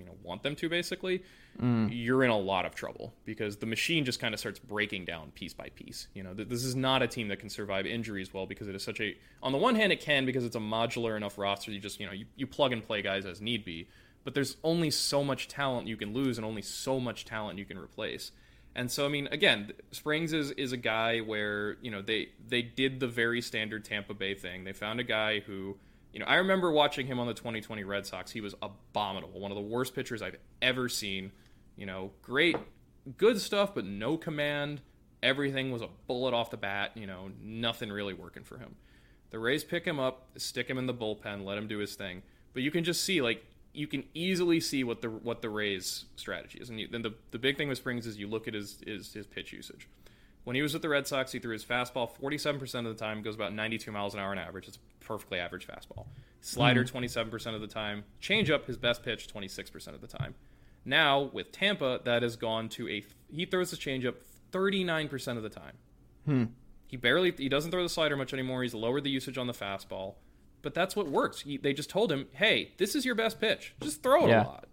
you 0.00 0.06
know 0.06 0.16
want 0.22 0.42
them 0.42 0.56
to 0.56 0.68
basically 0.68 1.22
mm. 1.60 1.88
you're 1.92 2.24
in 2.24 2.30
a 2.30 2.38
lot 2.38 2.66
of 2.66 2.74
trouble 2.74 3.12
because 3.24 3.58
the 3.58 3.66
machine 3.66 4.04
just 4.04 4.18
kind 4.18 4.34
of 4.34 4.40
starts 4.40 4.58
breaking 4.58 5.04
down 5.04 5.30
piece 5.32 5.54
by 5.54 5.68
piece. 5.68 6.08
You 6.14 6.22
know 6.22 6.34
th- 6.34 6.48
this 6.48 6.64
is 6.64 6.74
not 6.74 7.02
a 7.02 7.06
team 7.06 7.28
that 7.28 7.38
can 7.38 7.48
survive 7.50 7.86
injuries 7.86 8.34
well 8.34 8.46
because 8.46 8.66
it 8.66 8.74
is 8.74 8.82
such 8.82 9.00
a 9.00 9.16
on 9.42 9.52
the 9.52 9.58
one 9.58 9.74
hand 9.74 9.92
it 9.92 10.00
can 10.00 10.26
because 10.26 10.44
it's 10.44 10.56
a 10.56 10.60
modular 10.60 11.16
enough 11.16 11.38
roster 11.38 11.70
you 11.70 11.78
just 11.78 12.00
you 12.00 12.06
know 12.06 12.12
you, 12.12 12.26
you 12.36 12.46
plug 12.46 12.72
and 12.72 12.82
play 12.82 13.02
guys 13.02 13.24
as 13.26 13.40
need 13.40 13.64
be 13.64 13.86
but 14.24 14.34
there's 14.34 14.56
only 14.62 14.90
so 14.90 15.24
much 15.24 15.48
talent 15.48 15.86
you 15.86 15.96
can 15.96 16.12
lose 16.12 16.38
and 16.38 16.44
only 16.44 16.62
so 16.62 17.00
much 17.00 17.24
talent 17.24 17.58
you 17.58 17.64
can 17.64 17.78
replace. 17.78 18.32
And 18.74 18.90
so 18.90 19.04
I 19.04 19.08
mean, 19.08 19.28
again, 19.28 19.72
Springs 19.90 20.32
is 20.32 20.52
is 20.52 20.72
a 20.72 20.76
guy 20.76 21.18
where 21.18 21.76
you 21.82 21.90
know 21.90 22.02
they 22.02 22.28
they 22.46 22.62
did 22.62 23.00
the 23.00 23.08
very 23.08 23.40
standard 23.40 23.84
Tampa 23.84 24.14
Bay 24.14 24.34
thing. 24.34 24.64
They 24.64 24.72
found 24.72 25.00
a 25.00 25.04
guy 25.04 25.40
who, 25.40 25.76
you 26.12 26.20
know, 26.20 26.26
I 26.26 26.36
remember 26.36 26.70
watching 26.70 27.06
him 27.06 27.18
on 27.18 27.26
the 27.26 27.34
2020 27.34 27.84
Red 27.84 28.06
Sox. 28.06 28.30
He 28.30 28.40
was 28.40 28.54
abominable, 28.62 29.40
one 29.40 29.50
of 29.50 29.56
the 29.56 29.62
worst 29.62 29.94
pitchers 29.94 30.22
I've 30.22 30.36
ever 30.60 30.88
seen. 30.88 31.32
You 31.76 31.86
know, 31.86 32.10
great, 32.22 32.56
good 33.16 33.40
stuff, 33.40 33.74
but 33.74 33.84
no 33.84 34.16
command. 34.16 34.80
Everything 35.22 35.70
was 35.70 35.82
a 35.82 35.88
bullet 36.06 36.34
off 36.34 36.50
the 36.50 36.56
bat. 36.56 36.92
You 36.94 37.06
know, 37.06 37.30
nothing 37.42 37.90
really 37.90 38.14
working 38.14 38.42
for 38.42 38.58
him. 38.58 38.74
The 39.30 39.38
Rays 39.38 39.62
pick 39.62 39.84
him 39.84 40.00
up, 40.00 40.26
stick 40.36 40.68
him 40.68 40.78
in 40.78 40.86
the 40.86 40.94
bullpen, 40.94 41.44
let 41.44 41.56
him 41.56 41.68
do 41.68 41.78
his 41.78 41.94
thing. 41.94 42.22
But 42.52 42.62
you 42.62 42.70
can 42.70 42.82
just 42.82 43.04
see 43.04 43.22
like 43.22 43.44
you 43.72 43.86
can 43.86 44.04
easily 44.14 44.58
see 44.58 44.82
what 44.82 45.00
the 45.02 45.08
what 45.08 45.42
the 45.42 45.50
Rays 45.50 46.06
strategy 46.16 46.58
is. 46.58 46.70
And 46.70 46.80
you, 46.80 46.88
then 46.88 47.02
the 47.02 47.14
the 47.30 47.38
big 47.38 47.56
thing 47.56 47.68
with 47.68 47.78
Springs 47.78 48.06
is 48.06 48.18
you 48.18 48.26
look 48.26 48.48
at 48.48 48.54
his 48.54 48.78
is 48.86 49.12
his 49.12 49.26
pitch 49.26 49.52
usage. 49.52 49.88
When 50.50 50.56
he 50.56 50.62
was 50.62 50.72
with 50.72 50.82
the 50.82 50.88
Red 50.88 51.06
Sox, 51.06 51.30
he 51.30 51.38
threw 51.38 51.52
his 51.52 51.64
fastball 51.64 52.10
47% 52.20 52.74
of 52.80 52.84
the 52.86 52.94
time, 52.94 53.22
goes 53.22 53.36
about 53.36 53.52
92 53.52 53.92
miles 53.92 54.14
an 54.14 54.18
hour 54.18 54.32
on 54.32 54.38
average. 54.38 54.66
It's 54.66 54.78
a 54.78 55.04
perfectly 55.04 55.38
average 55.38 55.64
fastball. 55.64 56.06
Slider 56.40 56.82
hmm. 56.82 56.96
27% 56.96 57.54
of 57.54 57.60
the 57.60 57.68
time, 57.68 58.02
changeup 58.20 58.64
his 58.64 58.76
best 58.76 59.04
pitch 59.04 59.32
26% 59.32 59.94
of 59.94 60.00
the 60.00 60.08
time. 60.08 60.34
Now 60.84 61.20
with 61.20 61.52
Tampa, 61.52 62.00
that 62.02 62.24
has 62.24 62.34
gone 62.34 62.68
to 62.70 62.88
a 62.88 63.04
he 63.32 63.44
throws 63.44 63.70
his 63.70 63.78
changeup 63.78 64.16
39% 64.50 65.36
of 65.36 65.44
the 65.44 65.50
time. 65.50 65.74
Hmm. 66.24 66.44
He 66.88 66.96
barely 66.96 67.30
he 67.30 67.48
doesn't 67.48 67.70
throw 67.70 67.84
the 67.84 67.88
slider 67.88 68.16
much 68.16 68.32
anymore. 68.32 68.64
He's 68.64 68.74
lowered 68.74 69.04
the 69.04 69.10
usage 69.10 69.38
on 69.38 69.46
the 69.46 69.54
fastball, 69.54 70.14
but 70.62 70.74
that's 70.74 70.96
what 70.96 71.06
works. 71.06 71.42
He, 71.42 71.58
they 71.58 71.72
just 71.72 71.90
told 71.90 72.10
him, 72.10 72.26
"Hey, 72.32 72.72
this 72.76 72.96
is 72.96 73.04
your 73.04 73.14
best 73.14 73.40
pitch. 73.40 73.76
Just 73.80 74.02
throw 74.02 74.26
it 74.26 74.30
Yeah. 74.30 74.42
a 74.42 74.48
lot." 74.48 74.68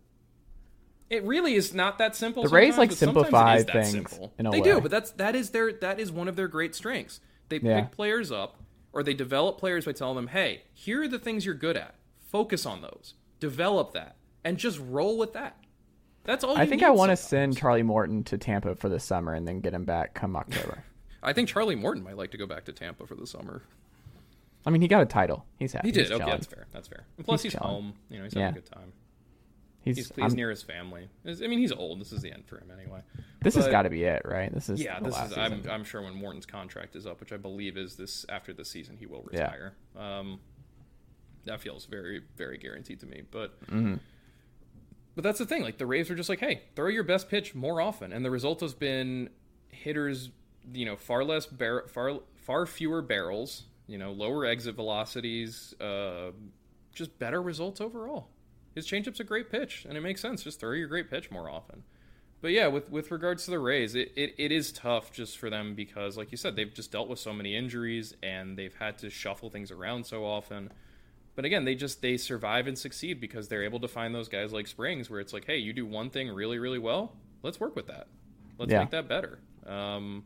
It 1.09 1.23
really 1.23 1.55
is 1.55 1.73
not 1.73 1.97
that 1.99 2.15
simple. 2.15 2.43
The 2.43 2.49
Rays, 2.49 2.77
like, 2.77 2.91
simplify 2.91 3.61
things 3.63 3.91
simple. 3.91 4.33
in 4.37 4.45
a 4.45 4.51
they 4.51 4.59
way. 4.59 4.63
do, 4.73 4.81
but 4.81 4.91
that's 4.91 5.11
that 5.11 5.35
is 5.35 5.51
their 5.51 5.71
that 5.73 5.99
is 5.99 6.11
one 6.11 6.27
of 6.27 6.35
their 6.35 6.47
great 6.49 6.75
strengths. 6.75 7.21
They 7.49 7.59
Yeah. 7.59 7.81
pick 7.81 7.91
players 7.91 8.31
up 8.31 8.57
or 8.91 9.03
they 9.03 9.13
develop 9.13 9.57
players 9.57 9.85
by 9.85 9.93
telling 9.93 10.15
them, 10.17 10.27
"Hey, 10.27 10.63
here 10.73 11.03
are 11.03 11.07
the 11.07 11.19
things 11.19 11.45
you're 11.45 11.55
good 11.55 11.77
at. 11.77 11.95
Focus 12.19 12.65
on 12.65 12.81
those. 12.81 13.13
Develop 13.39 13.93
that, 13.93 14.15
and 14.43 14.57
just 14.57 14.79
roll 14.79 15.17
with 15.17 15.31
that." 15.33 15.55
That's 16.25 16.43
all. 16.43 16.57
I 16.57 16.63
you 16.63 16.69
think 16.69 16.81
need 16.81 16.85
I 16.87 16.89
think 16.89 16.95
I 16.95 16.99
want 16.99 17.11
to 17.11 17.15
send 17.17 17.55
Charlie 17.57 17.83
Morton 17.83 18.23
to 18.25 18.37
Tampa 18.37 18.75
for 18.75 18.89
the 18.89 18.99
summer 18.99 19.33
and 19.33 19.47
then 19.47 19.61
get 19.61 19.73
him 19.73 19.85
back 19.85 20.13
come 20.13 20.35
October. 20.35 20.83
I 21.23 21.31
think 21.31 21.47
Charlie 21.47 21.75
Morton 21.75 22.03
might 22.03 22.17
like 22.17 22.31
to 22.31 22.37
go 22.37 22.45
back 22.45 22.65
to 22.65 22.73
Tampa 22.73 23.07
for 23.07 23.15
the 23.15 23.25
summer. 23.25 23.61
I 24.65 24.69
mean, 24.71 24.81
he 24.81 24.89
got 24.89 25.01
a 25.01 25.05
title. 25.05 25.45
He's 25.57 25.71
happy. 25.71 25.87
He 25.87 25.91
did. 25.93 26.01
He's 26.01 26.11
Okay, 26.11 26.17
chilling. 26.19 26.31
that's 26.31 26.47
fair. 26.47 26.67
That's 26.73 26.87
fair. 26.89 27.05
And 27.15 27.25
plus, 27.25 27.43
He's 27.43 27.53
he's, 27.53 27.61
home. 27.61 27.93
You 28.09 28.17
know, 28.17 28.23
he's 28.25 28.33
Yeah. 28.33 28.41
having 28.47 28.57
a 28.57 28.61
good 28.61 28.69
time. 28.71 28.91
He's, 29.87 29.97
He's, 29.97 30.11
he's 30.15 30.33
near 30.35 30.49
his 30.49 30.61
family. 30.63 31.07
I 31.25 31.31
mean, 31.47 31.59
he's 31.59 31.71
old. 31.71 31.99
This 32.01 32.11
is 32.11 32.21
the 32.21 32.31
end 32.31 32.45
for 32.47 32.57
him 32.57 32.69
anyway. 32.71 33.01
this 33.41 33.55
has 33.55 33.67
got 33.67 33.83
to 33.83 33.89
be 33.89 34.03
it, 34.03 34.21
right? 34.25 34.53
This 34.53 34.69
is 34.69 34.81
Yeah, 34.81 34.99
this 34.99 35.17
is. 35.17 35.37
I'm. 35.37 35.63
I'm 35.69 35.83
sure 35.83 36.01
when 36.01 36.13
Morton's 36.15 36.45
contract 36.45 36.95
is 36.95 37.05
up, 37.07 37.19
which 37.19 37.31
I 37.33 37.37
believe 37.37 37.77
is 37.77 37.95
this 37.95 38.25
after 38.29 38.53
the 38.53 38.65
season, 38.65 38.97
he 38.97 39.05
will 39.05 39.23
retire. 39.23 39.73
Yeah. 39.95 40.19
Um, 40.19 40.39
that 41.45 41.61
feels 41.61 41.85
very, 41.85 42.21
very 42.35 42.57
guaranteed 42.57 42.99
to 42.99 43.05
me. 43.05 43.21
But, 43.31 43.59
Mm-hmm. 43.67 43.95
but 45.15 45.23
that's 45.23 45.39
the 45.39 45.45
thing. 45.45 45.61
Like 45.63 45.77
the 45.77 45.85
Rays 45.85 46.09
are 46.11 46.15
just 46.15 46.29
like, 46.29 46.39
hey, 46.39 46.63
throw 46.75 46.87
your 46.89 47.03
best 47.03 47.29
pitch 47.29 47.55
more 47.55 47.79
often, 47.81 48.11
and 48.11 48.23
the 48.25 48.31
result 48.31 48.59
has 48.61 48.73
been 48.73 49.29
hitters, 49.69 50.29
you 50.73 50.85
know, 50.85 50.95
far 50.97 51.23
less 51.23 51.45
bar- 51.45 51.87
far 51.87 52.19
far 52.35 52.65
fewer 52.65 53.01
barrels, 53.01 53.63
you 53.87 53.97
know, 53.97 54.11
lower 54.11 54.45
exit 54.45 54.75
velocities, 54.75 55.73
uh, 55.79 56.31
just 56.93 57.17
better 57.19 57.41
results 57.41 57.79
overall. 57.79 58.27
His 58.77 58.85
changeup's 58.85 59.19
a 59.19 59.23
great 59.23 59.49
pitch, 59.49 59.85
and 59.87 59.97
it 59.97 60.01
makes 60.01 60.21
sense. 60.21 60.43
Just 60.43 60.59
throw 60.59 60.71
your 60.71 60.87
great 60.87 61.09
pitch 61.09 61.31
more 61.31 61.49
often. 61.49 61.83
But 62.41 62.51
yeah, 62.51 62.67
with 62.67 62.89
with 62.91 63.09
regards 63.11 63.45
to 63.45 63.51
the 63.51 63.59
Rays, 63.59 63.95
it, 63.95 64.11
it, 64.15 64.35
it 64.37 64.51
is 64.51 64.71
tough 64.71 65.11
just 65.11 65.37
for 65.39 65.49
them 65.49 65.73
because, 65.73 66.17
like 66.17 66.31
you 66.31 66.37
said, 66.37 66.55
they've 66.55 66.73
just 66.73 66.91
dealt 66.91 67.09
with 67.09 67.17
so 67.19 67.33
many 67.33 67.55
injuries 67.55 68.13
and 68.21 68.55
they've 68.57 68.75
had 68.75 68.99
to 68.99 69.09
shuffle 69.09 69.49
things 69.49 69.71
around 69.71 70.05
so 70.05 70.23
often. 70.23 70.71
But 71.35 71.45
again, 71.45 71.65
they 71.65 71.73
just 71.75 72.01
they 72.03 72.15
survive 72.17 72.67
and 72.67 72.77
succeed 72.77 73.19
because 73.19 73.47
they're 73.47 73.63
able 73.63 73.79
to 73.79 73.87
find 73.87 74.13
those 74.13 74.29
guys 74.29 74.53
like 74.53 74.67
Springs, 74.67 75.09
where 75.09 75.19
it's 75.19 75.33
like, 75.33 75.45
hey, 75.45 75.57
you 75.57 75.73
do 75.73 75.85
one 75.85 76.09
thing 76.11 76.29
really 76.29 76.59
really 76.59 76.79
well, 76.79 77.15
let's 77.43 77.59
work 77.59 77.75
with 77.75 77.87
that, 77.87 78.07
let's 78.59 78.71
Yeah. 78.71 78.79
make 78.79 78.91
that 78.91 79.07
better. 79.07 79.39
Um, 79.65 80.23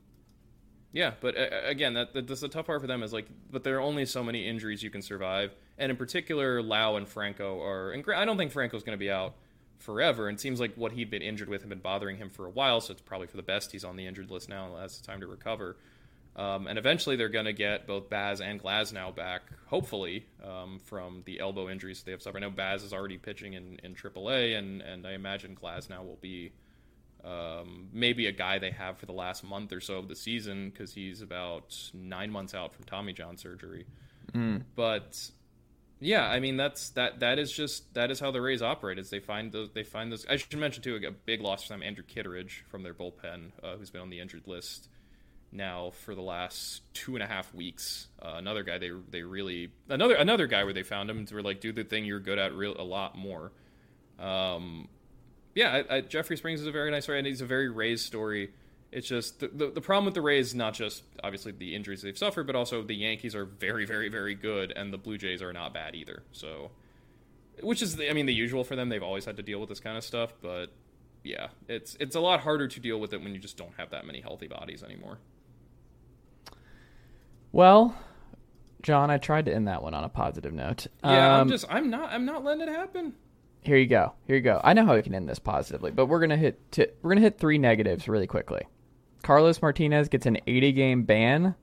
yeah, 0.94 1.14
but 1.22 1.38
uh, 1.38 1.48
again, 1.64 1.94
that, 1.94 2.14
that 2.14 2.28
that's 2.28 2.42
the 2.42 2.50
tough 2.50 2.66
part 2.68 2.82
for 2.82 2.88
them 2.88 3.04
is 3.04 3.14
like, 3.14 3.28
but 3.50 3.64
there 3.64 3.78
are 3.78 3.82
only 3.82 4.06
so 4.06 4.22
many 4.24 4.46
injuries 4.46 4.84
you 4.84 4.90
can 4.90 5.02
survive, 5.02 5.56
and 5.82 5.90
in 5.90 5.98
particular, 5.98 6.62
Lowe 6.62 6.96
and 6.96 7.08
Franco 7.08 7.62
are. 7.62 7.92
And 7.92 8.06
I 8.16 8.24
don't 8.24 8.38
think 8.38 8.52
Franco's 8.52 8.84
going 8.84 8.98
to 8.98 9.00
be 9.00 9.10
out 9.10 9.34
forever. 9.80 10.30
And 10.30 10.38
it 10.38 10.42
seems 10.42 10.60
like 10.60 10.76
what 10.76 10.92
he'd 10.92 11.10
been 11.10 11.24
injured 11.24 11.50
with 11.50 11.62
had 11.62 11.70
been 11.70 11.80
bothering 11.80 12.18
him 12.18 12.30
for 12.30 12.46
a 12.46 12.50
while, 12.50 12.80
so 12.82 12.94
it's 12.94 13.02
probably 13.02 13.28
for 13.28 13.38
the 13.38 13.44
best 13.44 13.72
he's 13.72 13.84
on 13.84 13.96
the 13.96 14.06
injured 14.06 14.30
list 14.30 14.48
now 14.48 14.68
and 14.68 14.80
has 14.80 15.02
time 15.02 15.22
to 15.22 15.28
recover. 15.28 15.76
Um, 16.36 16.68
and 16.68 16.78
eventually, 16.78 17.16
they're 17.16 17.30
going 17.30 17.46
to 17.46 17.54
get 17.54 17.88
both 17.88 18.10
Baz 18.10 18.40
and 18.40 18.62
Glasnow 18.62 19.14
back, 19.14 19.42
hopefully, 19.66 20.26
um, 20.46 20.80
from 20.86 21.24
the 21.26 21.40
elbow 21.42 21.68
injuries 21.68 22.04
they 22.04 22.12
have 22.12 22.22
suffered. 22.22 22.38
I 22.38 22.48
know 22.48 22.52
Baz 22.52 22.84
is 22.84 22.94
already 22.94 23.18
pitching 23.18 23.54
in, 23.54 23.80
in 23.84 23.96
AAA, 23.96 24.58
and, 24.58 24.82
and 24.82 25.06
I 25.06 25.12
imagine 25.14 25.58
Glasnow 25.62 26.06
will 26.06 26.20
be 26.22 26.54
um, 27.26 27.90
maybe 27.92 28.28
a 28.28 28.32
guy 28.32 28.60
they 28.60 28.72
have 28.72 28.98
for 28.98 29.08
the 29.08 29.12
last 29.14 29.44
month 29.44 29.74
or 29.74 29.82
so 29.82 29.98
of 29.98 30.08
the 30.08 30.16
season 30.16 30.70
because 30.70 30.94
he's 30.94 31.22
about 31.22 31.76
nine 31.94 32.32
months 32.32 32.54
out 32.54 32.74
from 32.74 32.86
Tommy 32.86 33.12
John 33.14 33.36
surgery. 33.36 33.86
But 34.76 35.32
yeah, 36.02 36.28
I 36.28 36.40
mean 36.40 36.58
that's 36.58 36.90
that 36.92 37.20
that 37.20 37.38
is 37.38 37.52
just 37.52 37.94
that 37.94 38.10
is 38.10 38.20
how 38.20 38.32
the 38.32 38.42
Rays 38.42 38.64
operate. 38.64 38.98
Is 38.98 39.12
they 39.12 39.20
find 39.20 39.52
those 39.52 39.70
they 39.72 39.84
find 39.84 40.12
those. 40.12 40.26
I 40.28 40.38
should 40.38 40.58
mention 40.58 40.82
too 40.82 41.00
a 41.08 41.12
big 41.12 41.42
loss 41.42 41.64
for 41.64 41.70
them, 41.70 41.84
Andrew 41.84 42.04
Kittredge 42.04 42.66
from 42.70 42.82
their 42.82 42.96
bullpen, 42.96 43.52
uh, 43.64 43.78
who's 43.78 43.92
been 43.92 44.02
on 44.02 44.10
the 44.10 44.20
injured 44.20 44.48
list 44.48 44.90
now 45.52 45.92
for 45.92 46.16
the 46.16 46.22
last 46.22 46.82
two 46.96 47.16
and 47.16 47.24
a 47.24 47.28
half 47.28 47.54
weeks. 47.54 48.08
Uh, 48.20 48.34
another 48.36 48.64
guy 48.64 48.80
they 48.80 48.90
they 49.10 49.22
really 49.22 49.70
another 49.90 50.16
another 50.16 50.48
guy 50.48 50.64
where 50.64 50.74
they 50.74 50.84
found 50.84 51.08
him 51.08 51.26
to 51.28 51.40
like 51.42 51.62
do 51.62 51.72
the 51.72 51.84
thing 51.84 52.04
you're 52.04 52.20
good 52.20 52.40
at 52.40 52.54
real 52.56 52.76
a 52.80 52.84
lot 52.84 53.16
more. 53.16 53.52
Um, 54.18 54.88
yeah, 55.54 55.84
I, 55.88 55.98
I, 55.98 56.02
Jeffrey 56.02 56.38
Springs 56.38 56.62
is 56.62 56.68
a 56.68 56.72
very 56.72 56.90
nice 56.90 57.04
story, 57.04 57.20
and 57.20 57.28
he's 57.28 57.42
a 57.42 57.46
very 57.46 57.70
Rays 57.70 58.02
story. 58.02 58.52
It's 58.92 59.08
just 59.08 59.40
the, 59.40 59.48
the, 59.48 59.72
the 59.72 59.82
problem 59.82 60.06
with 60.06 60.16
the 60.16 60.22
Rays, 60.22 60.48
is 60.48 60.56
not 60.56 60.74
just 60.74 61.04
obviously 61.24 61.54
the 61.54 61.76
injuries 61.76 62.02
they've 62.02 62.18
suffered, 62.18 62.46
but 62.46 62.56
also 62.58 62.82
the 62.84 62.94
Yankees 62.96 63.36
are 63.36 63.46
very, 63.46 63.86
very, 63.86 64.10
very 64.10 64.36
good, 64.36 64.74
and 64.76 64.92
the 64.92 64.98
Blue 64.98 65.18
Jays 65.18 65.42
are 65.42 65.54
not 65.54 65.74
bad 65.74 65.96
either. 65.96 66.24
So, 66.34 66.72
which 67.62 67.82
is, 67.82 67.96
the, 67.96 68.10
I 68.10 68.14
mean, 68.14 68.26
the 68.26 68.34
usual 68.34 68.64
for 68.66 68.76
them. 68.76 68.90
They've 68.90 69.02
always 69.02 69.24
had 69.24 69.38
to 69.38 69.44
deal 69.44 69.60
with 69.62 69.70
this 69.70 69.80
kind 69.80 69.98
of 69.98 70.04
stuff, 70.04 70.34
but 70.42 70.68
yeah, 71.24 71.48
it's 71.70 71.96
it's 72.00 72.16
a 72.16 72.20
lot 72.20 72.42
harder 72.42 72.68
to 72.68 72.80
deal 72.82 73.00
with 73.00 73.14
it 73.14 73.22
when 73.24 73.34
you 73.34 73.40
just 73.40 73.56
don't 73.56 73.74
have 73.78 73.92
that 73.92 74.06
many 74.06 74.20
healthy 74.20 74.48
bodies 74.48 74.84
anymore. 74.84 75.20
Well, 77.52 77.96
Jon, 78.82 79.10
I 79.12 79.18
tried 79.18 79.46
to 79.46 79.54
end 79.54 79.68
that 79.68 79.84
one 79.84 79.94
on 79.94 80.04
a 80.04 80.10
positive 80.10 80.54
note. 80.54 80.88
Yeah, 81.04 81.36
Um, 81.36 81.42
I'm 81.42 81.50
just, 81.50 81.66
I'm 81.70 81.90
not, 81.90 82.12
I'm 82.12 82.26
not 82.26 82.44
letting 82.44 82.64
it 82.68 82.70
happen. 82.70 83.14
here 83.62 83.78
you 83.78 83.88
go. 83.88 84.14
Here 84.26 84.36
you 84.36 84.42
go. 84.42 84.60
I 84.64 84.74
know 84.74 84.86
how 84.86 84.96
we 84.96 85.02
can 85.02 85.14
end 85.14 85.30
this 85.30 85.40
positively, 85.40 85.92
but 85.92 86.08
we're 86.08 86.20
gonna 86.20 86.38
hit 86.38 86.72
t- 86.72 86.88
we're 87.02 87.12
gonna 87.12 87.22
hit 87.22 87.38
three 87.40 87.58
negatives 87.58 88.08
really 88.08 88.28
quickly. 88.28 88.68
Carlos 89.24 89.62
Martinez 89.62 90.08
gets 90.10 90.26
an 90.26 90.38
80 90.48 90.72
game 90.74 91.04
ban. 91.04 91.56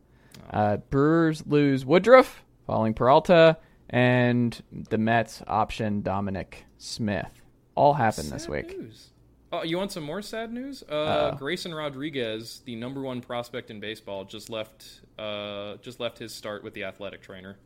Uh, 0.50 0.78
Brewers 0.78 1.44
lose 1.46 1.84
Woodruff 1.84 2.42
following 2.66 2.92
Peralta, 2.94 3.56
and 3.90 4.62
the 4.90 4.98
Mets 4.98 5.42
option 5.46 6.02
Dominic 6.02 6.64
Smith. 6.76 7.42
All 7.74 7.94
happened 7.94 8.30
this 8.30 8.42
Sad 8.44 8.50
week. 8.52 8.78
News. 8.78 9.10
Oh, 9.50 9.62
you 9.62 9.78
want 9.78 9.90
some 9.92 10.02
more 10.04 10.20
sad 10.20 10.52
news? 10.52 10.82
Uh, 10.90 10.94
Uh-oh. 10.94 11.36
Grayson 11.36 11.74
Rodriguez, 11.74 12.60
the 12.66 12.76
number 12.76 13.00
one 13.00 13.22
prospect 13.22 13.70
in 13.70 13.80
baseball, 13.80 14.24
just 14.26 14.50
left. 14.50 15.00
Uh, 15.18 15.76
just 15.76 16.00
left 16.00 16.18
his 16.18 16.34
start 16.34 16.62
with 16.62 16.74
the 16.74 16.84
athletic 16.84 17.22
trainer. 17.22 17.56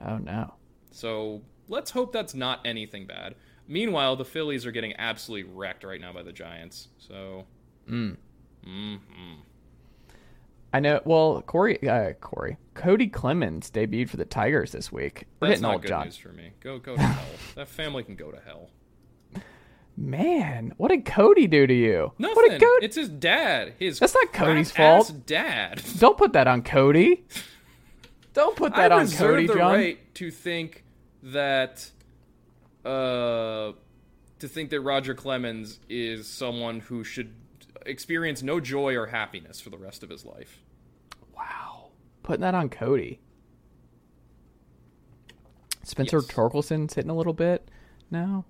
Oh 0.00 0.18
no. 0.18 0.54
So 0.92 1.42
let's 1.68 1.90
hope 1.90 2.12
that's 2.12 2.34
not 2.34 2.60
anything 2.64 3.06
bad. 3.06 3.34
Meanwhile, 3.66 4.16
the 4.16 4.24
Phillies 4.24 4.64
are 4.66 4.70
getting 4.72 4.94
absolutely 4.98 5.50
wrecked 5.52 5.82
right 5.82 6.00
now 6.00 6.12
by 6.12 6.22
the 6.22 6.32
Giants. 6.32 6.88
So, 6.98 7.46
Mm. 7.90 8.16
Mm 8.66 8.98
I 10.74 10.80
know. 10.80 11.00
Well, 11.04 11.42
Corey, 11.42 11.86
uh, 11.86 12.14
Corey, 12.14 12.56
Cody 12.74 13.06
Clemens 13.06 13.70
debuted 13.70 14.08
for 14.08 14.16
the 14.16 14.24
Tigers 14.24 14.72
this 14.72 14.90
week. 14.90 15.26
We're 15.40 15.48
that's 15.48 15.60
not 15.60 15.82
good 15.82 16.04
news 16.04 16.16
for 16.16 16.30
me. 16.30 16.52
Go, 16.60 16.78
go 16.78 16.96
to 16.96 17.02
hell. 17.02 17.26
That 17.56 17.68
family 17.68 18.02
can 18.02 18.16
go 18.16 18.30
to 18.30 18.40
hell. 18.40 18.70
Man, 19.94 20.72
what 20.78 20.88
did 20.88 21.04
Cody 21.04 21.46
do 21.46 21.66
to 21.66 21.74
you? 21.74 22.12
Nothing. 22.18 22.34
What 22.36 22.50
did 22.50 22.60
Cody? 22.62 22.86
It's 22.86 22.96
his 22.96 23.10
dad. 23.10 23.74
His 23.78 23.98
That's 23.98 24.14
not 24.14 24.32
Cody's 24.32 24.70
fault. 24.70 25.12
Dad. 25.26 25.82
Don't 25.98 26.16
put 26.16 26.32
that 26.32 26.46
on 26.46 26.62
Cody. 26.62 27.26
Don't 28.32 28.56
put 28.56 28.74
that 28.76 28.90
I 28.90 29.00
on 29.00 29.10
Cody, 29.10 29.46
the 29.46 29.54
Jon. 29.54 29.74
right 29.74 30.14
to 30.14 30.30
think 30.30 30.84
that, 31.24 31.90
uh, 32.86 33.72
to 34.38 34.48
think 34.48 34.70
that 34.70 34.80
Roger 34.80 35.14
Clemens 35.14 35.78
is 35.90 36.26
someone 36.26 36.80
who 36.80 37.04
should 37.04 37.34
experience 37.86 38.42
no 38.42 38.60
joy 38.60 38.96
or 38.96 39.06
happiness 39.06 39.60
for 39.60 39.70
the 39.70 39.78
rest 39.78 40.02
of 40.02 40.10
his 40.10 40.24
life. 40.24 40.62
Wow, 41.36 41.90
putting 42.22 42.42
that 42.42 42.54
on 42.54 42.68
Cody. 42.68 43.20
Spencer 45.84 46.18
Yes. 46.18 46.26
Torkelson's 46.28 46.94
hitting 46.94 47.10
a 47.10 47.14
little 47.16 47.32
bit 47.32 47.68
now. 48.10 48.44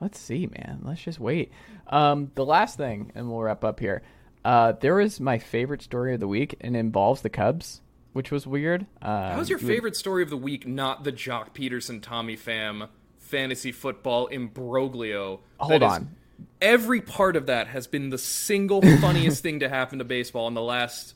Let's 0.00 0.18
see, 0.18 0.46
man. 0.46 0.80
Let's 0.84 1.02
just 1.02 1.18
wait. 1.20 1.50
Um, 1.88 2.30
the 2.34 2.44
last 2.44 2.76
thing, 2.76 3.10
and 3.14 3.28
we'll 3.28 3.40
wrap 3.40 3.64
up 3.64 3.80
here. 3.80 4.02
Uh, 4.44 4.72
there 4.72 4.94
was 4.94 5.18
my 5.20 5.38
favorite 5.38 5.82
story 5.82 6.14
of 6.14 6.20
the 6.20 6.28
week, 6.28 6.56
and 6.60 6.76
it 6.76 6.78
involves 6.78 7.20
the 7.22 7.28
Cubs, 7.28 7.82
which 8.12 8.30
was 8.30 8.46
weird. 8.46 8.82
Um, 9.02 9.32
How's 9.32 9.50
your 9.50 9.58
you 9.58 9.66
would- 9.66 9.74
favorite 9.74 9.96
story 9.96 10.22
of 10.22 10.30
the 10.30 10.36
week? 10.36 10.66
Not 10.66 11.04
the 11.04 11.12
Joc 11.12 11.52
Pederson 11.52 12.00
Tommy 12.00 12.36
Pham 12.36 12.88
fantasy 13.18 13.72
football 13.72 14.28
imbroglio. 14.28 15.40
Hold 15.58 15.72
That 15.72 15.82
is- 15.82 15.92
on. 15.92 16.14
Every 16.60 17.00
part 17.00 17.36
of 17.36 17.46
that 17.46 17.68
has 17.68 17.86
been 17.86 18.10
the 18.10 18.18
single 18.18 18.82
funniest 19.00 19.42
thing 19.42 19.60
to 19.60 19.68
happen 19.68 19.98
to 19.98 20.04
baseball 20.04 20.48
in 20.48 20.54
the 20.54 20.62
last. 20.62 21.14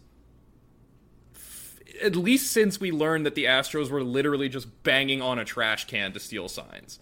At 2.03 2.17
least 2.17 2.51
since 2.53 2.81
we 2.81 2.91
learned 2.91 3.27
that 3.27 3.35
the 3.35 3.45
Astros 3.45 3.91
were 3.91 4.03
literally 4.03 4.49
just 4.49 4.83
banging 4.83 5.21
on 5.23 5.39
a 5.39 5.45
trash 5.45 5.87
can 5.87 6.13
to 6.13 6.21
steal 6.21 6.49
signs. 6.49 6.99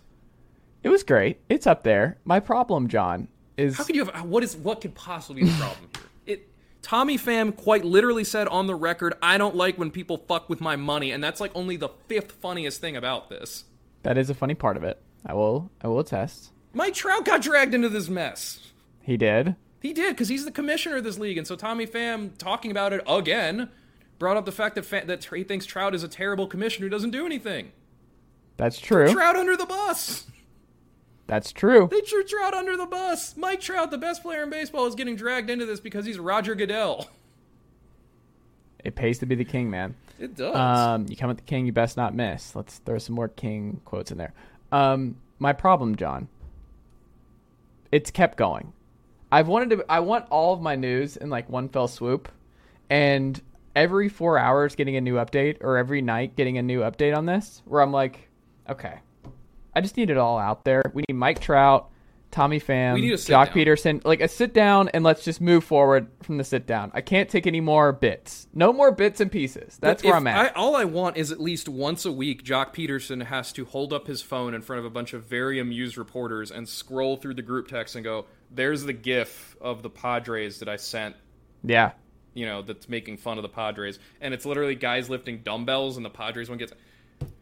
It 0.82 0.88
was 0.88 1.02
great. 1.02 1.40
It's 1.48 1.66
up 1.66 1.82
there. 1.84 2.18
My 2.24 2.40
problem, 2.40 2.88
Jon, 2.88 3.28
is 3.56 3.76
How 3.76 3.84
could 3.84 3.96
you 3.96 4.04
have 4.06 4.24
what 4.24 4.42
is 4.42 4.56
what 4.56 4.80
could 4.80 4.94
possibly 4.94 5.42
be 5.42 5.48
the 5.50 5.56
problem 5.56 5.88
here? 5.94 6.36
It 6.36 6.48
Tommy 6.82 7.18
Pham 7.18 7.54
quite 7.54 7.84
literally 7.84 8.24
said 8.24 8.48
on 8.48 8.66
the 8.66 8.74
record, 8.74 9.14
"I 9.22 9.36
don't 9.36 9.54
like 9.54 9.76
when 9.76 9.90
people 9.90 10.16
fuck 10.16 10.48
with 10.48 10.60
my 10.60 10.76
money," 10.76 11.10
and 11.10 11.22
that's 11.22 11.40
like 11.40 11.50
only 11.54 11.76
the 11.76 11.90
fifth 12.08 12.32
funniest 12.32 12.80
thing 12.80 12.96
about 12.96 13.28
this. 13.28 13.64
that 14.02 14.16
is 14.16 14.30
a 14.30 14.34
funny 14.34 14.54
part 14.54 14.78
of 14.78 14.84
it. 14.84 15.00
I 15.26 15.34
will. 15.34 15.70
I 15.82 15.88
will 15.88 15.98
attest. 16.00 16.50
Mike 16.72 16.94
Trout 16.94 17.24
got 17.24 17.42
dragged 17.42 17.74
into 17.74 17.88
this 17.88 18.08
mess. 18.08 18.70
He 19.02 19.16
did. 19.16 19.56
He 19.80 19.92
did 19.92 20.10
because 20.10 20.28
he's 20.28 20.44
the 20.44 20.52
commissioner 20.52 20.96
of 20.96 21.04
this 21.04 21.18
league, 21.18 21.38
and 21.38 21.46
so 21.46 21.56
Tommy 21.56 21.86
Pham 21.86 22.36
talking 22.36 22.70
about 22.70 22.92
it 22.92 23.02
again 23.08 23.70
brought 24.18 24.36
up 24.36 24.44
the 24.44 24.52
fact 24.52 24.74
that 24.74 25.06
that 25.06 25.24
he 25.24 25.42
thinks 25.42 25.66
Trout 25.66 25.94
is 25.94 26.02
a 26.02 26.08
terrible 26.08 26.46
commissioner 26.46 26.86
who 26.86 26.90
doesn't 26.90 27.10
do 27.10 27.24
anything. 27.26 27.72
That's 28.56 28.78
true. 28.78 29.10
Trout 29.10 29.36
under 29.36 29.56
the 29.56 29.66
bus. 29.66 30.26
That's 31.26 31.52
true. 31.52 31.88
They 31.90 32.00
threw 32.02 32.24
Trout 32.24 32.54
under 32.54 32.76
the 32.76 32.86
bus. 32.86 33.36
Mike 33.36 33.60
Trout, 33.60 33.90
the 33.90 33.98
best 33.98 34.22
player 34.22 34.42
in 34.42 34.50
baseball, 34.50 34.86
is 34.86 34.94
getting 34.94 35.16
dragged 35.16 35.48
into 35.48 35.64
this 35.64 35.80
because 35.80 36.04
he's 36.04 36.18
Roger 36.18 36.54
Goodell. 36.54 37.08
It 38.84 38.94
pays 38.94 39.18
to 39.20 39.26
be 39.26 39.34
the 39.34 39.44
king, 39.44 39.70
man. 39.70 39.94
It 40.18 40.36
does. 40.36 40.54
Um, 40.54 41.06
you 41.08 41.16
come 41.16 41.28
with 41.28 41.38
the 41.38 41.44
king, 41.44 41.66
you 41.66 41.72
best 41.72 41.96
not 41.96 42.14
miss. 42.14 42.54
Let's 42.54 42.78
throw 42.78 42.98
some 42.98 43.14
more 43.14 43.28
king 43.28 43.80
quotes 43.84 44.10
in 44.10 44.18
there. 44.18 44.34
Um, 44.72 45.16
my 45.38 45.52
problem, 45.52 45.96
Jon. 45.96 46.28
It's 47.92 48.10
kept 48.10 48.36
going. 48.36 48.72
I've 49.32 49.48
wanted 49.48 49.70
to. 49.70 49.84
I 49.88 50.00
want 50.00 50.26
all 50.30 50.54
of 50.54 50.60
my 50.60 50.76
news 50.76 51.16
in 51.16 51.30
like 51.30 51.48
one 51.48 51.68
fell 51.68 51.88
swoop, 51.88 52.28
and 52.88 53.40
every 53.74 54.08
four 54.08 54.38
hours 54.38 54.74
getting 54.74 54.96
a 54.96 55.00
new 55.00 55.14
update, 55.14 55.58
or 55.60 55.76
every 55.76 56.02
night 56.02 56.36
getting 56.36 56.58
a 56.58 56.62
new 56.62 56.80
update 56.80 57.16
on 57.16 57.26
this. 57.26 57.62
Where 57.64 57.80
I'm 57.80 57.92
like, 57.92 58.28
okay, 58.68 59.00
I 59.74 59.80
just 59.80 59.96
need 59.96 60.10
it 60.10 60.16
all 60.16 60.38
out 60.38 60.64
there. 60.64 60.82
We 60.94 61.04
need 61.08 61.16
Mike 61.16 61.40
Trout, 61.40 61.89
Tommy 62.30 62.60
Pham, 62.60 62.94
We 62.94 63.00
need 63.00 63.12
a 63.12 63.18
sit 63.18 63.32
Joc 63.32 63.46
down. 63.46 63.54
Pederson, 63.54 64.04
like 64.04 64.20
a 64.20 64.28
sit 64.28 64.54
down, 64.54 64.88
and 64.90 65.02
let's 65.02 65.24
just 65.24 65.40
move 65.40 65.64
forward 65.64 66.08
from 66.22 66.36
the 66.38 66.44
sit 66.44 66.66
down. 66.66 66.92
I 66.94 67.00
can't 67.00 67.28
take 67.28 67.46
any 67.46 67.60
more 67.60 67.92
bits. 67.92 68.46
No 68.54 68.72
more 68.72 68.92
bits 68.92 69.20
and 69.20 69.32
pieces. 69.32 69.78
That's 69.80 70.02
But 70.02 70.08
where 70.08 70.16
I'm 70.16 70.26
at. 70.28 70.36
I, 70.36 70.48
all 70.58 70.76
I 70.76 70.84
want 70.84 71.16
is 71.16 71.32
at 71.32 71.40
least 71.40 71.68
once 71.68 72.04
a 72.04 72.12
week, 72.12 72.44
Joc 72.44 72.72
Pederson 72.72 73.24
has 73.24 73.52
to 73.54 73.64
hold 73.64 73.92
up 73.92 74.06
his 74.06 74.22
phone 74.22 74.54
in 74.54 74.62
front 74.62 74.78
of 74.78 74.84
a 74.84 74.90
bunch 74.90 75.12
of 75.12 75.24
very 75.24 75.58
amused 75.58 75.98
reporters 75.98 76.50
and 76.52 76.68
scroll 76.68 77.16
through 77.16 77.34
the 77.34 77.42
group 77.42 77.66
text 77.66 77.96
and 77.96 78.04
go, 78.04 78.26
"There's 78.50 78.84
the 78.84 78.92
GIF 78.92 79.56
of 79.60 79.82
the 79.82 79.90
Padres 79.90 80.60
that 80.60 80.68
I 80.68 80.76
sent." 80.76 81.16
yeah. 81.64 81.92
You 82.32 82.46
know, 82.46 82.62
that's 82.62 82.88
making 82.88 83.16
fun 83.16 83.38
of 83.38 83.42
the 83.42 83.48
Padres, 83.48 83.98
and 84.20 84.32
it's 84.32 84.46
literally 84.46 84.76
guys 84.76 85.10
lifting 85.10 85.38
dumbbells, 85.38 85.96
and 85.96 86.06
the 86.06 86.10
Padres 86.10 86.48
one 86.48 86.58
gets. 86.58 86.72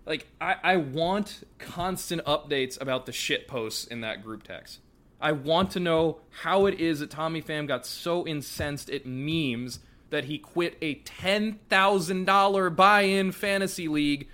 Like 0.07 0.27
I, 0.41 0.57
I 0.63 0.77
want 0.77 1.45
constant 1.59 2.25
updates 2.25 2.81
about 2.81 3.07
the 3.07 3.13
shit 3.13 3.47
posts 3.47 3.87
in 3.87 4.01
that 4.01 4.25
group 4.25 4.43
text. 4.43 4.81
I 5.21 5.33
want 5.33 5.73
to 5.73 5.81
know 5.81 6.21
how 6.43 6.67
it 6.67 6.79
is 6.81 7.01
that 7.01 7.11
Tommy 7.11 7.43
Pham 7.43 7.67
got 7.67 7.85
so 7.85 8.27
incensed 8.27 8.89
at 8.89 9.05
memes 9.05 9.81
that 10.11 10.25
he 10.25 10.39
quit 10.39 10.79
a 10.81 10.95
ten 10.95 11.59
thousand 11.69 12.25
dollar 12.25 12.71
buy-in 12.71 13.33
fantasy 13.33 13.89
league 13.89 14.29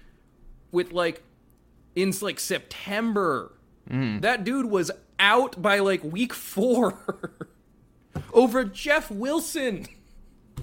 with 0.70 0.92
like 0.92 1.22
in 1.94 2.12
like 2.20 2.38
September. 2.38 3.52
Mm-hmm. 3.90 4.20
That 4.20 4.44
dude 4.44 4.66
was 4.66 4.90
out 5.18 5.60
by 5.60 5.78
like 5.78 6.02
week 6.04 6.32
four 6.32 7.28
over 8.32 8.64
Jeff 8.64 9.10
Wilson. 9.10 9.86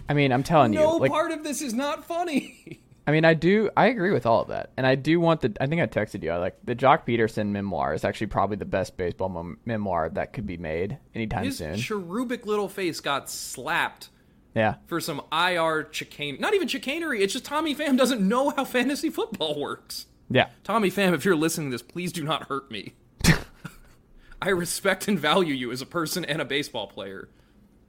I 0.08 0.14
mean, 0.14 0.32
I'm 0.32 0.44
telling 0.44 0.72
No 0.72 0.94
you, 0.94 1.00
like, 1.00 1.12
part 1.12 1.32
of 1.32 1.44
this 1.44 1.62
is 1.62 1.74
not 1.74 2.06
funny. 2.06 2.80
I 3.12 3.14
mean, 3.14 3.26
I 3.26 3.34
do. 3.34 3.70
I 3.76 3.88
agree 3.88 4.12
with 4.12 4.26
all 4.26 4.42
of 4.42 4.48
that, 4.48 4.72
and 4.78 4.88
I 4.88 4.96
do 4.96 5.20
want 5.20 5.42
the. 5.42 5.54
I 5.60 5.68
think 5.68 5.82
I 5.82 5.88
texted 5.88 6.24
you. 6.24 6.32
I 6.32 6.38
like 6.38 6.56
the 6.64 6.76
Joc 6.76 7.06
Pederson 7.06 7.48
memoir 7.48 7.94
is 7.94 8.06
actually 8.06 8.28
probably 8.28 8.56
the 8.56 8.64
best 8.64 8.96
baseball 8.96 9.28
mem- 9.28 9.60
memoir 9.66 10.08
that 10.12 10.32
could 10.32 10.48
be 10.48 10.56
made 10.56 10.98
anytime 11.14 11.44
His 11.44 11.58
soon. 11.58 11.76
cherubic 11.76 12.46
little 12.46 12.70
face 12.70 13.02
got 13.02 13.30
slapped 13.30 14.08
yeah, 14.56 14.76
for 14.88 15.02
some 15.02 15.22
IR 15.32 15.84
chicane. 15.92 16.38
Not 16.40 16.54
even 16.54 16.70
chicanery. 16.70 17.22
It's 17.22 17.34
just 17.34 17.44
Tommy 17.44 17.76
Pham 17.76 17.98
doesn't 17.98 18.26
know 18.26 18.52
how 18.52 18.64
fantasy 18.64 19.10
football 19.10 19.60
works. 19.60 20.06
yeah. 20.30 20.48
Tommy 20.64 20.90
Pham, 20.90 21.14
if 21.14 21.26
you're 21.26 21.36
listening 21.36 21.68
to 21.70 21.74
this, 21.76 21.82
please 21.82 22.14
do 22.14 22.24
not 22.24 22.48
hurt 22.48 22.72
me. 22.72 22.94
I 24.42 24.50
respect 24.50 25.08
and 25.10 25.20
value 25.20 25.54
you 25.54 25.72
as 25.72 25.82
a 25.82 25.86
person 25.86 26.24
and 26.26 26.42
a 26.42 26.46
baseball 26.46 26.88
player. 26.88 27.28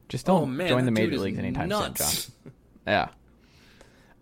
Just 0.09 0.27
don't 0.27 0.43
Oh 0.43 0.47
man, 0.47 0.69
join 0.69 0.85
the 0.85 0.91
major 0.91 1.17
leagues 1.19 1.39
anytime 1.39 1.71
soon, 1.71 1.95
Jon. 1.95 2.09
Yeah. 2.87 3.09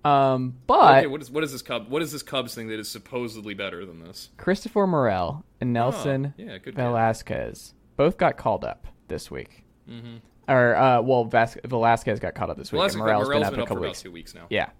Um, 0.05 0.55
but 0.67 0.99
okay, 0.99 1.07
what 1.07 1.21
is 1.21 1.31
what 1.31 1.45
is 1.45 1.53
this 1.53 1.63
Cub? 1.63 1.89
What 1.91 2.01
is 2.03 2.11
this 2.13 2.23
Cubs 2.23 2.55
thing 2.55 2.69
that 2.69 2.79
is 2.81 2.89
supposedly 2.89 3.55
better 3.55 3.85
than 3.85 4.01
this? 4.01 4.31
Christopher 4.39 4.87
Morel 4.87 5.45
and 5.61 5.73
Nelson 5.73 6.35
Oh, 6.39 6.43
yeah, 6.43 6.59
guy. 6.59 6.71
Velazquez 6.71 7.75
both 7.97 8.17
got 8.17 8.37
called 8.39 8.65
up 8.65 8.87
this 9.09 9.31
week. 9.31 9.65
Mm-hmm. 9.89 10.17
Or 10.49 10.75
uh, 10.75 11.03
well, 11.03 11.25
Vas- 11.25 11.59
Velazquez 11.65 12.19
got 12.19 12.35
called 12.35 12.51
up 12.51 12.57
this 12.57 12.73
week. 12.73 12.79
Velazquez, 12.79 12.95
and 12.97 13.05
Morel's 13.05 13.27
Morel's 13.29 13.41
been 13.41 13.47
up 13.47 13.51
been 13.53 13.61
a 13.61 13.63
up 13.63 13.69
couple 13.69 13.83
weeks. 13.83 14.03
two 14.03 14.11
weeks 14.13 14.35
now. 14.35 14.47
Yeah. 14.49 14.71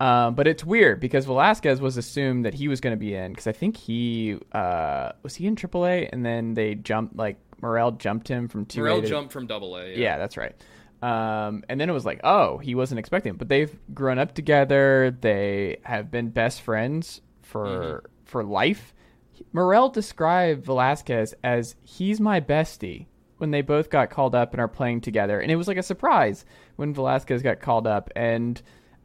Um, 0.00 0.34
but 0.34 0.46
it's 0.46 0.64
weird 0.64 1.00
because 1.00 1.24
Velazquez 1.24 1.80
was 1.80 1.96
assumed 1.96 2.44
that 2.44 2.54
he 2.54 2.68
was 2.68 2.80
going 2.80 2.92
to 2.92 2.98
be 2.98 3.14
in 3.14 3.32
because 3.32 3.46
I 3.48 3.52
think 3.52 3.76
he 3.76 4.38
uh, 4.52 5.12
was 5.22 5.34
he 5.34 5.46
in 5.46 5.56
AAA 5.56 6.08
and 6.12 6.24
then 6.24 6.54
they 6.54 6.74
jumped 6.76 7.16
like 7.16 7.36
Morel 7.60 7.92
jumped 7.92 8.28
him 8.28 8.46
from 8.48 8.64
two. 8.64 8.80
Morel 8.80 9.00
jumped 9.02 9.32
from 9.32 9.46
Double 9.46 9.76
A. 9.76 9.96
Yeah, 9.96 10.18
that's 10.18 10.36
right. 10.36 10.54
Um, 11.02 11.62
and 11.68 11.80
then 11.80 11.88
it 11.88 11.92
was 11.92 12.04
like, 12.04 12.20
oh, 12.24 12.58
he 12.58 12.74
wasn't 12.74 12.98
expecting 12.98 13.30
it. 13.34 13.38
But 13.38 13.48
they've 13.48 13.74
grown 13.94 14.18
up 14.18 14.34
together. 14.34 15.16
They 15.20 15.78
have 15.84 16.10
been 16.10 16.30
best 16.30 16.62
friends 16.62 17.20
for 17.42 17.66
Mm-hmm. 17.66 18.06
for 18.24 18.44
life. 18.44 18.94
Morel 19.52 19.88
described 19.88 20.64
Velazquez 20.64 21.34
as 21.44 21.76
he's 21.84 22.20
my 22.20 22.40
bestie 22.40 23.06
when 23.36 23.52
they 23.52 23.62
both 23.62 23.88
got 23.88 24.10
called 24.10 24.34
up 24.34 24.52
and 24.52 24.60
are 24.60 24.66
playing 24.68 25.00
together. 25.00 25.40
And 25.40 25.50
it 25.52 25.56
was 25.56 25.68
like 25.68 25.76
a 25.76 25.82
surprise 25.82 26.44
when 26.74 26.92
Velazquez 26.92 27.40
got 27.42 27.60
called 27.60 27.86
up. 27.86 28.10
And 28.16 28.60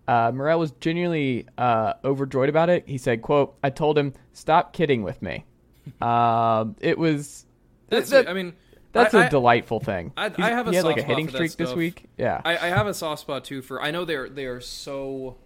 uh, 0.08 0.32
Morel 0.34 0.58
was 0.60 0.72
genuinely 0.72 1.46
uh, 1.60 1.94
overjoyed 2.04 2.50
about 2.50 2.70
it. 2.70 2.84
He 2.88 2.98
said, 2.98 3.22
"quote 3.22 3.56
I 3.64 3.70
told 3.70 3.98
him 3.98 4.14
stop 4.34 4.74
kidding 4.74 5.04
with 5.04 5.22
me." 5.22 5.46
um, 6.02 6.76
it 6.82 6.98
was 6.98 7.46
That's. 7.89 8.10
that- 8.10 8.28
I 8.28 8.34
mean, 8.34 8.54
that's 8.94 9.14
a 9.14 9.26
a 9.26 9.30
delightful 9.30 9.80
thing. 9.80 10.14
I- 10.16 10.32
I 10.38 10.50
have 10.52 10.68
a 10.68 10.72
he 10.72 10.76
had 10.78 10.86
like 10.86 10.98
a 10.98 11.04
hitting 11.04 11.28
streak 11.30 11.56
this 11.58 11.74
week. 11.74 12.06
Yeah, 12.18 12.41
I, 12.46 12.54
I 12.58 12.68
have 12.70 12.88
a 12.88 12.94
soft 12.94 13.22
spot 13.22 13.44
too 13.44 13.62
for. 13.62 13.82
I 13.82 13.91
know 13.91 14.06
they're 14.06 14.30
they 14.30 14.46
are 14.46 14.62
so 14.62 15.38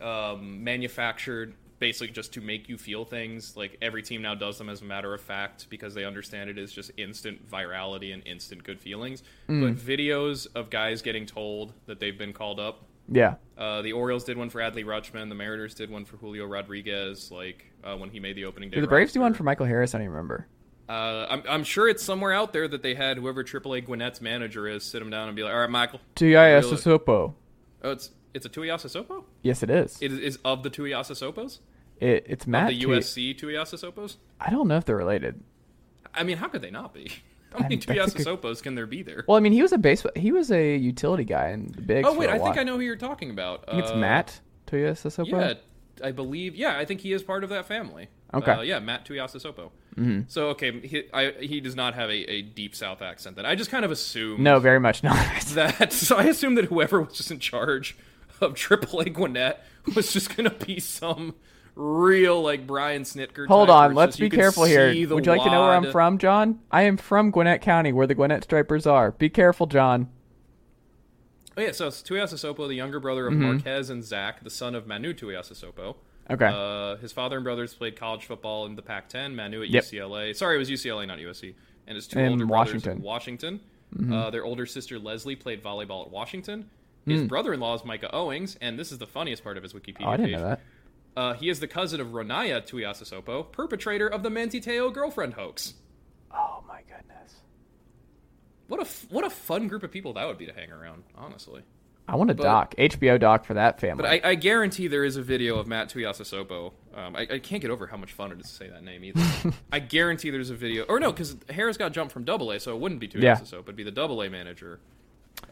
um, 0.00 0.62
manufactured 0.64 1.54
basically 1.78 2.12
just 2.12 2.32
to 2.34 2.40
make 2.40 2.68
you 2.68 2.78
feel 2.78 3.04
things. 3.04 3.56
Like 3.56 3.76
every 3.82 4.02
team 4.02 4.22
now 4.22 4.34
does 4.36 4.56
them 4.58 4.68
as 4.68 4.82
a 4.82 4.84
matter 4.84 5.12
of 5.14 5.20
fact 5.20 5.66
because 5.68 5.94
they 5.94 6.04
understand 6.04 6.48
it 6.48 6.56
is 6.58 6.72
just 6.72 6.92
instant 6.96 7.48
virality 7.50 8.12
and 8.14 8.24
instant 8.26 8.62
good 8.62 8.80
feelings. 8.80 9.22
Mm. 9.48 9.62
But 9.76 9.84
videos 9.84 10.46
of 10.54 10.70
guys 10.70 11.02
getting 11.02 11.26
told 11.26 11.72
that 11.86 11.98
they've 11.98 12.16
been 12.16 12.32
called 12.32 12.60
up. 12.60 12.84
yeah. 13.08 13.34
Uh, 13.58 13.80
the 13.82 13.92
Orioles 13.92 14.24
did 14.24 14.36
one 14.36 14.48
for 14.50 14.60
Adley 14.60 14.84
Rutschman. 14.84 15.28
The 15.28 15.34
Mariners 15.36 15.74
did 15.74 15.88
one 15.90 16.04
for 16.04 16.16
Julio 16.16 16.46
Rodriguez. 16.46 17.30
Like 17.32 17.72
uh, 17.84 17.96
when 17.96 18.10
he 18.10 18.18
made 18.20 18.36
the 18.36 18.44
opening 18.44 18.70
day. 18.70 18.76
Did 18.76 18.84
the 18.84 18.88
Braves 18.88 19.12
do 19.12 19.20
one 19.20 19.34
for 19.34 19.42
Michael 19.44 19.66
Harris? 19.66 19.94
I 19.94 19.98
don't 19.98 20.04
even 20.06 20.12
remember. 20.14 20.46
Uh, 20.92 21.26
I'm, 21.30 21.42
I'm 21.48 21.64
sure 21.64 21.88
it's 21.88 22.02
somewhere 22.04 22.32
out 22.32 22.52
there 22.52 22.68
that 22.68 22.82
they 22.82 22.94
had 22.94 23.16
whoever 23.16 23.42
AAA 23.42 23.86
Gwinnett's 23.86 24.20
manager 24.20 24.68
is 24.68 24.84
sit 24.84 25.00
him 25.00 25.08
down 25.10 25.28
and 25.28 25.34
be 25.36 25.42
like, 25.42 25.54
"All 25.54 25.60
right, 25.60 25.70
Michael." 25.70 26.00
Really- 26.20 26.82
Oh, 27.82 27.90
it's 27.92 28.10
it's 28.34 28.44
a 28.46 28.48
Tuiasosopo. 28.50 29.24
Yes, 29.42 29.62
it 29.62 29.70
is. 29.70 29.98
It 30.00 30.12
is, 30.12 30.18
is 30.18 30.38
of 30.44 30.62
the 30.62 30.70
Tuiasosopos? 30.70 31.58
It, 32.00 32.24
it's 32.28 32.44
Of 32.44 32.48
Matt. 32.48 32.68
the 32.70 32.78
Tu- 32.80 32.88
USC 32.88 33.38
Tuiasosopos? 33.38 34.16
I 34.40 34.50
don't 34.50 34.68
know 34.68 34.76
if 34.76 34.84
they're 34.84 34.96
related. 34.96 35.42
I 36.14 36.24
mean, 36.24 36.36
how 36.36 36.48
could 36.48 36.62
they 36.62 36.70
not 36.70 36.92
be? 36.92 37.10
How 37.52 37.58
many 37.58 37.76
that's 37.76 38.14
Tuiasosopos 38.14 38.62
can 38.62 38.74
there 38.74 38.86
be 38.86 39.02
there? 39.02 39.24
Well, 39.28 39.36
I 39.36 39.40
mean, 39.40 39.52
he 39.52 39.60
was 39.60 39.72
a 39.72 39.78
base. 39.78 40.04
He 40.16 40.32
was 40.32 40.50
a 40.50 40.74
utility 40.76 41.24
guy 41.24 41.50
in 41.50 41.66
the 41.72 41.82
bigs. 41.82 42.08
oh, 42.10 42.14
wait, 42.14 42.30
I 42.30 42.38
think. 42.38 42.56
I 42.56 42.62
know 42.62 42.76
who 42.76 42.82
you're 42.82 42.96
talking 42.96 43.28
about. 43.30 43.64
I 43.68 43.72
think 43.72 43.82
it's 43.82 43.92
Uh, 43.92 43.96
Matt 43.96 44.40
Tuyaya 44.66 44.92
Sosopo. 44.92 45.28
Yeah, 45.28 45.54
I 46.02 46.12
believe. 46.12 46.54
Yeah, 46.54 46.76
I 46.78 46.84
think 46.84 47.00
he 47.00 47.12
is 47.12 47.22
part 47.22 47.44
of 47.44 47.50
that 47.50 47.66
family. 47.66 48.08
Okay. 48.34 48.52
Uh, 48.52 48.60
yeah, 48.62 48.78
Matt 48.78 49.06
Tuiasosopo. 49.06 49.70
Mm-hmm. 49.96 50.20
So, 50.28 50.48
okay, 50.50 50.80
he, 50.80 51.04
I, 51.12 51.32
he 51.32 51.60
does 51.60 51.76
not 51.76 51.94
have 51.94 52.08
a, 52.08 52.30
a 52.30 52.42
deep 52.42 52.74
South 52.74 53.02
accent. 53.02 53.36
Then 53.36 53.44
I 53.44 53.54
just 53.54 53.70
kind 53.70 53.84
of 53.84 53.90
assume 53.90 54.42
No, 54.42 54.58
very 54.58 54.80
much 54.80 55.02
not. 55.02 55.16
that. 55.48 55.92
So 55.92 56.16
I 56.16 56.24
assume 56.24 56.54
that 56.54 56.66
whoever 56.66 57.02
was 57.02 57.14
just 57.14 57.30
in 57.30 57.38
charge 57.38 57.96
of 58.40 58.54
AAA 58.54 59.12
Gwinnett 59.12 59.64
was 59.94 60.12
just 60.12 60.34
going 60.34 60.48
to 60.48 60.66
be 60.66 60.80
some 60.80 61.34
real 61.74 62.42
like 62.42 62.66
Brian 62.66 63.02
Snitker. 63.02 63.46
Hold 63.46 63.70
on, 63.70 63.94
let's 63.94 64.10
it's 64.10 64.16
just 64.16 64.22
you 64.22 64.30
be 64.30 64.36
careful 64.36 64.64
here. 64.64 64.86
Would 64.88 65.26
you 65.26 65.32
like 65.32 65.42
to 65.42 65.50
know 65.50 65.62
where 65.62 65.72
I'm 65.72 65.90
from, 65.90 66.18
Jon? 66.18 66.60
I 66.70 66.82
am 66.82 66.96
from 66.96 67.30
Gwinnett 67.30 67.60
County, 67.60 67.92
where 67.92 68.06
the 68.06 68.14
Gwinnett 68.14 68.44
Stripers 68.44 68.86
are. 68.86 69.12
Be 69.12 69.28
careful, 69.28 69.66
Jon. 69.66 70.08
Oh 71.56 71.60
yeah, 71.60 71.72
so 71.72 71.88
it's 71.88 72.02
Tuiasosopo, 72.02 72.66
the 72.68 72.74
younger 72.74 72.98
brother 73.00 73.26
of 73.26 73.34
Marques 73.34 73.90
and 73.90 74.02
Zach, 74.02 74.42
the 74.42 74.50
son 74.50 74.74
of 74.74 74.86
Manu 74.86 75.12
Tuiasosopo. 75.12 75.74
Mm-hmm. 75.74 76.32
Okay. 76.32 76.46
Uh, 76.46 76.96
his 76.96 77.12
father 77.12 77.36
and 77.36 77.44
brothers 77.44 77.74
played 77.74 77.96
college 77.96 78.24
football 78.26 78.64
in 78.66 78.76
the 78.76 78.80
Pac-10. 78.82 79.34
Manu 79.34 79.62
at 79.62 79.68
Yep. 79.68 79.84
UCLA. 79.84 80.34
Sorry, 80.34 80.54
it 80.56 80.58
was 80.58 80.70
UCLA, 80.70 81.06
not 81.06 81.18
USC. 81.18 81.54
And 81.86 81.96
his 81.96 82.06
two 82.06 82.20
In 82.20 82.32
older 82.32 82.46
Washington. 82.46 82.92
Mm-hmm. 82.98 83.02
brothers 83.02 83.04
Washington. 83.04 83.60
Uh, 84.12 84.30
their 84.30 84.44
older 84.44 84.64
sister 84.64 84.98
Leslie 84.98 85.36
played 85.36 85.62
volleyball 85.62 86.06
at 86.06 86.10
Washington. 86.10 86.70
His 87.04 87.22
brother-in-law 87.24 87.74
is 87.74 87.84
Micah 87.84 88.14
Owings, 88.14 88.56
and 88.62 88.78
this 88.78 88.92
is 88.92 88.98
the 88.98 89.06
funniest 89.06 89.42
part 89.44 89.56
of 89.58 89.62
his 89.64 89.74
Wikipedia 89.74 90.06
oh, 90.06 90.10
I 90.10 90.16
didn't 90.16 90.30
page. 90.32 90.38
know 90.40 90.48
that. 90.48 90.60
Uh, 91.14 91.34
he 91.34 91.50
is 91.50 91.60
the 91.60 91.66
cousin 91.68 92.00
of 92.00 92.06
Ronaiah 92.08 92.62
Tuiasa 92.66 93.02
Sopo, 93.04 93.50
perpetrator 93.52 94.06
of 94.08 94.22
the 94.22 94.30
Manti 94.30 94.60
Te'o 94.60 94.90
girlfriend 94.90 95.34
hoax. 95.34 95.74
Oh 96.32 96.62
my 96.66 96.80
goodness. 96.88 97.34
What 98.72 98.80
a 98.80 98.90
what 99.10 99.22
a 99.22 99.28
fun 99.28 99.68
group 99.68 99.82
of 99.82 99.90
people 99.90 100.14
that 100.14 100.26
would 100.26 100.38
be 100.38 100.46
to 100.46 100.52
hang 100.54 100.72
around, 100.72 101.02
honestly. 101.14 101.60
I 102.08 102.16
want 102.16 102.30
a 102.30 102.34
doc, 102.34 102.74
HBO 102.76 103.20
doc 103.20 103.44
for 103.44 103.52
that 103.52 103.78
family. 103.78 104.00
But 104.00 104.24
I, 104.24 104.30
I 104.30 104.34
guarantee 104.34 104.88
there 104.88 105.04
is 105.04 105.18
a 105.18 105.22
video 105.22 105.58
of 105.58 105.66
Matt 105.66 105.90
Tuiasosopo. 105.90 106.72
Um, 106.94 107.14
I, 107.14 107.28
I 107.32 107.38
can't 107.38 107.60
get 107.60 107.70
over 107.70 107.86
how 107.86 107.98
much 107.98 108.12
fun 108.14 108.32
it 108.32 108.40
is 108.40 108.46
to 108.46 108.52
say 108.52 108.70
that 108.70 108.82
name 108.82 109.04
either. 109.04 109.52
I 109.72 109.78
guarantee 109.78 110.30
there's 110.30 110.48
a 110.48 110.54
video, 110.54 110.84
or 110.84 110.98
no, 110.98 111.12
because 111.12 111.36
Harris 111.50 111.76
got 111.76 111.92
jumped 111.92 112.14
from 112.14 112.24
Double 112.24 112.50
A, 112.50 112.58
so 112.58 112.74
it 112.74 112.80
wouldn't 112.80 112.98
be 112.98 113.08
Tuiasosopo. 113.08 113.52
Yeah. 113.52 113.58
It'd 113.58 113.76
be 113.76 113.84
the 113.84 113.90
Double 113.90 114.22
A 114.22 114.30
manager. 114.30 114.80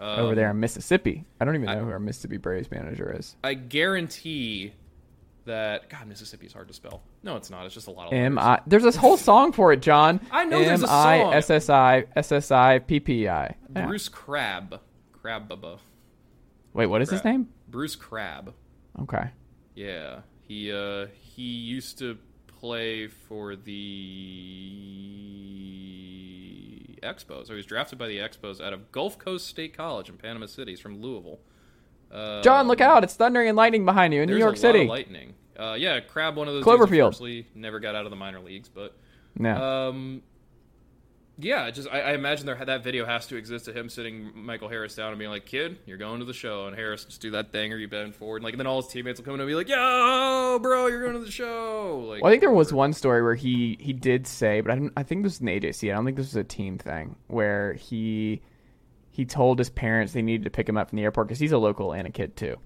over 0.01 0.35
there 0.35 0.51
in 0.51 0.59
Mississippi. 0.59 1.27
I 1.43 1.45
don't 1.45 1.57
even 1.57 1.67
know 1.67 1.85
who 1.85 1.91
our 1.91 2.01
Mississippi 2.01 2.39
Braves 2.39 2.71
manager 2.71 3.15
is. 3.15 3.37
I 3.45 3.53
guarantee 3.53 4.73
that 5.45 5.89
God, 5.89 6.07
Mississippi 6.07 6.47
is 6.47 6.53
hard 6.53 6.69
to 6.69 6.75
spell. 6.75 7.03
No, 7.23 7.37
it's 7.37 7.51
not. 7.51 7.67
It's 7.67 7.75
just 7.75 7.87
a 7.87 7.91
lot 7.91 8.09
of 8.09 8.13
M. 8.13 8.39
I. 8.39 8.61
There's 8.67 8.83
this 8.83 8.97
whole 8.97 9.17
song 9.17 9.53
for 9.53 9.73
it, 9.73 9.83
Jon. 9.83 10.21
I 10.31 10.45
know 10.45 10.63
there's 10.63 10.83
a 10.83 10.85
M 10.85 10.91
I 10.91 11.21
song. 11.21 11.35
S 11.35 11.51
S 11.51 11.71
I 11.71 12.05
S 12.17 12.33
S 12.33 12.51
I 12.51 12.79
P 12.79 13.01
P 13.01 13.29
I. 13.29 13.55
Bruce 13.69 14.09
Crab, 14.09 14.81
Crab 15.13 15.49
Bubba. 15.49 15.79
Wait, 16.73 16.87
what 16.87 17.03
is 17.03 17.11
his 17.11 17.25
name? 17.25 17.49
Bruce 17.69 17.97
Crab. 17.97 18.55
Okay. 19.01 19.31
Yeah, 19.75 20.21
he 20.43 20.73
uh 20.73 21.07
he 21.15 21.43
used 21.43 21.99
to 21.99 22.19
play 22.47 23.07
for 23.07 23.57
the 23.57 23.79
Expos. 27.03 27.49
Or 27.49 27.55
he 27.55 27.57
was 27.57 27.67
drafted 27.67 27.99
by 27.99 28.07
the 28.09 28.19
Expos 28.19 28.61
out 28.61 28.73
of 28.73 28.93
Gulf 28.93 29.19
Coast 29.19 29.47
State 29.47 29.77
College 29.77 30.09
in 30.09 30.17
Panama 30.17 30.47
City. 30.47 30.73
He's 30.73 30.81
from 30.81 31.01
Louisville. 31.01 31.41
Uh, 32.11 32.43
Jon, 32.43 32.67
look 32.69 32.81
out! 32.81 33.05
It's 33.05 33.15
thundering 33.15 33.49
and 33.49 33.57
lightning 33.57 33.85
behind 33.85 34.13
you 34.15 34.23
in 34.23 34.27
New 34.27 34.33
there's 34.35 34.41
York 34.41 34.53
a 34.55 34.59
lot 34.59 34.61
City. 34.61 34.83
of 34.83 34.89
lightning. 34.89 35.35
Uh, 35.59 35.75
yeah, 35.79 36.01
Crab, 36.01 36.37
one 36.37 36.49
of 36.49 36.55
those 36.55 36.65
Cloverfield. 36.65 37.45
never 37.55 37.81
got 37.81 37.95
out 37.95 38.05
of 38.07 38.11
the 38.11 38.17
minor 38.17 38.41
leagues, 38.41 38.69
but 38.69 38.97
No. 39.39 39.55
um, 39.63 40.23
yeah, 41.39 41.71
just 41.71 41.89
I, 41.91 42.01
I 42.01 42.13
imagine 42.15 42.45
there 42.47 42.55
that 42.65 42.83
video 42.85 43.07
has 43.07 43.27
to 43.29 43.37
exist 43.37 43.67
of 43.69 43.77
him 43.77 43.89
sitting 43.89 44.31
Michael 44.35 44.69
Harris 44.69 44.95
down 44.95 45.11
and 45.11 45.19
being 45.19 45.31
like, 45.31 45.47
"Kid, 45.47 45.79
you're 45.87 45.97
going 45.99 46.19
to 46.21 46.25
the 46.27 46.33
show," 46.35 46.67
and 46.67 46.75
Harris 46.77 47.05
just 47.05 47.21
do 47.23 47.31
that 47.33 47.53
thing 47.53 47.73
or 47.73 47.77
you 47.77 47.89
bend 47.89 48.15
forward, 48.15 48.39
and, 48.39 48.45
like, 48.45 48.55
and 48.55 48.61
then 48.61 48.67
all 48.67 48.83
his 48.83 48.91
teammates 48.91 49.19
will 49.21 49.25
come 49.25 49.35
in 49.35 49.41
and 49.41 49.49
be 49.49 49.55
like, 49.55 49.69
"Yo, 49.69 50.59
bro, 50.63 50.87
you're 50.89 51.01
going 51.03 51.15
to 51.15 51.25
the 51.25 51.31
show." 51.31 52.05
Like, 52.09 52.23
Well, 52.23 52.29
I 52.29 52.33
think 52.33 52.41
there 52.43 52.51
was 52.51 52.73
one 52.73 52.93
story 52.93 53.23
where 53.23 53.35
he 53.35 53.77
he 53.81 53.93
did 53.93 54.27
say, 54.27 54.61
but 54.61 54.71
I, 54.73 54.75
don't, 54.77 54.93
I 54.97 55.03
think 55.03 55.23
this 55.23 55.35
was 55.35 55.41
an 55.41 55.47
AJC. 55.47 55.91
I 55.91 55.95
don't 55.95 56.05
think 56.05 56.17
this 56.17 56.27
was 56.27 56.37
a 56.37 56.45
team 56.45 56.77
thing 56.79 57.17
where 57.29 57.75
he 57.75 58.43
he 59.11 59.25
told 59.25 59.59
his 59.59 59.71
parents 59.71 60.13
they 60.13 60.23
needed 60.23 60.45
to 60.45 60.51
pick 60.51 60.69
him 60.69 60.77
up 60.77 60.89
from 60.91 60.97
the 60.97 61.03
airport 61.05 61.29
because 61.29 61.39
he's 61.41 61.53
a 61.53 61.59
local 61.59 61.93
and 61.93 62.07
a 62.07 62.11
kid 62.11 62.37
too. 62.37 62.57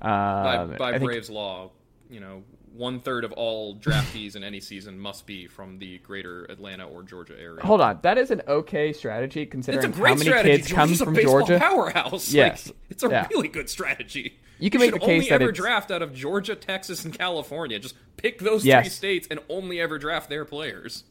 by, 0.00 0.56
Um, 0.56 0.74
by 0.78 0.92
think- 0.92 1.04
Braves 1.04 1.30
law, 1.30 1.70
you 2.10 2.20
know, 2.20 2.42
one 2.74 3.00
third 3.00 3.24
of 3.24 3.32
all 3.32 3.76
draftees 3.76 4.34
in 4.34 4.42
any 4.42 4.58
season 4.60 4.98
must 4.98 5.26
be 5.26 5.46
from 5.46 5.78
the 5.78 5.98
greater 5.98 6.44
Atlanta 6.44 6.86
or 6.88 7.02
Georgia 7.02 7.34
area. 7.38 7.62
Hold 7.62 7.80
on, 7.82 7.98
that 8.02 8.16
is 8.16 8.30
an 8.30 8.42
okay 8.48 8.92
strategy 8.94 9.44
considering 9.46 9.92
how 9.92 10.02
many 10.02 10.20
strategy. 10.22 10.56
kids 10.56 10.68
come 10.72 10.88
Georgia's 10.88 11.02
from 11.02 11.14
Georgia. 11.16 11.58
powerhouse. 11.58 12.32
Yes. 12.32 12.68
Like, 12.68 12.76
it's 12.90 13.02
a 13.02 13.08
Yeah. 13.08 13.28
really 13.30 13.48
good 13.48 13.68
strategy. 13.68 14.38
You 14.58 14.70
can 14.70 14.80
make 14.80 14.92
should 14.92 15.02
the 15.02 15.06
case 15.06 15.08
only 15.24 15.28
that 15.28 15.34
ever 15.42 15.50
it's- 15.50 15.56
draft 15.62 15.90
out 15.90 16.00
of 16.02 16.14
Georgia, 16.14 16.54
Texas, 16.54 17.04
and 17.04 17.16
California. 17.16 17.78
Just 17.78 17.94
pick 18.16 18.38
those 18.38 18.64
Yes. 18.64 18.84
three 18.84 18.90
states 18.90 19.28
and 19.30 19.40
only 19.50 19.80
ever 19.80 19.98
draft 19.98 20.30
their 20.30 20.44
players. 20.46 21.04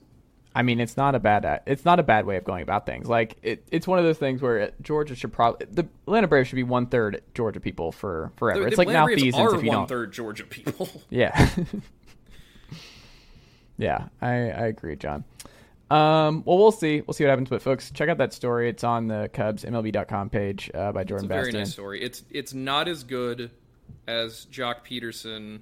I 0.53 0.64
mean, 0.64 0.82
it's 0.82 0.98
not 0.98 1.15
a 1.15 1.19
bad 1.19 1.61
it's 1.65 1.86
not 1.86 1.99
a 1.99 2.03
bad 2.03 2.26
way 2.26 2.36
of 2.36 2.44
going 2.44 2.61
about 2.61 2.86
things. 2.86 3.07
Like 3.07 3.38
it, 3.41 3.64
it's 3.72 3.88
one 3.88 3.99
of 3.99 4.06
those 4.06 4.18
things 4.18 4.41
where 4.41 4.72
Georgia 4.82 5.15
should 5.15 5.32
probably 5.32 5.65
the 5.72 5.88
Atlanta 6.07 6.28
Braves 6.28 6.49
should 6.49 6.57
be 6.57 6.64
one 6.64 6.88
third 6.88 7.22
Georgia 7.34 7.61
people 7.61 7.91
for 7.91 8.32
forever. 8.36 8.60
The- 8.61 8.68
it's 8.68 8.76
the 8.76 8.82
like 8.82 8.88
Atlanta 8.90 9.06
Braves 9.06 9.22
malfeasance 9.23 9.53
are 9.53 9.57
if 9.57 9.64
you 9.64 9.69
one 9.72 9.88
third 9.88 10.11
Georgia 10.11 10.44
people. 10.44 10.90
Yeah. 11.10 11.49
yeah, 13.78 14.07
I, 14.22 14.30
I 14.30 14.68
agree, 14.68 14.95
Jon. 14.95 15.23
Um, 15.90 16.44
well, 16.45 16.57
we'll 16.57 16.72
see. 16.72 17.02
We'll 17.02 17.14
see 17.14 17.23
what 17.26 17.32
happens. 17.32 17.49
But 17.49 17.61
folks, 17.61 17.91
check 17.91 18.10
out 18.10 18.18
that 18.19 18.34
story. 18.34 18.69
It's 18.69 18.84
on 18.84 19.07
the 19.07 19.30
Cubs 19.34 19.65
MLB.com 19.65 20.30
page 20.30 20.72
uh, 20.73 20.91
by 20.91 21.02
It's 21.02 21.10
Jordan 21.10 21.26
a 21.26 21.28
very 21.28 21.44
Bastian. 21.45 21.60
nice 21.60 21.72
story. 21.72 22.02
It's 22.02 22.23
it's 22.32 22.53
not 22.53 22.88
as 22.88 23.03
good 23.03 23.52
as 24.07 24.45
Joc 24.52 24.86
Pederson 24.90 25.61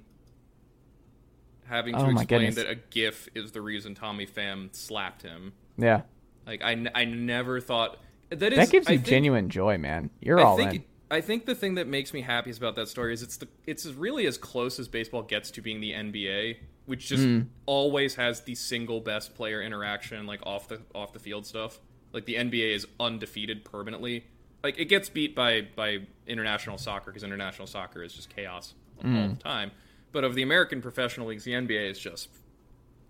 having 1.70 1.94
to 1.94 2.00
Oh 2.00 2.10
my 2.10 2.22
explain 2.22 2.52
that 2.54 2.68
a 2.68 2.74
GIF 2.74 3.28
is 3.34 3.52
the 3.52 3.62
reason 3.62 3.94
Tommy 3.94 4.26
Pham 4.26 4.74
slapped 4.74 5.22
him. 5.22 5.52
Yeah, 5.78 6.02
Like 6.46 6.62
I, 6.62 6.72
n- 6.72 6.90
I 6.94 7.04
never 7.06 7.60
thought 7.60 7.96
that 8.28 8.52
is 8.52 8.58
that 8.58 8.70
gives 8.70 8.88
you 8.88 8.96
think- 8.96 9.06
genuine 9.06 9.48
joy, 9.48 9.78
man. 9.78 10.10
You're 10.20 10.38
I 10.40 10.42
all 10.42 10.56
think 10.58 10.74
in. 10.74 10.84
I 11.10 11.20
think 11.20 11.46
the 11.46 11.54
thing 11.56 11.74
that 11.76 11.88
makes 11.88 12.12
me 12.12 12.20
happiest 12.20 12.58
about 12.60 12.76
that 12.76 12.88
story 12.88 13.12
is 13.12 13.22
it's 13.22 13.36
the 13.38 13.48
it's 13.66 13.86
really 13.86 14.26
as 14.26 14.36
close 14.38 14.78
as 14.78 14.86
baseball 14.88 15.22
gets 15.22 15.50
to 15.52 15.60
being 15.62 15.80
the 15.80 15.92
NBA, 15.92 16.58
which 16.86 17.08
just 17.08 17.24
Hmm. 17.24 17.40
always 17.66 18.14
has 18.16 18.42
the 18.42 18.54
single 18.54 19.00
best 19.00 19.34
player 19.34 19.60
interaction 19.62 20.26
like 20.26 20.40
off 20.46 20.68
the 20.68 20.80
off 20.94 21.12
the 21.12 21.18
field 21.18 21.46
stuff. 21.46 21.80
Like 22.12 22.26
the 22.26 22.34
NBA 22.36 22.74
is 22.74 22.86
undefeated 23.00 23.64
permanently. 23.64 24.26
Like 24.62 24.78
it 24.78 24.84
gets 24.84 25.08
beat 25.08 25.34
by 25.34 25.62
by 25.74 26.00
international 26.28 26.78
soccer 26.78 27.10
because 27.10 27.24
international 27.24 27.66
soccer 27.66 28.02
is 28.04 28.12
just 28.12 28.28
chaos 28.34 28.74
Hmm. 29.00 29.16
all 29.16 29.28
the 29.30 29.34
time. 29.36 29.72
But 30.12 30.24
of 30.24 30.34
the 30.34 30.42
American 30.42 30.82
professional 30.82 31.28
leagues, 31.28 31.44
the 31.44 31.52
NBA 31.52 31.90
is 31.90 31.98
just 31.98 32.28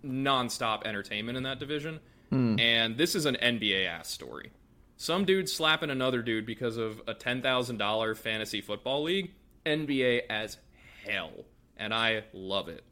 nonstop 0.05 0.85
entertainment 0.85 1.37
in 1.37 1.43
that 1.43 1.59
division. 1.59 1.99
Hmm. 2.29 2.59
And 2.59 2.97
this 2.97 3.15
is 3.15 3.25
an 3.25 3.37
NBA 3.41 3.87
ass 3.87 4.09
story. 4.09 4.51
Some 4.97 5.25
dude 5.25 5.49
slapping 5.49 5.89
another 5.89 6.21
dude 6.21 6.45
because 6.45 6.77
of 6.77 7.01
a 7.07 7.13
ten 7.13 7.41
thousand 7.41 7.77
dollar 7.77 8.13
fantasy 8.15 8.61
football 8.61 9.03
league. 9.03 9.31
NBA 9.65 10.21
as 10.29 10.57
hell, 11.05 11.45
and 11.77 11.93
I 11.93 12.23
love 12.33 12.69
it. 12.69 12.83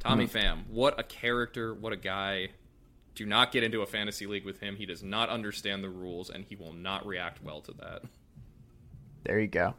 Tommy 0.00 0.26
Hmm. 0.26 0.36
Pham, 0.36 0.66
what 0.68 0.98
a 0.98 1.02
character, 1.04 1.72
what 1.74 1.92
a 1.92 1.96
guy. 1.96 2.48
Do 3.14 3.26
not 3.26 3.52
get 3.52 3.62
into 3.62 3.82
a 3.82 3.86
fantasy 3.86 4.26
league 4.26 4.44
with 4.44 4.60
him. 4.60 4.76
He 4.76 4.86
does 4.86 5.02
not 5.02 5.28
understand 5.28 5.84
the 5.84 5.90
rules, 5.90 6.30
and 6.30 6.44
he 6.44 6.56
will 6.56 6.72
not 6.72 7.06
react 7.06 7.42
well 7.42 7.60
to 7.60 7.72
that. 7.74 8.02
There 9.24 9.38
you 9.38 9.48
go. 9.48 9.74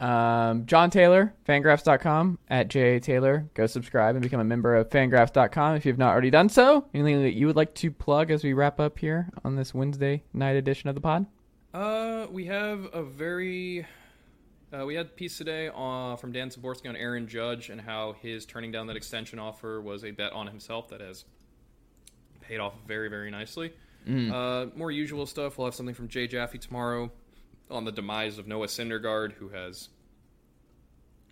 Um, 0.00 0.66
Jon 0.66 0.90
Tayler, 0.90 1.32
fangraphs.com, 1.46 2.38
at 2.48 2.68
J.A. 2.68 3.00
Tayler. 3.00 3.48
Go 3.54 3.66
subscribe 3.66 4.14
and 4.14 4.22
become 4.22 4.40
a 4.40 4.44
member 4.44 4.76
of 4.76 4.88
fangraphs.com 4.90 5.74
if 5.76 5.84
you've 5.84 5.98
not 5.98 6.12
already 6.12 6.30
done 6.30 6.48
so. 6.48 6.86
Anything 6.94 7.22
that 7.22 7.34
you 7.34 7.46
would 7.46 7.56
like 7.56 7.74
to 7.76 7.90
plug 7.90 8.30
as 8.30 8.44
we 8.44 8.52
wrap 8.52 8.78
up 8.78 8.98
here 8.98 9.28
on 9.44 9.56
this 9.56 9.74
Wednesday 9.74 10.22
night 10.32 10.56
edition 10.56 10.88
of 10.88 10.94
the 10.94 11.00
pod? 11.00 11.26
Uh, 11.74 12.26
we 12.30 12.46
have 12.46 12.88
a 12.92 13.02
very. 13.02 13.86
Uh, 14.72 14.84
we 14.84 14.94
had 14.94 15.06
a 15.06 15.08
piece 15.08 15.38
today 15.38 15.70
uh, 15.74 16.14
from 16.16 16.30
Dan 16.30 16.50
Szymborski 16.50 16.88
on 16.88 16.96
Aaron 16.96 17.26
Judge 17.26 17.70
and 17.70 17.80
how 17.80 18.14
his 18.20 18.44
turning 18.44 18.70
down 18.70 18.86
that 18.88 18.96
extension 18.96 19.38
offer 19.38 19.80
was 19.80 20.04
a 20.04 20.10
bet 20.10 20.32
on 20.34 20.46
himself 20.46 20.88
that 20.90 21.00
has 21.00 21.24
paid 22.42 22.60
off 22.60 22.74
very, 22.86 23.08
very 23.08 23.30
nicely. 23.30 23.72
Uh, 24.06 24.66
more 24.74 24.90
usual 24.90 25.26
stuff. 25.26 25.58
We'll 25.58 25.66
have 25.66 25.74
something 25.74 25.94
from 25.94 26.08
Jay 26.08 26.26
Jaffe 26.26 26.56
tomorrow 26.56 27.10
on 27.70 27.84
the 27.84 27.92
demise 27.92 28.38
of 28.38 28.46
Noah 28.46 28.66
Syndergaard, 28.66 29.32
who 29.32 29.48
has 29.48 29.88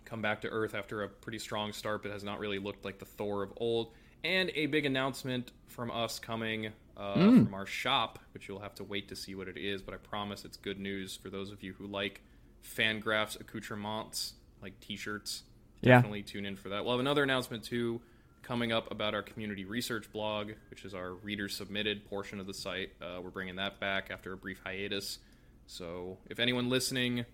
come 0.05 0.21
back 0.21 0.41
to 0.41 0.49
earth 0.49 0.73
after 0.73 1.03
a 1.03 1.09
pretty 1.09 1.39
strong 1.39 1.73
start, 1.73 2.03
but 2.03 2.11
has 2.11 2.23
not 2.23 2.39
really 2.39 2.59
looked 2.59 2.85
like 2.85 2.99
the 2.99 3.05
Thor 3.05 3.43
of 3.43 3.51
old. 3.57 3.91
And 4.23 4.51
a 4.55 4.65
big 4.67 4.85
announcement 4.85 5.51
from 5.67 5.91
us 5.91 6.19
coming 6.19 6.71
uh, 6.95 7.13
from 7.13 7.53
our 7.53 7.65
shop, 7.65 8.19
which 8.33 8.47
you'll 8.47 8.59
have 8.59 8.73
to 8.75 8.83
wait 8.83 9.07
to 9.09 9.15
see 9.15 9.35
what 9.35 9.47
it 9.47 9.57
is, 9.57 9.81
but 9.81 9.93
I 9.93 9.97
promise 9.97 10.43
it's 10.43 10.57
good 10.57 10.79
news 10.79 11.15
for 11.15 11.29
those 11.29 11.51
of 11.51 11.61
you 11.61 11.73
who 11.73 11.85
like 11.85 12.21
Fangraphs 12.63 13.39
accoutrements, 13.39 14.33
like 14.61 14.79
T-shirts. 14.79 15.43
Yeah. 15.81 15.97
Definitely 15.97 16.23
tune 16.23 16.45
in 16.45 16.55
for 16.55 16.69
that. 16.69 16.83
We'll 16.83 16.93
have 16.93 16.99
another 16.99 17.23
announcement 17.23 17.63
too 17.63 18.01
coming 18.41 18.71
up 18.71 18.89
about 18.91 19.13
our 19.13 19.21
community 19.21 19.65
research 19.65 20.11
blog, 20.11 20.51
which 20.69 20.85
is 20.85 20.95
our 20.95 21.13
reader 21.13 21.49
submitted 21.49 22.05
portion 22.09 22.39
of 22.39 22.47
the 22.47 22.53
site. 22.53 22.91
Uh, 23.01 23.19
we're 23.21 23.29
bringing 23.29 23.57
that 23.57 23.79
back 23.79 24.09
after 24.09 24.33
a 24.33 24.37
brief 24.37 24.59
hiatus. 24.63 25.19
So 25.67 26.17
if 26.29 26.39
anyone 26.39 26.69
listening 26.69 27.25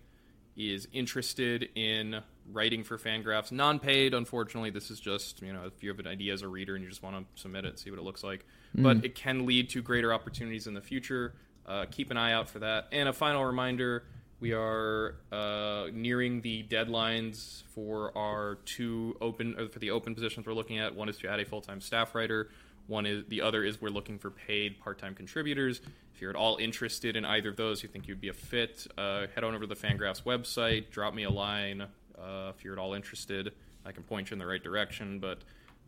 is 0.56 0.86
interested 0.92 1.68
in 1.74 2.20
writing 2.52 2.84
for 2.84 2.98
Fangraphs, 2.98 3.50
non-paid, 3.50 4.12
unfortunately, 4.12 4.70
this 4.70 4.90
is 4.90 5.00
just 5.00 5.40
you 5.40 5.52
know 5.52 5.64
if 5.64 5.82
you 5.82 5.88
have 5.88 5.98
an 6.00 6.06
idea 6.06 6.32
as 6.32 6.42
a 6.42 6.48
reader 6.48 6.74
and 6.74 6.82
you 6.84 6.90
just 6.90 7.02
want 7.02 7.16
to 7.16 7.40
submit 7.40 7.64
it, 7.64 7.78
see 7.78 7.90
what 7.90 7.98
it 7.98 8.04
looks 8.04 8.22
like. 8.22 8.44
But 8.74 9.04
it 9.04 9.14
can 9.14 9.46
lead 9.46 9.70
to 9.70 9.82
greater 9.82 10.12
opportunities 10.12 10.66
in 10.66 10.74
the 10.74 10.80
future. 10.80 11.34
Uh, 11.64 11.86
keep 11.90 12.10
an 12.10 12.16
eye 12.16 12.32
out 12.32 12.48
for 12.48 12.58
that. 12.58 12.88
And 12.92 13.08
a 13.08 13.12
final 13.12 13.44
reminder: 13.44 14.04
we 14.40 14.52
are 14.52 15.16
uh, 15.32 15.86
nearing 15.92 16.40
the 16.42 16.64
deadlines 16.64 17.62
for 17.74 18.16
our 18.18 18.56
two 18.64 19.16
open 19.20 19.68
for 19.72 19.78
the 19.78 19.92
open 19.92 20.14
positions 20.14 20.44
we're 20.44 20.54
looking 20.54 20.78
at. 20.78 20.94
One 20.94 21.08
is 21.08 21.18
to 21.18 21.28
add 21.28 21.40
a 21.40 21.44
full-time 21.44 21.80
staff 21.80 22.14
writer. 22.14 22.50
One 22.86 23.06
is 23.06 23.24
the 23.28 23.40
other 23.40 23.64
is 23.64 23.80
we're 23.80 23.88
looking 23.90 24.18
for 24.18 24.30
paid 24.30 24.78
part-time 24.80 25.14
contributors. 25.14 25.80
If 26.14 26.20
you're 26.20 26.30
at 26.30 26.36
all 26.36 26.56
interested 26.58 27.16
in 27.16 27.24
either 27.24 27.48
of 27.48 27.56
those, 27.56 27.82
you 27.82 27.88
think 27.88 28.06
you'd 28.06 28.20
be 28.20 28.28
a 28.28 28.32
fit, 28.34 28.86
uh, 28.98 29.26
head 29.34 29.42
on 29.42 29.54
over 29.54 29.66
to 29.66 29.66
the 29.66 29.74
Fangraphs 29.74 30.22
website, 30.24 30.90
drop 30.90 31.14
me 31.14 31.24
a 31.24 31.30
line. 31.30 31.82
Uh, 32.16 32.52
if 32.56 32.62
you're 32.64 32.74
at 32.74 32.78
all 32.78 32.94
interested, 32.94 33.52
I 33.84 33.92
can 33.92 34.02
point 34.04 34.30
you 34.30 34.34
in 34.34 34.38
the 34.38 34.46
right 34.46 34.62
direction. 34.62 35.18
But 35.18 35.40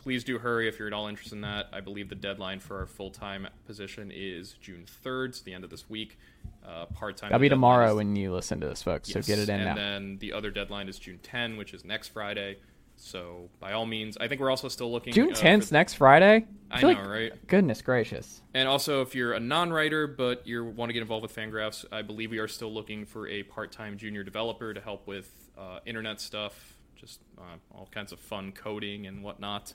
please 0.03 0.25
do 0.25 0.39
hurry 0.39 0.69
if 0.69 0.79
you're 0.79 0.89
at 0.89 0.95
all 0.95 1.07
interested 1.07 1.35
in 1.37 1.43
that. 1.43 1.67
I 1.73 1.81
believe 1.81 2.09
the 2.09 2.15
deadline 2.15 2.61
for 2.61 2.79
our 2.79 2.87
full-time 2.87 3.47
position 3.67 4.11
is 4.13 4.55
June 4.61 4.85
3rd, 5.05 5.35
so 5.37 5.43
the 5.45 5.53
end 5.55 5.65
of 5.65 5.71
this 5.71 5.89
week. 5.89 6.19
Uh, 6.67 6.87
part-time. 6.87 7.31
That'll 7.31 7.43
be 7.43 7.49
tomorrow 7.49 7.91
is- 7.91 7.97
when 7.97 8.17
you 8.17 8.33
listen 8.33 8.61
to 8.61 8.69
this, 8.69 8.83
folks. 8.83 9.11
So 9.11 9.21
get 9.21 9.39
it 9.39 9.49
in 9.49 9.57
and 9.61 9.65
now. 9.65 9.71
And 9.71 9.79
then 9.79 10.19
the 10.19 10.33
other 10.33 10.51
deadline 10.51 10.89
is 10.89 10.99
June 10.99 11.19
10, 11.23 11.57
which 11.57 11.73
is 11.75 11.85
next 11.85 12.09
Friday. 12.09 12.57
So 12.97 13.51
by 13.61 13.73
all 13.73 13.87
means, 13.87 14.17
I 14.19 14.29
think 14.29 14.41
we're 14.41 14.51
also 14.51 14.69
still 14.69 14.91
looking. 14.91 15.13
June 15.13 15.33
uh, 15.33 15.37
10th, 15.37 15.69
for- 15.69 15.75
next 15.75 15.95
Friday? 15.95 16.47
I 16.71 16.81
feel 16.81 16.93
know, 16.93 17.01
like- 17.01 17.09
right? 17.09 17.47
Goodness 17.47 17.83
gracious. 17.83 18.43
And 18.55 18.69
also, 18.69 19.03
if 19.03 19.15
you're 19.15 19.35
a 19.35 19.41
non-writer 19.41 20.07
but 20.07 20.47
you 20.47 20.65
want 20.65 20.89
to 20.89 20.93
get 20.93 21.03
involved 21.03 21.23
with 21.23 21.35
Fangraphs, 21.35 21.85
I 21.93 22.03
believe 22.03 22.31
we 22.31 22.39
are 22.39 22.49
still 22.49 22.73
looking 22.73 23.05
for 23.07 23.29
a 23.29 23.43
part-time 23.45 23.99
junior 23.99 24.25
developer 24.25 24.75
to 24.75 24.81
help 24.81 25.07
with 25.07 25.31
uh, 25.57 25.79
internet 25.87 26.21
stuff, 26.21 26.77
just 26.97 27.21
uh, 27.39 27.43
all 27.71 27.89
kinds 27.93 28.13
of 28.13 28.19
fun 28.19 28.53
coding 28.53 29.07
and 29.07 29.23
whatnot. 29.23 29.73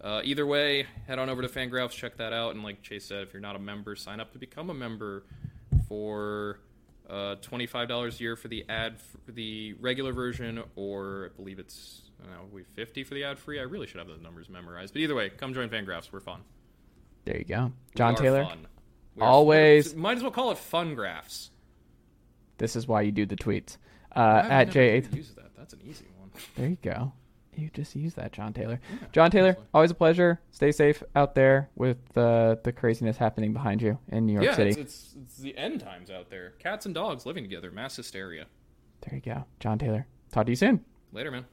Uh, 0.00 0.20
either 0.24 0.44
way, 0.46 0.86
head 1.06 1.18
on 1.18 1.30
over 1.30 1.40
to 1.40 1.48
Fangraphs, 1.48 1.92
check 1.92 2.16
that 2.18 2.32
out, 2.32 2.54
and 2.54 2.62
like 2.62 2.82
Chase 2.82 3.06
said, 3.06 3.22
if 3.22 3.32
you're 3.32 3.40
not 3.40 3.56
a 3.56 3.60
member, 3.60 3.96
sign 3.96 4.20
up 4.20 4.32
to 4.32 4.38
become 4.38 4.68
a 4.68 4.74
member 4.74 5.24
for 5.88 6.58
uh, 7.08 7.36
twenty-five 7.36 7.88
dollars 7.88 8.18
a 8.18 8.22
year 8.22 8.36
for 8.36 8.48
the 8.48 8.64
ad 8.68 8.98
for 9.00 9.32
the 9.32 9.74
regular 9.74 10.12
version, 10.12 10.62
or 10.76 11.30
I 11.32 11.36
believe 11.36 11.58
it's 11.58 12.02
I 12.22 12.26
don't 12.26 12.34
know, 12.34 12.48
we 12.52 12.62
fifty 12.62 13.04
for 13.04 13.14
the 13.14 13.24
ad 13.24 13.38
free. 13.38 13.58
I 13.58 13.62
really 13.62 13.86
should 13.86 13.98
have 13.98 14.08
those 14.08 14.20
numbers 14.20 14.48
memorized, 14.48 14.94
but 14.94 15.02
either 15.02 15.14
way, 15.14 15.30
come 15.30 15.52
join 15.54 15.68
Fangraphs. 15.68 16.12
We're 16.12 16.20
fun. 16.20 16.40
There 17.24 17.36
you 17.38 17.44
go. 17.44 17.72
Jon 17.94 18.14
Tayler, 18.16 18.46
fun. 18.48 18.66
Always- 19.20 19.94
might 19.94 20.16
as 20.16 20.22
well 20.22 20.32
call 20.32 20.50
it 20.50 20.58
fun 20.58 20.94
graphs. 20.94 21.50
this 22.58 22.76
is 22.76 22.86
why 22.86 23.02
you 23.02 23.12
do 23.12 23.26
the 23.26 23.36
tweets. 23.36 23.76
Uh, 24.14 24.42
at 24.44 24.48
never 24.68 24.70
J. 24.70 25.02
used 25.12 25.36
that. 25.36 25.56
That's 25.56 25.72
an 25.72 25.80
easy 25.84 26.06
one. 26.18 26.30
There 26.56 26.68
you 26.68 26.78
go. 26.82 27.12
You 27.56 27.70
just 27.72 27.94
use 27.94 28.14
that, 28.14 28.32
Jon 28.32 28.52
Tayler. 28.52 28.78
Jon 29.12 29.30
Tayler, 29.30 29.56
always 29.72 29.90
a 29.90 29.94
pleasure. 29.94 30.40
Stay 30.50 30.72
safe 30.72 31.02
out 31.14 31.34
there 31.36 31.70
with 31.76 31.98
uh, 32.18 32.56
the 32.64 32.72
craziness 32.72 33.16
happening 33.16 33.52
behind 33.52 33.80
you 33.80 33.98
in 34.08 34.26
New 34.26 34.32
York 34.32 34.44
yeah, 34.44 34.56
City. 34.56 34.70
it's, 34.70 34.80
it's 34.80 35.16
it's 35.22 35.36
the 35.38 35.56
end 35.56 35.80
times 35.80 36.10
out 36.10 36.30
there. 36.30 36.50
Cats 36.58 36.84
and 36.84 36.94
dogs 36.94 37.26
living 37.26 37.44
together, 37.44 37.70
mass 37.70 37.94
hysteria. 37.96 38.46
There 39.02 39.14
you 39.14 39.20
go. 39.20 39.44
Jon 39.60 39.78
Tayler. 39.78 40.04
Talk 40.32 40.46
to 40.46 40.52
you 40.52 40.56
soon. 40.56 40.84
Later, 41.12 41.30
man. 41.30 41.44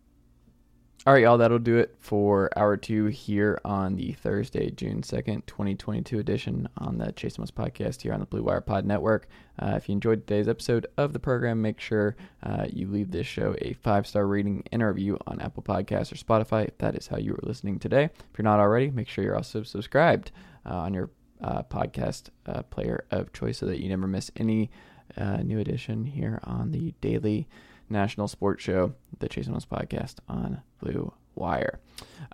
All 1.08 1.14
right, 1.14 1.24
y'all. 1.24 1.40
That'll 1.40 1.58
do 1.58 1.78
it 1.78 1.96
for 1.98 2.56
hour 2.56 2.78
two 2.78 3.08
here 3.08 3.60
on 3.66 3.96
the 3.96 4.12
Thursday, 4.12 4.70
June 4.70 5.02
2nd, 5.02 5.48
2022 5.48 6.20
edition 6.20 6.70
on 6.78 7.00
the 7.00 7.12
Chase 7.14 7.34
Thomas 7.34 7.50
podcast 7.50 8.04
here 8.04 8.14
on 8.14 8.20
the 8.20 8.28
Blue 8.28 8.44
Wire 8.44 8.62
Pod 8.62 8.86
Network. 8.86 9.28
Uh, 9.58 9.74
if 9.78 9.90
you 9.90 9.94
enjoyed 9.94 10.28
today's 10.28 10.48
episode 10.48 10.86
of 10.98 11.12
the 11.12 11.18
program, 11.18 11.60
make 11.60 11.80
sure 11.80 12.16
uh, 12.44 12.68
you 12.72 12.88
leave 12.88 13.10
this 13.10 13.26
show 13.26 13.56
a 13.64 13.74
five 13.74 14.06
star 14.06 14.28
rating 14.28 14.64
and 14.72 14.84
review 14.84 15.18
on 15.26 15.42
Apple 15.42 15.64
Podcasts 15.64 16.12
or 16.12 16.18
Spotify 16.18 16.68
if 16.68 16.78
that 16.78 16.96
is 16.96 17.08
how 17.08 17.18
you 17.18 17.34
are 17.34 17.40
listening 17.42 17.80
today. 17.80 18.04
If 18.04 18.38
you're 18.38 18.44
not 18.44 18.60
already, 18.60 18.92
make 18.92 19.08
sure 19.08 19.24
you're 19.24 19.36
also 19.36 19.64
subscribed 19.64 20.32
uh, 20.70 20.76
on 20.76 20.94
your 20.94 21.10
uh, 21.42 21.64
podcast 21.64 22.30
uh, 22.46 22.62
player 22.62 23.06
of 23.10 23.34
choice 23.34 23.58
so 23.58 23.66
that 23.66 23.82
you 23.82 23.90
never 23.90 24.06
miss 24.06 24.30
any 24.38 24.70
uh, 25.18 25.38
new 25.38 25.58
edition 25.58 26.06
here 26.06 26.40
on 26.44 26.72
the 26.72 26.94
daily 27.02 27.48
national 27.92 28.28
sports 28.28 28.64
show, 28.64 28.94
the 29.20 29.30
Chase 29.30 29.46
Thomas 29.46 29.66
Podcast 29.66 30.16
on 30.28 30.62
Blue 30.82 31.14
Wire. 31.36 31.80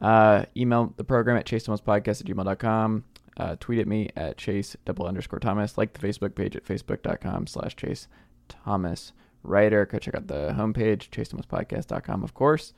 Uh, 0.01 0.45
email 0.55 0.93
the 0.97 1.03
program 1.03 1.37
at 1.37 1.45
chase 1.45 1.63
thomas 1.63 1.81
podcast 1.81 2.21
at 2.21 2.27
gmail.com. 2.27 3.03
Uh, 3.37 3.55
tweet 3.59 3.79
at 3.79 3.87
me 3.87 4.09
at 4.15 4.37
chase 4.37 4.75
double 4.85 5.05
underscore 5.05 5.39
thomas. 5.39 5.77
Like 5.77 5.93
the 5.93 6.07
Facebook 6.07 6.35
page 6.35 6.55
at 6.55 6.65
facebook.com 6.65 7.47
slash 7.47 7.75
chase 7.75 8.07
thomas 8.49 9.13
writer. 9.43 9.85
Go 9.85 9.99
check 9.99 10.15
out 10.15 10.27
the 10.27 10.53
homepage, 10.57 11.09
chasethomaspodcast.com, 11.09 12.23
of 12.23 12.33
course. 12.33 12.73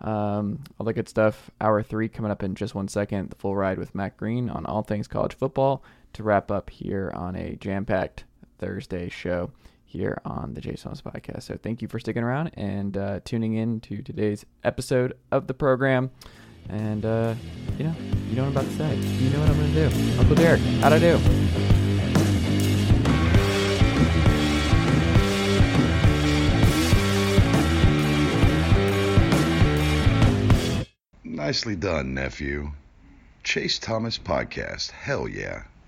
Um, 0.00 0.64
all 0.78 0.84
the 0.84 0.92
good 0.92 1.08
stuff. 1.08 1.50
Hour 1.60 1.82
three 1.82 2.08
coming 2.08 2.30
up 2.30 2.42
in 2.42 2.54
just 2.54 2.74
one 2.74 2.88
second. 2.88 3.30
The 3.30 3.36
full 3.36 3.56
ride 3.56 3.78
with 3.78 3.94
Matt 3.94 4.16
Green 4.16 4.50
on 4.50 4.66
all 4.66 4.82
things 4.82 5.08
college 5.08 5.34
football 5.34 5.82
to 6.12 6.22
wrap 6.22 6.50
up 6.50 6.70
here 6.70 7.12
on 7.14 7.34
a 7.34 7.56
jam 7.56 7.84
packed 7.84 8.24
Thursday 8.58 9.08
show 9.08 9.50
here 9.86 10.20
on 10.24 10.52
the 10.54 10.60
Thomas 10.60 11.00
podcast. 11.00 11.44
So 11.44 11.56
thank 11.56 11.80
you 11.80 11.88
for 11.88 11.98
sticking 11.98 12.22
around 12.22 12.50
and 12.54 12.96
uh, 12.96 13.20
tuning 13.24 13.54
in 13.54 13.80
to 13.80 14.02
today's 14.02 14.44
episode 14.64 15.16
of 15.32 15.46
the 15.46 15.54
program. 15.54 16.10
And, 16.68 17.04
uh, 17.04 17.34
you 17.78 17.84
know, 17.84 17.94
you 18.28 18.36
know 18.36 18.42
what 18.42 18.48
I'm 18.48 18.56
about 18.56 18.64
to 18.64 18.76
say. 18.76 18.96
You 18.96 19.30
know 19.30 19.40
what 19.40 19.50
I'm 19.50 19.56
going 19.56 19.72
to 19.72 19.88
do. 19.88 20.18
Uncle 20.18 20.34
Derek, 20.36 20.60
how'd 20.60 20.92
I 20.92 20.98
do? 20.98 21.18
Nicely 31.22 31.76
done, 31.76 32.12
nephew. 32.14 32.72
Chase 33.44 33.78
Thomas 33.78 34.18
Podcast. 34.18 34.90
Hell 34.90 35.28
yeah. 35.28 35.62